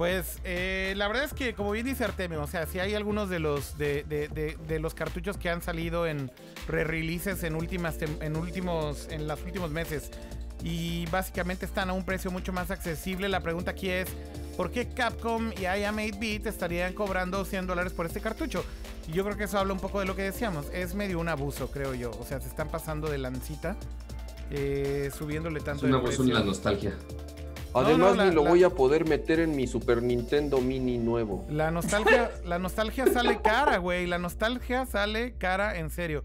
Pues 0.00 0.38
eh, 0.44 0.94
la 0.96 1.08
verdad 1.08 1.24
es 1.24 1.34
que, 1.34 1.52
como 1.52 1.72
bien 1.72 1.84
dice 1.84 2.04
Artemio, 2.04 2.42
o 2.42 2.46
sea, 2.46 2.64
si 2.64 2.78
hay 2.78 2.94
algunos 2.94 3.28
de 3.28 3.38
los 3.38 3.76
de, 3.76 4.02
de- 4.04 4.28
de- 4.28 4.56
de 4.66 4.80
los 4.80 4.94
cartuchos 4.94 5.36
que 5.36 5.50
han 5.50 5.60
salido 5.60 6.06
en 6.06 6.32
re-releases 6.68 7.42
en 7.42 7.54
últimas 7.54 7.98
en 8.00 8.34
últimos 8.34 9.08
en 9.10 9.28
los 9.28 9.42
últimos 9.42 9.70
meses 9.70 10.10
y 10.64 11.04
básicamente 11.10 11.66
están 11.66 11.90
a 11.90 11.92
un 11.92 12.06
precio 12.06 12.30
mucho 12.30 12.50
más 12.50 12.70
accesible. 12.70 13.28
La 13.28 13.40
pregunta 13.40 13.72
aquí 13.72 13.90
es 13.90 14.08
¿por 14.56 14.70
qué 14.70 14.88
Capcom 14.88 15.52
y 15.58 15.64
I 15.64 15.84
Am 15.84 15.98
8-Bit 15.98 16.46
estarían 16.46 16.94
cobrando 16.94 17.44
100 17.44 17.66
dólares 17.66 17.92
por 17.92 18.06
este 18.06 18.22
cartucho? 18.22 18.64
Y 19.06 19.12
yo 19.12 19.22
creo 19.24 19.36
que 19.36 19.44
eso 19.44 19.58
habla 19.58 19.74
un 19.74 19.80
poco 19.80 20.00
de 20.00 20.06
lo 20.06 20.16
que 20.16 20.22
decíamos. 20.22 20.64
Es 20.72 20.94
medio 20.94 21.18
un 21.18 21.28
abuso, 21.28 21.70
creo 21.70 21.92
yo. 21.92 22.10
O 22.18 22.24
sea, 22.24 22.40
se 22.40 22.48
están 22.48 22.68
pasando 22.70 23.10
de 23.10 23.18
lancita, 23.18 23.76
eh, 24.50 25.10
subiéndole 25.14 25.58
Es 25.58 25.64
tanto 25.66 25.84
una 25.84 25.96
de 25.98 26.02
voz 26.04 26.16
precio. 26.16 26.32
la 26.32 26.40
nostalgia. 26.42 26.94
Además, 27.74 28.10
no, 28.10 28.14
la- 28.16 28.24
ni 28.26 28.34
lo 28.34 28.42
la- 28.44 28.50
voy 28.50 28.64
a 28.64 28.70
poder 28.70 29.04
meter 29.06 29.40
en 29.40 29.54
mi 29.54 29.66
Super 29.66 30.02
Nintendo 30.02 30.60
Mini 30.60 30.98
nuevo. 30.98 31.46
La 31.48 31.70
nostalgia, 31.70 32.30
la 32.44 32.58
nostalgia 32.58 33.06
sale 33.06 33.40
cara, 33.42 33.78
güey. 33.78 34.06
La 34.06 34.18
nostalgia 34.18 34.86
sale 34.86 35.34
cara, 35.38 35.78
en 35.78 35.90
serio. 35.90 36.24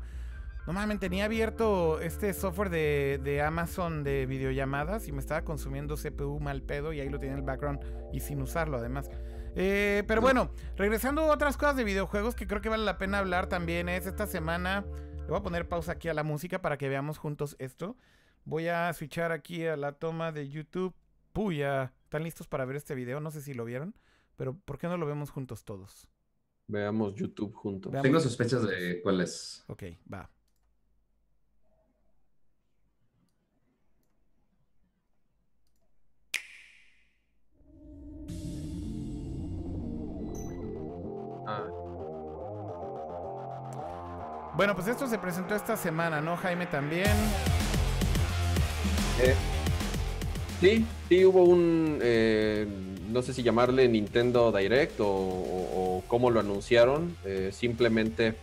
No 0.68 0.74
mames, 0.74 1.00
tenía 1.00 1.26
abierto 1.26 2.00
este 2.02 2.34
software 2.34 2.72
de, 2.72 3.20
de 3.24 3.42
Amazon 3.44 4.04
de 4.04 4.26
videollamadas 4.26 5.08
y 5.08 5.12
me 5.12 5.20
estaba 5.20 5.44
consumiendo 5.44 5.96
CPU 5.96 6.40
mal 6.40 6.64
pedo 6.64 6.92
y 6.92 7.00
ahí 7.02 7.10
lo 7.10 7.20
tenía 7.20 7.34
en 7.34 7.40
el 7.42 7.46
background 7.46 7.80
y 8.12 8.20
sin 8.22 8.42
usarlo 8.42 8.78
además. 8.78 9.12
Eh, 9.56 10.04
pero 10.08 10.22
bueno, 10.22 10.50
regresando 10.76 11.22
a 11.22 11.34
otras 11.34 11.56
cosas 11.56 11.76
de 11.76 11.84
videojuegos 11.84 12.34
que 12.34 12.48
creo 12.48 12.62
que 12.62 12.70
vale 12.70 12.84
la 12.84 12.98
pena 12.98 13.20
hablar 13.20 13.46
también 13.46 13.88
es 13.90 14.08
esta 14.08 14.26
semana. 14.26 14.84
Le 15.18 15.28
voy 15.28 15.38
a 15.38 15.44
poner 15.44 15.68
pausa 15.70 15.92
aquí 15.92 16.10
a 16.10 16.16
la 16.16 16.24
música 16.24 16.60
para 16.64 16.78
que 16.80 16.90
veamos 16.90 17.20
juntos 17.20 17.56
esto. 17.60 17.96
Voy 18.44 18.68
a 18.68 18.92
switchar 18.94 19.32
aquí 19.32 19.68
a 19.68 19.78
la 19.78 19.92
toma 19.92 20.32
de 20.32 20.50
YouTube. 20.50 20.96
Puya, 21.36 21.92
¿están 22.06 22.24
listos 22.24 22.48
para 22.48 22.64
ver 22.64 22.78
este 22.78 22.96
video? 22.96 23.20
No 23.20 23.30
sé 23.30 23.42
si 23.42 23.54
lo 23.54 23.66
vieron, 23.66 23.94
pero 24.38 24.58
¿por 24.58 24.78
qué 24.78 24.88
no 24.88 24.96
lo 24.96 25.06
vemos 25.06 25.32
juntos 25.32 25.66
todos? 25.66 26.08
Veamos 26.66 27.14
YouTube 27.14 27.54
juntos. 27.54 27.92
Veamos. 27.92 28.04
Tengo 28.04 28.20
sospechas 28.22 28.66
de 28.66 29.02
cuál 29.04 29.20
es. 29.20 29.66
Ok, 29.68 29.84
va. 30.12 30.30
Ah, 41.48 41.68
Bueno, 44.56 44.74
pues 44.74 44.88
esto 44.88 45.06
se 45.08 45.18
presentó 45.18 45.54
esta 45.54 45.76
semana, 45.76 46.22
¿no, 46.22 46.38
Jaime? 46.38 46.66
También. 46.68 47.12
eh, 49.22 49.36
sí, 50.60 50.86
sí 51.10 51.26
hubo 51.26 51.44
un, 51.44 52.00
eh, 52.02 52.68
no 53.12 53.22
sé 53.22 53.34
si 53.34 53.44
llamarle 53.44 53.88
Nintendo 53.88 54.52
Direct 54.52 55.00
o, 55.00 55.06
o- 55.08 55.98
o 55.98 56.04
cómo 56.08 56.30
lo 56.32 56.40
anunciaron. 56.40 57.16
eh, 57.26 57.50
simplemente 57.54 58.36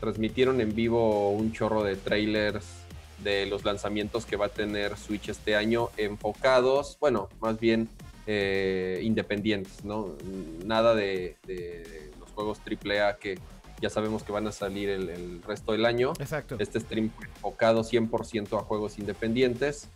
transmitieron 0.00 0.60
en 0.60 0.74
vivo 0.74 1.30
un 1.30 1.52
chorro 1.52 1.82
de 1.82 1.96
trailers 1.96 2.64
de 3.24 3.46
los 3.46 3.64
lanzamientos 3.64 4.26
que 4.26 4.36
va 4.36 4.46
a 4.46 4.48
tener 4.48 4.96
Switch 4.96 5.28
este 5.28 5.56
año, 5.56 5.88
enfocados, 5.96 6.96
bueno, 7.00 7.28
más 7.40 7.58
bien 7.58 7.88
eh, 8.30 9.00
independientes, 9.02 9.84
¿no? 9.84 10.14
Nada 10.64 10.94
de, 10.94 11.36
de 11.46 12.10
los 12.20 12.30
juegos 12.32 12.58
AAA 12.60 13.16
que 13.16 13.38
ya 13.80 13.88
sabemos 13.90 14.22
que 14.22 14.32
van 14.32 14.46
a 14.46 14.52
salir 14.52 14.88
el- 14.90 15.08
el 15.08 15.42
resto 15.42 15.72
del 15.72 15.84
año. 15.86 16.12
Exacto. 16.20 16.56
Este 16.58 16.78
stream 16.80 17.10
enfocado 17.34 17.82
100% 17.82 18.58
a 18.58 18.62
juegos 18.62 18.98
independientes. 18.98 19.88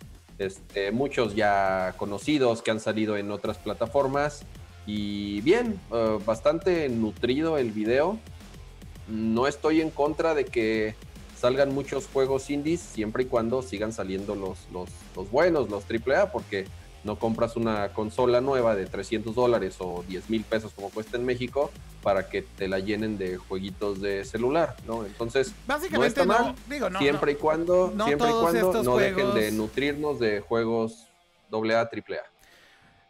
Este, 0.47 0.91
muchos 0.91 1.35
ya 1.35 1.95
conocidos 1.97 2.63
que 2.63 2.71
han 2.71 2.81
salido 2.81 3.17
en 3.17 3.31
otras 3.31 3.59
plataformas. 3.59 4.45
Y 4.87 5.41
bien, 5.43 5.81
eh, 5.93 6.19
bastante 6.25 6.89
nutrido 6.89 7.59
el 7.59 7.71
video. 7.71 8.19
No 9.09 9.47
estoy 9.47 9.81
en 9.81 9.91
contra 9.91 10.35
de 10.35 10.45
que 10.45 10.95
salgan 11.39 11.75
muchos 11.75 12.09
juegos 12.13 12.51
indies 12.51 12.81
siempre 12.81 13.25
y 13.25 13.27
cuando 13.27 13.63
sigan 13.63 13.93
saliendo 13.93 14.35
los, 14.35 14.59
los, 14.73 14.89
los 15.17 15.31
buenos, 15.31 15.71
los 15.71 15.85
AAA, 15.85 16.31
porque 16.33 16.67
no 17.05 17.19
compras 17.19 17.57
una 17.57 17.89
consola 17.89 18.41
nueva 18.41 18.75
de 18.75 18.87
300 18.87 19.35
dólares 19.35 19.77
o 19.79 20.05
10 20.09 20.31
mil 20.31 20.45
pesos 20.45 20.73
como 20.75 20.91
cuesta 20.91 21.17
en 21.17 21.25
México 21.25 21.71
para 22.03 22.29
que 22.29 22.43
te 22.43 22.69
la 22.69 22.79
llenen 22.79 23.19
de 23.19 23.37
jueguitos 23.37 24.01
de 24.01 24.25
celular, 24.25 24.77
¿no? 24.87 25.05
Entonces, 25.05 25.53
Básicamente 25.67 26.21
está 26.21 26.25
no, 26.25 26.45
mal, 26.45 26.55
digo, 26.69 26.91
no. 26.91 26.99
siempre 26.99 27.33
y 27.33 27.35
cuando, 27.37 27.93
no 27.95 28.07
siempre 28.07 28.29
y 28.29 28.33
cuando 28.33 28.83
no 28.83 28.97
dejen 28.97 29.35
de 29.35 29.53
nutrirnos 29.53 30.19
de 30.19 30.41
juegos 30.41 31.07
AA, 31.51 31.81
AAA. 31.81 32.32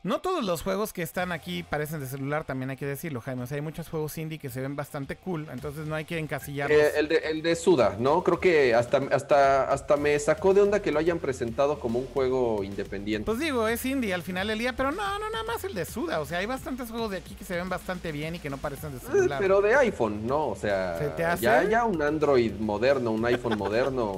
No 0.05 0.21
todos 0.21 0.45
los 0.45 0.63
juegos 0.63 0.93
que 0.93 1.03
están 1.03 1.31
aquí 1.31 1.63
parecen 1.63 2.01
de 2.01 2.09
celular, 2.09 2.43
también 2.43 2.71
hay 2.71 2.77
que 2.77 2.87
decirlo, 2.87 3.21
Jaime. 3.21 3.45
O 3.45 3.47
sea, 3.47 3.55
hay 3.55 3.61
muchos 3.61 3.89
juegos 3.89 4.19
indie 4.19 4.37
que 4.41 4.51
se 4.51 4.61
ven 4.61 4.75
bastante 4.75 5.15
cool, 5.15 5.47
entonces 5.53 5.87
no 5.87 5.95
hay 5.95 6.05
que 6.05 6.19
encasillarlos. 6.19 6.77
Eh, 6.77 6.93
el, 6.97 7.07
de, 7.07 7.17
el 7.19 7.41
de 7.41 7.55
Suda, 7.55 7.95
¿no? 8.01 8.25
Creo 8.25 8.41
que 8.41 8.75
hasta, 8.75 8.97
hasta, 9.13 9.71
hasta 9.71 9.97
me 9.97 10.19
sacó 10.19 10.55
de 10.55 10.61
onda 10.63 10.83
que 10.83 10.91
lo 10.91 10.99
hayan 10.99 11.21
presentado 11.21 11.79
como 11.79 12.01
un 12.01 12.07
juego 12.09 12.65
independiente. 12.65 13.25
Pues 13.27 13.39
digo, 13.39 13.69
es 13.69 13.85
indie 13.87 14.13
al 14.13 14.23
final 14.23 14.49
del 14.49 14.59
día, 14.59 14.73
pero 14.75 14.91
no, 14.91 15.19
no, 15.21 15.31
nada 15.31 15.45
más 15.45 15.63
el 15.63 15.73
de 15.73 15.85
Suda. 15.85 16.19
O 16.21 16.27
sea, 16.27 16.39
hay 16.39 16.47
bastantes 16.47 16.91
juegos 16.91 17.13
de 17.13 17.19
aquí 17.19 17.37
que 17.37 17.45
se 17.45 17.55
ven 17.55 17.69
bastante 17.69 18.11
bien 18.11 18.35
y 18.35 18.39
que 18.41 18.51
no 18.51 18.59
parecen 18.59 18.91
de 18.91 18.99
Eh, 18.99 19.01
celular. 19.09 19.39
Pero 19.41 19.61
de 19.61 19.77
iPhone, 19.77 20.27
¿no? 20.27 20.49
O 20.49 20.57
sea, 20.57 20.99
¿Se 20.99 21.09
te 21.11 21.25
hace? 21.25 21.45
Ya, 21.45 21.63
ya 21.63 21.85
un 21.85 22.03
Android 22.03 22.55
moderno, 22.59 23.13
un 23.13 23.25
iPhone 23.25 23.57
moderno, 23.57 24.17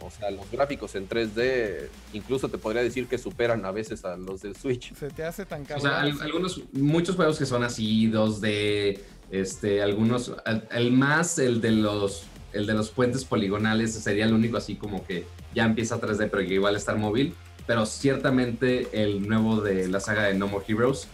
o 0.00 0.10
sea, 0.16 0.30
los 0.30 0.48
gráficos 0.48 0.94
en 0.94 1.08
3D, 1.08 1.88
incluso 2.12 2.48
te 2.48 2.56
podría 2.56 2.82
decir 2.84 3.08
que 3.08 3.18
superan 3.18 3.64
a 3.64 3.72
veces 3.72 4.04
a 4.04 4.16
los 4.16 4.40
del 4.42 4.54
Switch. 4.54 4.94
Se 4.94 5.08
te 5.10 5.23
hace 5.26 5.44
tan 5.46 5.62
O 5.62 5.66
cabrón. 5.66 5.82
sea, 5.90 6.00
al- 6.00 6.22
algunos, 6.22 6.60
muchos 6.72 7.16
juegos 7.16 7.38
que 7.38 7.46
son 7.46 7.62
así, 7.64 8.08
2D, 8.10 8.98
este, 9.30 9.82
algunos, 9.82 10.32
el, 10.46 10.62
el 10.70 10.92
más, 10.92 11.38
el 11.38 11.60
de 11.60 11.70
los, 11.72 12.24
el 12.52 12.66
de 12.66 12.74
los 12.74 12.90
puentes 12.90 13.24
poligonales 13.24 13.94
sería 13.94 14.24
el 14.26 14.32
único 14.34 14.56
así 14.56 14.76
como 14.76 15.04
que 15.06 15.26
ya 15.54 15.64
empieza 15.64 16.00
3D, 16.00 16.28
pero 16.30 16.46
que 16.46 16.54
igual 16.54 16.76
estar 16.76 16.96
móvil. 16.96 17.34
Pero 17.66 17.86
ciertamente 17.86 18.88
el 18.92 19.26
nuevo 19.26 19.60
de 19.62 19.88
la 19.88 19.98
saga 19.98 20.24
de 20.24 20.34
No 20.34 20.48
More 20.48 20.64
Heroes, 20.68 21.08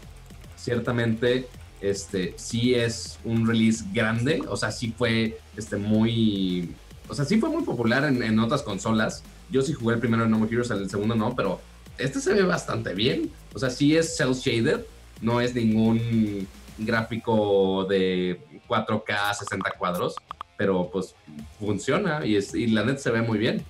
ciertamente, 0.57 1.47
este, 1.81 2.35
sí 2.37 2.75
es 2.75 3.19
un 3.25 3.47
release 3.47 3.85
grande, 3.93 4.43
o 4.49 4.57
sea, 4.57 4.71
sí 4.73 4.93
fue, 4.97 5.39
este, 5.57 5.77
muy, 5.77 6.75
o 7.09 7.15
sea, 7.15 7.25
sí 7.25 7.39
fue 7.39 7.49
muy 7.51 7.63
popular 7.63 8.05
en, 8.05 8.23
en 8.23 8.39
otras 8.39 8.63
consolas. 8.63 9.23
Yo 9.51 9.63
sí 9.63 9.73
jugué 9.73 9.95
el 9.95 10.01
primero 10.01 10.25
de 10.25 10.29
No 10.29 10.39
More 10.39 10.51
Heroes, 10.53 10.71
el 10.71 10.91
segundo 10.91 11.15
no, 11.15 11.35
pero 11.35 11.61
este 11.99 12.21
se 12.21 12.35
ve 12.35 12.43
bastante 12.43 12.95
bien. 12.95 13.31
O 13.55 13.59
sea, 13.59 13.71
sí 13.71 13.97
es 13.97 14.17
cel 14.17 14.33
shaded, 14.35 14.81
no 15.21 15.41
es 15.41 15.55
ningún 15.55 16.49
gráfico 16.79 17.85
de 17.85 18.41
4K 18.69 19.35
60 19.35 19.73
cuadros, 19.79 20.17
pero 20.57 20.91
pues 20.91 21.15
funciona 21.59 22.25
y, 22.25 22.37
es, 22.37 22.55
y 22.55 22.67
la 22.69 22.85
net 22.85 22.99
se 22.99 23.11
ve 23.11 23.23
muy 23.23 23.39
bien. 23.39 23.65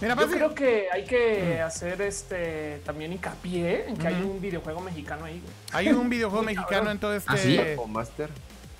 Mira, 0.00 0.16
Yo 0.16 0.30
creo 0.30 0.54
que 0.54 0.86
hay 0.92 1.04
que 1.04 1.60
hacer 1.60 2.00
este 2.02 2.80
también 2.84 3.12
hincapié 3.12 3.88
en 3.88 3.96
que 3.96 4.06
hay 4.06 4.22
un 4.22 4.40
videojuego 4.40 4.80
mexicano 4.80 5.24
ahí. 5.24 5.40
güey. 5.40 5.52
hay 5.72 5.88
un 5.92 6.08
videojuego 6.10 6.44
mexicano 6.44 6.90
en 6.90 6.98
todo 6.98 7.14
este. 7.14 7.32
¿Ah, 7.32 7.36
sí? 7.36 7.58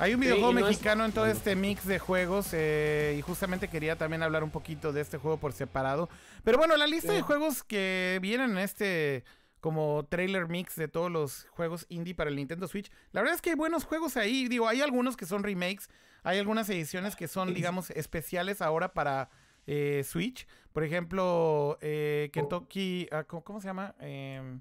Hay 0.02 0.14
un 0.14 0.20
videojuego 0.20 0.50
y 0.50 0.54
no 0.54 0.60
es- 0.60 0.66
mexicano 0.66 1.04
en 1.04 1.12
todo 1.12 1.26
este 1.26 1.54
mix 1.54 1.86
de 1.86 1.98
juegos 1.98 2.48
eh, 2.52 3.14
y 3.18 3.22
justamente 3.22 3.68
quería 3.68 3.96
también 3.96 4.22
hablar 4.22 4.42
un 4.42 4.50
poquito 4.50 4.92
de 4.92 5.00
este 5.00 5.16
juego 5.18 5.36
por 5.38 5.52
separado. 5.52 6.08
Pero 6.42 6.58
bueno, 6.58 6.76
la 6.76 6.86
lista 6.88 7.10
Sí. 7.10 7.14
de 7.16 7.22
juegos 7.22 7.62
que 7.62 8.18
vienen 8.20 8.50
en 8.52 8.58
este 8.58 9.24
como 9.60 10.04
trailer 10.08 10.48
mix 10.48 10.74
de 10.74 10.88
todos 10.88 11.08
los 11.08 11.46
juegos 11.50 11.86
indie 11.88 12.16
para 12.16 12.30
el 12.30 12.34
Nintendo 12.36 12.66
Switch, 12.66 12.90
la 13.12 13.20
verdad 13.20 13.36
es 13.36 13.40
que 13.42 13.50
hay 13.50 13.56
buenos 13.56 13.84
juegos 13.84 14.16
ahí. 14.16 14.48
Digo, 14.48 14.66
hay 14.66 14.80
algunos 14.80 15.16
que 15.16 15.24
son 15.24 15.44
remakes, 15.44 15.88
hay 16.24 16.40
algunas 16.40 16.68
ediciones 16.68 17.14
que 17.14 17.28
son, 17.28 17.54
digamos, 17.54 17.90
especiales 17.90 18.60
ahora 18.60 18.92
para 18.92 19.30
eh, 19.68 20.02
Switch. 20.04 20.48
Por 20.72 20.82
ejemplo, 20.82 21.78
eh, 21.80 22.30
Kentucky, 22.32 23.06
ah, 23.12 23.22
¿cómo, 23.22 23.44
cómo 23.44 23.60
se 23.60 23.68
llama? 23.68 23.94
Em, 24.00 24.60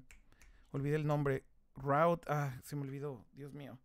olvidé 0.70 0.94
el 0.94 1.06
nombre. 1.06 1.42
Route, 1.74 2.24
ah, 2.30 2.54
se 2.62 2.76
me 2.76 2.82
olvidó, 2.82 3.24
Dios 3.32 3.52
mío. 3.54 3.76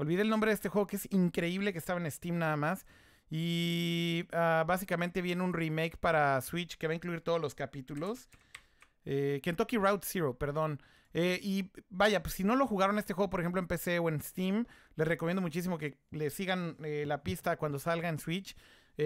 Olvidé 0.00 0.22
el 0.22 0.30
nombre 0.30 0.50
de 0.50 0.54
este 0.54 0.70
juego 0.70 0.86
que 0.86 0.96
es 0.96 1.06
increíble, 1.12 1.74
que 1.74 1.78
estaba 1.78 2.00
en 2.00 2.10
Steam 2.10 2.38
nada 2.38 2.56
más. 2.56 2.86
Y 3.28 4.24
ah, 4.32 4.64
básicamente 4.66 5.20
viene 5.20 5.42
un 5.42 5.52
remake 5.52 5.98
para 5.98 6.40
Switch 6.40 6.78
que 6.78 6.86
va 6.86 6.92
a 6.92 6.96
incluir 6.96 7.20
todos 7.20 7.38
los 7.38 7.54
capítulos. 7.54 8.30
Eh, 9.04 9.40
Kentucky 9.42 9.76
Route 9.76 10.06
Zero, 10.08 10.38
perdón. 10.38 10.80
Eh, 11.12 11.38
y 11.42 11.70
vaya, 11.90 12.22
pues 12.22 12.34
si 12.34 12.44
no 12.44 12.56
lo 12.56 12.66
jugaron 12.66 12.98
este 12.98 13.12
juego, 13.12 13.28
por 13.28 13.40
ejemplo, 13.40 13.60
en 13.60 13.66
PC 13.66 13.98
o 13.98 14.08
en 14.08 14.22
Steam, 14.22 14.64
les 14.96 15.06
recomiendo 15.06 15.42
muchísimo 15.42 15.76
que 15.76 15.98
le 16.12 16.30
sigan 16.30 16.78
eh, 16.82 17.04
la 17.06 17.22
pista 17.22 17.58
cuando 17.58 17.78
salga 17.78 18.08
en 18.08 18.18
Switch. 18.18 18.56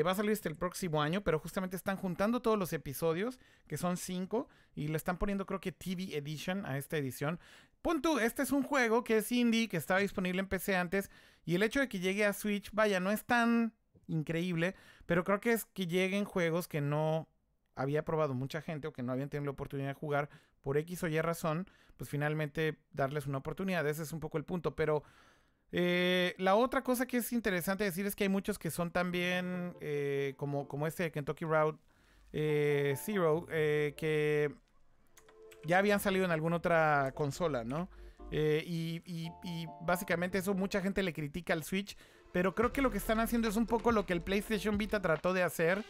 Va 0.04 0.10
a 0.10 0.14
salir 0.16 0.32
este 0.32 0.48
el 0.48 0.56
próximo 0.56 1.00
año, 1.00 1.22
pero 1.22 1.38
justamente 1.38 1.76
están 1.76 1.96
juntando 1.96 2.42
todos 2.42 2.58
los 2.58 2.72
episodios, 2.72 3.38
que 3.68 3.76
son 3.76 3.96
cinco, 3.96 4.48
y 4.74 4.88
le 4.88 4.96
están 4.96 5.18
poniendo 5.18 5.46
creo 5.46 5.60
que 5.60 5.70
TV 5.70 6.16
Edition 6.16 6.66
a 6.66 6.78
esta 6.78 6.96
edición. 6.96 7.38
Pon 7.84 8.00
tú, 8.00 8.18
este 8.18 8.40
es 8.40 8.50
un 8.50 8.62
juego 8.62 9.04
que 9.04 9.18
es 9.18 9.30
indie, 9.30 9.68
que 9.68 9.76
estaba 9.76 10.00
disponible 10.00 10.40
en 10.40 10.48
PC 10.48 10.74
antes, 10.74 11.10
y 11.44 11.54
el 11.54 11.62
hecho 11.62 11.80
de 11.80 11.88
que 11.90 12.00
llegue 12.00 12.24
a 12.24 12.32
Switch, 12.32 12.70
vaya, 12.72 12.98
no 12.98 13.10
es 13.10 13.26
tan 13.26 13.74
increíble, 14.06 14.74
pero 15.04 15.22
creo 15.22 15.38
que 15.38 15.52
es 15.52 15.66
que 15.66 15.86
lleguen 15.86 16.24
juegos 16.24 16.66
que 16.66 16.80
no 16.80 17.28
había 17.74 18.02
probado 18.02 18.32
mucha 18.32 18.62
gente 18.62 18.88
o 18.88 18.94
que 18.94 19.02
no 19.02 19.12
habían 19.12 19.28
tenido 19.28 19.44
la 19.44 19.50
oportunidad 19.50 19.88
de 19.88 19.94
jugar 20.00 20.30
por 20.62 20.78
X 20.78 21.02
o 21.02 21.08
Y 21.08 21.20
razón, 21.20 21.68
pues 21.98 22.08
finalmente 22.08 22.78
darles 22.94 23.26
una 23.26 23.36
oportunidad. 23.36 23.86
Ese 23.86 24.04
es 24.04 24.14
un 24.14 24.20
poco 24.20 24.38
el 24.38 24.44
punto. 24.44 24.74
Pero 24.74 25.02
eh, 25.70 26.34
la 26.38 26.54
otra 26.54 26.82
cosa 26.82 27.04
que 27.04 27.18
es 27.18 27.34
interesante 27.34 27.84
decir 27.84 28.06
es 28.06 28.16
que 28.16 28.24
hay 28.24 28.30
muchos 28.30 28.58
que 28.58 28.70
son 28.70 28.92
también 28.92 29.76
eh, 29.82 30.32
como, 30.38 30.68
como 30.68 30.86
este 30.86 31.02
de 31.02 31.12
Kentucky 31.12 31.44
Route 31.44 31.78
eh, 32.32 32.94
Zero, 32.96 33.44
que 33.46 34.63
ya 35.64 35.78
habían 35.78 36.00
salido 36.00 36.24
en 36.24 36.30
alguna 36.30 36.56
otra 36.56 37.12
consola, 37.14 37.64
¿no? 37.64 37.88
Y, 38.30 39.02
y 39.06 39.66
básicamente 39.82 40.38
eso 40.38 40.54
mucha 40.54 40.80
gente 40.80 41.02
le 41.02 41.12
critica 41.12 41.52
al 41.52 41.62
Switch. 41.62 41.96
Pero 42.32 42.52
creo 42.52 42.72
que 42.72 42.82
lo 42.82 42.90
que 42.90 42.98
están 42.98 43.20
haciendo 43.20 43.48
es 43.48 43.54
un 43.54 43.66
poco 43.66 43.92
lo 43.92 44.06
que 44.06 44.12
el 44.12 44.20
PlayStation 44.20 44.76
Vita 44.76 45.00
trató 45.00 45.32
de 45.32 45.44
hacer 45.44 45.84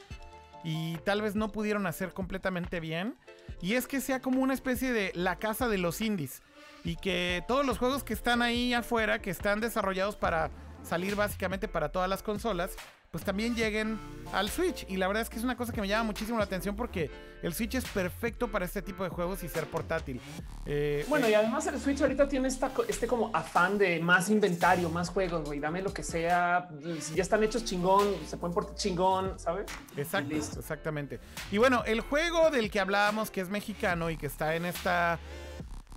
y 0.62 0.98
tal 0.98 1.22
vez 1.22 1.34
no 1.34 1.50
pudieron 1.50 1.86
hacer 1.86 2.12
completamente 2.12 2.80
bien. 2.80 3.16
Y 3.62 3.74
es 3.74 3.86
que 3.86 4.02
sea 4.02 4.20
como 4.20 4.42
una 4.42 4.52
especie 4.52 4.92
de 4.92 5.10
la 5.14 5.36
casa 5.38 5.68
de 5.68 5.78
los 5.78 6.02
indies. 6.02 6.42
Y 6.84 6.96
que 6.96 7.42
todos 7.48 7.64
los 7.64 7.78
juegos 7.78 8.04
que 8.04 8.12
están 8.12 8.42
ahí 8.42 8.74
afuera, 8.74 9.22
que 9.22 9.30
están 9.30 9.60
desarrollados 9.60 10.16
para 10.16 10.50
salir 10.82 11.16
básicamente 11.16 11.66
para 11.66 11.90
todas 11.90 12.10
las 12.10 12.22
consolas, 12.22 12.76
pues 13.14 13.22
también 13.22 13.54
lleguen 13.54 13.96
al 14.32 14.50
Switch. 14.50 14.84
Y 14.88 14.96
la 14.96 15.06
verdad 15.06 15.22
es 15.22 15.30
que 15.30 15.36
es 15.36 15.44
una 15.44 15.56
cosa 15.56 15.72
que 15.72 15.80
me 15.80 15.86
llama 15.86 16.02
muchísimo 16.02 16.36
la 16.36 16.42
atención 16.42 16.74
porque 16.74 17.08
el 17.44 17.54
Switch 17.54 17.76
es 17.76 17.84
perfecto 17.84 18.48
para 18.48 18.64
este 18.64 18.82
tipo 18.82 19.04
de 19.04 19.10
juegos 19.10 19.44
y 19.44 19.48
ser 19.48 19.66
portátil. 19.66 20.20
Eh, 20.66 21.06
bueno, 21.08 21.28
y 21.28 21.32
eh, 21.32 21.36
además 21.36 21.64
el 21.68 21.78
Switch 21.78 22.02
ahorita 22.02 22.28
tiene 22.28 22.48
esta, 22.48 22.72
este 22.88 23.06
como 23.06 23.30
afán 23.32 23.78
de 23.78 24.00
más 24.00 24.30
inventario, 24.30 24.90
más 24.90 25.10
juegos, 25.10 25.44
güey. 25.44 25.60
Dame 25.60 25.80
lo 25.80 25.94
que 25.94 26.02
sea. 26.02 26.68
Si 26.98 27.14
ya 27.14 27.22
están 27.22 27.44
hechos 27.44 27.64
chingón, 27.64 28.16
se 28.26 28.36
pueden 28.36 28.52
portar 28.52 28.74
chingón, 28.74 29.38
¿sabes? 29.38 29.66
Exacto, 29.96 30.34
exactamente. 30.34 31.20
Y 31.52 31.58
bueno, 31.58 31.84
el 31.86 32.00
juego 32.00 32.50
del 32.50 32.68
que 32.68 32.80
hablábamos, 32.80 33.30
que 33.30 33.42
es 33.42 33.48
mexicano 33.48 34.10
y 34.10 34.16
que 34.16 34.26
está 34.26 34.56
en 34.56 34.64
esta 34.64 35.20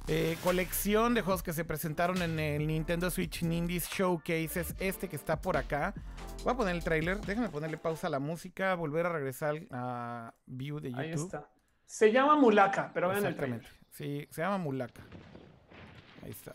eh, 0.08 0.38
colección 0.44 1.14
de 1.14 1.22
juegos 1.22 1.44
que 1.44 1.52
se 1.52 1.66
presentaron 1.66 2.22
en 2.22 2.40
el 2.40 2.66
Nintendo 2.66 3.12
Switch 3.12 3.44
Indies 3.44 3.90
Showcase 3.90 4.62
es 4.62 4.76
este 4.80 5.10
que 5.10 5.16
está 5.16 5.42
por 5.42 5.58
acá. 5.58 5.94
Voy 6.44 6.54
a 6.54 6.56
poner 6.58 6.76
el 6.76 6.84
trailer. 6.84 7.20
Déjame 7.20 7.50
ponerle 7.50 7.78
pausa 7.78 8.08
a 8.08 8.10
la 8.10 8.20
música, 8.20 8.74
volver 8.76 9.06
a 9.06 9.10
regresar 9.10 9.56
a 9.72 10.34
View 10.46 10.80
de 10.80 10.92
YouTube. 10.92 11.04
Ahí 11.04 11.12
está. 11.12 11.50
Se 11.86 12.12
llama 12.12 12.36
Mulaka, 12.36 12.92
pero 12.94 13.10
vean 13.10 13.26
el 13.26 13.36
trailer. 13.36 13.66
Sí, 13.92 14.28
se 14.30 14.42
llama 14.42 14.58
Mulaka. 14.58 15.04
Ahí 16.24 16.32
está. 16.32 16.54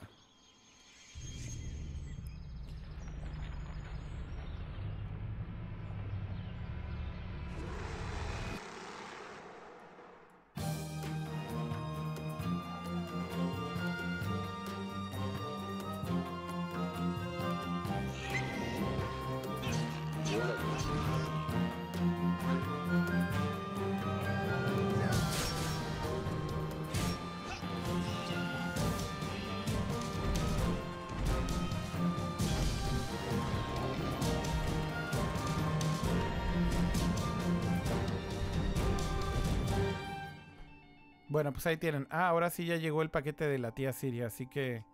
Bueno, 41.43 41.55
pues 41.55 41.67
ahí 41.67 41.77
tienen. 41.77 42.07
Ah, 42.09 42.29
ahora 42.29 42.51
sí 42.51 42.67
ya 42.67 42.77
llegó 42.77 43.03
el 43.03 43.11
paquete 43.11 43.49
de 43.49 43.59
la 43.59 43.73
tía 43.73 43.93
Siria, 43.93 44.29
así 44.29 44.47
que 44.47 44.85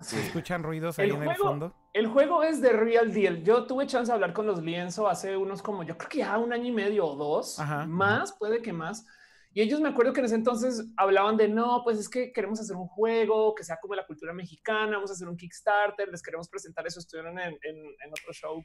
¿se 0.00 0.20
escuchan 0.20 0.62
ruidos 0.62 0.98
ahí 0.98 1.08
en 1.08 1.22
el 1.22 1.34
fondo. 1.34 1.74
El 1.94 2.08
juego 2.08 2.42
es 2.42 2.60
de 2.60 2.74
Real 2.74 3.10
Deal. 3.14 3.42
Yo 3.42 3.64
tuve 3.64 3.86
chance 3.86 4.12
de 4.12 4.12
hablar 4.12 4.34
con 4.34 4.46
los 4.46 4.62
Lienzo 4.62 5.08
hace 5.08 5.34
unos 5.34 5.62
como 5.62 5.82
yo 5.82 5.96
creo 5.96 6.10
que 6.10 6.18
ya 6.18 6.36
un 6.36 6.52
año 6.52 6.66
y 6.66 6.72
medio 6.72 7.06
o 7.06 7.16
dos, 7.16 7.58
más, 7.88 8.34
puede 8.38 8.60
que 8.60 8.74
más. 8.74 9.06
Y 9.54 9.62
ellos 9.62 9.80
me 9.80 9.88
acuerdo 9.88 10.12
que 10.12 10.18
en 10.18 10.26
ese 10.26 10.34
entonces 10.34 10.84
hablaban 10.96 11.36
de 11.36 11.48
no, 11.48 11.82
pues 11.84 11.98
es 11.98 12.08
que 12.08 12.32
queremos 12.32 12.60
hacer 12.60 12.74
un 12.74 12.88
juego 12.88 13.54
que 13.54 13.62
sea 13.62 13.78
como 13.80 13.94
la 13.94 14.04
cultura 14.04 14.32
mexicana, 14.32 14.96
vamos 14.96 15.10
a 15.10 15.14
hacer 15.14 15.28
un 15.28 15.36
Kickstarter, 15.36 16.08
les 16.08 16.22
queremos 16.22 16.48
presentar 16.48 16.84
eso. 16.86 16.98
Estuvieron 16.98 17.38
en, 17.38 17.56
en 17.62 18.10
otro 18.10 18.32
show 18.32 18.64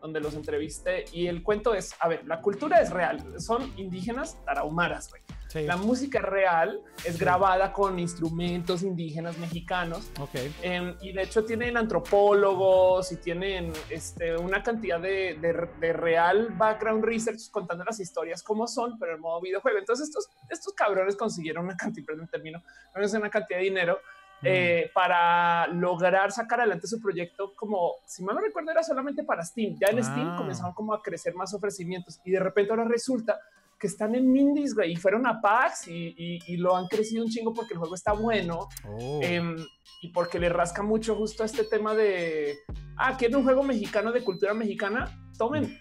donde 0.00 0.20
los 0.20 0.34
entrevisté 0.34 1.04
y 1.12 1.26
el 1.26 1.42
cuento 1.42 1.74
es, 1.74 1.94
a 2.00 2.08
ver, 2.08 2.24
la 2.26 2.40
cultura 2.40 2.80
es 2.80 2.90
real, 2.90 3.40
son 3.40 3.72
indígenas 3.76 4.38
tarahumaras, 4.44 5.10
güey. 5.10 5.22
La 5.54 5.78
música 5.78 6.20
real 6.20 6.82
es 7.04 7.18
grabada 7.18 7.72
con 7.72 7.98
instrumentos 7.98 8.82
indígenas 8.82 9.38
mexicanos. 9.38 10.10
Okay. 10.20 10.54
Em, 10.60 10.94
y 11.00 11.12
de 11.12 11.22
hecho 11.22 11.42
tienen 11.44 11.78
antropólogos 11.78 13.10
y 13.12 13.16
tienen 13.16 13.72
este, 13.88 14.36
una 14.36 14.62
cantidad 14.62 15.00
de, 15.00 15.38
de, 15.40 15.92
real 15.94 16.48
background 16.58 17.02
research 17.02 17.50
contando 17.50 17.82
las 17.84 17.98
historias 17.98 18.42
como 18.42 18.66
son, 18.66 18.98
pero 18.98 19.14
en 19.14 19.20
modo 19.20 19.40
videojuego. 19.40 19.78
Entonces 19.78 20.08
estos, 20.08 20.27
estos 20.48 20.72
cabrones 20.74 21.16
consiguieron 21.16 21.64
una 21.64 21.76
cantidad, 21.76 22.06
perdón, 22.06 22.28
termino, 22.28 22.62
una 22.94 23.30
cantidad 23.30 23.58
de 23.58 23.64
dinero 23.64 23.98
eh, 24.42 24.90
para 24.94 25.66
lograr 25.66 26.30
sacar 26.30 26.60
adelante 26.60 26.86
su 26.86 27.00
proyecto 27.00 27.54
como, 27.56 27.94
si 28.06 28.22
mal 28.22 28.36
no 28.36 28.40
recuerdo, 28.40 28.70
era 28.70 28.82
solamente 28.82 29.24
para 29.24 29.44
Steam. 29.44 29.76
Ya 29.80 29.88
en 29.88 30.02
Steam 30.02 30.28
ah. 30.28 30.36
comenzaron 30.36 30.72
como 30.74 30.94
a 30.94 31.02
crecer 31.02 31.34
más 31.34 31.52
ofrecimientos 31.54 32.20
y 32.24 32.30
de 32.30 32.40
repente 32.40 32.70
ahora 32.70 32.84
resulta 32.84 33.38
que 33.78 33.86
están 33.86 34.14
en 34.14 34.30
Mindy's 34.30 34.74
y 34.86 34.96
fueron 34.96 35.26
a 35.26 35.40
PAX 35.40 35.86
y, 35.86 36.56
lo 36.56 36.76
han 36.76 36.86
crecido 36.86 37.24
un 37.24 37.30
chingo 37.30 37.54
porque 37.54 37.74
el 37.74 37.78
juego 37.78 37.94
está 37.94 38.12
bueno 38.12 38.68
oh. 38.84 39.20
em, 39.22 39.56
y 40.02 40.08
porque 40.08 40.40
le 40.40 40.48
rasca 40.48 40.82
mucho 40.82 41.14
justo 41.14 41.44
a 41.44 41.46
este 41.46 41.64
tema 41.64 41.94
de, 41.94 42.58
ah, 42.96 43.16
quieren 43.16 43.36
un 43.36 43.44
juego 43.44 43.62
mexicano 43.62 44.10
de 44.10 44.24
cultura 44.24 44.52
mexicana, 44.52 45.08
tomen 45.36 45.78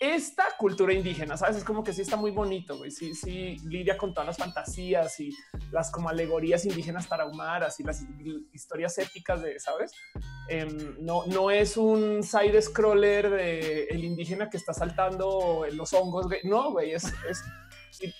esta 0.00 0.44
cultura 0.58 0.94
indígena, 0.94 1.36
sabes? 1.36 1.58
Es 1.58 1.64
como 1.64 1.84
que 1.84 1.92
sí 1.92 2.00
está 2.00 2.16
muy 2.16 2.30
bonito, 2.30 2.78
güey. 2.78 2.90
Sí, 2.90 3.14
sí, 3.14 3.58
lidia 3.66 3.98
con 3.98 4.14
todas 4.14 4.28
las 4.28 4.38
fantasías 4.38 5.20
y 5.20 5.30
las 5.70 5.90
como 5.90 6.08
alegorías 6.08 6.64
indígenas 6.64 7.06
tarahumaras 7.06 7.78
y 7.80 7.84
las 7.84 8.02
historias 8.52 8.96
épicas 8.96 9.42
de, 9.42 9.60
sabes? 9.60 9.92
Em, 10.48 10.96
no, 11.00 11.26
no 11.26 11.50
es 11.50 11.76
un 11.76 12.22
side 12.22 12.60
scroller 12.62 13.28
de 13.28 13.84
el 13.90 14.02
indígena 14.02 14.48
que 14.48 14.56
está 14.56 14.72
saltando 14.72 15.66
en 15.68 15.76
los 15.76 15.92
hongos. 15.92 16.26
No, 16.44 16.72
güey, 16.72 16.92
es, 16.92 17.12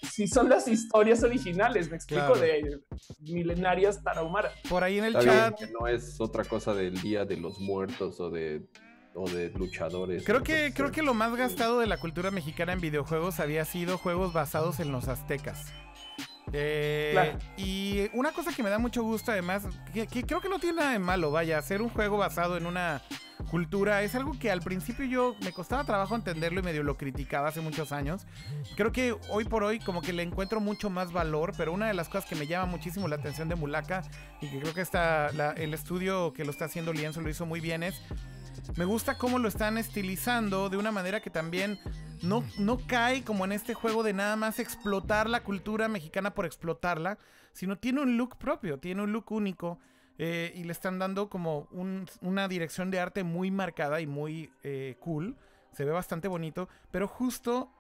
si, 0.03 0.27
son 0.27 0.51
las 0.51 0.69
historias 0.69 1.23
originales, 1.23 1.89
me 1.89 1.97
explico, 1.97 2.37
de 2.37 2.81
milenarias 3.21 4.03
tarahumaras. 4.03 4.53
Por 4.69 4.85
ahí 4.85 4.99
en 4.99 5.05
el 5.07 5.15
chat. 5.15 5.59
no 5.81 5.87
es 5.87 6.21
otra 6.21 6.45
cosa 6.45 6.75
del 6.75 7.01
Día 7.01 7.25
de 7.25 7.39
los 7.39 7.59
Muertos 7.59 8.21
o 8.21 8.29
de 8.29 8.69
o 9.15 9.29
de 9.29 9.51
luchadores. 9.51 10.25
Creo 10.25 10.43
que, 10.43 10.73
creo 10.75 10.93
que 10.93 11.03
lo 11.03 11.15
más 11.15 11.35
gastado 11.37 11.81
de 11.81 11.87
la 11.87 11.99
cultura 11.99 12.31
mexicana 12.31 12.73
en 12.73 12.81
videojuegos 12.81 13.41
había 13.41 13.65
sido 13.65 13.99
juegos 13.99 14.33
basados 14.33 14.81
en 14.81 14.93
los 14.93 15.09
aztecas. 15.09 15.73
Eh, 16.53 17.37
y 17.57 18.09
una 18.13 18.33
cosa 18.33 18.53
que 18.53 18.63
me 18.63 18.71
da 18.71 18.79
mucho 18.79 19.03
gusto, 19.03 19.31
además, 19.33 19.65
que, 19.93 20.07
creo 20.07 20.41
que 20.41 20.49
no 20.49 20.59
tiene 20.59 20.79
nada 20.79 20.93
de 20.93 20.99
malo, 20.99 21.31
vaya, 21.31 21.59
hacer 21.59 21.81
un 21.83 21.89
juego 21.91 22.19
basado 22.19 22.57
en 22.57 22.67
una 22.67 23.03
cultura 23.51 24.03
es 24.03 24.15
algo 24.15 24.39
que 24.39 24.51
al 24.51 24.61
principio 24.61 25.05
yo 25.07 25.35
me 25.43 25.53
costaba 25.53 25.83
trabajo 25.85 26.15
entenderlo 26.15 26.61
y 26.61 26.63
medio 26.63 26.83
lo 26.83 26.97
criticaba 26.97 27.49
hace 27.49 27.61
muchos 27.61 27.91
años. 27.91 28.27
Creo 28.77 28.93
que 28.93 29.17
hoy 29.29 29.45
por 29.45 29.65
hoy 29.65 29.81
como 29.81 30.03
que 30.03 30.13
le 30.13 30.23
encuentro 30.23 30.61
mucho 30.61 30.91
más 30.91 31.13
valor, 31.13 31.53
pero 31.57 31.73
una 31.73 31.89
de 31.89 31.95
las 31.95 32.09
cosas 32.09 32.27
que 32.27 32.37
me 32.37 32.47
llama 32.47 32.67
muchísimo 32.67 33.09
la 33.09 33.17
atención 33.17 33.49
de 33.49 33.57
Mulaka 33.57 34.03
y 34.41 34.49
que 34.49 34.61
creo 34.61 34.75
que 34.75 34.83
está 34.83 35.29
el 35.57 35.75
estudio 35.75 36.33
que 36.33 36.45
lo 36.45 36.51
está 36.51 36.67
haciendo 36.67 36.93
Lienzo 36.93 37.21
lo 37.23 37.31
hizo 37.31 37.47
muy 37.47 37.61
bien 37.61 37.83
es 37.83 38.01
me 38.77 38.85
gusta 38.85 39.19
cómo 39.19 39.39
lo 39.39 39.49
están 39.49 39.79
estilizando 39.79 40.69
de 40.69 40.77
una 40.77 40.93
manera 40.93 41.21
que 41.21 41.31
también 41.31 41.79
no, 42.23 42.45
no 42.59 42.79
cae 42.87 43.25
como 43.25 43.45
en 43.45 43.53
este 43.53 43.75
juego 43.75 44.03
de 44.03 44.13
nada 44.13 44.37
más 44.37 44.59
explotar 44.59 45.29
la 45.29 45.43
cultura 45.43 45.89
mexicana 45.89 46.35
por 46.35 46.47
explotarla, 46.47 47.19
sino 47.53 47.79
tiene 47.79 48.03
un 48.03 48.17
look 48.17 48.37
propio, 48.37 48.79
tiene 48.79 49.03
un 49.03 49.13
look 49.13 49.33
único. 49.33 49.79
Eh, 50.23 50.53
y 50.55 50.65
le 50.65 50.73
están 50.73 50.99
dando 50.99 51.31
como 51.31 51.67
una 52.21 52.47
dirección 52.47 52.91
de 52.91 53.01
arte 53.01 53.25
muy 53.25 53.51
marcada 53.51 54.03
y 54.03 54.07
muy 54.07 54.53
eh, 54.63 54.97
cool. 55.01 55.39
Se 55.73 55.87
ve 55.87 55.93
bastante 55.93 56.29
bonito, 56.29 56.69
pero 56.91 57.09
justo 57.09 57.73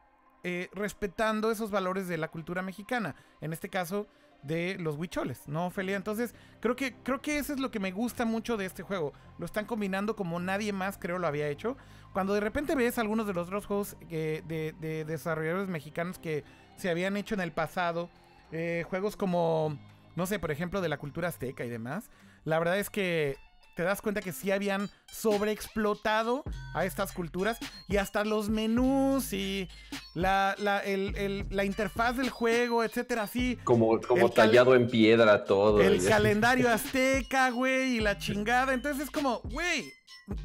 eh, 0.43 0.71
respetando 0.73 1.51
esos 1.51 1.71
valores 1.71 2.09
de 2.09 2.17
la 2.17 2.29
cultura 2.29 2.63
mexicana. 2.63 3.15
En 3.43 3.53
este 3.53 3.69
caso, 3.69 4.07
de 4.43 4.77
los 4.79 4.97
huicholes, 4.97 5.43
¿no, 5.47 5.67
Ophelia? 5.67 5.97
Entonces, 5.97 6.35
creo 6.61 6.77
que, 6.77 6.95
creo 7.03 7.21
que 7.21 7.39
eso 7.39 7.53
es 7.53 7.61
lo 7.61 7.71
que 7.71 7.81
me 7.81 7.93
gusta 7.93 8.25
mucho 8.25 8.57
de 8.57 8.67
este 8.67 8.83
juego. 8.83 9.13
Lo 9.39 9.47
están 9.47 9.67
combinando 9.67 10.17
como 10.17 10.41
nadie 10.41 10.73
más, 10.73 10.99
creo, 10.99 11.19
lo 11.19 11.27
había 11.27 11.49
hecho. 11.49 11.77
Cuando 12.13 12.35
de 12.35 12.41
repente 12.41 12.75
ves 12.75 12.99
algunos 12.99 13.27
de 13.27 13.35
los 13.35 13.47
otros 13.47 13.67
juegos 13.67 13.97
de, 14.09 14.43
de, 14.81 15.05
desarrolladores 15.05 15.69
mexicanos 15.69 16.19
que 16.19 16.45
se 16.77 16.91
habían 16.91 17.17
hecho 17.17 17.35
en 17.35 17.41
el 17.41 17.53
pasado, 17.53 18.11
eh, 18.53 18.85
juegos 18.89 19.17
como, 19.17 19.79
no 20.17 20.27
sé, 20.27 20.39
por 20.39 20.51
ejemplo, 20.51 20.81
de 20.81 20.89
la 20.89 20.99
cultura 20.99 21.29
azteca 21.29 21.65
y 21.65 21.69
demás, 21.69 22.11
la 22.45 22.59
verdad 22.59 22.79
es 22.79 22.91
que 22.91 23.37
te 23.81 23.85
das 23.85 24.03
cuenta 24.03 24.21
que 24.21 24.31
sí 24.33 24.51
habían 24.51 24.91
sobreexplotado 25.11 26.45
a 26.75 26.85
estas 26.85 27.13
culturas 27.13 27.59
y 27.89 27.97
hasta 27.97 28.25
los 28.25 28.51
menús 28.51 29.33
y 29.33 29.69
la, 30.15 30.55
la, 30.59 30.81
el- 30.81 31.17
el- 31.17 31.47
la 31.49 31.65
interfaz 31.65 32.19
del 32.19 32.29
juego, 32.29 32.85
etcétera, 32.85 33.23
así. 33.23 33.57
Como, 33.65 33.99
como 34.03 34.29
tallado 34.31 34.75
en 34.75 34.87
piedra 34.87 35.45
todo. 35.45 35.81
El 35.81 36.07
calendario 36.07 36.69
azteca, 36.73 37.49
güey, 37.49 37.97
y 37.97 38.01
la 38.01 38.19
chingada. 38.19 38.75
Entonces 38.75 39.05
es 39.05 39.11
como, 39.11 39.41
güey, 39.45 39.91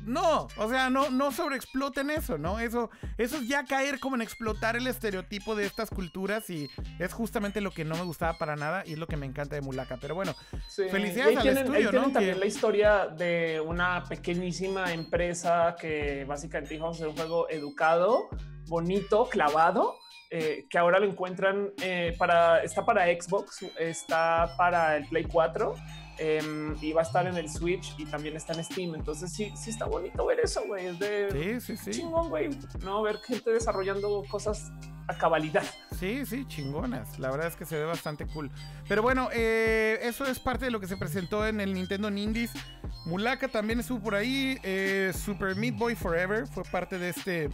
no, 0.03 0.47
o 0.57 0.69
sea, 0.69 0.89
no, 0.89 1.09
no 1.11 1.31
sobreexploten 1.31 2.09
eso, 2.09 2.37
¿no? 2.37 2.59
Eso, 2.59 2.89
eso 3.17 3.37
es 3.37 3.47
ya 3.47 3.65
caer 3.65 3.99
como 3.99 4.15
en 4.15 4.21
explotar 4.23 4.75
el 4.75 4.87
estereotipo 4.87 5.55
de 5.55 5.65
estas 5.65 5.89
culturas 5.89 6.49
y 6.49 6.69
es 6.99 7.13
justamente 7.13 7.61
lo 7.61 7.71
que 7.71 7.85
no 7.85 7.95
me 7.95 8.03
gustaba 8.03 8.37
para 8.37 8.55
nada 8.55 8.83
y 8.85 8.93
es 8.93 8.99
lo 8.99 9.07
que 9.07 9.17
me 9.17 9.25
encanta 9.25 9.55
de 9.55 9.61
Mulaka. 9.61 9.97
Pero 10.01 10.15
bueno, 10.15 10.33
Sí. 10.67 10.83
Felicidades 10.89 11.33
Y 11.33 11.37
ahí 11.37 11.37
al 11.37 11.43
tienen, 11.43 11.65
estudio, 11.75 11.91
¿no? 12.01 12.11
también 12.11 12.33
Que- 12.33 12.39
la 12.39 12.45
historia 12.45 13.07
de 13.07 13.61
una 13.63 14.03
pequeñísima 14.05 14.91
empresa 14.93 15.75
que 15.79 16.25
básicamente 16.25 16.73
dijo 16.73 16.83
vamos 16.85 16.97
a 16.97 16.99
hacer 17.03 17.09
un 17.09 17.15
juego 17.15 17.49
educado, 17.49 18.29
bonito, 18.67 19.29
clavado, 19.29 19.95
eh, 20.31 20.65
que 20.69 20.77
ahora 20.79 20.99
lo 20.99 21.05
encuentran 21.05 21.69
eh, 21.81 22.15
para, 22.17 22.63
está 22.63 22.83
para 22.83 23.05
Xbox, 23.05 23.63
está 23.77 24.55
para 24.57 24.97
el 24.97 25.07
Play 25.07 25.23
4 25.25 25.75
em, 26.17 26.75
y 26.81 26.93
va 26.93 27.01
a 27.01 27.03
estar 27.03 27.27
en 27.27 27.37
el 27.37 27.49
Switch 27.49 27.93
y 27.97 28.05
también 28.05 28.35
está 28.35 28.53
en 28.53 28.63
Steam. 28.63 28.95
Entonces 28.95 29.31
sí, 29.31 29.51
sí 29.55 29.69
está 29.69 29.85
bonito 29.85 30.25
ver 30.25 30.39
eso, 30.39 30.63
güey. 30.65 30.87
Es 30.87 30.99
de 30.99 31.59
sí, 31.59 31.77
sí, 31.77 31.77
sí. 31.77 31.99
chingón, 31.99 32.29
güey. 32.29 32.49
No 32.83 33.01
ver 33.01 33.17
gente 33.19 33.51
desarrollando 33.51 34.23
cosas 34.29 34.71
a 35.07 35.17
cabalidad. 35.17 35.63
Sí, 35.99 36.25
sí, 36.25 36.45
chingonas. 36.47 37.19
La 37.19 37.29
verdad 37.29 37.47
es 37.47 37.55
que 37.55 37.65
se 37.65 37.77
ve 37.77 37.85
bastante 37.85 38.25
cool. 38.27 38.49
Pero 38.87 39.01
bueno, 39.01 39.29
eh, 39.33 39.99
eso 40.01 40.25
es 40.25 40.39
parte 40.39 40.65
de 40.65 40.71
lo 40.71 40.79
que 40.79 40.87
se 40.87 40.97
presentó 40.97 41.45
en 41.45 41.61
el 41.61 41.73
Nintendo 41.73 42.09
Indies. 42.09 42.51
Mulaka 43.05 43.47
también 43.47 43.79
estuvo 43.79 43.99
por 44.01 44.15
ahí. 44.15 44.57
eh, 44.63 45.11
Super 45.13 45.55
Meat 45.55 45.77
Boy 45.77 45.95
Forever 45.95 46.47
fue 46.47 46.63
parte 46.63 46.97
de 46.97 47.09
este 47.09 47.49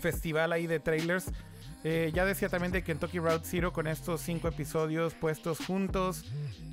festival 0.00 0.52
ahí 0.52 0.66
de 0.66 0.80
trailers. 0.80 1.26
Eh, 1.88 2.10
ya 2.12 2.24
decía 2.24 2.48
también 2.48 2.72
de 2.72 2.82
Kentucky 2.82 3.20
Route 3.20 3.44
Zero 3.44 3.72
con 3.72 3.86
estos 3.86 4.20
cinco 4.20 4.48
episodios 4.48 5.14
puestos 5.14 5.64
juntos. 5.64 6.24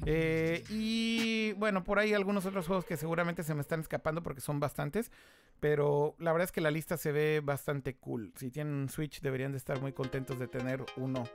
Eh, 0.07 0.64
y 0.69 1.53
bueno, 1.53 1.84
por 1.84 1.99
ahí 1.99 2.15
algunos 2.15 2.48
otros 2.48 2.65
juegos 2.65 2.84
que 2.84 2.98
seguramente 2.98 3.44
se 3.44 3.53
me 3.53 3.61
están 3.61 3.81
escapando 3.81 4.23
porque 4.23 4.41
son 4.41 4.60
bastantes. 4.60 5.11
Pero 5.60 6.15
la 6.18 6.31
verdad 6.31 6.45
es 6.45 6.52
que 6.52 6.61
la 6.61 6.72
lista 6.72 6.98
se 6.98 7.11
ve 7.11 7.41
bastante 7.44 7.94
cool. 7.94 8.34
Si 8.35 8.49
tienen 8.49 8.73
un 8.73 8.90
Switch 8.90 9.22
deberían 9.22 9.52
de 9.52 9.60
estar 9.60 9.80
muy 9.80 9.94
contentos 9.94 10.40
de 10.40 10.48
tener 10.48 10.84
uno 10.98 11.26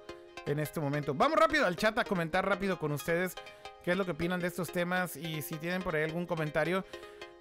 en 0.44 0.58
este 0.58 0.80
momento. 0.80 1.14
Vamos 1.14 1.38
rápido 1.38 1.64
al 1.64 1.76
chat 1.76 1.96
a 1.98 2.04
comentar 2.04 2.48
rápido 2.48 2.80
con 2.80 2.90
ustedes 2.90 3.36
qué 3.84 3.92
es 3.92 3.96
lo 3.96 4.04
que 4.04 4.10
opinan 4.10 4.40
de 4.40 4.48
estos 4.48 4.72
temas 4.72 5.14
y 5.14 5.40
si 5.40 5.54
tienen 5.54 5.82
por 5.82 5.94
ahí 5.94 6.02
algún 6.02 6.26
comentario. 6.26 6.84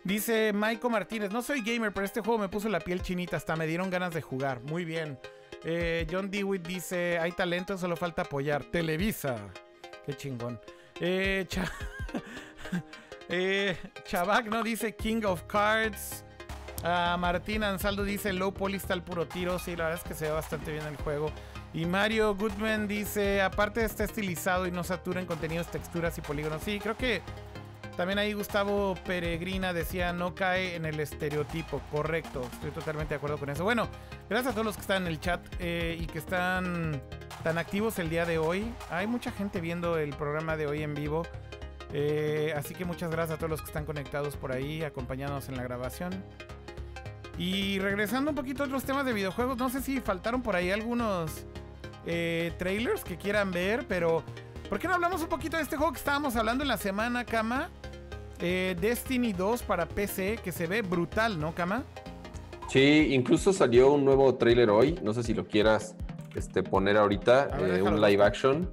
Dice 0.04 0.54
Maiko 0.54 0.88
Martínez, 0.92 1.32
no 1.32 1.42
soy 1.42 1.64
gamer, 1.64 1.92
pero 1.94 2.06
este 2.06 2.22
juego 2.22 2.38
me 2.38 2.48
puso 2.48 2.70
la 2.70 2.80
piel 2.80 3.02
chinita, 3.02 3.38
hasta 3.38 3.56
me 3.56 3.66
dieron 3.66 3.90
ganas 3.90 4.14
de 4.14 4.22
jugar. 4.22 4.62
Muy 4.62 4.86
bien. 4.86 5.18
Eh, 5.70 6.08
John 6.10 6.32
Dewitt 6.32 6.66
dice, 6.66 7.20
hay 7.20 7.34
talento, 7.34 7.78
solo 7.78 7.98
falta 7.98 8.22
apoyar. 8.22 8.64
Televisa. 8.64 9.36
Qué 10.06 10.16
chingón. 10.16 10.58
Eh, 11.02 11.46
Cha- 11.50 11.70
eh, 13.30 13.76
dice 14.64 14.96
King 14.96 15.24
of 15.26 15.44
Cards. 15.44 16.24
Ah, 16.86 17.18
Martín 17.20 17.66
Ansaldo 17.66 18.06
dice 18.06 18.32
low 18.32 18.54
poly 18.54 18.78
está 18.78 18.94
al 18.94 19.04
puro 19.04 19.28
tiro. 19.28 19.60
Sí, 19.60 19.76
la 19.76 19.90
verdad 19.90 20.02
es 20.02 20.08
que 20.08 20.14
se 20.14 20.26
ve 20.28 20.32
bastante 20.32 20.72
bien 20.72 20.86
el 20.86 20.96
juego. 20.96 21.34
Y 21.74 21.86
Mario 21.86 22.34
Goodman 22.34 22.88
dice, 22.88 23.42
aparte 23.42 23.84
está 23.84 24.06
estilizado 24.06 24.68
y 24.68 24.72
no 24.72 24.86
satura 24.86 25.20
en 25.20 25.26
contenidos, 25.26 25.68
texturas 25.68 26.18
y 26.18 26.22
polígonos. 26.22 26.62
Sí, 26.64 26.80
creo 26.80 26.96
que 26.96 27.22
también 27.98 28.20
ahí 28.20 28.34
Gustavo 28.34 28.94
Peregrina 29.06 29.74
decía, 29.74 30.14
no 30.14 30.36
cae 30.36 30.76
en 30.76 30.86
el 30.86 31.00
estereotipo. 31.00 31.82
Correcto, 31.92 32.48
estoy 32.54 32.70
totalmente 32.70 33.10
de 33.10 33.16
acuerdo 33.16 33.40
con 33.40 33.50
eso. 33.50 33.64
Bueno, 33.64 33.88
gracias 34.30 34.52
a 34.52 34.54
todos 34.54 34.66
los 34.66 34.76
que 34.76 34.82
están 34.82 35.02
en 35.02 35.08
el 35.08 35.20
chat 35.20 35.42
eh, 35.60 35.98
y 36.00 36.06
que 36.06 36.20
están 36.20 37.02
tan 37.44 37.58
activos 37.58 37.98
el 37.98 38.12
día 38.12 38.26
de 38.26 38.38
hoy. 38.38 38.72
Hay 38.92 39.08
mucha 39.08 39.32
gente 39.32 39.60
viendo 39.62 39.98
el 39.98 40.12
programa 40.12 40.56
de 40.56 40.68
hoy 40.68 40.84
en 40.84 40.94
vivo. 40.94 41.24
Eh, 41.92 42.54
así 42.56 42.76
que 42.76 42.86
muchas 42.86 43.10
gracias 43.10 43.36
a 43.36 43.38
todos 43.40 43.50
los 43.50 43.62
que 43.62 43.68
están 43.68 43.86
conectados 43.86 44.36
por 44.38 44.52
ahí, 44.52 44.84
acompañándonos 44.84 45.50
en 45.50 45.58
la 45.58 45.64
grabación. 45.64 46.24
Y 47.40 47.80
regresando 47.80 48.30
un 48.30 48.36
poquito 48.36 48.62
a 48.62 48.68
otros 48.68 48.84
temas 48.84 49.06
de 49.06 49.14
videojuegos, 49.14 49.58
no 49.58 49.70
sé 49.70 49.82
si 49.82 50.02
faltaron 50.02 50.44
por 50.44 50.56
ahí 50.56 50.70
algunos 50.70 51.46
eh, 52.06 52.54
trailers 52.60 53.04
que 53.04 53.18
quieran 53.18 53.52
ver, 53.52 53.86
pero 53.88 54.24
¿por 54.70 54.80
qué 54.80 54.88
no 54.88 54.96
hablamos 54.96 55.22
un 55.22 55.30
poquito 55.30 55.58
de 55.58 55.64
este 55.64 55.78
juego 55.78 55.92
que 55.92 56.00
estábamos 56.00 56.36
hablando 56.36 56.64
en 56.64 56.68
la 56.68 56.78
semana, 56.78 57.26
Kama? 57.26 57.70
Eh, 58.40 58.76
Destiny 58.80 59.34
2 59.34 59.64
para 59.64 59.88
PC, 59.88 60.40
que 60.44 60.52
se 60.52 60.68
ve 60.68 60.82
brutal, 60.82 61.40
¿no, 61.40 61.56
Kama? 61.56 61.84
Sí, 62.70 63.10
incluso 63.14 63.54
salió 63.54 63.92
un 63.94 64.04
nuevo 64.06 64.36
tráiler 64.36 64.70
hoy. 64.70 65.00
No 65.02 65.14
sé 65.14 65.24
si 65.24 65.34
lo 65.34 65.48
quieras 65.48 65.96
este, 66.36 66.62
poner 66.64 66.98
ahorita, 66.98 67.48
ver, 67.58 67.80
eh, 67.80 67.82
un 67.82 68.00
live 68.02 68.24
action 68.24 68.70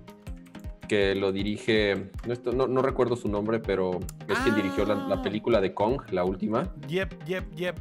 que 0.89 1.15
lo 1.15 1.33
dirige, 1.33 2.11
no, 2.27 2.33
esto- 2.35 2.53
no- 2.53 2.67
no 2.67 2.83
recuerdo 2.83 3.17
su 3.17 3.29
nombre, 3.29 3.59
pero 3.59 4.01
es 4.29 4.39
quien 4.41 4.55
dirigió 4.55 4.85
la, 4.85 4.95
la 4.97 5.15
Ah. 5.15 5.23
película 5.23 5.61
de 5.63 5.73
Kong, 5.73 6.03
la 6.11 6.25
última, 6.25 6.75
Yep, 6.89 7.25
yep, 7.25 7.51
yep. 7.55 7.77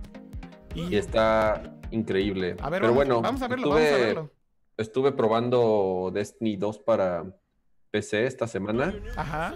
y 0.73 0.95
está 0.95 1.61
increíble. 1.91 2.55
A 2.61 2.69
ver, 2.69 2.79
pero 2.81 2.93
vamos, 2.93 2.95
bueno, 2.95 3.21
vamos 3.21 3.41
a 3.41 3.47
verlo, 3.49 3.77
estuve, 3.77 3.83
vamos 3.91 4.01
a 4.01 4.05
verlo. 4.05 4.31
estuve 4.77 5.11
probando 5.11 6.11
Destiny 6.13 6.55
2 6.55 6.79
para 6.79 7.25
PC 7.93 8.25
esta 8.25 8.47
semana 8.47 8.91
Ajá. 9.15 9.55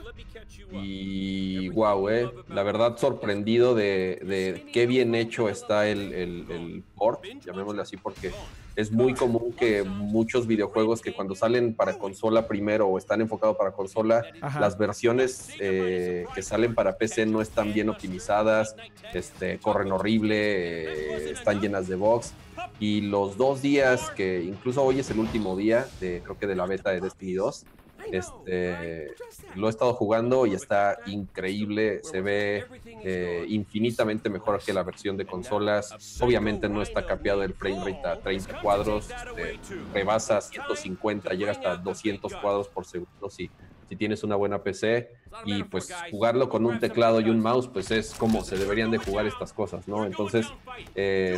y 0.72 1.70
wow, 1.70 2.08
eh, 2.08 2.30
la 2.50 2.62
verdad 2.62 2.96
sorprendido 2.96 3.74
de, 3.74 4.22
de 4.24 4.68
qué 4.72 4.86
bien 4.86 5.16
hecho 5.16 5.50
está 5.50 5.88
el, 5.88 6.14
el, 6.14 6.46
el 6.52 6.84
port, 6.96 7.24
llamémosle 7.44 7.82
así, 7.82 7.98
porque 7.98 8.32
es 8.76 8.92
muy 8.92 9.16
común 9.16 9.54
que 9.54 9.82
muchos 9.82 10.46
videojuegos 10.46 11.02
que 11.02 11.14
cuando 11.14 11.34
salen 11.34 11.74
para 11.74 11.98
consola 11.98 12.48
primero 12.48 12.86
o 12.86 13.00
están 13.00 13.22
enfocados 13.22 13.58
para 13.58 13.72
consola, 13.72 14.24
Ajá. 14.40 14.60
las 14.60 14.78
versiones 14.78 15.50
eh, 15.60 16.26
que 16.36 16.44
salen 16.44 16.76
para 16.76 16.96
PC 16.96 17.26
no 17.26 17.42
están 17.42 17.74
bien 17.74 17.90
optimizadas, 17.90 18.76
este, 19.16 19.58
corren 19.58 19.92
horrible, 19.92 20.36
eh, 20.38 21.32
están 21.32 21.60
llenas 21.60 21.88
de 21.88 21.96
bugs. 21.96 22.36
Y 22.80 23.02
los 23.02 23.36
dos 23.36 23.64
días 23.64 24.12
que 24.12 24.44
incluso 24.44 24.84
hoy 24.84 25.00
es 25.00 25.10
el 25.10 25.18
último 25.18 25.58
día 25.58 25.88
de 26.00 26.22
creo 26.24 26.38
que 26.38 26.46
de 26.46 26.56
la 26.56 26.68
beta 26.68 26.92
de 26.92 27.02
Destiny 27.02 27.34
2, 27.34 27.66
este, 28.12 29.12
lo 29.56 29.68
he 29.68 29.70
estado 29.70 29.94
jugando 29.94 30.46
y 30.46 30.54
está 30.54 31.00
increíble, 31.06 32.02
se 32.04 32.22
ve 32.22 32.66
eh, 33.04 33.46
infinitamente 33.48 34.30
mejor 34.30 34.62
que 34.64 34.74
la 34.74 34.84
versión 34.84 35.18
de 35.18 35.26
consolas. 35.26 36.20
Obviamente 36.22 36.70
no 36.70 36.82
está 36.82 37.06
capeado 37.06 37.44
el 37.44 37.54
frame 37.54 37.80
rate 37.80 38.08
a 38.08 38.20
30 38.20 38.62
cuadros, 38.62 39.10
este, 39.10 39.60
rebasa 39.94 40.42
150, 40.42 41.34
llega 41.34 41.52
hasta 41.52 41.76
200 41.78 42.34
cuadros 42.36 42.68
por 42.68 42.86
segundo 42.86 43.30
si, 43.30 43.50
si 43.88 43.96
tienes 43.96 44.24
una 44.24 44.36
buena 44.36 44.62
PC. 44.64 45.10
Y 45.46 45.64
pues 45.64 45.94
jugarlo 46.10 46.50
con 46.50 46.66
un 46.66 46.80
teclado 46.80 47.20
y 47.20 47.30
un 47.30 47.42
mouse, 47.42 47.68
pues 47.68 47.92
es 47.92 48.14
como 48.14 48.44
se 48.44 48.58
deberían 48.58 48.92
de 48.92 48.98
jugar 48.98 49.28
estas 49.28 49.54
cosas, 49.54 49.88
¿no? 49.88 50.06
Entonces, 50.06 50.48
eh, 50.96 51.38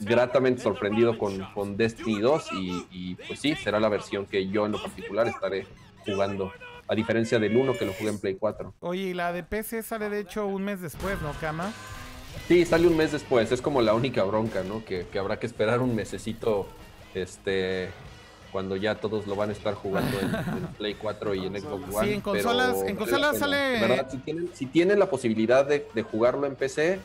gratamente 0.00 0.60
sorprendido 0.60 1.16
con, 1.16 1.44
con 1.54 1.76
Destiny 1.76 2.20
2 2.20 2.52
y, 2.52 2.86
y, 2.90 3.14
pues 3.14 3.40
sí, 3.40 3.54
será 3.54 3.80
la 3.80 3.88
versión 3.88 4.26
que 4.26 4.48
yo 4.48 4.66
en 4.66 4.72
lo 4.72 4.82
particular 4.82 5.28
estaré 5.28 5.66
jugando. 6.04 6.52
A 6.90 6.94
diferencia 6.94 7.38
del 7.38 7.54
1 7.56 7.74
que 7.76 7.84
lo 7.84 7.92
jugué 7.92 8.10
en 8.10 8.18
Play 8.18 8.36
4. 8.36 8.74
Oye, 8.80 9.02
y 9.02 9.14
la 9.14 9.32
de 9.32 9.42
PC 9.42 9.82
sale 9.82 10.08
de 10.08 10.20
hecho 10.20 10.46
un 10.46 10.62
mes 10.64 10.80
después, 10.80 11.20
¿no, 11.20 11.32
Kama? 11.40 11.70
Sí, 12.46 12.64
sale 12.64 12.86
un 12.86 12.96
mes 12.96 13.12
después, 13.12 13.52
es 13.52 13.60
como 13.60 13.82
la 13.82 13.92
única 13.94 14.22
bronca, 14.24 14.62
¿no? 14.62 14.84
Que, 14.84 15.06
que 15.06 15.18
habrá 15.18 15.38
que 15.38 15.46
esperar 15.46 15.80
un 15.80 15.94
mesecito, 15.94 16.66
este, 17.14 17.90
cuando 18.52 18.76
ya 18.76 18.94
todos 18.94 19.26
lo 19.26 19.36
van 19.36 19.50
a 19.50 19.52
estar 19.52 19.74
jugando 19.74 20.18
en, 20.20 20.34
en 20.34 20.66
Play 20.78 20.94
4 20.94 21.34
y 21.34 21.46
en 21.46 21.60
Xbox 21.60 21.94
One. 21.94 22.06
Sí, 22.08 22.14
en 22.14 22.20
consolas- 22.22 22.74
pero 22.76 22.88
en 22.88 22.96
consolas 22.96 23.38
sale- 23.38 23.80
verdad, 23.80 24.08
si 24.10 24.16
tienen, 24.18 24.50
si 24.54 24.66
tienen 24.66 24.98
la 24.98 25.10
posibilidad 25.10 25.66
de, 25.66 25.86
de 25.94 26.02
jugarlo 26.02 26.46
en 26.46 26.54
PC, 26.56 27.00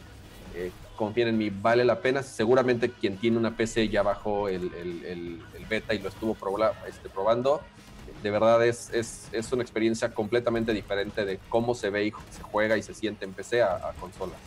eh, 0.56 0.72
confíen 0.96 1.28
en 1.30 1.38
mí, 1.38 1.50
vale 1.50 1.84
la 1.84 2.00
pena. 2.00 2.24
Seguramente 2.24 2.90
quien 2.90 3.18
tiene 3.18 3.38
una 3.38 3.52
PC 3.58 3.90
ya 3.90 4.02
bajó 4.04 4.48
el, 4.48 4.72
el- 4.76 5.06
el- 5.06 5.42
el 5.58 5.66
beta 5.66 5.94
y 5.94 6.00
lo 6.00 6.08
estuvo 6.08 6.36
proba- 6.36 6.72
este, 6.88 7.10
probando. 7.10 7.62
De 8.24 8.32
verdad 8.32 8.66
es, 8.66 8.90
es, 8.94 9.28
es 9.34 9.52
una 9.52 9.62
experiencia 9.62 10.14
completamente 10.14 10.74
diferente 10.74 11.26
de 11.26 11.40
cómo 11.50 11.76
se 11.76 11.90
ve 11.90 12.06
y 12.06 12.14
se 12.32 12.42
juega 12.42 12.78
y 12.78 12.82
se 12.82 12.94
siente 12.94 13.26
en 13.26 13.34
PC 13.34 13.62
a, 13.62 13.76
a 13.76 13.94
consolas. 14.00 14.38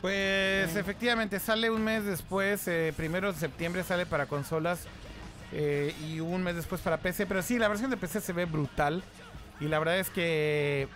Pues 0.00 0.76
efectivamente 0.76 1.40
sale 1.40 1.70
un 1.70 1.82
mes 1.82 2.04
después, 2.04 2.68
eh, 2.68 2.94
primero 2.96 3.32
de 3.32 3.38
septiembre 3.38 3.82
sale 3.82 4.06
para 4.06 4.26
consolas 4.26 4.84
eh, 5.50 5.92
y 6.06 6.20
un 6.20 6.44
mes 6.44 6.54
después 6.54 6.80
para 6.80 6.98
PC, 6.98 7.26
pero 7.26 7.42
sí, 7.42 7.58
la 7.58 7.66
versión 7.66 7.90
de 7.90 7.96
PC 7.96 8.20
se 8.20 8.32
ve 8.32 8.44
brutal 8.44 9.02
y 9.60 9.64
la 9.64 9.80
verdad 9.80 9.98
es 9.98 10.08
que 10.08 10.86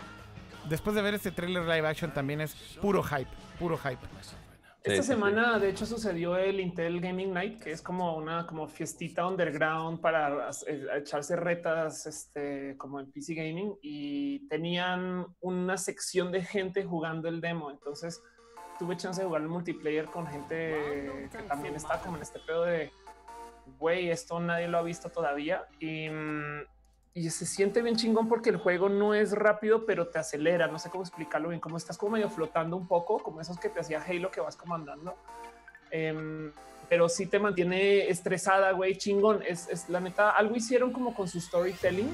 después 0.68 0.94
de 0.94 1.02
ver 1.02 1.14
este 1.14 1.32
trailer 1.32 1.64
live 1.64 1.88
action 1.88 2.14
también 2.14 2.40
es 2.40 2.54
puro 2.80 3.02
hype, 3.02 3.28
puro 3.58 3.76
hype. 3.76 3.98
Esta 4.84 5.02
sí, 5.02 5.08
semana, 5.08 5.60
de 5.60 5.70
hecho, 5.70 5.86
sucedió 5.86 6.36
el 6.36 6.58
Intel 6.58 7.00
Gaming 7.00 7.32
Night, 7.32 7.60
que 7.60 7.70
es 7.70 7.80
como 7.80 8.16
una 8.16 8.46
como 8.46 8.66
fiestita 8.66 9.26
underground 9.28 10.00
para 10.00 10.50
eh, 10.66 10.86
echarse 10.96 11.36
retas, 11.36 12.04
este, 12.06 12.76
como 12.76 12.98
en 12.98 13.12
PC 13.12 13.34
Gaming, 13.34 13.76
y 13.80 14.48
tenían 14.48 15.26
una 15.40 15.76
sección 15.76 16.32
de 16.32 16.42
gente 16.42 16.84
jugando 16.84 17.28
el 17.28 17.40
demo. 17.40 17.70
Entonces, 17.70 18.20
tuve 18.76 18.96
chance 18.96 19.20
de 19.20 19.26
jugar 19.26 19.42
el 19.42 19.48
multiplayer 19.48 20.06
con 20.06 20.26
gente 20.26 21.28
que 21.30 21.42
también 21.46 21.76
está 21.76 22.00
como 22.00 22.16
en 22.16 22.22
este 22.22 22.40
pedo 22.40 22.64
de, 22.64 22.90
güey, 23.78 24.10
esto 24.10 24.40
nadie 24.40 24.66
lo 24.66 24.78
ha 24.78 24.82
visto 24.82 25.10
todavía. 25.10 25.64
Y, 25.78 26.08
mm, 26.08 26.62
y 27.14 27.28
se 27.30 27.44
siente 27.46 27.82
bien 27.82 27.96
chingón 27.96 28.28
porque 28.28 28.50
el 28.50 28.56
juego 28.56 28.88
no 28.88 29.14
es 29.14 29.32
rápido, 29.32 29.84
pero 29.84 30.08
te 30.08 30.18
acelera. 30.18 30.66
No 30.68 30.78
sé 30.78 30.88
cómo 30.88 31.02
explicarlo 31.02 31.48
bien, 31.50 31.60
como 31.60 31.76
estás 31.76 31.98
como 31.98 32.12
medio 32.12 32.30
flotando 32.30 32.76
un 32.76 32.86
poco, 32.88 33.18
como 33.18 33.40
esos 33.40 33.58
que 33.58 33.68
te 33.68 33.80
hacía 33.80 34.02
Halo 34.02 34.30
que 34.30 34.40
vas 34.40 34.56
comandando. 34.56 35.14
Em, 35.90 36.52
pero 36.88 37.08
sí 37.08 37.26
te 37.26 37.38
mantiene 37.38 38.08
estresada, 38.08 38.72
güey, 38.72 38.96
chingón. 38.96 39.42
Es, 39.46 39.68
es 39.68 39.88
la 39.90 40.00
neta, 40.00 40.30
algo 40.30 40.56
hicieron 40.56 40.90
como 40.92 41.14
con 41.14 41.28
su 41.28 41.38
storytelling 41.40 42.08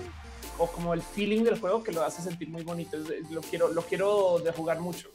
o 0.59 0.67
como 0.67 0.93
el 0.95 1.03
feeling 1.03 1.45
del 1.45 1.61
juego 1.61 1.85
que 1.85 1.93
lo 1.93 2.03
hace 2.03 2.21
sentir 2.23 2.49
muy 2.49 2.63
bonito. 2.65 2.97
Es- 2.97 3.09
es- 3.11 3.31
Lo 3.31 3.41
quiero, 3.41 3.69
lo 3.69 3.83
quiero 3.83 4.39
de 4.41 4.53
jugar 4.53 4.81
mucho. 4.81 5.09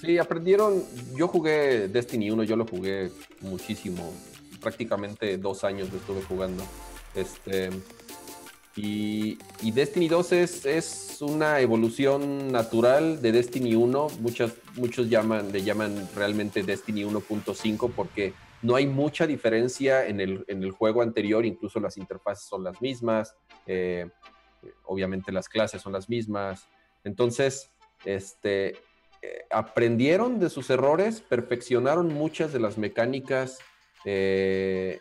Sí, 0.00 0.18
aprendieron. 0.18 0.82
Yo 1.16 1.28
jugué 1.28 1.86
Destiny 1.88 2.30
1, 2.30 2.42
yo 2.42 2.56
lo 2.56 2.66
jugué 2.66 3.10
muchísimo. 3.40 4.12
Prácticamente 4.60 5.38
dos 5.38 5.62
años 5.62 5.90
lo 5.92 5.98
estuve 5.98 6.22
jugando. 6.22 6.64
Este. 7.14 7.70
Y, 8.76 9.38
Destiny 9.70 10.08
2 10.08 10.32
es, 10.32 10.66
es 10.66 11.18
una 11.20 11.60
evolución 11.60 12.50
natural 12.50 13.22
de 13.22 13.32
Destiny 13.32 13.74
1. 13.74 14.08
Muchas, 14.20 14.52
muchos 14.76 15.08
llaman, 15.08 15.52
le 15.52 15.62
llaman 15.62 16.08
realmente 16.14 16.62
Destiny 16.62 17.04
1.5 17.04 17.92
porque 17.94 18.32
no 18.62 18.76
hay 18.76 18.86
mucha 18.86 19.26
diferencia 19.26 20.06
en 20.06 20.20
el, 20.20 20.44
en 20.48 20.62
el 20.62 20.72
juego 20.72 21.02
anterior. 21.02 21.44
Incluso 21.44 21.78
las 21.80 21.96
interfaces 21.96 22.46
son 22.46 22.64
las 22.64 22.80
mismas. 22.82 23.34
eh, 23.66 24.08
obviamente 24.84 25.32
las 25.32 25.48
clases 25.48 25.82
son 25.82 25.92
las 25.92 26.08
mismas. 26.08 26.68
Entonces, 27.04 27.70
este, 28.04 28.70
eh, 29.22 29.46
aprendieron 29.50 30.38
de 30.40 30.50
sus 30.50 30.70
errores, 30.70 31.20
perfeccionaron 31.20 32.12
muchas 32.12 32.52
de 32.52 32.60
las 32.60 32.78
mecánicas 32.78 33.58
eh, 34.04 35.00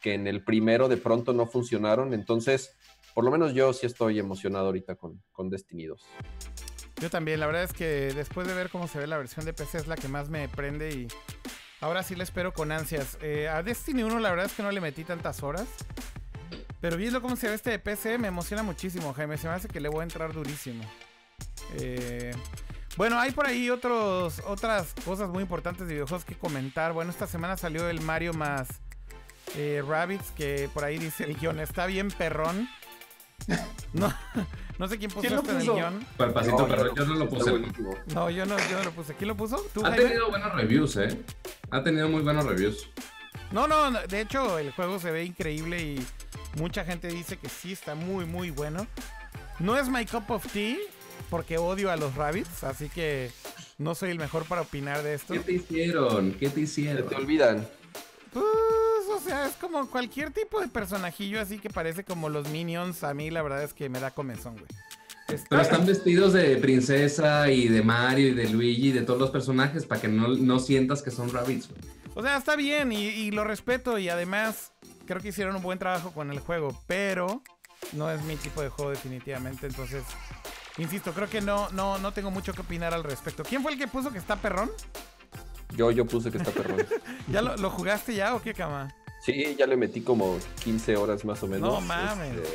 que 0.00 0.14
en 0.14 0.26
el 0.26 0.42
primero 0.42 0.88
de 0.88 0.96
pronto 0.96 1.32
no 1.32 1.46
funcionaron. 1.46 2.14
Entonces, 2.14 2.76
por 3.14 3.24
lo 3.24 3.30
menos 3.30 3.52
yo 3.54 3.72
sí 3.72 3.86
estoy 3.86 4.18
emocionado 4.18 4.66
ahorita 4.66 4.96
con, 4.96 5.22
con 5.32 5.50
Destiny 5.50 5.86
2. 5.86 6.06
Yo 7.00 7.08
también, 7.08 7.40
la 7.40 7.46
verdad 7.46 7.62
es 7.62 7.72
que 7.72 8.12
después 8.14 8.46
de 8.46 8.54
ver 8.54 8.68
cómo 8.68 8.86
se 8.86 8.98
ve 8.98 9.06
la 9.06 9.16
versión 9.16 9.46
de 9.46 9.52
PC 9.52 9.78
es 9.78 9.86
la 9.86 9.96
que 9.96 10.08
más 10.08 10.28
me 10.28 10.48
prende 10.48 10.90
y 10.90 11.08
ahora 11.80 12.02
sí 12.02 12.14
la 12.14 12.24
espero 12.24 12.52
con 12.52 12.72
ansias. 12.72 13.16
Eh, 13.22 13.48
a 13.48 13.62
Destiny 13.62 14.02
1 14.02 14.18
la 14.20 14.30
verdad 14.30 14.46
es 14.46 14.52
que 14.52 14.62
no 14.62 14.70
le 14.70 14.80
metí 14.80 15.04
tantas 15.04 15.42
horas, 15.42 15.66
pero 16.80 16.96
viendo 16.96 17.22
cómo 17.22 17.36
se 17.36 17.48
ve 17.48 17.54
este 17.54 17.70
de 17.70 17.78
PC 17.78 18.18
me 18.18 18.28
emociona 18.28 18.62
muchísimo, 18.62 19.12
Jaime. 19.14 19.38
Se 19.38 19.48
me 19.48 19.54
hace 19.54 19.68
que 19.68 19.80
le 19.80 19.88
voy 19.88 20.00
a 20.00 20.02
entrar 20.04 20.32
durísimo. 20.32 20.84
Eh, 21.78 22.32
bueno, 22.96 23.18
hay 23.18 23.30
por 23.30 23.46
ahí 23.46 23.70
otros, 23.70 24.42
otras 24.46 24.94
cosas 25.04 25.28
muy 25.30 25.42
importantes 25.42 25.86
de 25.86 25.94
videojuegos 25.94 26.24
que 26.24 26.34
comentar. 26.34 26.92
Bueno, 26.92 27.10
esta 27.10 27.26
semana 27.26 27.56
salió 27.56 27.88
el 27.88 28.00
Mario 28.00 28.34
más 28.34 28.68
eh, 29.56 29.82
Rabbids, 29.86 30.32
que 30.32 30.68
por 30.74 30.84
ahí 30.84 30.98
dice 30.98 31.24
el 31.24 31.60
está 31.60 31.86
bien 31.86 32.08
perrón. 32.10 32.68
No, 33.92 34.14
no 34.78 34.86
sé 34.86 34.98
quién 34.98 35.10
puso 35.10 35.22
¿Quién 35.22 35.34
lo 35.34 35.40
esto 35.40 35.50
en 35.50 35.56
el 35.56 35.66
puso? 35.66 35.74
guion. 35.74 35.98
No, 35.98 36.68
pero 36.68 36.94
yo 36.94 37.04
no 37.06 37.14
lo 37.16 37.28
puse. 37.28 37.52
No, 38.14 38.30
yo 38.30 38.46
no, 38.46 38.56
yo 38.70 38.78
no 38.78 38.84
lo 38.84 38.90
puse. 38.92 39.14
¿Quién 39.14 39.28
lo 39.28 39.36
puso? 39.36 39.56
¿Tú, 39.74 39.84
Ha 39.84 39.90
Jaime? 39.90 40.04
tenido 40.04 40.30
buenos 40.30 40.54
reviews, 40.54 40.96
¿eh? 40.96 41.20
Ha 41.72 41.82
tenido 41.82 42.08
muy 42.08 42.22
buenos 42.22 42.44
reviews. 42.46 42.88
No, 43.50 43.66
no, 43.66 43.90
de 43.90 44.20
hecho 44.20 44.58
el 44.60 44.70
juego 44.70 45.00
se 45.00 45.10
ve 45.10 45.24
increíble 45.24 45.82
y 45.82 46.06
mucha 46.56 46.84
gente 46.84 47.08
dice 47.08 47.36
que 47.36 47.48
sí 47.48 47.72
está 47.72 47.96
muy, 47.96 48.26
muy 48.26 48.50
bueno. 48.50 48.86
No 49.58 49.76
es 49.76 49.88
my 49.88 50.06
cup 50.06 50.30
of 50.30 50.46
tea 50.52 50.76
porque 51.30 51.58
odio 51.58 51.90
a 51.90 51.96
los 51.96 52.14
rabbits, 52.14 52.62
así 52.62 52.88
que 52.88 53.32
no 53.78 53.96
soy 53.96 54.10
el 54.10 54.18
mejor 54.18 54.44
para 54.44 54.60
opinar 54.62 55.02
de 55.02 55.14
esto. 55.14 55.34
¿Qué 55.34 55.40
te 55.40 55.52
hicieron? 55.54 56.32
¿Qué 56.34 56.48
te 56.48 56.54
Se 56.54 56.60
hicieron? 56.60 57.08
te 57.08 57.16
olvidan. 57.16 57.68
Pues, 58.32 58.44
o 59.14 59.20
sea, 59.24 59.46
es 59.46 59.54
como 59.56 59.88
cualquier 59.90 60.30
tipo 60.30 60.60
de 60.60 60.68
personajillo 60.68 61.40
así 61.40 61.58
que 61.58 61.70
parece 61.70 62.04
como 62.04 62.28
los 62.28 62.48
minions. 62.48 63.02
A 63.04 63.14
mí 63.14 63.30
la 63.30 63.42
verdad 63.42 63.62
es 63.62 63.72
que 63.74 63.88
me 63.88 64.00
da 64.00 64.10
comezón, 64.12 64.54
güey. 64.54 64.66
Está- 65.28 65.46
Pero 65.48 65.62
están 65.62 65.86
vestidos 65.86 66.32
de 66.32 66.56
princesa 66.56 67.48
y 67.50 67.68
de 67.68 67.82
Mario 67.82 68.28
y 68.28 68.34
de 68.34 68.48
Luigi 68.48 68.88
y 68.88 68.92
de 68.92 69.02
todos 69.02 69.20
los 69.20 69.30
personajes 69.30 69.86
para 69.86 70.00
que 70.00 70.08
no, 70.08 70.28
no 70.28 70.58
sientas 70.58 71.02
que 71.02 71.10
son 71.10 71.32
rabbits. 71.32 71.68
güey. 71.68 71.80
O 72.14 72.22
sea, 72.22 72.36
está 72.36 72.56
bien 72.56 72.90
y, 72.92 73.04
y 73.06 73.30
lo 73.30 73.44
respeto 73.44 73.96
y 73.98 74.08
además 74.08 74.72
creo 75.06 75.20
que 75.20 75.28
hicieron 75.28 75.54
un 75.56 75.62
buen 75.62 75.78
trabajo 75.78 76.10
con 76.12 76.30
el 76.32 76.40
juego, 76.40 76.76
pero 76.88 77.42
no 77.92 78.10
es 78.10 78.22
mi 78.24 78.34
tipo 78.36 78.60
de 78.62 78.68
juego 78.68 78.90
definitivamente, 78.90 79.66
entonces, 79.68 80.02
insisto, 80.78 81.12
creo 81.12 81.30
que 81.30 81.40
no, 81.40 81.68
no, 81.70 81.98
no 81.98 82.12
tengo 82.12 82.30
mucho 82.32 82.52
que 82.52 82.60
opinar 82.62 82.92
al 82.94 83.04
respecto. 83.04 83.42
¿Quién 83.44 83.62
fue 83.62 83.72
el 83.72 83.78
que 83.78 83.86
puso 83.88 84.10
que 84.12 84.18
está 84.18 84.34
perrón? 84.36 84.70
Yo, 85.76 85.90
yo 85.90 86.04
puse 86.06 86.30
que 86.30 86.38
está 86.38 86.50
perrón. 86.50 86.86
¿Ya 87.28 87.42
lo, 87.42 87.56
lo 87.56 87.70
jugaste 87.70 88.14
ya 88.14 88.34
o 88.34 88.42
qué 88.42 88.54
cama? 88.54 88.94
Sí, 89.20 89.54
ya 89.58 89.66
le 89.66 89.76
metí 89.76 90.00
como 90.00 90.38
15 90.64 90.96
horas 90.96 91.24
más 91.24 91.42
o 91.42 91.46
menos. 91.46 91.72
No 91.72 91.80
mames. 91.80 92.36
Este, 92.36 92.48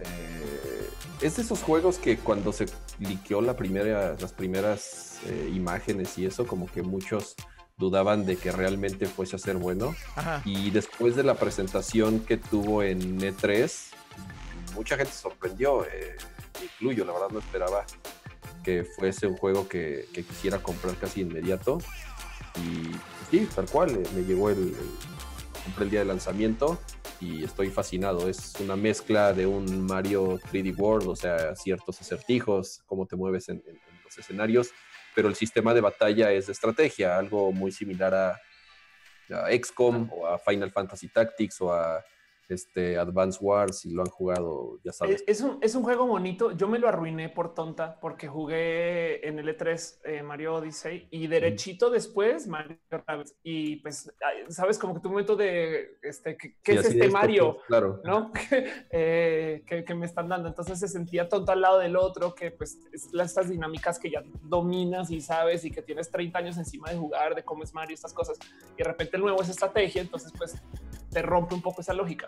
eh, 0.00 0.90
es 1.20 1.36
de 1.36 1.42
esos 1.42 1.62
juegos 1.62 1.98
que 1.98 2.18
cuando 2.18 2.52
se 2.52 2.66
liqueó 2.98 3.40
la 3.40 3.56
primera, 3.56 4.16
las 4.18 4.32
primeras 4.32 5.20
eh, 5.26 5.50
imágenes 5.54 6.18
y 6.18 6.26
eso, 6.26 6.46
como 6.46 6.66
que 6.66 6.82
muchos 6.82 7.36
dudaban 7.76 8.26
de 8.26 8.36
que 8.36 8.50
realmente 8.50 9.06
fuese 9.06 9.36
a 9.36 9.38
ser 9.38 9.56
bueno. 9.56 9.94
Ajá. 10.16 10.42
Y 10.44 10.70
después 10.70 11.14
de 11.14 11.22
la 11.22 11.34
presentación 11.34 12.20
que 12.20 12.36
tuvo 12.36 12.82
en 12.82 13.20
E3, 13.20 13.70
mucha 14.74 14.96
gente 14.96 15.12
sorprendió, 15.12 15.84
eh, 15.84 16.16
incluyo, 16.62 17.04
la 17.04 17.12
verdad 17.12 17.28
no 17.30 17.38
esperaba 17.38 17.86
que 18.62 18.84
fuese 18.84 19.26
un 19.26 19.36
juego 19.36 19.68
que, 19.68 20.08
quisiera 20.14 20.58
comprar 20.58 20.96
casi 20.96 21.22
inmediato. 21.22 21.78
Y 22.56 22.90
sí, 23.30 23.48
tal 23.54 23.66
cual, 23.66 23.90
eh, 23.90 24.02
me 24.14 24.22
llegó 24.22 24.50
el, 24.50 24.74
compré 25.64 25.84
el 25.84 25.90
día 25.90 26.00
de 26.00 26.06
lanzamiento 26.06 26.78
y 27.20 27.44
estoy 27.44 27.70
fascinado. 27.70 28.28
Es 28.28 28.54
una 28.60 28.76
mezcla 28.76 29.32
de 29.32 29.46
un 29.46 29.86
Mario 29.86 30.38
3D 30.52 30.76
World, 30.76 31.08
o 31.08 31.16
sea, 31.16 31.54
ciertos 31.54 32.00
acertijos, 32.00 32.82
cómo 32.86 33.06
te 33.06 33.16
mueves 33.16 33.48
en 33.48 33.62
los 34.04 34.18
escenarios, 34.18 34.70
pero 35.14 35.28
el 35.28 35.34
sistema 35.34 35.74
de 35.74 35.80
batalla 35.80 36.32
es 36.32 36.46
de 36.46 36.52
estrategia, 36.52 37.18
algo 37.18 37.52
muy 37.52 37.72
similar 37.72 38.14
a, 38.14 38.40
a 39.30 39.50
XCOM 39.52 40.10
o 40.12 40.26
a 40.26 40.38
Final 40.38 40.72
Fantasy 40.72 41.08
Tactics 41.08 41.60
o 41.60 41.72
a 41.72 42.02
este, 42.50 42.98
Advance 42.98 43.38
Wars, 43.40 43.80
si 43.80 43.90
lo 43.90 44.02
han 44.02 44.08
jugado, 44.08 44.78
ya 44.84 44.92
sabes. 44.92 45.22
Es, 45.26 45.38
es 45.38 45.40
un, 45.40 45.58
es 45.62 45.74
un 45.74 45.82
juego 45.82 46.06
bonito. 46.06 46.52
Yo 46.52 46.68
me 46.68 46.78
lo 46.78 46.88
arruiné 46.88 47.28
por 47.28 47.54
tonta 47.54 47.98
porque 48.00 48.28
jugué 48.28 49.26
en 49.26 49.38
el 49.38 49.56
E3 49.56 50.00
eh, 50.04 50.22
Mario 50.22 50.56
Odyssey 50.56 51.08
y 51.10 51.26
derechito 51.26 51.90
después 51.90 52.46
Mario. 52.46 52.78
Y 53.42 53.76
pues, 53.76 54.12
sabes, 54.48 54.78
como 54.78 54.94
que 54.94 55.00
tu 55.00 55.08
momento 55.08 55.36
de 55.36 55.98
este, 56.02 56.36
¿qué, 56.36 56.56
qué 56.62 56.72
es 56.72 56.86
este 56.86 56.98
esto, 56.98 57.12
Mario? 57.12 57.54
pues, 57.54 57.66
claro. 57.66 58.00
¿no? 58.04 58.32
Eh, 58.92 59.62
que, 59.66 59.84
que 59.84 59.94
me 59.94 60.06
están 60.06 60.28
dando. 60.28 60.48
Entonces 60.48 60.78
se 60.78 60.88
sentía 60.88 61.28
tonto 61.28 61.52
al 61.52 61.60
lado 61.60 61.78
del 61.78 61.96
otro, 61.96 62.34
que 62.34 62.50
pues 62.50 62.78
es 62.92 63.08
estas 63.30 63.48
dinámicas 63.48 63.98
que 63.98 64.10
ya 64.10 64.22
dominas 64.42 65.10
y 65.10 65.20
sabes 65.20 65.64
y 65.64 65.70
que 65.70 65.82
tienes 65.82 66.10
30 66.10 66.38
años 66.38 66.58
encima 66.58 66.90
de 66.90 66.96
jugar, 66.96 67.34
de 67.34 67.44
cómo 67.44 67.62
es 67.62 67.72
Mario, 67.72 67.94
estas 67.94 68.12
cosas. 68.12 68.38
Y 68.74 68.78
de 68.78 68.84
repente 68.84 69.16
el 69.16 69.22
nuevo 69.22 69.40
es 69.42 69.48
estrategia, 69.48 70.02
entonces 70.02 70.32
pues 70.36 70.56
te 71.10 71.22
rompe 71.22 71.54
un 71.54 71.62
poco 71.62 71.80
esa 71.80 71.94
lógica. 71.94 72.26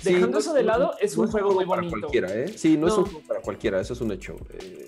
Sí, 0.00 0.14
Dejando 0.14 0.28
no 0.28 0.38
eso 0.38 0.54
de 0.54 0.62
lado, 0.62 0.94
es 1.00 1.16
un 1.16 1.30
juego 1.30 1.52
muy 1.52 1.66
para 1.66 1.82
bonito. 1.82 1.98
cualquiera, 2.00 2.34
¿eh? 2.34 2.48
Sí, 2.48 2.76
no, 2.78 2.88
es 2.88 2.94
un 2.94 3.04
juego 3.04 3.20
para 3.26 3.40
cualquiera, 3.42 3.80
eso 3.80 3.92
es 3.92 4.00
un 4.00 4.12
hecho. 4.12 4.34
Eh, 4.50 4.86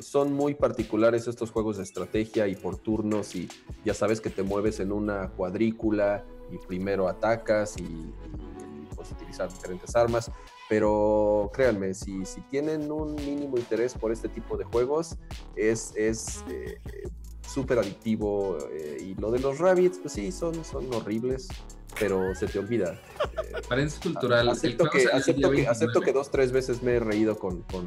son 0.00 0.32
muy 0.32 0.54
particulares 0.54 1.28
estos 1.28 1.50
juegos 1.50 1.76
de 1.76 1.82
estrategia 1.82 2.46
y 2.48 2.56
por 2.56 2.78
turnos 2.78 3.34
y 3.34 3.48
ya 3.84 3.94
sabes 3.94 4.20
que 4.20 4.30
te 4.30 4.42
mueves 4.42 4.80
en 4.80 4.92
una 4.92 5.28
cuadrícula 5.30 6.24
y 6.50 6.58
primero 6.66 7.08
atacas 7.08 7.76
y, 7.78 7.82
y 7.82 8.94
puedes 8.94 9.12
utilizar 9.12 9.50
diferentes 9.50 9.94
armas. 9.94 10.30
Pero 10.68 11.50
créanme, 11.52 11.92
si, 11.92 12.24
si 12.24 12.40
tienen 12.42 12.90
un 12.90 13.14
mínimo 13.16 13.58
interés 13.58 13.92
por 13.94 14.12
este 14.12 14.28
tipo 14.30 14.56
de 14.56 14.64
juegos, 14.64 15.16
es, 15.56 15.92
es 15.94 16.42
eh, 16.48 16.80
eh, 16.86 17.08
súper 17.46 17.78
adictivo. 17.78 18.56
y 18.98 19.14
lo 19.16 19.30
de 19.30 19.40
los 19.40 19.58
rabbits, 19.58 19.98
pues 19.98 20.14
sí, 20.14 20.32
son, 20.32 20.64
son 20.64 20.92
horribles, 20.94 21.48
pero 21.98 22.34
se 22.34 22.46
te 22.46 22.58
olvida. 22.58 22.92
Eh, 23.22 23.62
Parencia 23.68 24.00
cultural. 24.02 24.48
Acepto 24.48 24.88
que, 24.90 25.04
acepto, 25.12 25.50
que, 25.50 25.66
acepto 25.66 26.00
29. 26.00 26.04
que 26.06 26.12
dos, 26.12 26.30
tres 26.30 26.52
veces 26.52 26.82
me 26.82 26.92
he 26.92 27.00
reído 27.00 27.38
con, 27.38 27.62
con, 27.62 27.86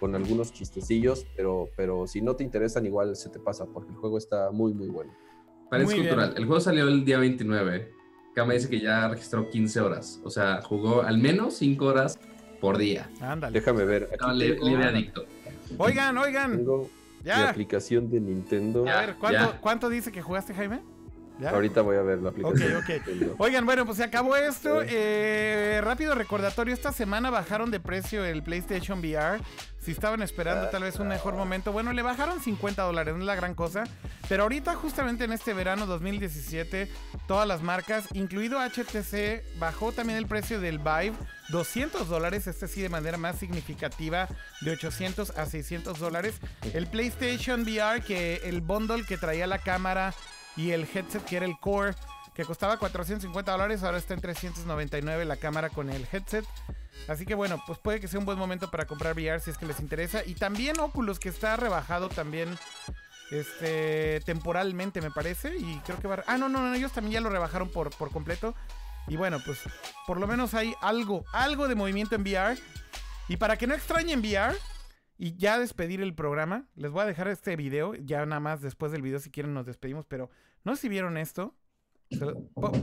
con 0.00 0.14
algunos 0.14 0.52
chistecillos, 0.52 1.26
pero, 1.36 1.68
pero 1.76 2.06
si 2.06 2.20
no 2.20 2.34
te 2.36 2.44
interesan, 2.44 2.86
igual 2.86 3.14
se 3.16 3.28
te 3.30 3.38
pasa, 3.38 3.66
porque 3.66 3.90
el 3.90 3.96
juego 3.96 4.18
está 4.18 4.50
muy, 4.50 4.72
muy 4.74 4.88
bueno. 4.88 5.12
Parencia 5.70 5.96
Muy 5.96 6.04
bien. 6.04 6.14
cultural. 6.16 6.34
El 6.38 6.46
juego 6.46 6.60
salió 6.60 6.88
el 6.88 7.04
día 7.04 7.18
29. 7.18 7.92
Kama 8.34 8.52
dice 8.54 8.68
que 8.68 8.80
ya 8.80 9.08
registró 9.08 9.48
15 9.48 9.80
horas. 9.80 10.20
O 10.24 10.30
sea, 10.30 10.60
jugó 10.62 11.02
al 11.02 11.18
menos 11.18 11.54
5 11.54 11.84
horas 11.84 12.18
por 12.60 12.78
día. 12.78 13.10
Ándale. 13.20 13.58
Déjame 13.58 13.84
ver. 13.84 14.08
Le- 14.34 14.52
tengo, 14.52 14.68
leve 14.68 14.84
adicto. 14.84 15.24
Oigan, 15.78 16.16
oigan. 16.18 16.56
tengo- 16.58 16.90
La 17.24 17.36
Ya. 17.36 17.48
aplicación 17.50 18.10
de 18.10 18.20
Nintendo. 18.20 18.84
A 18.88 19.00
ver, 19.00 19.14
¿cuánto, 19.18 19.38
ya. 19.38 19.60
¿cuánto 19.60 19.88
dice 19.88 20.10
que 20.12 20.20
jugaste, 20.22 20.52
Jaime? 20.54 20.80
¿Ya? 21.42 21.50
Ahorita 21.50 21.82
voy 21.82 21.96
a 21.96 22.02
ver 22.02 22.20
la 22.20 22.30
aplicación. 22.30 22.76
Ok, 22.76 22.90
ok. 23.00 23.40
Oigan, 23.40 23.66
bueno, 23.66 23.84
pues 23.84 23.98
se 23.98 24.04
acabó 24.04 24.36
esto. 24.36 24.80
Eh, 24.82 25.80
rápido 25.82 26.14
recordatorio, 26.14 26.72
esta 26.72 26.92
semana 26.92 27.30
bajaron 27.30 27.70
de 27.70 27.80
precio 27.80 28.24
el 28.24 28.42
PlayStation 28.42 29.00
VR. 29.00 29.40
Si 29.80 29.90
estaban 29.90 30.22
esperando 30.22 30.68
tal 30.68 30.84
vez 30.84 31.00
un 31.00 31.08
mejor 31.08 31.34
momento, 31.34 31.72
bueno, 31.72 31.92
le 31.92 32.02
bajaron 32.02 32.40
50 32.40 32.82
dólares, 32.82 33.14
no 33.14 33.20
es 33.20 33.26
la 33.26 33.34
gran 33.34 33.56
cosa. 33.56 33.82
Pero 34.28 34.44
ahorita, 34.44 34.76
justamente 34.76 35.24
en 35.24 35.32
este 35.32 35.54
verano 35.54 35.86
2017, 35.86 36.88
todas 37.26 37.48
las 37.48 37.62
marcas, 37.62 38.06
incluido 38.14 38.60
HTC, 38.60 39.58
bajó 39.58 39.90
también 39.90 40.18
el 40.18 40.26
precio 40.26 40.60
del 40.60 40.78
Vive. 40.78 41.14
200 41.48 42.08
dólares, 42.08 42.46
este 42.46 42.68
sí 42.68 42.80
de 42.80 42.88
manera 42.88 43.18
más 43.18 43.40
significativa, 43.40 44.28
de 44.60 44.70
800 44.70 45.30
a 45.36 45.46
600 45.46 45.98
dólares. 45.98 46.36
El 46.72 46.86
PlayStation 46.86 47.62
VR, 47.62 48.02
que 48.02 48.36
el 48.44 48.60
bundle 48.60 49.04
que 49.04 49.18
traía 49.18 49.48
la 49.48 49.58
cámara 49.58 50.14
y 50.56 50.70
el 50.70 50.88
headset 50.92 51.24
que 51.24 51.36
era 51.36 51.46
el 51.46 51.58
Core, 51.58 51.94
que 52.34 52.44
costaba 52.44 52.78
450 52.78 53.52
dólares, 53.52 53.82
ahora 53.82 53.98
está 53.98 54.14
en 54.14 54.20
399 54.20 55.24
la 55.24 55.36
cámara 55.36 55.70
con 55.70 55.90
el 55.90 56.06
headset. 56.10 56.44
Así 57.08 57.26
que 57.26 57.34
bueno, 57.34 57.62
pues 57.66 57.78
puede 57.78 58.00
que 58.00 58.08
sea 58.08 58.20
un 58.20 58.26
buen 58.26 58.38
momento 58.38 58.70
para 58.70 58.86
comprar 58.86 59.14
VR 59.14 59.40
si 59.40 59.50
es 59.50 59.58
que 59.58 59.66
les 59.66 59.80
interesa. 59.80 60.24
Y 60.24 60.34
también 60.34 60.78
Oculus, 60.80 61.18
que 61.18 61.28
está 61.28 61.56
rebajado 61.56 62.08
también 62.08 62.56
este 63.30 64.20
temporalmente, 64.24 65.00
me 65.00 65.10
parece. 65.10 65.56
Y 65.56 65.80
creo 65.84 65.98
que 65.98 66.08
va... 66.08 66.22
Ah, 66.26 66.38
no, 66.38 66.48
no, 66.48 66.60
no, 66.60 66.74
ellos 66.74 66.92
también 66.92 67.14
ya 67.14 67.20
lo 67.20 67.30
rebajaron 67.30 67.68
por, 67.70 67.90
por 67.96 68.10
completo. 68.10 68.54
Y 69.08 69.16
bueno, 69.16 69.40
pues 69.44 69.58
por 70.06 70.20
lo 70.20 70.26
menos 70.26 70.54
hay 70.54 70.74
algo, 70.80 71.24
algo 71.32 71.66
de 71.68 71.74
movimiento 71.74 72.14
en 72.14 72.22
VR. 72.22 72.58
Y 73.28 73.36
para 73.36 73.56
que 73.56 73.66
no 73.66 73.74
extrañen 73.74 74.20
VR 74.20 74.56
y 75.22 75.36
ya 75.36 75.56
despedir 75.56 76.00
el 76.00 76.16
programa, 76.16 76.66
les 76.74 76.90
voy 76.90 77.02
a 77.02 77.06
dejar 77.06 77.28
este 77.28 77.54
video. 77.54 77.94
Ya 77.94 78.26
nada 78.26 78.40
más 78.40 78.60
después 78.60 78.90
del 78.90 79.02
video, 79.02 79.20
si 79.20 79.30
quieren, 79.30 79.54
nos 79.54 79.64
despedimos. 79.64 80.04
Pero 80.04 80.30
no 80.64 80.74
sé 80.74 80.82
si 80.82 80.88
vieron 80.88 81.16
esto. 81.16 81.54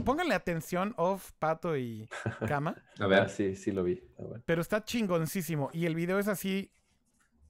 Pónganle 0.06 0.34
atención, 0.34 0.94
Off, 0.96 1.32
Pato 1.32 1.76
y 1.76 2.08
Cama. 2.48 2.82
A 2.98 3.06
ver. 3.06 3.28
sí, 3.28 3.56
sí 3.56 3.72
lo 3.72 3.84
vi. 3.84 4.02
Ah. 4.18 4.40
Pero 4.46 4.62
está 4.62 4.82
chingoncísimo. 4.82 5.68
Y 5.74 5.84
el 5.84 5.94
video 5.94 6.18
es 6.18 6.28
así 6.28 6.72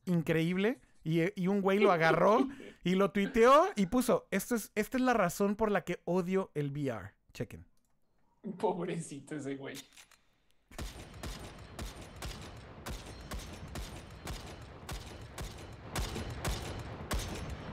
increíble. 0.07 0.81
Y, 1.05 1.21
y 1.41 1.47
un 1.47 1.61
güey 1.61 1.79
lo 1.79 1.93
agarró 1.93 2.49
y 2.83 2.97
lo 2.97 3.12
tuiteó 3.12 3.69
y 3.77 3.87
puso: 3.87 4.27
Esto 4.33 4.57
es, 4.57 4.73
Esta 4.75 4.97
es 4.97 5.05
la 5.05 5.15
razón 5.15 5.55
por 5.55 5.71
la 5.71 5.85
que 5.85 6.01
odio 6.05 6.51
el 6.55 6.73
VR. 6.73 7.12
Chequen. 7.33 7.65
Pobrecito 8.59 9.37
ese 9.37 9.55
güey. 9.55 9.77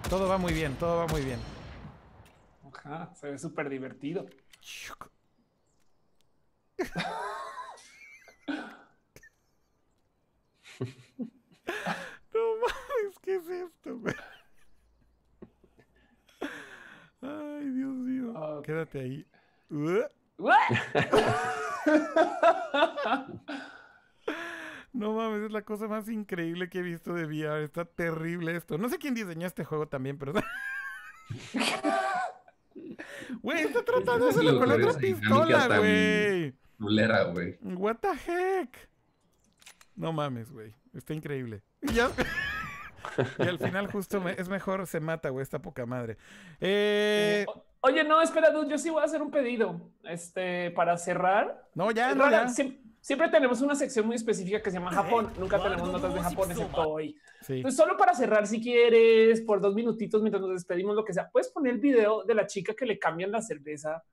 Todo 0.10 0.28
va 0.30 0.38
muy 0.38 0.54
bien, 0.54 0.74
todo 0.76 1.00
va 1.00 1.08
muy 1.08 1.22
bien. 1.22 1.40
Ajá, 2.74 3.14
se 3.16 3.32
ve 3.32 3.38
súper 3.38 3.70
divertido. 3.70 4.26
No 12.34 12.40
mames, 12.62 13.20
¿qué 13.22 13.36
es 13.36 13.50
esto, 13.50 13.98
güey? 13.98 14.16
Ay, 17.22 17.70
Dios 17.72 17.94
mío. 17.94 18.62
Quédate 18.64 19.00
ahí. 19.00 19.26
No 24.98 25.14
mames, 25.14 25.44
es 25.44 25.52
la 25.52 25.62
cosa 25.62 25.88
más 25.88 26.10
increíble 26.10 26.70
que 26.70 26.80
he 26.80 26.82
visto 26.82 27.14
de 27.14 27.26
VR. 27.26 27.64
Está 27.64 27.86
terrible 27.86 28.56
esto. 28.56 28.78
No 28.78 28.90
sé 28.90 28.98
quién 28.98 29.14
diseñó 29.14 29.46
este 29.46 29.64
juego 29.64 29.88
también, 29.88 30.18
pero. 30.18 30.34
Güey, 33.42 33.64
está 33.64 33.84
tratando 33.84 34.26
le 34.26 34.32
hacerlo 34.32 34.60
con 34.60 34.72
otra 34.72 34.94
pistola, 35.00 35.78
güey. 35.80 36.54
Culera, 36.80 37.24
güey. 37.24 37.58
What 37.62 37.98
the 37.98 38.10
heck? 38.10 38.90
No 39.96 40.14
mames, 40.14 40.52
güey. 40.52 40.74
Está 40.94 41.14
increíble. 41.14 41.62
Y 41.82 41.94
ya. 41.94 42.10
y 43.40 43.42
al 43.44 43.58
final 43.60 43.88
justo 43.92 44.22
me- 44.22 44.34
es 44.34 44.48
mejor 44.48 44.86
se 44.88 45.00
mata, 45.00 45.30
güey. 45.30 45.44
Está 45.44 45.60
poca 45.62 45.86
madre. 45.86 46.18
Eh, 46.62 47.46
O- 47.48 47.66
Oye, 47.82 48.04
no, 48.04 48.22
espera, 48.22 48.50
dude, 48.52 48.70
yo 48.70 48.78
sí 48.78 48.90
voy 48.90 49.02
a 49.02 49.06
hacer 49.06 49.22
un 49.22 49.32
pedido. 49.32 49.92
Este, 50.04 50.72
para 50.72 50.98
cerrar. 50.98 51.68
no, 51.76 51.92
ya, 51.92 52.12
Es 52.12 52.16
no, 52.16 52.24
rara, 52.24 52.44
ya. 52.48 52.50
Siempre 53.02 53.30
tenemos 53.30 53.62
una 53.62 53.74
sección 53.76 54.06
muy 54.06 54.16
específica 54.16 54.62
que 54.62 54.70
se 54.70 54.80
llama 54.80 54.92
Japón. 54.92 55.30
Nunca 55.40 55.62
tenemos 55.64 55.90
notas 55.92 56.14
de 56.14 56.20
Japón, 56.22 56.52
excepto 56.52 56.82
hoy. 56.90 57.16
Sí. 57.42 57.54
Entonces, 57.58 57.78
solo 57.78 57.96
para 57.96 58.14
cerrar, 58.14 58.48
si 58.48 58.62
quieres, 58.62 59.42
por 59.42 59.62
dos 59.62 59.76
minutitos 59.76 60.22
mientras 60.22 60.42
nos 60.42 60.52
despedimos, 60.52 60.96
lo 60.96 61.06
que 61.06 61.14
sea, 61.14 61.30
puedes 61.30 61.48
poner 61.50 61.74
el 61.76 61.80
video 61.80 62.24
de 62.26 62.36
la 62.36 62.46
chica 62.48 62.74
que 62.74 62.86
le 62.86 63.00
cambian 63.00 63.32
la 63.32 63.42
cerveza 63.42 64.04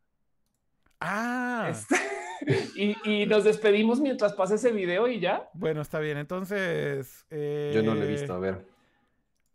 Ah, 1.01 1.69
este, 1.71 1.97
y, 2.77 2.97
y 3.23 3.27
nos 3.27 3.45
despedimos 3.45 4.01
mientras 4.01 4.33
pasa 4.33 4.55
ese 4.55 4.71
video 4.73 5.09
y 5.09 5.21
ya. 5.21 5.49
bueno, 5.55 5.83
está 5.83 5.99
bien. 5.99 6.17
Entonces. 6.19 7.27
eh, 7.31 7.73
Yo 7.75 7.83
no 7.83 7.95
lo 7.95 8.05
he 8.05 8.09
visto, 8.09 8.33
a 8.33 8.39
ver. 8.39 8.65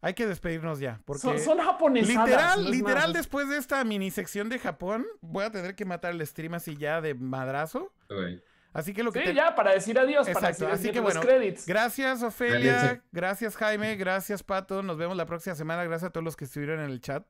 Hay 0.01 0.14
que 0.14 0.26
despedirnos 0.27 0.80
ya. 0.80 1.01
Porque. 1.06 1.22
Son, 1.22 1.39
son 1.39 1.57
japonesadas. 1.60 2.27
Literal, 2.30 2.64
no 2.65 2.69
literal, 2.69 3.14
después 3.14 3.49
de 3.49 3.57
esta 3.57 3.84
mini 3.84 4.11
sección 4.11 4.47
de 4.47 4.60
Japón, 4.60 5.06
voy 5.22 5.43
a 5.43 5.51
tener 5.51 5.76
que 5.76 5.85
matar 5.85 6.11
el 6.14 6.26
stream 6.26 6.53
así 6.53 6.77
ya 6.77 7.01
de 7.01 7.15
madrazo. 7.15 7.91
Güey. 8.10 8.41
Así 8.72 8.94
que 8.94 9.02
lo 9.04 9.12
que 9.12 9.20
Sí, 9.20 9.26
te- 9.26 9.34
ya, 9.34 9.56
para 9.56 9.72
decir 9.74 9.98
adiós, 9.98 10.30
para 10.30 10.50
decir 10.50 10.68
así 10.68 10.91
que 10.91 11.00
bueno, 11.00 11.22
credits. 11.22 11.66
Gracias, 11.66 12.22
Ofelia. 12.22 13.04
Gracias, 13.12 13.56
Jaime. 13.58 13.96
Gracias, 13.96 14.44
Pato. 14.44 14.84
Nos 14.84 14.98
vemos 14.98 15.18
la 15.18 15.26
próxima 15.26 15.56
semana. 15.56 15.84
Gracias 15.86 16.10
a 16.10 16.12
todos 16.12 16.24
los 16.24 16.36
que 16.36 16.46
estuvieron 16.46 16.80
en 16.80 16.91
el 16.91 17.02
chat. 17.02 17.24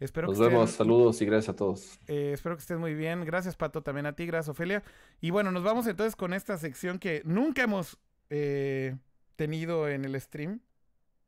Espero 0.00 0.26
Nos 0.26 0.36
que 0.38 0.44
vemos, 0.48 0.70
estén, 0.70 0.78
saludos 0.86 1.22
y 1.22 1.26
gracias 1.26 1.54
a 1.54 1.56
todos. 1.56 2.00
eh, 2.08 2.32
espero 2.34 2.56
que 2.56 2.60
estén 2.62 2.78
muy 2.78 2.94
bien. 2.94 3.24
Gracias, 3.24 3.54
Pato, 3.56 3.82
también 3.82 4.06
a 4.06 4.12
ti. 4.14 4.26
Gracias, 4.26 4.48
Ofelia. 4.50 4.82
Y 5.20 5.30
bueno, 5.30 5.52
nos 5.52 5.62
vamos 5.62 5.86
entonces 5.86 6.16
con 6.16 6.34
esta 6.34 6.58
sección 6.58 6.98
que 6.98 7.22
nunca 7.24 7.62
hemos 7.62 7.96
eh, 8.28 8.96
tenido 9.36 9.88
en 9.88 10.04
el 10.04 10.20
stream. 10.20 10.60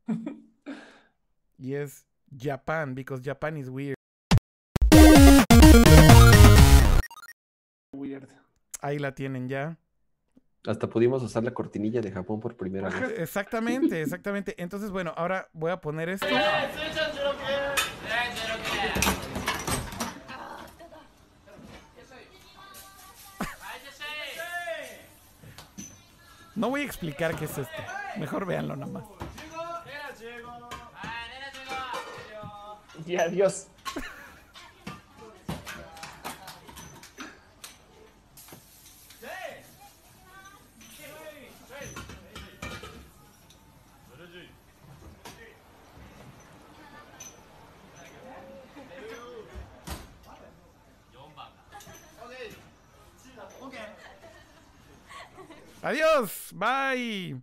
y 1.58 1.74
es 1.74 2.04
Japan, 2.36 2.96
because 2.96 3.22
Japan 3.24 3.56
is 3.56 3.68
weird. 3.68 3.95
Ahí 8.80 8.98
la 8.98 9.14
tienen 9.14 9.48
ya. 9.48 9.78
Hasta 10.66 10.88
pudimos 10.88 11.22
usar 11.22 11.44
la 11.44 11.54
cortinilla 11.54 12.00
de 12.00 12.10
Japón 12.10 12.40
por 12.40 12.56
primera 12.56 12.88
vez. 12.88 13.18
Exactamente, 13.18 14.02
exactamente. 14.02 14.54
Entonces, 14.58 14.90
bueno, 14.90 15.14
ahora 15.16 15.48
voy 15.52 15.70
a 15.70 15.80
poner 15.80 16.08
esto. 16.08 16.26
No 26.56 26.70
voy 26.70 26.80
a 26.80 26.84
explicar 26.84 27.36
qué 27.36 27.44
es 27.44 27.58
esto. 27.58 27.82
Mejor 28.18 28.46
véanlo 28.46 28.76
nada 28.76 28.90
más. 28.90 29.04
Y 33.06 33.16
adiós. 33.16 33.68
Adiós. 33.68 33.75
Bye. 56.56 57.36